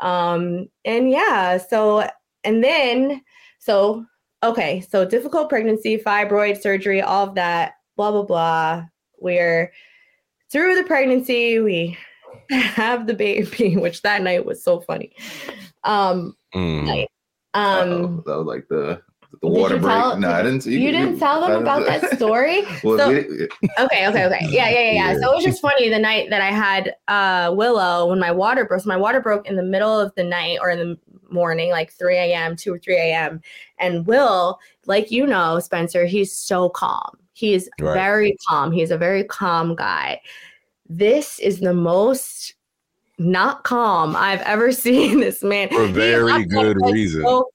Um, 0.00 0.68
and 0.84 1.10
yeah, 1.10 1.56
so 1.56 2.08
and 2.46 2.64
then 2.64 3.22
so 3.58 4.06
okay, 4.42 4.80
so 4.80 5.04
difficult 5.04 5.48
pregnancy, 5.48 5.98
fibroid 5.98 6.60
surgery, 6.60 7.02
all 7.02 7.28
of 7.28 7.34
that, 7.34 7.74
blah 7.96 8.12
blah 8.12 8.22
blah. 8.22 8.84
We're 9.18 9.72
through 10.50 10.76
the 10.76 10.84
pregnancy, 10.84 11.58
we 11.58 11.98
have 12.50 13.06
the 13.06 13.14
baby, 13.14 13.76
which 13.76 14.02
that 14.02 14.22
night 14.22 14.46
was 14.46 14.62
so 14.62 14.80
funny. 14.80 15.12
Um, 15.84 16.36
mm. 16.54 16.86
night. 16.86 17.08
Um, 17.54 18.22
that 18.26 18.36
was 18.36 18.46
like 18.46 18.68
the 18.68 19.00
the 19.42 19.48
water 19.48 19.78
break. 19.78 19.92
Tell, 19.92 20.18
no, 20.18 20.30
I 20.30 20.42
didn't. 20.42 20.64
You, 20.66 20.78
you 20.78 20.92
didn't 20.92 21.18
tell 21.18 21.40
them 21.40 21.60
about 21.60 21.86
that 21.86 22.10
story. 22.16 22.62
well, 22.82 22.98
so, 22.98 23.10
okay, 23.10 24.06
okay, 24.08 24.26
okay. 24.26 24.38
Yeah, 24.48 24.68
yeah, 24.68 24.80
yeah, 24.80 24.92
yeah. 24.92 25.20
So 25.20 25.32
it 25.32 25.34
was 25.36 25.44
just 25.44 25.60
funny 25.60 25.88
the 25.88 25.98
night 25.98 26.30
that 26.30 26.40
I 26.40 26.50
had 26.50 26.94
uh, 27.08 27.54
Willow 27.54 28.08
when 28.08 28.18
my 28.18 28.30
water 28.30 28.64
broke. 28.64 28.82
So 28.82 28.88
my 28.88 28.96
water 28.96 29.20
broke 29.20 29.46
in 29.46 29.56
the 29.56 29.62
middle 29.62 29.98
of 29.98 30.12
the 30.16 30.24
night 30.24 30.58
or 30.60 30.70
in 30.70 30.78
the 30.78 30.98
morning, 31.30 31.70
like 31.70 31.92
3 31.92 32.16
a.m., 32.16 32.56
2 32.56 32.74
or 32.74 32.78
3 32.78 32.96
a.m. 32.96 33.40
And 33.78 34.06
Will, 34.06 34.58
like 34.86 35.10
you 35.10 35.26
know, 35.26 35.58
Spencer, 35.60 36.06
he's 36.06 36.32
so 36.32 36.68
calm. 36.68 37.18
He's 37.32 37.68
right. 37.80 37.94
very 37.94 38.36
calm. 38.48 38.72
He's 38.72 38.90
a 38.90 38.98
very 38.98 39.24
calm 39.24 39.74
guy. 39.74 40.20
This 40.88 41.38
is 41.38 41.60
the 41.60 41.74
most 41.74 42.54
not 43.18 43.64
calm 43.64 44.14
I've 44.16 44.42
ever 44.42 44.72
seen 44.86 45.20
this 45.20 45.42
man. 45.42 45.68
For 45.68 45.86
very 45.86 46.44
good 46.44 46.76
reason. 46.82 47.22
So 47.22 47.48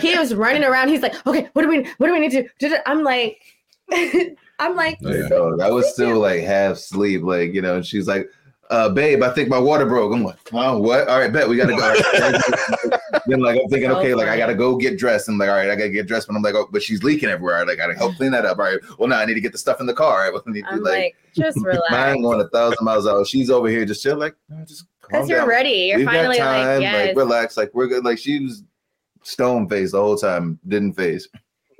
he 0.00 0.18
was 0.18 0.34
running 0.34 0.64
around. 0.64 0.88
He's 0.88 1.02
like, 1.02 1.26
okay, 1.26 1.48
what 1.52 1.62
do 1.62 1.68
we 1.68 1.86
what 1.98 2.06
do 2.08 2.12
we 2.12 2.20
need 2.20 2.32
to 2.32 2.48
do? 2.58 2.76
I'm 2.86 3.02
like, 3.02 3.42
I'm 4.58 4.76
like, 4.76 4.98
yeah. 5.00 5.28
so 5.28 5.56
that 5.56 5.72
was 5.72 5.92
still 5.92 6.20
like 6.20 6.42
half 6.42 6.78
sleep, 6.78 7.22
like 7.22 7.52
you 7.52 7.62
know. 7.62 7.82
She's 7.82 8.06
like, 8.06 8.28
uh, 8.72 8.88
babe, 8.88 9.22
I 9.22 9.28
think 9.28 9.50
my 9.50 9.58
water 9.58 9.84
broke. 9.84 10.14
I'm 10.14 10.24
like, 10.24 10.38
oh, 10.54 10.78
what? 10.78 11.06
All 11.06 11.20
right, 11.20 11.30
bet 11.30 11.46
we 11.46 11.56
gotta 11.56 11.76
go. 11.76 13.18
then 13.26 13.40
like 13.40 13.60
I'm 13.60 13.68
thinking, 13.68 13.90
okay, 13.90 14.14
like 14.14 14.28
I 14.28 14.38
gotta 14.38 14.54
go 14.54 14.76
get 14.76 14.98
dressed. 14.98 15.28
And 15.28 15.36
like, 15.36 15.50
all 15.50 15.56
right, 15.56 15.68
I 15.68 15.76
gotta 15.76 15.90
get 15.90 16.08
dressed. 16.08 16.26
But 16.26 16.36
I'm 16.36 16.42
like, 16.42 16.54
oh, 16.54 16.68
but 16.72 16.82
she's 16.82 17.02
leaking 17.02 17.28
everywhere. 17.28 17.66
Like 17.66 17.74
I 17.74 17.82
gotta 17.82 17.94
help 17.94 18.16
clean 18.16 18.32
that 18.32 18.46
up. 18.46 18.58
All 18.58 18.64
right. 18.64 18.80
Well, 18.98 19.08
now 19.10 19.18
I 19.18 19.26
need 19.26 19.34
to 19.34 19.42
get 19.42 19.52
the 19.52 19.58
stuff 19.58 19.80
in 19.80 19.86
the 19.86 19.92
car. 19.92 20.20
Right? 20.20 20.32
Well, 20.32 20.42
I 20.46 20.50
need 20.52 20.64
to, 20.64 20.76
like, 20.76 20.84
like, 20.84 21.16
just 21.36 21.58
relax. 21.62 21.90
Mine 21.90 22.22
going 22.22 22.40
a 22.40 22.48
thousand 22.48 22.82
miles 22.82 23.06
out. 23.06 23.26
She's 23.26 23.50
over 23.50 23.68
here 23.68 23.84
just 23.84 24.02
chill, 24.02 24.16
like, 24.16 24.34
just 24.66 24.86
because 25.02 25.28
you're 25.28 25.46
ready. 25.46 25.88
You're 25.90 25.98
We've 25.98 26.06
finally 26.06 26.38
time, 26.38 26.66
like, 26.76 26.80
yes. 26.80 27.06
like, 27.08 27.16
relax. 27.16 27.58
Like 27.58 27.74
we're 27.74 27.88
good. 27.88 28.06
Like 28.06 28.16
she 28.16 28.40
was 28.40 28.64
stone 29.22 29.68
faced 29.68 29.92
the 29.92 30.00
whole 30.00 30.16
time. 30.16 30.58
Didn't 30.66 30.94
face. 30.94 31.28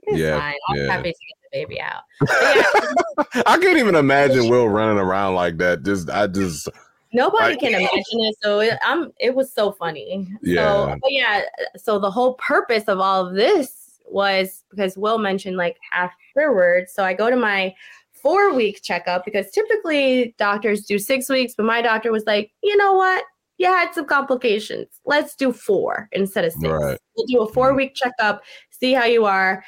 yeah. 0.09 0.39
Fine. 0.39 0.55
I'm 0.69 0.77
yeah. 0.77 1.13
Happy 1.53 1.67
to 1.67 1.77
get 1.77 1.77
the 1.77 1.77
baby 1.77 1.81
out. 1.81 2.03
Yeah. 3.35 3.43
I 3.47 3.59
can't 3.59 3.79
even 3.79 3.95
imagine 3.95 4.49
Will 4.49 4.69
running 4.69 4.99
around 4.99 5.35
like 5.35 5.59
that. 5.59 5.83
Just 5.83 6.11
I 6.11 6.27
just 6.27 6.69
Nobody 7.13 7.57
can 7.57 7.75
imagine 7.75 7.91
it. 7.91 8.37
So 8.43 8.61
it, 8.61 8.79
I'm. 8.83 9.13
It 9.21 9.35
was 9.35 9.53
so 9.53 9.73
funny. 9.73 10.29
Yeah. 10.43 10.63
So, 10.63 10.99
but 11.01 11.13
yeah. 11.13 11.43
So 11.77 11.99
the 11.99 12.11
whole 12.11 12.35
purpose 12.35 12.85
of 12.89 13.01
all 13.01 13.27
of 13.27 13.35
this 13.35 14.01
was 14.07 14.65
because 14.71 14.97
Will 14.97 15.19
mentioned 15.19 15.57
like 15.57 15.79
afterwards. 15.93 16.93
So 16.93 17.05
I 17.05 17.13
go 17.15 17.31
to 17.31 17.37
my 17.37 17.75
four 18.13 18.55
week 18.55 18.83
checkup 18.83 19.25
because 19.25 19.51
typically 19.51 20.35
doctors 20.39 20.85
do 20.85 20.99
six 20.99 21.29
weeks, 21.29 21.55
but 21.55 21.67
my 21.67 21.83
doctor 21.83 22.13
was 22.13 22.25
like, 22.25 22.53
you 22.63 22.77
know 22.77 22.95
what? 22.95 23.25
You 23.59 23.67
had 23.67 23.93
some 23.93 24.07
complications. 24.07 24.89
Let's 25.05 25.37
do 25.37 25.53
four 25.53 26.09
instead 26.13 26.45
of 26.45 26.53
six. 26.53 26.65
Right. 26.65 26.99
We'll 27.17 27.27
do 27.27 27.41
a 27.43 27.53
four 27.53 27.75
week 27.75 27.95
checkup, 27.95 28.43
see 28.71 28.93
how 28.93 29.05
you 29.05 29.27
are. 29.27 29.63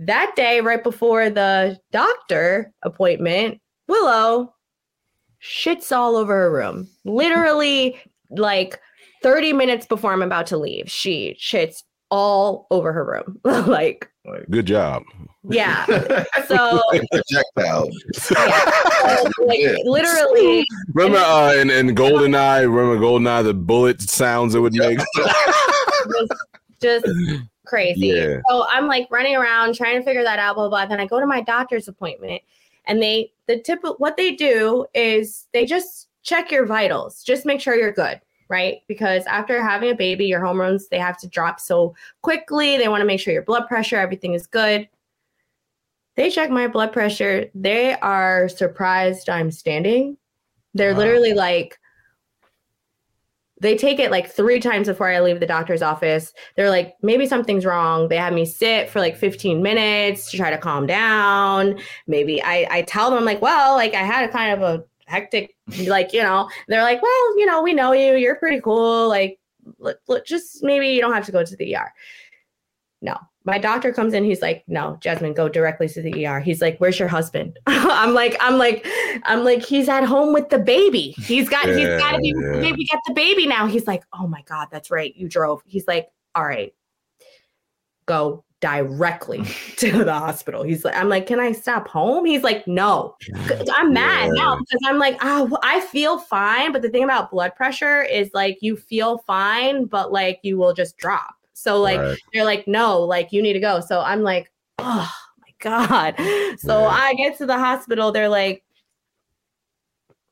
That 0.00 0.32
day, 0.34 0.62
right 0.62 0.82
before 0.82 1.28
the 1.28 1.78
doctor 1.92 2.72
appointment, 2.82 3.60
Willow 3.86 4.54
shits 5.42 5.94
all 5.94 6.16
over 6.16 6.34
her 6.34 6.50
room. 6.50 6.88
Literally, 7.04 8.00
like 8.30 8.80
30 9.22 9.52
minutes 9.52 9.86
before 9.86 10.12
I'm 10.12 10.22
about 10.22 10.46
to 10.48 10.56
leave, 10.56 10.90
she 10.90 11.36
shits 11.38 11.82
all 12.10 12.66
over 12.70 12.94
her 12.94 13.04
room. 13.04 13.40
like, 13.68 14.10
good 14.50 14.66
job. 14.66 15.02
Yeah. 15.48 15.84
So 16.48 16.82
projectile. 17.12 17.88
Yeah. 18.32 19.22
like, 19.38 19.60
literally. 19.84 20.66
Remember 20.94 21.18
uh, 21.18 21.52
in, 21.54 21.70
in 21.70 21.94
Goldeneye, 21.94 22.62
remember 22.62 22.98
Goldeneye, 22.98 23.44
the 23.44 23.54
bullet 23.54 24.00
sounds 24.00 24.56
it 24.56 24.58
would 24.58 24.72
make? 24.72 24.98
just, 26.82 27.06
just 27.06 27.06
crazy. 27.70 28.08
Yeah. 28.08 28.40
So 28.50 28.66
I'm 28.68 28.86
like 28.86 29.06
running 29.10 29.36
around 29.36 29.74
trying 29.74 29.98
to 29.98 30.04
figure 30.04 30.24
that 30.24 30.38
out, 30.38 30.56
blah, 30.56 30.68
blah. 30.68 30.84
blah. 30.84 30.86
Then 30.86 31.00
I 31.00 31.06
go 31.06 31.20
to 31.20 31.26
my 31.26 31.40
doctor's 31.40 31.88
appointment 31.88 32.42
and 32.86 33.02
they 33.02 33.32
the 33.46 33.60
tip 33.60 33.80
what 33.98 34.16
they 34.16 34.34
do 34.34 34.86
is 34.94 35.46
they 35.52 35.64
just 35.64 36.08
check 36.22 36.50
your 36.50 36.66
vitals 36.66 37.22
just 37.22 37.46
make 37.46 37.60
sure 37.60 37.74
you're 37.74 37.92
good 37.92 38.20
right 38.48 38.82
because 38.88 39.24
after 39.26 39.62
having 39.62 39.90
a 39.90 39.94
baby 39.94 40.26
your 40.26 40.44
hormones 40.44 40.88
they 40.88 40.98
have 40.98 41.18
to 41.18 41.28
drop 41.28 41.60
so 41.60 41.94
quickly 42.22 42.76
they 42.76 42.88
want 42.88 43.00
to 43.00 43.06
make 43.06 43.20
sure 43.20 43.32
your 43.32 43.42
blood 43.42 43.66
pressure 43.66 43.96
everything 43.96 44.34
is 44.34 44.46
good 44.46 44.88
they 46.16 46.30
check 46.30 46.50
my 46.50 46.66
blood 46.66 46.92
pressure 46.92 47.48
they 47.54 47.94
are 48.00 48.48
surprised 48.48 49.30
i'm 49.30 49.50
standing 49.50 50.16
they're 50.74 50.92
wow. 50.92 50.98
literally 50.98 51.32
like 51.32 51.78
they 53.60 53.76
take 53.76 53.98
it 53.98 54.10
like 54.10 54.30
three 54.30 54.58
times 54.58 54.88
before 54.88 55.08
I 55.08 55.20
leave 55.20 55.38
the 55.38 55.46
doctor's 55.46 55.82
office. 55.82 56.32
They're 56.56 56.70
like, 56.70 56.94
maybe 57.02 57.26
something's 57.26 57.64
wrong. 57.66 58.08
They 58.08 58.16
have 58.16 58.32
me 58.32 58.46
sit 58.46 58.88
for 58.88 59.00
like 59.00 59.16
15 59.16 59.62
minutes 59.62 60.30
to 60.30 60.36
try 60.36 60.50
to 60.50 60.58
calm 60.58 60.86
down. 60.86 61.78
Maybe 62.06 62.42
I, 62.42 62.66
I 62.70 62.82
tell 62.82 63.10
them, 63.10 63.24
like, 63.24 63.42
well, 63.42 63.74
like 63.74 63.94
I 63.94 64.02
had 64.02 64.28
a 64.28 64.32
kind 64.32 64.52
of 64.52 64.62
a 64.62 64.84
hectic, 65.06 65.54
like, 65.86 66.12
you 66.12 66.22
know, 66.22 66.48
they're 66.68 66.82
like, 66.82 67.02
well, 67.02 67.38
you 67.38 67.46
know, 67.46 67.62
we 67.62 67.74
know 67.74 67.92
you. 67.92 68.16
You're 68.16 68.36
pretty 68.36 68.60
cool. 68.60 69.08
Like, 69.08 69.38
look, 69.78 69.98
look, 70.08 70.24
just 70.24 70.62
maybe 70.62 70.88
you 70.88 71.00
don't 71.00 71.12
have 71.12 71.26
to 71.26 71.32
go 71.32 71.44
to 71.44 71.56
the 71.56 71.76
ER. 71.76 71.92
No, 73.02 73.16
my 73.44 73.58
doctor 73.58 73.92
comes 73.92 74.12
in 74.12 74.24
he's 74.24 74.42
like 74.42 74.64
no 74.68 74.96
jasmine 75.00 75.32
go 75.32 75.48
directly 75.48 75.88
to 75.88 76.02
the 76.02 76.26
er 76.26 76.40
he's 76.40 76.60
like 76.60 76.78
where's 76.78 76.98
your 76.98 77.08
husband? 77.08 77.58
I'm 77.66 78.14
like 78.14 78.36
i'm 78.40 78.58
like 78.58 78.86
i'm 79.24 79.44
like 79.44 79.62
he's 79.62 79.88
at 79.88 80.04
home 80.04 80.32
with 80.32 80.50
the 80.50 80.58
baby. 80.58 81.14
He's 81.18 81.48
got 81.48 81.66
yeah, 81.68 81.76
he's 81.76 81.88
got 82.00 82.12
to 82.12 82.18
be 82.18 82.28
yeah. 82.28 82.52
the 82.52 82.60
baby 82.60 82.86
got 82.90 83.00
the 83.06 83.14
baby 83.14 83.46
now. 83.46 83.66
He's 83.66 83.86
like 83.86 84.04
oh 84.12 84.26
my 84.26 84.42
god 84.42 84.68
that's 84.70 84.90
right 84.90 85.14
you 85.16 85.28
drove. 85.28 85.62
He's 85.64 85.86
like 85.86 86.08
all 86.34 86.44
right 86.44 86.74
go 88.06 88.44
directly 88.60 89.42
to 89.76 90.04
the 90.04 90.12
hospital. 90.12 90.62
He's 90.62 90.84
like 90.84 90.96
i'm 90.96 91.08
like 91.08 91.26
can 91.26 91.40
i 91.40 91.52
stop 91.52 91.88
home? 91.88 92.26
He's 92.26 92.42
like 92.42 92.66
no. 92.66 93.16
I'm 93.74 93.92
mad 93.92 94.30
yeah. 94.34 94.42
now 94.42 94.58
because 94.58 94.80
i'm 94.86 94.98
like 94.98 95.18
oh 95.22 95.56
i 95.62 95.80
feel 95.80 96.18
fine 96.18 96.72
but 96.72 96.82
the 96.82 96.90
thing 96.90 97.04
about 97.04 97.30
blood 97.30 97.54
pressure 97.56 98.02
is 98.02 98.30
like 98.34 98.58
you 98.60 98.76
feel 98.76 99.18
fine 99.26 99.86
but 99.86 100.12
like 100.12 100.40
you 100.42 100.58
will 100.58 100.74
just 100.74 100.96
drop 100.98 101.39
so 101.60 101.78
like 101.78 102.00
right. 102.00 102.18
they're 102.32 102.44
like, 102.44 102.66
no, 102.66 103.00
like 103.00 103.32
you 103.32 103.42
need 103.42 103.52
to 103.52 103.60
go. 103.60 103.80
So 103.80 104.00
I'm 104.00 104.22
like, 104.22 104.50
oh 104.78 105.12
my 105.38 105.52
God. 105.60 106.14
So 106.58 106.80
yeah. 106.80 106.88
I 106.88 107.14
get 107.14 107.38
to 107.38 107.46
the 107.46 107.58
hospital, 107.58 108.12
they're 108.12 108.28
like, 108.28 108.64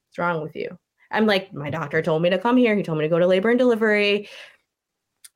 What's 0.09 0.19
wrong 0.19 0.43
with 0.43 0.57
you? 0.57 0.79
I'm 1.11 1.27
like, 1.27 1.55
my 1.55 1.71
doctor 1.71 2.03
told 2.03 2.23
me 2.23 2.31
to 2.31 2.39
come 2.39 2.57
here. 2.57 2.75
He 2.75 2.83
told 2.83 2.99
me 2.99 3.05
to 3.05 3.09
go 3.09 3.19
to 3.19 3.27
labor 3.27 3.51
and 3.51 3.59
delivery, 3.59 4.29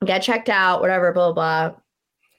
get 0.05 0.21
checked 0.21 0.49
out, 0.49 0.81
whatever, 0.81 1.13
blah, 1.13 1.31
blah. 1.31 1.69
blah. 1.69 1.79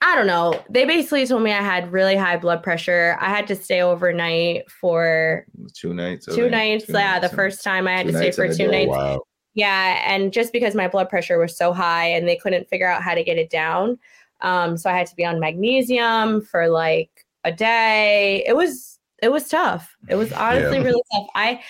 I 0.03 0.15
don't 0.17 0.27
know. 0.27 0.63
They 0.69 0.85
basically 0.85 1.27
told 1.27 1.43
me 1.43 1.53
I 1.53 1.63
had 1.63 1.91
really 1.91 2.17
high 2.17 2.37
blood 2.37 2.63
pressure. 2.63 3.17
I 3.21 3.31
had 3.31 3.47
to 3.47 3.57
stay 3.57 3.81
overnight 3.81 4.71
for 4.71 5.47
two 5.73 5.95
nights. 5.95 6.27
Two 6.27 6.51
nights. 6.51 6.87
Two 6.87 6.93
yeah, 6.93 7.19
nights. 7.19 7.31
the 7.31 7.37
first 7.37 7.65
time 7.65 7.89
I 7.89 7.93
had 7.93 8.07
to 8.09 8.13
stay 8.13 8.31
for 8.31 8.53
two 8.53 8.71
nights. 8.71 8.91
Wow. 8.91 9.23
Yeah, 9.55 10.03
and 10.07 10.33
just 10.33 10.53
because 10.53 10.75
my 10.75 10.89
blood 10.89 11.09
pressure 11.09 11.39
was 11.39 11.57
so 11.57 11.73
high 11.73 12.07
and 12.07 12.29
they 12.29 12.37
couldn't 12.37 12.69
figure 12.69 12.89
out 12.89 13.03
how 13.03 13.15
to 13.15 13.23
get 13.23 13.39
it 13.39 13.51
down, 13.51 13.99
um, 14.41 14.77
so 14.77 14.91
I 14.91 14.97
had 14.97 15.07
to 15.07 15.17
be 15.17 15.25
on 15.25 15.41
magnesium 15.41 16.43
for 16.43 16.69
like 16.69 17.25
a 17.45 17.53
day. 17.53 18.45
It 18.47 18.57
was 18.57 18.99
it 19.23 19.31
was 19.31 19.49
tough. 19.49 19.97
It 20.09 20.17
was 20.17 20.33
honestly 20.33 20.79
yeah. 20.79 20.85
really 20.85 21.03
tough. 21.13 21.27
I 21.35 21.63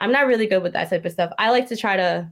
I'm 0.00 0.12
not 0.12 0.26
really 0.26 0.46
good 0.46 0.62
with 0.62 0.72
that 0.72 0.90
type 0.90 1.04
of 1.04 1.12
stuff. 1.12 1.32
I 1.38 1.50
like 1.50 1.68
to 1.68 1.76
try 1.76 1.96
to 1.96 2.30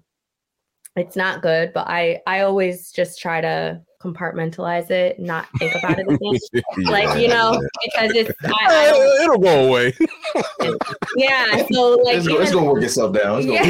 it's 0.96 1.16
not 1.16 1.42
good, 1.42 1.72
but 1.72 1.86
I 1.88 2.20
I 2.26 2.40
always 2.40 2.90
just 2.92 3.20
try 3.20 3.40
to 3.40 3.80
compartmentalize 4.00 4.90
it, 4.90 5.18
not 5.18 5.48
think 5.58 5.74
about 5.74 5.98
it 5.98 6.06
again. 6.08 6.38
yeah. 6.52 6.90
Like, 6.90 7.20
you 7.20 7.28
know, 7.28 7.60
because 7.84 8.12
it's 8.14 8.30
I, 8.44 8.52
I 8.68 9.24
it'll 9.24 9.38
go 9.38 9.68
away. 9.68 9.94
yeah. 11.16 11.66
So 11.70 11.96
like 12.04 12.18
it's, 12.18 12.28
even, 12.28 12.42
it's 12.42 12.52
gonna 12.52 12.72
work 12.72 12.82
itself 12.82 13.12
down. 13.14 13.46
Yeah. 13.46 13.62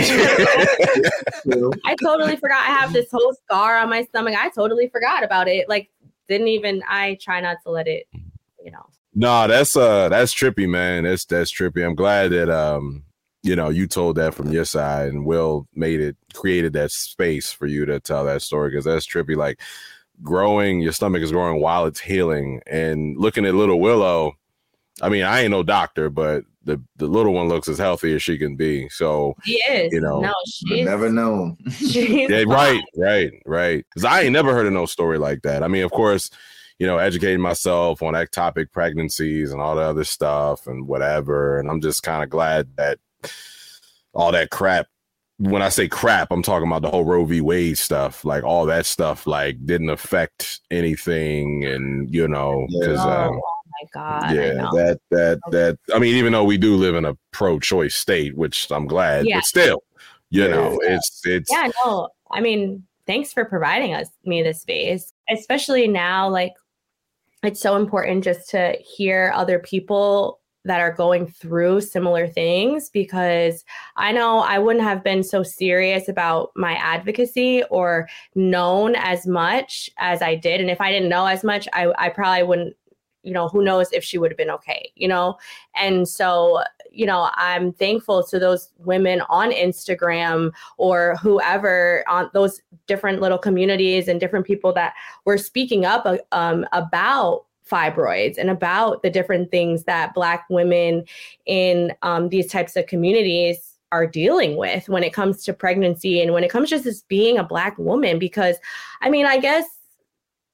I 1.85 1.97
totally 2.03 2.37
forgot 2.37 2.63
I 2.63 2.77
have 2.79 2.93
this 2.93 3.09
whole 3.11 3.35
scar 3.45 3.79
on 3.79 3.89
my 3.89 4.05
stomach. 4.05 4.35
I 4.37 4.51
totally 4.51 4.89
forgot 4.89 5.25
about 5.25 5.49
it. 5.49 5.69
Like 5.69 5.91
didn't 6.29 6.49
even 6.49 6.83
I 6.89 7.19
try 7.21 7.41
not 7.41 7.57
to 7.65 7.71
let 7.71 7.89
it, 7.89 8.07
you 8.13 8.71
know. 8.71 8.87
No, 9.15 9.49
that's 9.49 9.77
uh 9.77 10.11
that's 10.11 10.35
trippy, 10.35 10.69
man. 10.69 11.05
That's 11.05 11.25
that's 11.25 11.53
trippy. 11.53 11.85
I'm 11.85 11.95
glad 11.95 12.33
that 12.33 12.51
um 12.51 13.05
you 13.49 13.57
know 13.57 13.71
you 13.71 13.87
told 13.87 14.17
that 14.17 14.35
from 14.35 14.53
your 14.53 14.67
side 14.67 15.09
and 15.09 15.25
Will 15.25 15.67
made 15.75 16.01
it 16.01 16.17
created 16.35 16.75
that 16.75 16.91
space 16.91 17.51
for 17.51 17.67
you 17.67 17.87
to 17.87 17.99
tell 17.99 18.27
that 18.27 18.43
story 18.43 18.71
because 18.71 18.85
that's 18.85 19.07
trippy. 19.07 19.37
Like 19.37 19.61
growing, 20.23 20.81
your 20.81 20.93
stomach 20.93 21.23
is 21.23 21.33
growing 21.33 21.63
while 21.63 21.87
it's 21.87 21.99
healing. 21.99 22.61
And 22.67 23.17
looking 23.17 23.47
at 23.47 23.55
little 23.55 23.81
Willow, 23.81 24.35
I 25.01 25.09
mean, 25.09 25.23
I 25.23 25.41
ain't 25.41 25.51
no 25.51 25.63
doctor, 25.63 26.11
but 26.11 26.45
the 26.65 26.83
the 26.97 27.07
little 27.07 27.33
one 27.33 27.49
looks 27.49 27.69
as 27.69 27.79
healthy 27.79 28.15
as 28.15 28.23
she 28.23 28.37
can 28.37 28.55
be. 28.55 28.91
So 28.91 29.35
she 29.45 29.55
is, 29.55 29.95
you 29.95 30.03
know, 30.03 30.21
no, 30.21 30.35
she's 30.47 30.85
never 30.85 31.11
known. 31.11 31.57
yeah, 31.81 32.45
right, 32.47 32.83
right, 32.99 33.33
right. 33.47 33.87
Because 33.89 34.05
I 34.05 34.23
ain't 34.23 34.35
never 34.35 34.53
heard 34.53 34.67
of 34.67 34.75
no 34.75 34.85
story 34.85 35.17
like 35.17 35.41
that. 35.43 35.63
I 35.63 35.69
mean, 35.69 35.85
of 35.85 35.91
course, 35.91 36.31
you 36.79 36.87
know, 36.87 36.99
educating 36.99 37.41
myself 37.41 38.03
on 38.03 38.13
ectopic 38.13 38.73
pregnancies 38.73 39.53
and 39.53 39.63
all 39.63 39.75
the 39.75 39.83
other 39.83 40.05
stuff 40.05 40.67
and 40.67 40.87
whatever. 40.87 41.59
And 41.59 41.71
I'm 41.71 41.81
just 41.81 42.03
kind 42.03 42.23
of 42.23 42.29
glad 42.29 42.77
that 42.77 42.99
all 44.13 44.33
that 44.33 44.51
crap 44.51 44.87
when 45.39 45.63
I 45.63 45.69
say 45.69 45.89
crap, 45.89 46.31
I'm 46.31 46.43
talking 46.43 46.67
about 46.67 46.83
the 46.83 46.91
whole 46.91 47.05
Roe 47.05 47.25
v. 47.25 47.41
Wade 47.41 47.79
stuff, 47.79 48.25
like 48.25 48.43
all 48.43 48.67
that 48.67 48.87
stuff, 48.87 49.27
like 49.27 49.65
didn't 49.65 49.91
affect 49.91 50.61
anything, 50.71 51.65
and 51.65 52.13
you 52.13 52.27
know, 52.27 52.67
because 52.69 52.99
oh, 53.01 53.09
um, 53.09 53.41
oh, 53.43 53.63
my 53.81 53.89
god, 53.95 54.35
yeah, 54.35 54.69
that 54.73 55.01
that 55.11 55.39
that. 55.51 55.79
I 55.95 56.01
mean, 56.01 56.17
even 56.17 56.33
though 56.33 56.45
we 56.45 56.59
do 56.59 56.77
live 56.77 56.97
in 56.97 57.05
a 57.05 57.17
pro-choice 57.31 57.95
state, 57.95 58.37
which 58.37 58.69
I'm 58.71 58.87
glad, 58.87 59.27
yeah. 59.27 59.37
but 59.37 59.45
still, 59.45 59.83
you 60.31 60.43
yeah. 60.43 60.49
know, 60.49 60.81
it's 60.83 61.21
it's 61.25 61.51
yeah, 61.51 61.71
no, 61.85 62.09
I 62.33 62.41
mean, 62.41 62.85
thanks 63.07 63.33
for 63.33 63.45
providing 63.45 63.95
us 63.95 64.09
me 64.25 64.43
this 64.43 64.61
space, 64.61 65.13
especially 65.31 65.89
now, 65.89 66.29
like. 66.29 66.53
It's 67.45 67.61
so 67.61 67.77
important 67.77 68.25
just 68.25 68.51
to 68.51 68.77
hear 68.81 69.31
other 69.33 69.61
people 69.61 70.38
that 70.65 70.81
are 70.81 70.93
going 70.93 71.27
through 71.27 71.81
similar 71.81 72.27
things 72.27 72.91
because 72.91 73.65
I 73.97 74.13
know 74.13 74.41
I 74.41 74.59
wouldn't 74.59 74.85
have 74.85 75.03
been 75.05 75.23
so 75.23 75.43
serious 75.43 76.09
about 76.09 76.51
my 76.57 76.75
advocacy 76.75 77.63
or 77.71 78.09
known 78.35 78.95
as 78.97 79.27
much 79.27 79.89
as 79.99 80.21
I 80.21 80.35
did. 80.35 80.61
And 80.61 80.71
if 80.71 80.81
I 80.81 80.91
didn't 80.91 81.09
know 81.09 81.27
as 81.27 81.45
much, 81.45 81.69
I, 81.73 81.93
I 81.97 82.09
probably 82.11 82.43
wouldn't, 82.43 82.77
you 83.23 83.33
know, 83.33 83.49
who 83.49 83.65
knows 83.65 83.93
if 83.93 84.05
she 84.05 84.19
would 84.19 84.31
have 84.31 84.39
been 84.39 84.51
okay, 84.51 84.93
you 84.95 85.09
know? 85.09 85.37
And 85.75 86.09
so, 86.09 86.63
you 86.91 87.07
know, 87.07 87.31
I'm 87.35 87.73
thankful 87.73 88.25
to 88.25 88.39
those 88.39 88.71
women 88.79 89.23
on 89.29 89.51
Instagram 89.53 90.53
or 90.77 91.17
whoever 91.17 92.05
on 92.09 92.31
those 92.35 92.61
different 92.87 93.21
little 93.21 93.39
communities 93.39 94.09
and 94.09 94.21
different 94.21 94.47
people 94.47 94.73
that 94.75 94.95
were 95.25 95.39
speaking 95.39 95.85
up 95.85 96.07
um, 96.33 96.67
about 96.73 97.45
fibroids 97.69 98.39
and 98.39 98.51
about 98.51 99.03
the 99.03 99.11
different 99.11 99.51
things 99.51 99.85
that 99.85 100.15
Black 100.15 100.45
women 100.49 101.05
in 101.47 101.93
um, 102.03 102.29
these 102.29 102.47
types 102.47 102.77
of 102.77 102.87
communities 102.87 103.75
are 103.91 104.07
dealing 104.07 104.57
with 104.57 104.89
when 104.89 105.03
it 105.03 105.13
comes 105.13 105.43
to 105.45 105.53
pregnancy 105.53 106.21
and 106.21 106.33
when 106.33 106.45
it 106.45 106.51
comes 106.51 106.69
just 106.69 106.87
as 106.87 107.03
being 107.03 107.39
a 107.39 107.45
Black 107.45 107.77
woman. 107.79 108.19
Because, 108.19 108.57
I 109.01 109.11
mean, 109.11 109.27
I 109.27 109.39
guess 109.39 109.78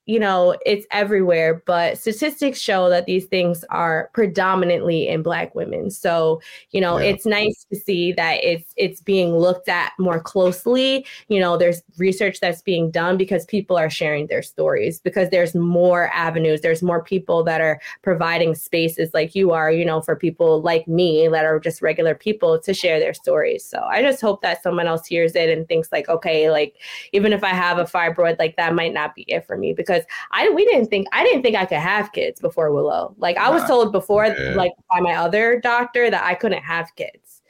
you 0.06 0.20
know, 0.20 0.54
it's 0.66 0.86
everywhere, 0.90 1.62
but 1.66 1.96
statistics 1.96 2.60
show 2.60 2.90
that 2.90 3.06
these 3.06 3.24
things 3.24 3.64
are 3.70 4.10
predominantly 4.12 5.08
in 5.08 5.22
black 5.22 5.54
women. 5.54 5.90
So, 5.90 6.42
you 6.72 6.80
know, 6.80 6.98
yeah. 6.98 7.06
it's 7.06 7.24
nice 7.24 7.64
to 7.72 7.78
see 7.78 8.12
that 8.12 8.44
it's 8.44 8.74
it's 8.76 9.00
being 9.00 9.34
looked 9.34 9.68
at 9.68 9.92
more 9.98 10.20
closely. 10.20 11.06
You 11.28 11.40
know, 11.40 11.56
there's 11.56 11.82
research 11.96 12.40
that's 12.40 12.60
being 12.60 12.90
done 12.90 13.16
because 13.16 13.46
people 13.46 13.78
are 13.78 13.88
sharing 13.88 14.26
their 14.26 14.42
stories 14.42 15.00
because 15.00 15.30
there's 15.30 15.54
more 15.54 16.10
avenues, 16.12 16.60
there's 16.60 16.82
more 16.82 17.02
people 17.02 17.42
that 17.44 17.62
are 17.62 17.80
providing 18.02 18.54
spaces 18.54 19.14
like 19.14 19.34
you 19.34 19.52
are, 19.52 19.72
you 19.72 19.86
know, 19.86 20.02
for 20.02 20.16
people 20.16 20.60
like 20.60 20.86
me 20.86 21.28
that 21.28 21.46
are 21.46 21.58
just 21.58 21.80
regular 21.80 22.14
people 22.14 22.58
to 22.58 22.74
share 22.74 23.00
their 23.00 23.14
stories. 23.14 23.64
So, 23.64 23.78
I 23.78 24.02
just 24.02 24.20
hope 24.20 24.42
that 24.42 24.62
someone 24.62 24.86
else 24.86 25.06
hears 25.06 25.34
it 25.34 25.48
and 25.48 25.66
thinks 25.66 25.90
like, 25.90 26.10
okay, 26.10 26.50
like 26.50 26.76
even 27.12 27.32
if 27.32 27.42
I 27.42 27.48
have 27.48 27.78
a 27.78 27.84
fibroid, 27.84 28.38
like 28.38 28.56
that 28.56 28.74
might 28.74 28.92
not 28.92 29.14
be 29.14 29.22
it 29.28 29.46
for 29.46 29.56
me 29.56 29.72
because 29.72 29.93
because 29.94 30.06
I 30.32 30.50
we 30.50 30.64
didn't 30.64 30.88
think 30.88 31.06
I 31.12 31.24
didn't 31.24 31.42
think 31.42 31.56
I 31.56 31.64
could 31.64 31.78
have 31.78 32.12
kids 32.12 32.40
before 32.40 32.72
Willow. 32.72 33.14
Like 33.18 33.36
I 33.36 33.50
was 33.50 33.64
told 33.64 33.92
before, 33.92 34.26
yeah. 34.26 34.54
like 34.54 34.72
by 34.90 35.00
my 35.00 35.14
other 35.14 35.60
doctor, 35.60 36.10
that 36.10 36.24
I 36.24 36.34
couldn't 36.34 36.62
have 36.62 36.94
kids. 36.96 37.42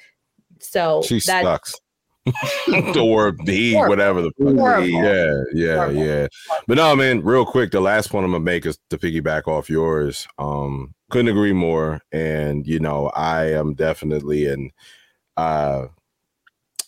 So 0.61 1.03
she 1.03 1.21
that, 1.27 1.43
sucks. 1.43 1.75
or 2.99 3.33
B, 3.33 3.75
whatever 3.75 4.23
the 4.23 4.31
fuck. 4.39 4.87
Yeah, 4.87 5.43
yeah, 5.53 5.77
Horrible. 5.77 6.07
yeah. 6.07 6.27
But 6.67 6.79
no, 6.79 6.97
man, 6.97 7.23
real 7.23 7.45
quick, 7.45 7.71
the 7.71 7.81
last 7.81 8.09
point 8.11 8.25
I'm 8.25 8.33
gonna 8.33 8.43
make 8.43 8.65
is 8.65 8.79
to 8.91 8.99
piggyback 8.99 9.47
off 9.47 9.69
yours. 9.69 10.27
Um, 10.39 10.95
couldn't 11.11 11.29
agree 11.29 11.53
more. 11.53 12.01
And 12.13 12.67
you 12.67 12.81
know, 12.81 13.09
I 13.09 13.53
am 13.53 13.75
definitely 13.75 14.47
an 14.47 14.71
uh 15.37 15.87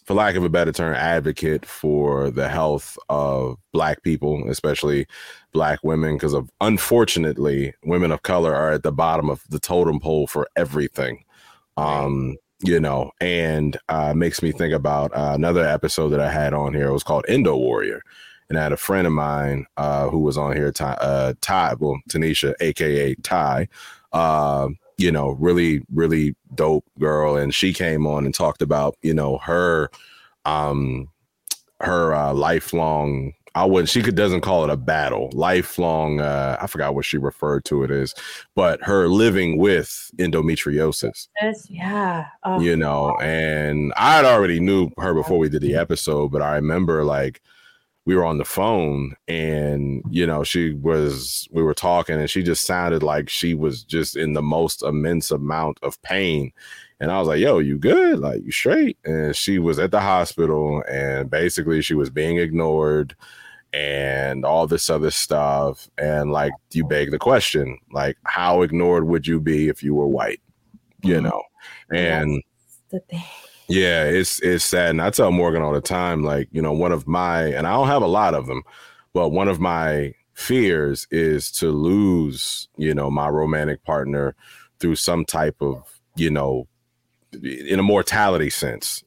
for 0.06 0.14
lack 0.14 0.36
of 0.36 0.44
a 0.44 0.48
better 0.48 0.72
term, 0.72 0.94
advocate 0.94 1.66
for 1.66 2.30
the 2.30 2.48
health 2.48 2.96
of 3.08 3.58
Black 3.72 4.02
people, 4.02 4.48
especially 4.48 5.06
Black 5.52 5.80
women, 5.82 6.14
because 6.14 6.32
of 6.32 6.48
unfortunately, 6.60 7.74
women 7.84 8.12
of 8.12 8.22
color 8.22 8.54
are 8.54 8.72
at 8.72 8.84
the 8.84 8.92
bottom 8.92 9.28
of 9.28 9.42
the 9.48 9.58
totem 9.58 9.98
pole 9.98 10.26
for 10.28 10.48
everything. 10.56 11.24
Um, 11.76 12.36
you 12.60 12.80
know, 12.80 13.10
and 13.20 13.76
uh, 13.88 14.14
makes 14.14 14.42
me 14.42 14.52
think 14.52 14.72
about 14.72 15.14
uh, 15.14 15.32
another 15.34 15.66
episode 15.66 16.10
that 16.10 16.20
I 16.20 16.30
had 16.30 16.54
on 16.54 16.72
here. 16.72 16.88
It 16.88 16.92
was 16.92 17.04
called 17.04 17.26
Endo 17.28 17.56
Warrior. 17.56 18.00
And 18.48 18.58
I 18.58 18.62
had 18.62 18.72
a 18.72 18.76
friend 18.76 19.06
of 19.06 19.12
mine 19.12 19.66
uh, 19.76 20.08
who 20.08 20.20
was 20.20 20.38
on 20.38 20.56
here, 20.56 20.70
Ty, 20.70 20.92
uh, 20.92 21.34
Ty 21.40 21.74
well, 21.80 22.00
Tanisha, 22.08 22.54
aka 22.60 23.14
Ty, 23.16 23.68
uh, 24.12 24.68
you 24.98 25.12
know, 25.12 25.30
really, 25.32 25.82
really 25.92 26.34
dope 26.54 26.84
girl. 26.98 27.36
And 27.36 27.54
she 27.54 27.72
came 27.72 28.06
on 28.06 28.24
and 28.24 28.34
talked 28.34 28.62
about, 28.62 28.96
you 29.02 29.14
know, 29.14 29.38
her 29.38 29.90
um 30.44 31.08
her 31.80 32.14
uh 32.14 32.32
lifelong 32.32 33.32
I 33.54 33.64
wouldn't 33.64 33.88
she 33.88 34.02
could 34.02 34.16
doesn't 34.16 34.42
call 34.42 34.64
it 34.64 34.70
a 34.70 34.76
battle, 34.76 35.30
lifelong 35.32 36.20
uh 36.20 36.56
I 36.60 36.66
forgot 36.66 36.94
what 36.94 37.04
she 37.04 37.18
referred 37.18 37.64
to 37.66 37.82
it 37.84 37.90
as, 37.90 38.14
but 38.54 38.82
her 38.82 39.08
living 39.08 39.58
with 39.58 40.10
endometriosis. 40.18 41.28
Yeah. 41.68 42.26
Oh, 42.44 42.60
you 42.60 42.76
know, 42.76 43.16
and 43.20 43.92
I 43.96 44.16
had 44.16 44.24
already 44.24 44.60
knew 44.60 44.90
her 44.98 45.14
before 45.14 45.38
we 45.38 45.48
did 45.48 45.62
the 45.62 45.74
episode, 45.84 46.32
but 46.32 46.42
I 46.42 46.54
remember 46.56 47.04
like 47.04 47.42
we 48.06 48.14
were 48.14 48.24
on 48.24 48.38
the 48.38 48.44
phone 48.44 49.14
and 49.28 50.02
you 50.08 50.26
know 50.26 50.42
she 50.44 50.72
was 50.74 51.48
we 51.50 51.62
were 51.62 51.74
talking 51.74 52.18
and 52.18 52.30
she 52.30 52.42
just 52.42 52.64
sounded 52.64 53.02
like 53.02 53.28
she 53.28 53.52
was 53.52 53.82
just 53.82 54.16
in 54.16 54.32
the 54.32 54.42
most 54.42 54.82
immense 54.82 55.30
amount 55.30 55.78
of 55.82 56.00
pain. 56.02 56.52
And 56.98 57.12
i 57.12 57.18
was 57.18 57.28
like 57.28 57.40
yo 57.40 57.58
you 57.58 57.76
good? 57.76 58.20
Like 58.20 58.42
you 58.42 58.52
straight? 58.52 58.96
And 59.04 59.36
she 59.36 59.58
was 59.58 59.78
at 59.78 59.90
the 59.90 60.00
hospital 60.00 60.82
and 60.88 61.28
basically 61.28 61.82
she 61.82 61.94
was 61.94 62.08
being 62.08 62.38
ignored 62.38 63.14
and 63.72 64.44
all 64.44 64.66
this 64.66 64.88
other 64.88 65.10
stuff. 65.10 65.90
And 65.98 66.30
like 66.30 66.52
you 66.70 66.84
beg 66.84 67.10
the 67.10 67.18
question 67.18 67.78
like 67.92 68.16
how 68.22 68.62
ignored 68.62 69.06
would 69.06 69.26
you 69.26 69.40
be 69.40 69.68
if 69.68 69.82
you 69.82 69.94
were 69.94 70.06
white 70.06 70.40
you 71.02 71.16
mm-hmm. 71.16 71.24
know? 71.24 71.42
And 71.92 72.42
the 72.90 73.00
thing 73.00 73.22
yeah, 73.68 74.04
it's 74.04 74.40
it's 74.40 74.64
sad. 74.64 74.90
And 74.90 75.02
I 75.02 75.10
tell 75.10 75.30
Morgan 75.30 75.62
all 75.62 75.72
the 75.72 75.80
time, 75.80 76.22
like, 76.22 76.48
you 76.52 76.62
know, 76.62 76.72
one 76.72 76.92
of 76.92 77.06
my 77.06 77.44
and 77.44 77.66
I 77.66 77.72
don't 77.72 77.88
have 77.88 78.02
a 78.02 78.06
lot 78.06 78.34
of 78.34 78.46
them, 78.46 78.62
but 79.12 79.30
one 79.30 79.48
of 79.48 79.60
my 79.60 80.14
fears 80.34 81.06
is 81.10 81.50
to 81.50 81.70
lose, 81.70 82.68
you 82.76 82.94
know, 82.94 83.10
my 83.10 83.28
romantic 83.28 83.82
partner 83.84 84.34
through 84.78 84.96
some 84.96 85.24
type 85.24 85.56
of, 85.60 86.00
you 86.14 86.30
know, 86.30 86.68
in 87.42 87.78
a 87.78 87.82
mortality 87.82 88.50
sense. 88.50 89.02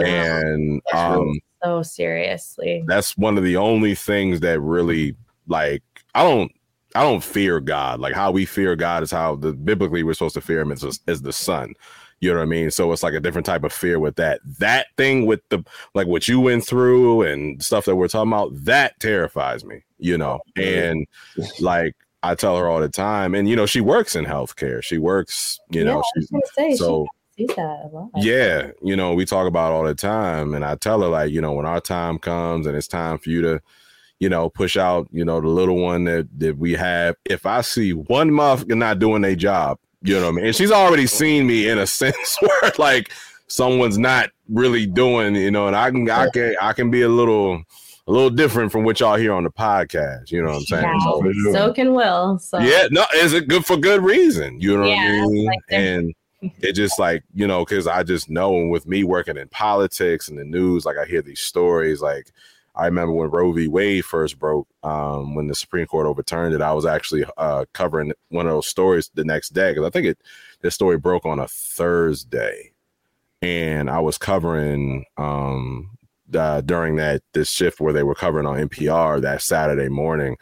yeah, 0.00 0.40
and 0.40 0.82
um 0.92 1.40
so 1.62 1.82
seriously. 1.82 2.84
That's 2.86 3.16
one 3.16 3.38
of 3.38 3.44
the 3.44 3.56
only 3.56 3.94
things 3.94 4.40
that 4.40 4.60
really 4.60 5.14
like 5.46 5.82
I 6.14 6.22
don't 6.22 6.52
I 6.94 7.02
don't 7.02 7.22
fear 7.22 7.60
God. 7.60 8.00
Like 8.00 8.14
how 8.14 8.30
we 8.30 8.44
fear 8.46 8.74
God 8.76 9.02
is 9.02 9.10
how 9.10 9.36
the 9.36 9.52
biblically 9.52 10.02
we're 10.02 10.14
supposed 10.14 10.34
to 10.34 10.40
fear 10.40 10.60
him 10.60 10.72
as, 10.72 11.00
as 11.06 11.22
the 11.22 11.32
son. 11.32 11.74
You 12.20 12.30
know 12.30 12.38
what 12.38 12.42
I 12.42 12.46
mean? 12.46 12.70
So 12.70 12.90
it's 12.92 13.02
like 13.02 13.14
a 13.14 13.20
different 13.20 13.46
type 13.46 13.62
of 13.62 13.72
fear 13.72 14.00
with 14.00 14.16
that. 14.16 14.40
That 14.58 14.88
thing 14.96 15.26
with 15.26 15.40
the 15.50 15.64
like 15.94 16.06
what 16.08 16.26
you 16.26 16.40
went 16.40 16.64
through 16.64 17.22
and 17.22 17.62
stuff 17.62 17.84
that 17.84 17.96
we're 17.96 18.08
talking 18.08 18.32
about, 18.32 18.50
that 18.64 18.98
terrifies 18.98 19.64
me, 19.64 19.84
you 19.98 20.18
know. 20.18 20.40
And 20.56 21.06
like 21.60 21.94
I 22.24 22.34
tell 22.34 22.56
her 22.56 22.68
all 22.68 22.80
the 22.80 22.88
time, 22.88 23.34
and 23.34 23.48
you 23.48 23.54
know, 23.54 23.66
she 23.66 23.80
works 23.80 24.16
in 24.16 24.24
healthcare. 24.24 24.82
She 24.82 24.98
works, 24.98 25.60
you 25.70 25.84
know, 25.84 26.02
say, 26.54 26.74
so 26.74 27.06
sees 27.36 27.48
that. 27.54 28.10
Yeah, 28.16 28.72
you 28.82 28.96
know, 28.96 29.14
we 29.14 29.24
talk 29.24 29.46
about 29.46 29.70
all 29.70 29.84
the 29.84 29.94
time, 29.94 30.54
and 30.54 30.64
I 30.64 30.74
tell 30.74 31.00
her 31.02 31.08
like, 31.08 31.30
you 31.30 31.40
know, 31.40 31.52
when 31.52 31.66
our 31.66 31.80
time 31.80 32.18
comes 32.18 32.66
and 32.66 32.76
it's 32.76 32.88
time 32.88 33.18
for 33.18 33.30
you 33.30 33.42
to, 33.42 33.60
you 34.18 34.28
know, 34.28 34.50
push 34.50 34.76
out, 34.76 35.06
you 35.12 35.24
know, 35.24 35.40
the 35.40 35.46
little 35.46 35.76
one 35.76 36.02
that 36.04 36.26
that 36.38 36.58
we 36.58 36.72
have. 36.72 37.14
If 37.24 37.46
I 37.46 37.60
see 37.60 37.92
one 37.92 38.30
motherfucker 38.30 38.76
not 38.76 38.98
doing 38.98 39.22
their 39.22 39.36
job, 39.36 39.78
you 40.02 40.14
know 40.14 40.22
what 40.22 40.28
I 40.28 40.32
mean, 40.32 40.46
and 40.46 40.56
she's 40.56 40.70
already 40.70 41.06
seen 41.06 41.46
me 41.46 41.68
in 41.68 41.78
a 41.78 41.86
sense 42.00 42.38
where 42.40 42.72
like 42.78 43.12
someone's 43.48 43.98
not 43.98 44.30
really 44.48 44.86
doing, 44.86 45.34
you 45.34 45.50
know, 45.50 45.66
and 45.66 45.76
I 45.76 45.90
can 45.90 46.10
I 46.10 46.28
can 46.30 46.56
I 46.60 46.72
can 46.72 46.90
be 46.90 47.02
a 47.02 47.08
little 47.08 47.62
a 48.06 48.12
little 48.12 48.30
different 48.30 48.72
from 48.72 48.84
what 48.84 49.00
y'all 49.00 49.16
hear 49.16 49.32
on 49.32 49.44
the 49.44 49.50
podcast. 49.50 50.30
You 50.30 50.42
know 50.42 50.50
what 50.50 50.56
I'm 50.56 50.62
saying? 50.62 50.84
Yeah, 50.84 51.52
so, 51.52 51.52
so 51.52 51.72
can 51.72 51.94
Will. 51.94 52.38
So 52.38 52.58
yeah, 52.58 52.88
no, 52.90 53.04
is 53.16 53.34
it 53.34 53.48
good 53.48 53.66
for 53.66 53.76
good 53.76 54.02
reason? 54.02 54.60
You 54.60 54.78
know 54.78 54.86
yeah, 54.86 55.20
what 55.20 55.24
I 55.24 55.26
mean? 55.26 55.46
Like 55.46 55.58
and 55.70 56.14
it 56.40 56.72
just 56.72 56.98
like 56.98 57.24
you 57.34 57.46
know 57.46 57.64
because 57.64 57.86
i 57.86 58.02
just 58.02 58.30
know 58.30 58.66
with 58.68 58.86
me 58.86 59.02
working 59.02 59.36
in 59.36 59.48
politics 59.48 60.28
and 60.28 60.38
the 60.38 60.44
news 60.44 60.84
like 60.84 60.96
i 60.96 61.04
hear 61.04 61.20
these 61.20 61.40
stories 61.40 62.00
like 62.00 62.30
i 62.78 62.86
remember 62.86 63.12
when 63.12 63.30
roe 63.30 63.52
v. 63.52 63.68
Wade 63.68 64.04
first 64.04 64.38
broke 64.38 64.68
um, 64.82 65.34
when 65.34 65.48
the 65.48 65.54
supreme 65.54 65.86
court 65.86 66.06
overturned 66.06 66.54
it 66.54 66.62
i 66.62 66.72
was 66.72 66.86
actually 66.86 67.24
uh, 67.36 67.64
covering 67.74 68.12
one 68.30 68.46
of 68.46 68.52
those 68.52 68.66
stories 68.66 69.10
the 69.14 69.24
next 69.24 69.50
day 69.50 69.72
because 69.72 69.86
i 69.86 69.90
think 69.90 70.06
it 70.06 70.18
this 70.60 70.74
story 70.74 70.98
broke 70.98 71.24
on 71.24 71.38
a 71.38 71.48
thursday. 71.48 72.72
And 73.40 73.88
i 73.88 74.00
was 74.00 74.18
covering 74.18 75.04
um, 75.16 75.90
during 76.30 76.96
that 76.96 77.22
this 77.32 77.50
shift 77.50 77.80
where 77.80 77.92
they 77.92 78.02
were 78.02 78.14
covering 78.14 78.46
on 78.46 78.68
npr 78.68 79.20
that 79.22 79.42
saturday 79.42 79.88
morning. 79.88 80.36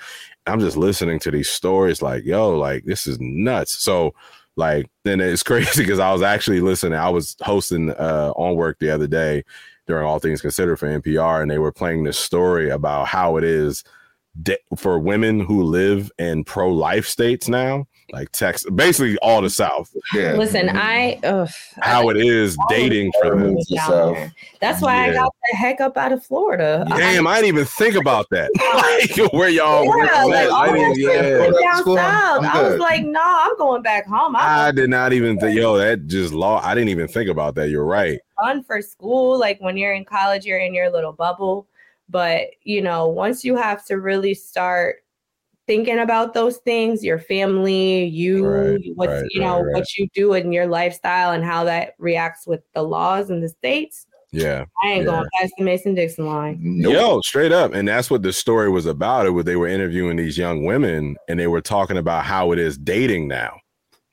I'm 0.46 0.60
just 0.60 0.76
listening 0.76 1.18
to 1.20 1.30
these 1.30 1.50
stories 1.50 2.00
like 2.02 2.24
yo 2.24 2.56
like 2.56 2.84
this 2.84 3.06
is 3.06 3.18
nuts. 3.20 3.82
So 3.82 4.14
like, 4.56 4.90
then 5.04 5.20
it's 5.20 5.42
crazy 5.44 5.82
because 5.82 5.98
I 5.98 6.12
was 6.12 6.22
actually 6.22 6.60
listening. 6.60 6.98
I 6.98 7.10
was 7.10 7.36
hosting 7.42 7.90
uh, 7.90 8.32
on 8.36 8.56
work 8.56 8.78
the 8.78 8.90
other 8.90 9.06
day 9.06 9.44
during 9.86 10.06
All 10.06 10.18
Things 10.18 10.40
Considered 10.40 10.76
for 10.76 10.88
NPR, 10.88 11.42
and 11.42 11.50
they 11.50 11.58
were 11.58 11.72
playing 11.72 12.04
this 12.04 12.18
story 12.18 12.70
about 12.70 13.06
how 13.06 13.36
it 13.36 13.44
is 13.44 13.84
de- 14.42 14.58
for 14.76 14.98
women 14.98 15.40
who 15.40 15.62
live 15.62 16.10
in 16.18 16.44
pro 16.44 16.72
life 16.72 17.06
states 17.06 17.48
now 17.48 17.86
like 18.12 18.30
Texas, 18.30 18.70
basically 18.70 19.16
all 19.18 19.42
the 19.42 19.50
South. 19.50 19.94
Yeah. 20.14 20.34
Listen, 20.34 20.68
I 20.70 21.18
ugh, 21.24 21.50
how 21.78 22.08
it 22.10 22.16
is 22.16 22.56
dating 22.68 23.12
for 23.20 23.36
them. 23.36 23.56
That's 24.60 24.80
why 24.80 25.06
yeah. 25.06 25.10
I 25.10 25.14
got 25.14 25.34
the 25.50 25.56
heck 25.56 25.80
up 25.80 25.96
out 25.96 26.12
of 26.12 26.24
Florida. 26.24 26.86
Damn, 26.88 27.26
I, 27.26 27.32
I 27.32 27.34
didn't 27.36 27.48
even 27.48 27.64
think 27.64 27.96
about 27.96 28.26
that. 28.30 28.50
like 29.18 29.32
where 29.32 29.48
y'all 29.48 29.84
yeah, 29.84 30.24
like, 30.24 30.50
I 30.50 30.72
didn't, 30.72 30.98
yeah. 30.98 31.50
down 31.50 31.84
south. 31.84 32.44
I 32.44 32.62
was 32.62 32.78
like, 32.78 33.02
no, 33.02 33.10
nah, 33.10 33.44
I'm 33.44 33.56
going 33.58 33.82
back 33.82 34.06
home. 34.06 34.36
I, 34.36 34.68
I 34.68 34.72
did 34.72 34.90
not 34.90 35.12
even 35.12 35.38
think, 35.38 35.56
yo, 35.56 35.76
that 35.76 36.06
just 36.06 36.32
law. 36.32 36.60
I 36.62 36.74
didn't 36.74 36.90
even 36.90 37.08
think 37.08 37.28
about 37.28 37.54
that. 37.56 37.70
You're 37.70 37.84
right. 37.84 38.20
Fun 38.40 38.62
for 38.62 38.82
school, 38.82 39.38
like 39.38 39.60
when 39.60 39.76
you're 39.76 39.94
in 39.94 40.04
college, 40.04 40.44
you're 40.44 40.58
in 40.58 40.74
your 40.74 40.90
little 40.90 41.12
bubble. 41.12 41.68
But 42.08 42.48
you 42.62 42.82
know, 42.82 43.08
once 43.08 43.44
you 43.44 43.56
have 43.56 43.84
to 43.86 43.96
really 43.96 44.34
start 44.34 44.96
thinking 45.66 45.98
about 45.98 46.32
those 46.32 46.58
things 46.58 47.04
your 47.04 47.18
family 47.18 48.04
you 48.04 48.46
right, 48.46 48.80
what 48.94 49.08
right, 49.08 49.24
you 49.30 49.40
know 49.40 49.60
right, 49.60 49.74
what 49.74 49.96
you 49.96 50.08
do 50.14 50.32
in 50.34 50.52
your 50.52 50.66
lifestyle 50.66 51.32
and 51.32 51.44
how 51.44 51.64
that 51.64 51.94
reacts 51.98 52.46
with 52.46 52.60
the 52.74 52.82
laws 52.82 53.30
in 53.30 53.40
the 53.40 53.48
states 53.48 54.06
yeah 54.32 54.64
i 54.82 54.88
ain't 54.88 55.04
yeah. 55.04 55.10
going 55.10 55.26
past 55.38 55.52
the 55.58 55.64
mason-dixon 55.64 56.26
line 56.26 56.58
nope. 56.60 56.92
yo 56.92 57.20
straight 57.20 57.52
up 57.52 57.74
and 57.74 57.86
that's 57.86 58.10
what 58.10 58.22
the 58.22 58.32
story 58.32 58.70
was 58.70 58.86
about 58.86 59.26
it 59.26 59.30
was 59.30 59.44
they 59.44 59.56
were 59.56 59.68
interviewing 59.68 60.16
these 60.16 60.38
young 60.38 60.64
women 60.64 61.16
and 61.28 61.38
they 61.38 61.46
were 61.46 61.60
talking 61.60 61.96
about 61.96 62.24
how 62.24 62.52
it 62.52 62.58
is 62.58 62.78
dating 62.78 63.26
now 63.28 63.56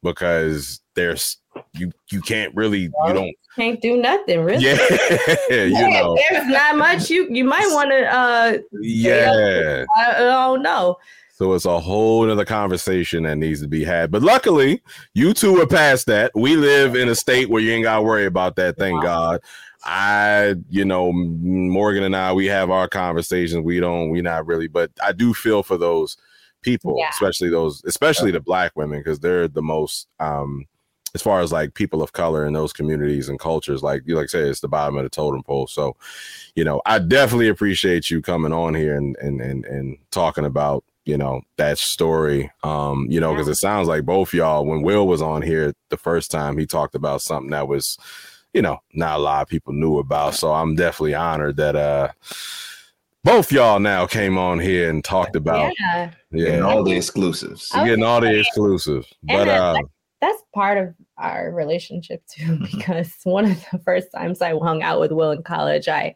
because 0.02 0.82
there's 0.96 1.38
you 1.74 1.92
you 2.12 2.22
can't 2.22 2.54
really 2.56 2.90
well, 3.00 3.08
you 3.08 3.14
don't 3.14 3.36
can't 3.56 3.82
do 3.82 3.98
nothing 3.98 4.42
really 4.42 4.64
yeah 4.64 4.74
you 5.50 5.66
yeah, 5.66 6.02
know 6.02 6.18
there's 6.30 6.48
not 6.48 6.78
much 6.78 7.10
you 7.10 7.28
you 7.30 7.44
might 7.44 7.68
want 7.68 7.90
to 7.90 8.06
uh 8.06 8.58
yeah 8.82 9.86
I, 9.96 10.16
I 10.16 10.20
don't 10.20 10.64
know 10.64 10.98
so 11.34 11.54
it's 11.54 11.66
a 11.66 11.80
whole 11.80 12.30
other 12.30 12.46
conversation 12.46 13.24
that 13.24 13.38
needs 13.38 13.60
to 13.62 13.68
be 13.68 13.84
had. 13.84 14.12
But 14.12 14.22
luckily, 14.22 14.82
you 15.16 15.34
two 15.34 15.60
are 15.60 15.68
past 15.68 16.06
that. 16.06 16.32
We 16.36 16.56
live 16.56 16.96
in 16.96 17.10
a 17.10 17.16
state 17.16 17.50
where 17.50 17.62
you 17.62 17.72
ain't 17.74 17.84
got 17.84 17.98
to 17.98 18.02
worry 18.04 18.28
about 18.28 18.56
that. 18.58 18.78
Thank 18.78 19.02
God. 19.02 19.42
I, 19.84 20.56
you 20.70 20.86
know, 20.86 21.12
Morgan 21.12 22.04
and 22.04 22.16
I, 22.16 22.32
we 22.34 22.46
have 22.46 22.70
our 22.70 22.88
conversations. 22.88 23.64
We 23.66 23.80
don't, 23.80 24.10
we 24.10 24.22
not 24.22 24.46
really, 24.46 24.68
but 24.68 24.92
I 25.04 25.12
do 25.12 25.34
feel 25.34 25.64
for 25.64 25.78
those 25.78 26.18
people, 26.62 26.96
yeah. 26.98 27.10
especially 27.10 27.50
those, 27.50 27.84
especially 27.84 28.32
the 28.32 28.40
black 28.40 28.72
women, 28.76 29.00
because 29.00 29.20
they're 29.20 29.48
the 29.48 29.62
most, 29.62 30.08
um, 30.20 30.66
as 31.16 31.22
far 31.22 31.42
as 31.42 31.52
like 31.52 31.74
people 31.76 32.02
of 32.02 32.14
color 32.14 32.46
in 32.46 32.54
those 32.54 32.74
communities 32.74 33.30
and 33.30 33.40
cultures, 33.40 33.84
like 33.84 34.04
you 34.06 34.16
like 34.16 34.30
say, 34.30 34.42
it's 34.42 34.62
the 34.62 34.68
bottom 34.68 34.98
of 34.98 35.04
the 35.04 35.10
totem 35.10 35.44
pole. 35.44 35.68
So, 35.68 35.96
you 36.56 36.64
know, 36.64 36.82
I 36.86 37.00
definitely 37.00 37.50
appreciate 37.50 38.10
you 38.10 38.22
coming 38.22 38.54
on 38.54 38.74
here 38.74 38.98
and 38.98 39.16
and 39.18 39.40
and, 39.42 39.66
and 39.66 39.98
talking 40.12 40.46
about 40.46 40.84
you 41.06 41.18
know 41.18 41.42
that 41.58 41.78
story. 41.78 42.52
Um 42.64 43.08
you 43.10 43.20
know 43.20 43.32
because 43.32 43.48
it 43.48 43.56
sounds 43.56 43.88
like 43.88 44.06
both 44.06 44.34
y'all 44.34 44.66
when 44.66 44.82
will 44.82 45.08
was 45.08 45.22
on 45.22 45.42
here 45.42 45.74
the 45.90 45.98
first 45.98 46.32
time 46.32 46.58
he 46.58 46.66
talked 46.66 46.96
about 46.96 47.22
something 47.22 47.52
that 47.52 47.68
was 47.68 47.98
you 48.54 48.62
know 48.62 48.80
not 48.94 49.20
a 49.20 49.22
lot 49.22 49.42
of 49.44 49.48
people 49.48 49.74
knew 49.74 50.00
about. 50.00 50.36
So 50.36 50.52
i'm 50.54 50.76
definitely 50.76 51.16
honored 51.16 51.58
that 51.58 51.76
uh 51.76 52.10
both 53.24 53.52
y'all 53.52 53.80
now 53.80 54.06
came 54.06 54.38
on 54.38 54.60
here 54.60 54.90
and 54.90 55.04
talked 55.04 55.36
about 55.36 55.74
yeah, 55.80 56.12
yeah. 56.32 56.46
Getting 56.46 56.64
all 56.64 56.84
the 56.84 56.92
exclusives. 56.94 57.72
Getting 57.72 58.04
all 58.04 58.20
the 58.20 58.40
exclusives. 58.40 59.14
But 59.24 59.48
uh 59.48 59.82
that's 60.24 60.42
part 60.54 60.78
of 60.78 60.94
our 61.18 61.52
relationship 61.52 62.24
too 62.28 62.44
mm-hmm. 62.58 62.78
because 62.78 63.14
one 63.24 63.46
of 63.46 63.66
the 63.72 63.80
first 63.80 64.08
times 64.16 64.42
i 64.42 64.58
hung 64.58 64.82
out 64.82 65.00
with 65.00 65.12
will 65.12 65.32
in 65.32 65.44
college 65.44 65.88
i 65.88 66.16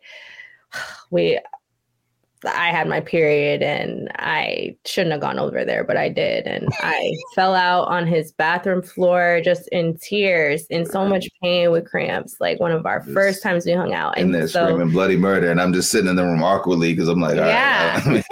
we 1.11 1.39
I 2.45 2.69
had 2.69 2.87
my 2.87 2.99
period 2.99 3.63
and 3.63 4.09
I 4.19 4.75
shouldn't 4.85 5.11
have 5.11 5.21
gone 5.21 5.39
over 5.39 5.65
there, 5.65 5.83
but 5.83 5.97
I 5.97 6.09
did. 6.09 6.45
And 6.45 6.67
I 6.79 7.15
fell 7.35 7.55
out 7.55 7.87
on 7.87 8.05
his 8.05 8.31
bathroom 8.31 8.81
floor 8.81 9.41
just 9.43 9.67
in 9.69 9.97
tears, 9.97 10.65
in 10.67 10.85
so 10.85 11.07
much 11.07 11.27
pain 11.41 11.71
with 11.71 11.89
cramps. 11.89 12.37
Like 12.39 12.59
one 12.59 12.71
of 12.71 12.85
our 12.85 12.99
just 12.99 13.13
first 13.13 13.43
times 13.43 13.65
we 13.65 13.71
hung 13.71 13.93
out. 13.93 14.17
And 14.17 14.33
they're 14.33 14.47
so, 14.47 14.67
screaming 14.67 14.91
bloody 14.91 15.17
murder. 15.17 15.49
And 15.49 15.59
I'm 15.59 15.73
just 15.73 15.89
sitting 15.89 16.09
in 16.09 16.15
the 16.15 16.23
room 16.23 16.43
awkwardly 16.43 16.93
because 16.93 17.09
I'm 17.09 17.19
like, 17.19 17.37
yeah. 17.37 18.01
Uh, 18.05 18.09
right, 18.11 18.23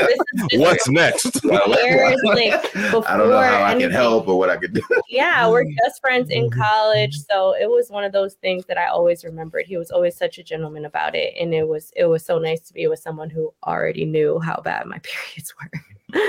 What's 0.60 0.88
next? 0.88 1.44
like, 1.45 1.61
I 1.64 3.18
don't 3.18 3.30
know 3.30 3.41
how 3.41 3.64
I 3.64 3.76
can 3.80 3.91
help 3.91 4.27
or 4.27 4.38
what 4.38 4.49
I 4.49 4.57
could 4.57 4.73
do. 4.73 4.82
yeah, 5.10 5.49
we're 5.49 5.64
just 5.64 5.99
friends 6.02 6.30
in 6.30 6.49
mm-hmm. 6.49 6.61
college. 6.61 7.18
So 7.30 7.56
it 7.60 7.69
was 7.69 7.90
one 7.90 8.03
of 8.03 8.11
those 8.11 8.36
things 8.36 8.65
that 8.68 8.77
I 8.77 8.88
always 8.88 9.23
remembered. 9.23 9.65
He 9.65 9.77
was 9.77 9.90
always 9.90 10.15
such 10.15 10.38
a 10.38 10.44
gentleman 10.44 10.86
about 10.86 11.15
it. 11.15 11.34
And 11.40 11.53
it 11.53 11.68
was 11.68 11.91
it 11.95 12.06
was 12.06 12.23
so 12.23 12.38
nice 12.38 12.61
to 12.61 12.73
be 12.73 12.88
with 12.88 12.99
someone 12.99 13.30
who 13.30 13.53
already 13.65 13.94
already 13.95 14.05
knew 14.05 14.39
how 14.39 14.61
bad 14.61 14.85
my 14.88 14.99
periods 15.03 15.53
were. 15.59 15.69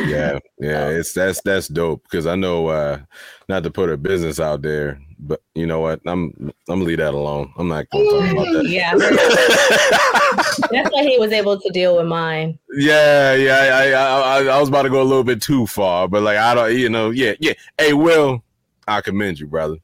yeah, 0.08 0.38
yeah, 0.58 0.88
it's 0.88 1.12
that's 1.12 1.40
that's 1.42 1.68
dope 1.68 2.02
because 2.04 2.26
I 2.26 2.34
know 2.34 2.68
uh 2.68 3.00
not 3.48 3.62
to 3.64 3.70
put 3.70 3.90
a 3.90 3.96
business 3.96 4.40
out 4.40 4.62
there, 4.62 5.00
but 5.18 5.42
you 5.54 5.66
know 5.66 5.80
what? 5.80 6.00
I'm 6.06 6.32
I'm 6.40 6.52
gonna 6.66 6.84
leave 6.84 6.98
that 6.98 7.14
alone. 7.14 7.52
I'm 7.56 7.68
not 7.68 7.88
gonna 7.90 8.04
talk 8.04 8.32
about 8.32 8.52
that. 8.52 8.68
yeah, 8.68 8.94
that's 10.70 10.90
why 10.92 11.02
he 11.02 11.18
was 11.18 11.32
able 11.32 11.60
to 11.60 11.70
deal 11.70 11.96
with 11.96 12.06
mine. 12.06 12.58
Yeah, 12.72 13.34
yeah, 13.34 13.76
I, 13.76 13.90
I 13.92 14.44
I 14.44 14.60
was 14.60 14.68
about 14.68 14.82
to 14.82 14.90
go 14.90 15.02
a 15.02 15.04
little 15.04 15.24
bit 15.24 15.42
too 15.42 15.66
far, 15.66 16.08
but 16.08 16.22
like 16.22 16.38
I 16.38 16.54
don't, 16.54 16.76
you 16.76 16.88
know, 16.88 17.10
yeah, 17.10 17.34
yeah. 17.38 17.52
Hey, 17.78 17.92
Will, 17.92 18.42
I 18.88 19.00
commend 19.00 19.38
you, 19.38 19.46
brother. 19.46 19.76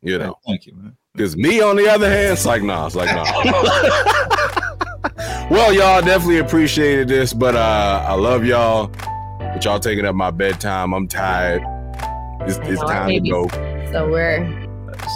You 0.00 0.18
know, 0.18 0.36
thank 0.46 0.66
you, 0.66 0.74
man. 0.74 0.96
Because 1.14 1.36
me, 1.36 1.60
on 1.60 1.76
the 1.76 1.88
other 1.88 2.08
hand, 2.08 2.32
it's 2.32 2.46
like 2.46 2.62
nah, 2.62 2.86
it's 2.86 2.94
like 2.94 3.14
nah. 3.14 4.36
Well, 5.50 5.72
y'all 5.72 6.00
definitely 6.00 6.38
appreciated 6.38 7.08
this, 7.08 7.32
but 7.32 7.54
uh, 7.54 8.04
I 8.06 8.14
love 8.14 8.44
y'all. 8.44 8.88
But 9.38 9.64
y'all 9.64 9.78
taking 9.78 10.04
up 10.04 10.14
my 10.14 10.30
bedtime. 10.30 10.92
I'm 10.92 11.06
tired. 11.06 11.62
It's, 12.40 12.58
it's 12.68 12.80
time 12.80 13.10
to 13.10 13.20
go. 13.20 13.48
So 13.92 14.10
we're. 14.10 14.62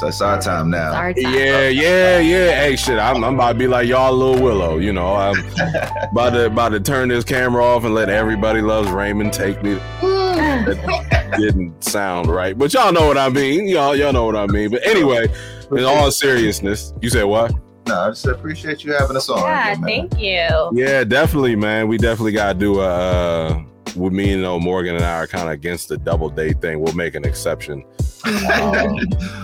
So 0.00 0.08
it's 0.08 0.20
our 0.20 0.40
time 0.40 0.70
now. 0.70 0.92
Our 0.92 1.14
time. 1.14 1.34
Yeah, 1.34 1.68
yeah, 1.68 2.18
yeah. 2.18 2.50
Hey, 2.60 2.76
shit, 2.76 2.98
I'm, 2.98 3.24
I'm 3.24 3.34
about 3.34 3.52
to 3.52 3.58
be 3.58 3.66
like 3.66 3.88
y'all, 3.88 4.12
little 4.12 4.42
Willow. 4.42 4.78
You 4.78 4.92
know, 4.92 5.14
I'm 5.14 5.38
about 6.12 6.30
to 6.30 6.46
about 6.46 6.68
to 6.70 6.80
turn 6.80 7.08
this 7.08 7.24
camera 7.24 7.64
off 7.64 7.84
and 7.84 7.94
let 7.94 8.08
everybody 8.08 8.60
loves 8.60 8.90
Raymond 8.90 9.32
take 9.32 9.62
me. 9.62 9.74
that 10.02 11.34
didn't 11.38 11.82
sound 11.82 12.28
right, 12.28 12.56
but 12.56 12.72
y'all 12.74 12.92
know 12.92 13.06
what 13.06 13.18
I 13.18 13.28
mean. 13.28 13.66
Y'all, 13.66 13.96
y'all 13.96 14.12
know 14.12 14.26
what 14.26 14.36
I 14.36 14.46
mean. 14.46 14.70
But 14.70 14.86
anyway, 14.86 15.28
in 15.70 15.84
all 15.84 16.10
seriousness, 16.10 16.92
you 17.00 17.08
said 17.08 17.24
what? 17.24 17.52
No, 17.88 18.00
I 18.00 18.08
just 18.10 18.26
appreciate 18.26 18.84
you 18.84 18.92
having 18.92 19.16
us 19.16 19.28
on. 19.28 19.38
Yeah, 19.38 19.72
again, 19.72 19.82
thank 19.82 20.20
you. 20.20 20.70
Yeah, 20.74 21.04
definitely, 21.04 21.56
man. 21.56 21.88
We 21.88 21.96
definitely 21.98 22.32
got 22.32 22.52
to 22.52 22.58
do 22.58 22.80
a. 22.80 22.86
Uh, 22.86 23.64
with 23.96 24.12
me, 24.12 24.32
and 24.32 24.42
know, 24.42 24.60
Morgan 24.60 24.94
and 24.94 25.04
I 25.04 25.16
are 25.16 25.26
kind 25.26 25.48
of 25.48 25.54
against 25.54 25.88
the 25.88 25.96
double 25.96 26.28
date 26.28 26.60
thing. 26.60 26.80
We'll 26.80 26.94
make 26.94 27.14
an 27.14 27.24
exception. 27.24 27.84
Um, 28.28 28.98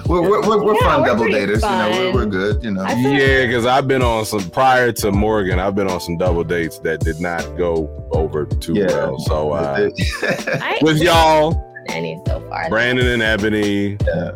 we're 0.06 0.20
we're, 0.20 0.46
we're, 0.46 0.62
we're 0.62 0.74
yeah, 0.74 0.80
fun 0.80 1.00
we're 1.00 1.06
double 1.06 1.24
daters. 1.24 1.60
Fun. 1.60 1.92
You 1.92 1.98
know, 1.98 2.12
we're, 2.12 2.14
we're 2.14 2.26
good. 2.26 2.62
You 2.62 2.72
know. 2.72 2.84
Yeah, 2.84 3.46
because 3.46 3.64
I've 3.64 3.88
been 3.88 4.02
on 4.02 4.26
some 4.26 4.50
prior 4.50 4.92
to 4.92 5.10
Morgan. 5.10 5.58
I've 5.58 5.74
been 5.74 5.88
on 5.88 6.00
some 6.00 6.18
double 6.18 6.44
dates 6.44 6.80
that 6.80 7.00
did 7.00 7.18
not 7.18 7.56
go 7.56 7.88
over 8.12 8.44
too 8.44 8.74
yeah. 8.74 8.86
well. 8.88 9.18
So 9.20 9.52
uh, 9.52 9.88
with 10.82 11.00
y'all, 11.00 11.72
any 11.88 12.20
so 12.26 12.40
far. 12.48 12.68
Brandon 12.68 13.06
and 13.06 13.22
Ebony. 13.22 13.96
Yeah 14.04 14.32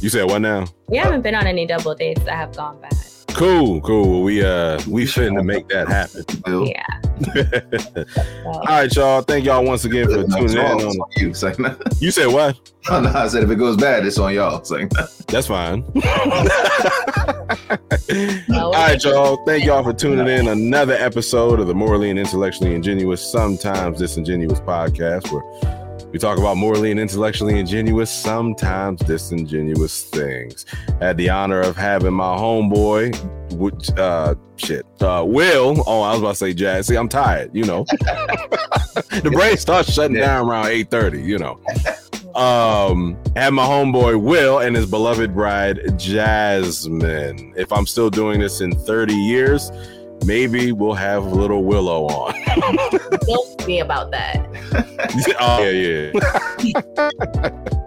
You 0.00 0.08
said 0.08 0.24
what 0.30 0.38
now? 0.38 0.66
We 0.88 0.96
haven't 0.96 1.20
been 1.20 1.34
on 1.34 1.46
any 1.46 1.66
double 1.66 1.94
dates 1.94 2.22
that 2.24 2.34
have 2.34 2.56
gone 2.56 2.80
bad. 2.80 2.94
Cool, 3.34 3.80
cool. 3.80 4.22
We 4.22 4.44
uh 4.44 4.80
we 4.88 5.04
finna 5.04 5.44
make 5.44 5.68
that 5.68 5.88
happen. 5.88 6.24
Yeah. 6.66 6.84
All 8.46 8.62
right, 8.64 8.94
y'all. 8.94 9.22
Thank 9.22 9.44
y'all 9.44 9.64
once 9.64 9.84
again 9.84 10.06
for 10.06 10.26
No, 10.26 10.36
tuning 10.46 10.56
in. 10.58 10.64
On, 10.64 10.80
on 10.82 11.10
you. 11.16 11.30
It's 11.30 11.42
like, 11.42 11.58
no, 11.60 11.76
you 12.00 12.10
said 12.10 12.26
what? 12.26 12.58
I 12.88 13.28
said 13.28 13.42
if 13.42 13.50
it 13.50 13.56
goes 13.56 13.76
bad, 13.76 14.06
it's 14.06 14.18
on 14.18 14.34
y'all. 14.34 14.58
It's 14.58 14.70
like, 14.70 14.90
That's 15.28 15.46
fine. 15.46 15.84
All 18.54 18.72
right, 18.72 19.02
y'all. 19.02 19.44
Thank 19.46 19.64
y'all 19.64 19.82
for 19.82 19.92
tuning 19.92 20.28
in. 20.28 20.48
Another 20.48 20.94
episode 20.94 21.60
of 21.60 21.66
the 21.66 21.74
Morally 21.74 22.10
and 22.10 22.18
Intellectually 22.18 22.74
Ingenuous, 22.74 23.20
sometimes 23.30 23.98
disingenuous 23.98 24.60
podcast, 24.60 25.30
where 25.30 25.42
we 26.12 26.18
talk 26.18 26.38
about 26.38 26.56
morally 26.56 26.90
and 26.90 26.98
intellectually 27.00 27.58
ingenuous, 27.58 28.10
sometimes 28.10 29.00
disingenuous 29.02 30.04
things. 30.04 30.66
Had 31.00 31.16
the 31.16 31.28
honor 31.30 31.60
of 31.60 31.76
having 31.76 32.12
my 32.14 32.36
homeboy, 32.36 33.14
which 33.54 33.90
uh 33.98 34.34
shit, 34.56 34.84
uh 35.00 35.24
Will. 35.26 35.82
Oh, 35.86 36.02
I 36.02 36.10
was 36.12 36.20
about 36.20 36.30
to 36.30 36.34
say 36.36 36.54
Jaz. 36.54 36.86
See, 36.86 36.96
I'm 36.96 37.08
tired, 37.08 37.50
you 37.54 37.64
know. 37.64 37.84
the 37.90 39.30
brain 39.32 39.56
starts 39.56 39.92
shutting 39.92 40.16
Yeah. 40.16 40.26
down 40.26 40.48
around 40.48 40.66
8:30, 40.66 41.24
you 41.24 41.38
know. 41.38 41.60
Um, 42.34 43.16
had 43.34 43.50
my 43.54 43.64
homeboy 43.66 44.20
Will 44.22 44.60
and 44.60 44.76
his 44.76 44.86
beloved 44.86 45.34
bride 45.34 45.80
Jasmine. 45.98 47.52
If 47.56 47.72
I'm 47.72 47.86
still 47.86 48.08
doing 48.10 48.40
this 48.40 48.60
in 48.60 48.72
30 48.72 49.14
years, 49.14 49.70
maybe 50.24 50.72
we'll 50.72 50.94
have 50.94 51.24
a 51.24 51.30
little 51.30 51.64
Willow 51.64 52.06
on. 52.06 52.34
Don't 53.26 53.66
be 53.66 53.78
about 53.78 54.10
that. 54.10 54.46
oh 55.40 55.68
yeah, 55.68 56.10
yeah. 56.62 57.70